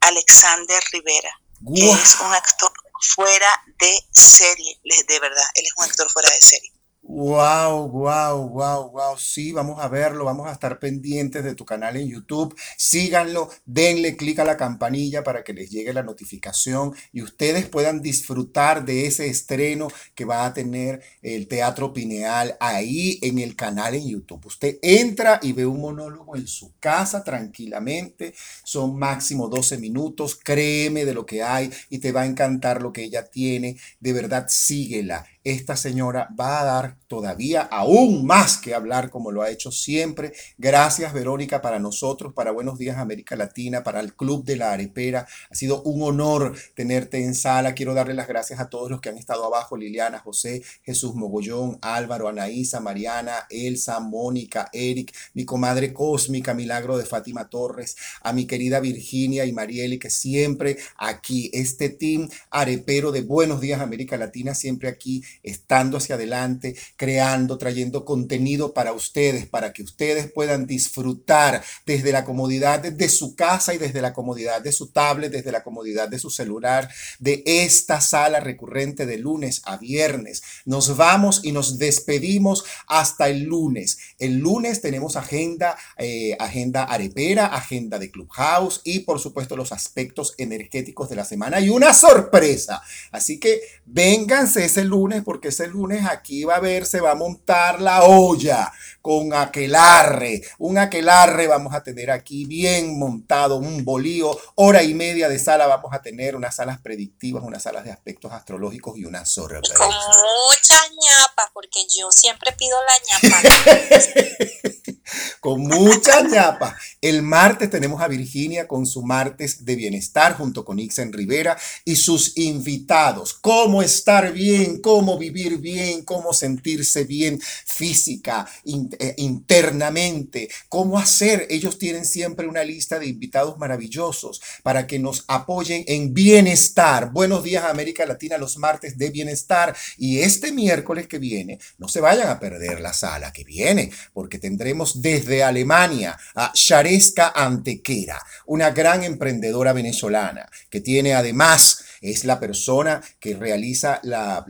Alexander 0.00 0.82
Rivera, 0.92 1.40
que 1.74 1.90
es 1.90 2.16
un 2.20 2.32
actor 2.34 2.72
fuera 3.02 3.48
de 3.78 4.06
serie, 4.10 4.80
de 4.84 5.18
verdad, 5.20 5.44
él 5.54 5.64
es 5.66 5.72
un 5.76 5.84
actor 5.84 6.10
fuera 6.10 6.30
de 6.30 6.40
serie. 6.40 6.71
Wow, 7.04 7.88
wow, 7.90 8.48
wow, 8.48 8.90
wow. 8.92 9.16
Sí, 9.18 9.50
vamos 9.52 9.78
a 9.80 9.88
verlo, 9.88 10.24
vamos 10.24 10.46
a 10.48 10.52
estar 10.52 10.78
pendientes 10.78 11.42
de 11.44 11.54
tu 11.56 11.64
canal 11.64 11.96
en 11.96 12.08
YouTube. 12.08 12.56
Síganlo, 12.78 13.50
denle 13.66 14.16
clic 14.16 14.38
a 14.38 14.44
la 14.44 14.56
campanilla 14.56 15.22
para 15.24 15.42
que 15.42 15.52
les 15.52 15.68
llegue 15.70 15.92
la 15.92 16.04
notificación 16.04 16.94
y 17.12 17.22
ustedes 17.22 17.66
puedan 17.66 18.00
disfrutar 18.02 18.84
de 18.84 19.06
ese 19.06 19.26
estreno 19.26 19.88
que 20.14 20.24
va 20.24 20.46
a 20.46 20.54
tener 20.54 21.02
el 21.22 21.48
Teatro 21.48 21.92
Pineal 21.92 22.56
ahí 22.60 23.18
en 23.22 23.40
el 23.40 23.56
canal 23.56 23.94
en 23.94 24.08
YouTube. 24.08 24.46
Usted 24.46 24.78
entra 24.80 25.40
y 25.42 25.52
ve 25.52 25.66
un 25.66 25.80
monólogo 25.80 26.36
en 26.36 26.46
su 26.46 26.72
casa 26.78 27.24
tranquilamente. 27.24 28.32
Son 28.64 28.96
máximo 28.96 29.48
12 29.48 29.76
minutos. 29.76 30.36
Créeme 30.42 31.04
de 31.04 31.14
lo 31.14 31.26
que 31.26 31.42
hay 31.42 31.70
y 31.90 31.98
te 31.98 32.12
va 32.12 32.22
a 32.22 32.26
encantar 32.26 32.80
lo 32.80 32.92
que 32.92 33.02
ella 33.02 33.28
tiene. 33.28 33.76
De 34.00 34.12
verdad, 34.12 34.46
síguela 34.48 35.26
esta 35.44 35.76
señora 35.76 36.28
va 36.38 36.60
a 36.60 36.64
dar 36.64 36.96
todavía 37.12 37.60
aún 37.60 38.24
más 38.24 38.56
que 38.56 38.74
hablar 38.74 39.10
como 39.10 39.32
lo 39.32 39.42
ha 39.42 39.50
hecho 39.50 39.70
siempre. 39.70 40.32
Gracias 40.56 41.12
Verónica 41.12 41.60
para 41.60 41.78
nosotros, 41.78 42.32
para 42.32 42.52
Buenos 42.52 42.78
Días 42.78 42.96
América 42.96 43.36
Latina, 43.36 43.84
para 43.84 44.00
el 44.00 44.14
Club 44.14 44.46
de 44.46 44.56
la 44.56 44.72
Arepera. 44.72 45.26
Ha 45.50 45.54
sido 45.54 45.82
un 45.82 46.00
honor 46.00 46.56
tenerte 46.74 47.22
en 47.22 47.34
sala. 47.34 47.74
Quiero 47.74 47.92
darle 47.92 48.14
las 48.14 48.28
gracias 48.28 48.60
a 48.60 48.70
todos 48.70 48.90
los 48.90 49.02
que 49.02 49.10
han 49.10 49.18
estado 49.18 49.44
abajo, 49.44 49.76
Liliana, 49.76 50.20
José, 50.20 50.62
Jesús 50.84 51.14
Mogollón, 51.14 51.76
Álvaro, 51.82 52.28
Anaísa, 52.28 52.80
Mariana, 52.80 53.46
Elsa, 53.50 54.00
Mónica, 54.00 54.70
Eric, 54.72 55.14
mi 55.34 55.44
comadre 55.44 55.92
cósmica, 55.92 56.54
Milagro 56.54 56.96
de 56.96 57.04
Fátima 57.04 57.50
Torres, 57.50 57.94
a 58.22 58.32
mi 58.32 58.46
querida 58.46 58.80
Virginia 58.80 59.44
y 59.44 59.52
Marieli, 59.52 59.98
que 59.98 60.08
siempre 60.08 60.78
aquí, 60.96 61.50
este 61.52 61.90
team 61.90 62.30
arepero 62.48 63.12
de 63.12 63.20
Buenos 63.20 63.60
Días 63.60 63.82
América 63.82 64.16
Latina, 64.16 64.54
siempre 64.54 64.88
aquí 64.88 65.22
estando 65.42 65.98
hacia 65.98 66.14
adelante, 66.14 66.74
creando, 67.02 67.58
trayendo 67.58 68.04
contenido 68.04 68.72
para 68.74 68.92
ustedes, 68.92 69.48
para 69.48 69.72
que 69.72 69.82
ustedes 69.82 70.30
puedan 70.30 70.68
disfrutar 70.68 71.60
desde 71.84 72.12
la 72.12 72.24
comodidad 72.24 72.78
de 72.78 73.08
su 73.08 73.34
casa 73.34 73.74
y 73.74 73.78
desde 73.78 74.00
la 74.00 74.12
comodidad 74.12 74.62
de 74.62 74.70
su 74.70 74.92
tablet, 74.92 75.32
desde 75.32 75.50
la 75.50 75.64
comodidad 75.64 76.08
de 76.08 76.20
su 76.20 76.30
celular, 76.30 76.88
de 77.18 77.42
esta 77.44 78.00
sala 78.00 78.38
recurrente 78.38 79.04
de 79.04 79.18
lunes 79.18 79.62
a 79.64 79.78
viernes. 79.78 80.44
Nos 80.64 80.96
vamos 80.96 81.40
y 81.42 81.50
nos 81.50 81.76
despedimos 81.76 82.62
hasta 82.86 83.28
el 83.28 83.46
lunes. 83.46 83.98
El 84.20 84.38
lunes 84.38 84.80
tenemos 84.80 85.16
agenda, 85.16 85.76
eh, 85.98 86.36
agenda 86.38 86.84
arepera, 86.84 87.46
agenda 87.46 87.98
de 87.98 88.12
Clubhouse 88.12 88.80
y 88.84 89.00
por 89.00 89.18
supuesto 89.18 89.56
los 89.56 89.72
aspectos 89.72 90.34
energéticos 90.38 91.10
de 91.10 91.16
la 91.16 91.24
semana 91.24 91.58
y 91.58 91.68
una 91.68 91.94
sorpresa. 91.94 92.80
Así 93.10 93.40
que 93.40 93.60
vénganse 93.86 94.66
ese 94.66 94.84
lunes 94.84 95.22
porque 95.24 95.48
ese 95.48 95.66
lunes 95.66 96.06
aquí 96.06 96.44
va 96.44 96.54
a 96.54 96.60
ver, 96.60 96.86
se 96.92 97.00
va 97.00 97.12
a 97.12 97.14
montar 97.14 97.80
la 97.80 98.04
olla 98.04 98.70
con 99.00 99.32
aquelarre. 99.32 100.42
Un 100.58 100.76
aquelarre 100.76 101.46
vamos 101.46 101.74
a 101.74 101.82
tener 101.82 102.10
aquí 102.10 102.44
bien 102.44 102.98
montado, 102.98 103.56
un 103.56 103.82
bolío, 103.82 104.38
hora 104.56 104.82
y 104.82 104.92
media 104.92 105.28
de 105.30 105.38
sala 105.38 105.66
vamos 105.66 105.92
a 105.94 106.02
tener, 106.02 106.36
unas 106.36 106.56
salas 106.56 106.80
predictivas, 106.80 107.42
unas 107.42 107.62
salas 107.62 107.84
de 107.84 107.92
aspectos 107.92 108.30
astrológicos 108.32 108.98
y 108.98 109.06
una 109.06 109.24
sorpresa. 109.24 109.74
Con 109.74 109.88
mucha 109.88 110.76
ñapa, 111.02 111.50
porque 111.54 111.80
yo 111.88 112.10
siempre 112.12 112.52
pido 112.52 112.76
la 112.86 113.30
ñapa. 113.30 113.42
con 115.40 115.60
mucha 115.60 116.22
ñapa. 116.22 116.76
El 117.00 117.22
martes 117.22 117.70
tenemos 117.70 118.00
a 118.00 118.08
Virginia 118.08 118.68
con 118.68 118.86
su 118.86 119.02
martes 119.02 119.64
de 119.64 119.76
bienestar 119.76 120.36
junto 120.36 120.64
con 120.64 120.78
Ixen 120.78 121.12
Rivera 121.12 121.56
y 121.84 121.96
sus 121.96 122.36
invitados. 122.36 123.34
Cómo 123.34 123.82
estar 123.82 124.32
bien, 124.32 124.80
cómo 124.80 125.18
vivir 125.18 125.58
bien, 125.58 126.04
cómo 126.04 126.32
sentirse 126.32 126.81
bien 127.06 127.40
física, 127.40 128.46
eh, 128.64 129.14
internamente, 129.18 130.48
cómo 130.68 130.98
hacer. 130.98 131.46
Ellos 131.50 131.78
tienen 131.78 132.04
siempre 132.04 132.46
una 132.46 132.64
lista 132.64 132.98
de 132.98 133.06
invitados 133.06 133.58
maravillosos 133.58 134.40
para 134.62 134.86
que 134.86 134.98
nos 134.98 135.24
apoyen 135.28 135.84
en 135.86 136.12
bienestar. 136.12 137.12
Buenos 137.12 137.42
días 137.42 137.64
América 137.64 138.06
Latina 138.06 138.38
los 138.38 138.58
martes 138.58 138.98
de 138.98 139.10
bienestar 139.10 139.74
y 139.98 140.20
este 140.20 140.52
miércoles 140.52 141.06
que 141.06 141.18
viene, 141.18 141.58
no 141.78 141.88
se 141.88 142.00
vayan 142.00 142.28
a 142.28 142.38
perder 142.38 142.80
la 142.80 142.92
sala 142.92 143.32
que 143.32 143.44
viene 143.44 143.90
porque 144.12 144.38
tendremos 144.38 145.00
desde 145.00 145.42
Alemania 145.42 146.18
a 146.34 146.52
Shareska 146.54 147.32
Antequera, 147.34 148.20
una 148.46 148.70
gran 148.70 149.02
emprendedora 149.04 149.72
venezolana 149.72 150.48
que 150.70 150.80
tiene 150.80 151.14
además 151.14 151.81
es 152.02 152.24
la 152.24 152.38
persona 152.38 153.00
que 153.18 153.34
realiza 153.34 154.00
la, 154.02 154.44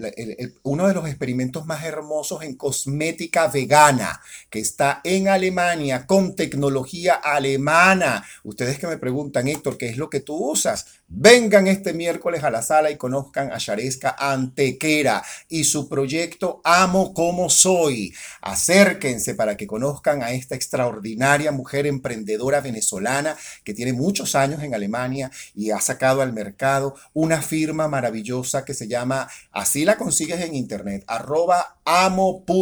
uno 0.63 0.89
de 0.89 0.95
los 0.95 1.07
experimentos 1.07 1.67
más 1.67 1.85
hermosos 1.85 2.43
en 2.43 2.57
cosmética 2.57 3.47
vegana, 3.49 4.21
que 4.51 4.59
está 4.59 5.01
en 5.05 5.29
Alemania 5.29 6.07
con 6.07 6.35
tecnología 6.35 7.15
alemana. 7.15 8.25
Ustedes 8.43 8.79
que 8.79 8.87
me 8.87 8.97
preguntan, 8.97 9.47
Héctor, 9.47 9.77
¿qué 9.77 9.89
es 9.89 9.99
lo 9.99 10.09
que 10.09 10.21
tú 10.21 10.35
usas? 10.35 11.02
Vengan 11.15 11.67
este 11.67 11.93
miércoles 11.93 12.43
a 12.43 12.51
la 12.51 12.63
sala 12.63 12.91
y 12.91 12.97
conozcan 12.97 13.53
a 13.53 13.59
Shareska 13.59 14.17
Antequera 14.19 15.23
y 15.47 15.65
su 15.65 15.87
proyecto 15.87 16.63
Amo 16.65 17.13
como 17.13 17.51
soy. 17.51 18.15
Acérquense 18.41 19.35
para 19.35 19.59
que 19.59 19.67
conozcan 19.67 20.23
a 20.23 20.33
esta 20.33 20.55
extraordinaria 20.55 21.53
mujer 21.53 21.87
emprendedora 21.87 22.63
venezolana 22.63 23.37
que 23.63 23.75
tiene 23.75 23.93
muchos 23.93 24.35
años 24.35 24.63
en 24.63 24.75
Alemania 24.75 25.31
y 25.55 25.71
ha 25.71 25.83
sacado 25.83 26.23
al 26.23 26.33
mercado 26.33 26.95
una 27.13 27.43
firma 27.43 27.89
maravillosa 27.89 28.65
que 28.65 28.73
se 28.73 28.89
llama, 28.89 29.29
así 29.51 29.85
la 29.85 29.99
consigues 29.99 30.41
en 30.41 30.55
internet, 30.55 31.05
arroba 31.07 31.77
amo.como.soy. 31.85 32.57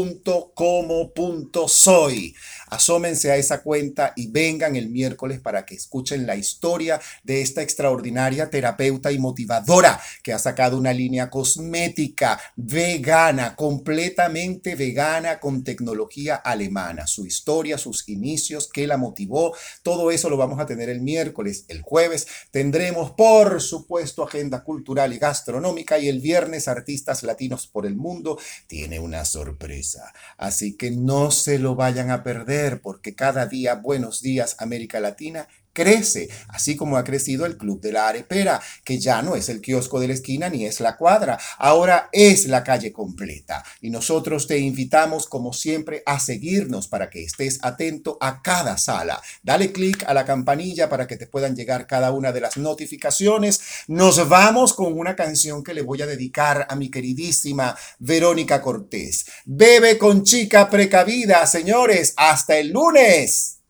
Asómense 2.66 3.30
a 3.30 3.36
esa 3.36 3.62
cuenta 3.62 4.12
y 4.16 4.28
vengan 4.28 4.74
el 4.76 4.88
miércoles 4.88 5.38
para 5.40 5.66
que 5.66 5.74
escuchen 5.76 6.26
la 6.26 6.36
historia 6.36 7.00
de 7.22 7.42
esta 7.42 7.62
extraordinaria 7.62 8.39
terapeuta 8.48 9.12
y 9.12 9.18
motivadora 9.18 10.00
que 10.22 10.32
ha 10.32 10.38
sacado 10.38 10.78
una 10.78 10.92
línea 10.92 11.28
cosmética 11.28 12.40
vegana, 12.56 13.56
completamente 13.56 14.76
vegana 14.76 15.40
con 15.40 15.64
tecnología 15.64 16.36
alemana. 16.36 17.06
Su 17.06 17.26
historia, 17.26 17.76
sus 17.76 18.08
inicios, 18.08 18.70
qué 18.72 18.86
la 18.86 18.96
motivó, 18.96 19.54
todo 19.82 20.10
eso 20.10 20.30
lo 20.30 20.36
vamos 20.36 20.60
a 20.60 20.66
tener 20.66 20.88
el 20.88 21.00
miércoles. 21.00 21.64
El 21.68 21.82
jueves 21.82 22.26
tendremos, 22.50 23.10
por 23.10 23.60
supuesto, 23.60 24.22
agenda 24.22 24.62
cultural 24.62 25.12
y 25.12 25.18
gastronómica 25.18 25.98
y 25.98 26.08
el 26.08 26.20
viernes 26.20 26.68
artistas 26.68 27.22
latinos 27.22 27.66
por 27.66 27.86
el 27.86 27.96
mundo 27.96 28.38
tiene 28.66 29.00
una 29.00 29.24
sorpresa. 29.24 30.12
Así 30.36 30.76
que 30.76 30.90
no 30.90 31.30
se 31.30 31.58
lo 31.58 31.74
vayan 31.74 32.10
a 32.10 32.22
perder 32.22 32.80
porque 32.80 33.14
cada 33.14 33.46
día 33.46 33.74
Buenos 33.74 34.22
Días 34.22 34.56
América 34.58 35.00
Latina 35.00 35.48
crece, 35.72 36.28
así 36.48 36.76
como 36.76 36.96
ha 36.96 37.04
crecido 37.04 37.46
el 37.46 37.56
Club 37.56 37.80
de 37.80 37.92
la 37.92 38.08
Arepera, 38.08 38.60
que 38.84 38.98
ya 38.98 39.22
no 39.22 39.36
es 39.36 39.48
el 39.48 39.60
kiosco 39.60 40.00
de 40.00 40.08
la 40.08 40.14
esquina 40.14 40.48
ni 40.48 40.66
es 40.66 40.80
la 40.80 40.96
cuadra, 40.96 41.38
ahora 41.58 42.08
es 42.12 42.46
la 42.46 42.64
calle 42.64 42.92
completa. 42.92 43.64
Y 43.80 43.90
nosotros 43.90 44.46
te 44.46 44.58
invitamos, 44.58 45.26
como 45.26 45.52
siempre, 45.52 46.02
a 46.06 46.18
seguirnos 46.18 46.88
para 46.88 47.10
que 47.10 47.22
estés 47.22 47.58
atento 47.62 48.18
a 48.20 48.42
cada 48.42 48.78
sala. 48.78 49.20
Dale 49.42 49.72
clic 49.72 50.04
a 50.06 50.14
la 50.14 50.24
campanilla 50.24 50.88
para 50.88 51.06
que 51.06 51.16
te 51.16 51.26
puedan 51.26 51.54
llegar 51.54 51.86
cada 51.86 52.12
una 52.12 52.32
de 52.32 52.40
las 52.40 52.56
notificaciones. 52.56 53.60
Nos 53.88 54.28
vamos 54.28 54.74
con 54.74 54.98
una 54.98 55.16
canción 55.16 55.62
que 55.62 55.74
le 55.74 55.82
voy 55.82 56.02
a 56.02 56.06
dedicar 56.06 56.66
a 56.68 56.76
mi 56.76 56.90
queridísima 56.90 57.76
Verónica 57.98 58.60
Cortés. 58.60 59.26
Bebe 59.44 59.98
con 59.98 60.24
chica 60.24 60.68
precavida, 60.68 61.46
señores. 61.46 62.14
Hasta 62.16 62.58
el 62.58 62.70
lunes. 62.70 63.60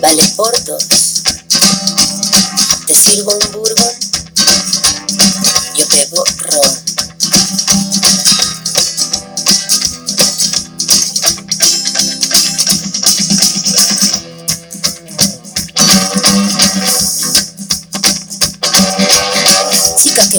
Vale 0.00 0.28
por 0.36 0.64
dos. 0.64 0.84
Te 2.86 2.94
sirvo 2.94 3.32
un 3.32 3.52
bourbon, 3.52 3.79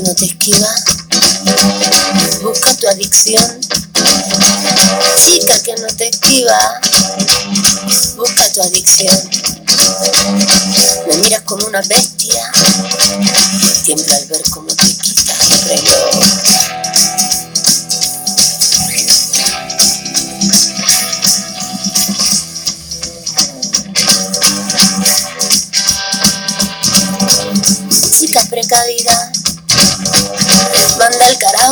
no 0.02 0.16
te 0.16 0.26
esquiva. 0.26 0.68
Busca 2.42 2.76
tu 2.76 2.88
adicción. 2.88 3.62
Chica 5.24 5.60
que 5.64 5.76
no 5.76 5.88
te 5.96 6.10
esquiva. 6.10 6.58
Busca 8.16 8.52
tu 8.54 8.62
adicción. 8.62 9.30
Me 11.08 11.18
miras 11.18 11.42
como 11.42 11.68
una 11.68 11.82
bestia. 11.82 12.52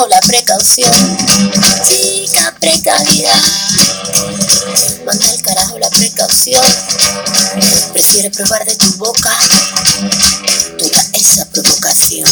la 0.08 0.20
precaución. 0.22 0.92
Chica 1.88 2.56
precavida, 2.60 3.32
manda 5.06 5.32
el 5.32 5.42
carajo 5.42 5.78
la 5.80 5.90
precaución. 5.90 6.64
Prefiere 7.92 8.30
probar 8.30 8.66
de 8.66 8.76
tu 8.76 8.94
boca 8.98 9.38
toda 10.78 11.02
esa 11.14 11.46
provocación. 11.46 12.30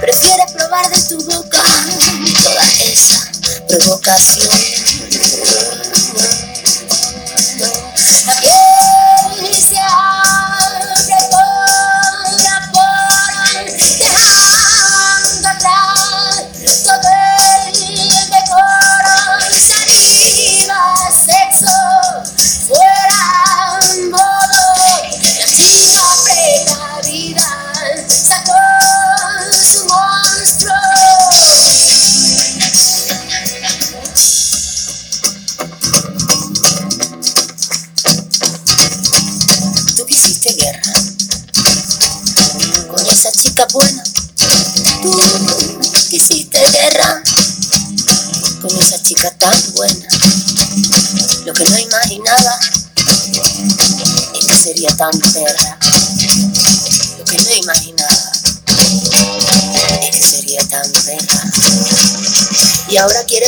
Prefiere 0.00 0.44
probar 0.54 0.90
de 0.90 1.00
tu 1.02 1.22
boca 1.24 1.62
toda 2.42 2.64
esa 2.90 3.30
provocación. 3.68 4.91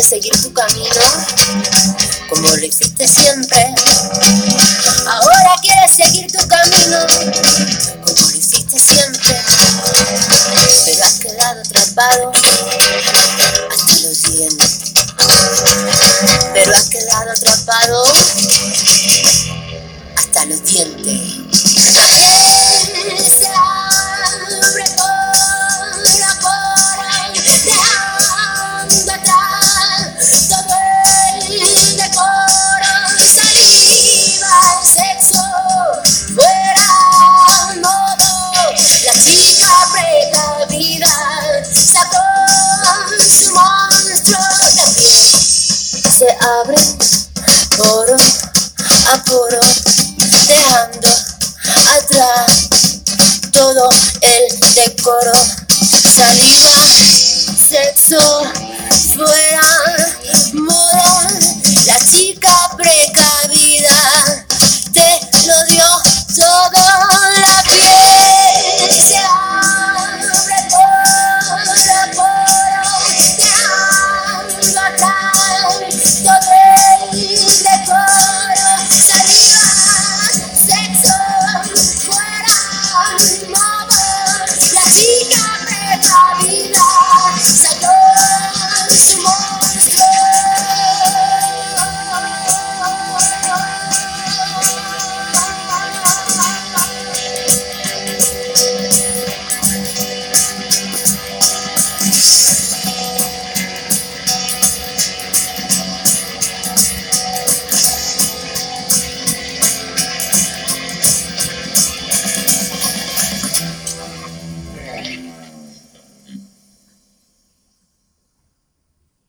seguir 0.04 0.43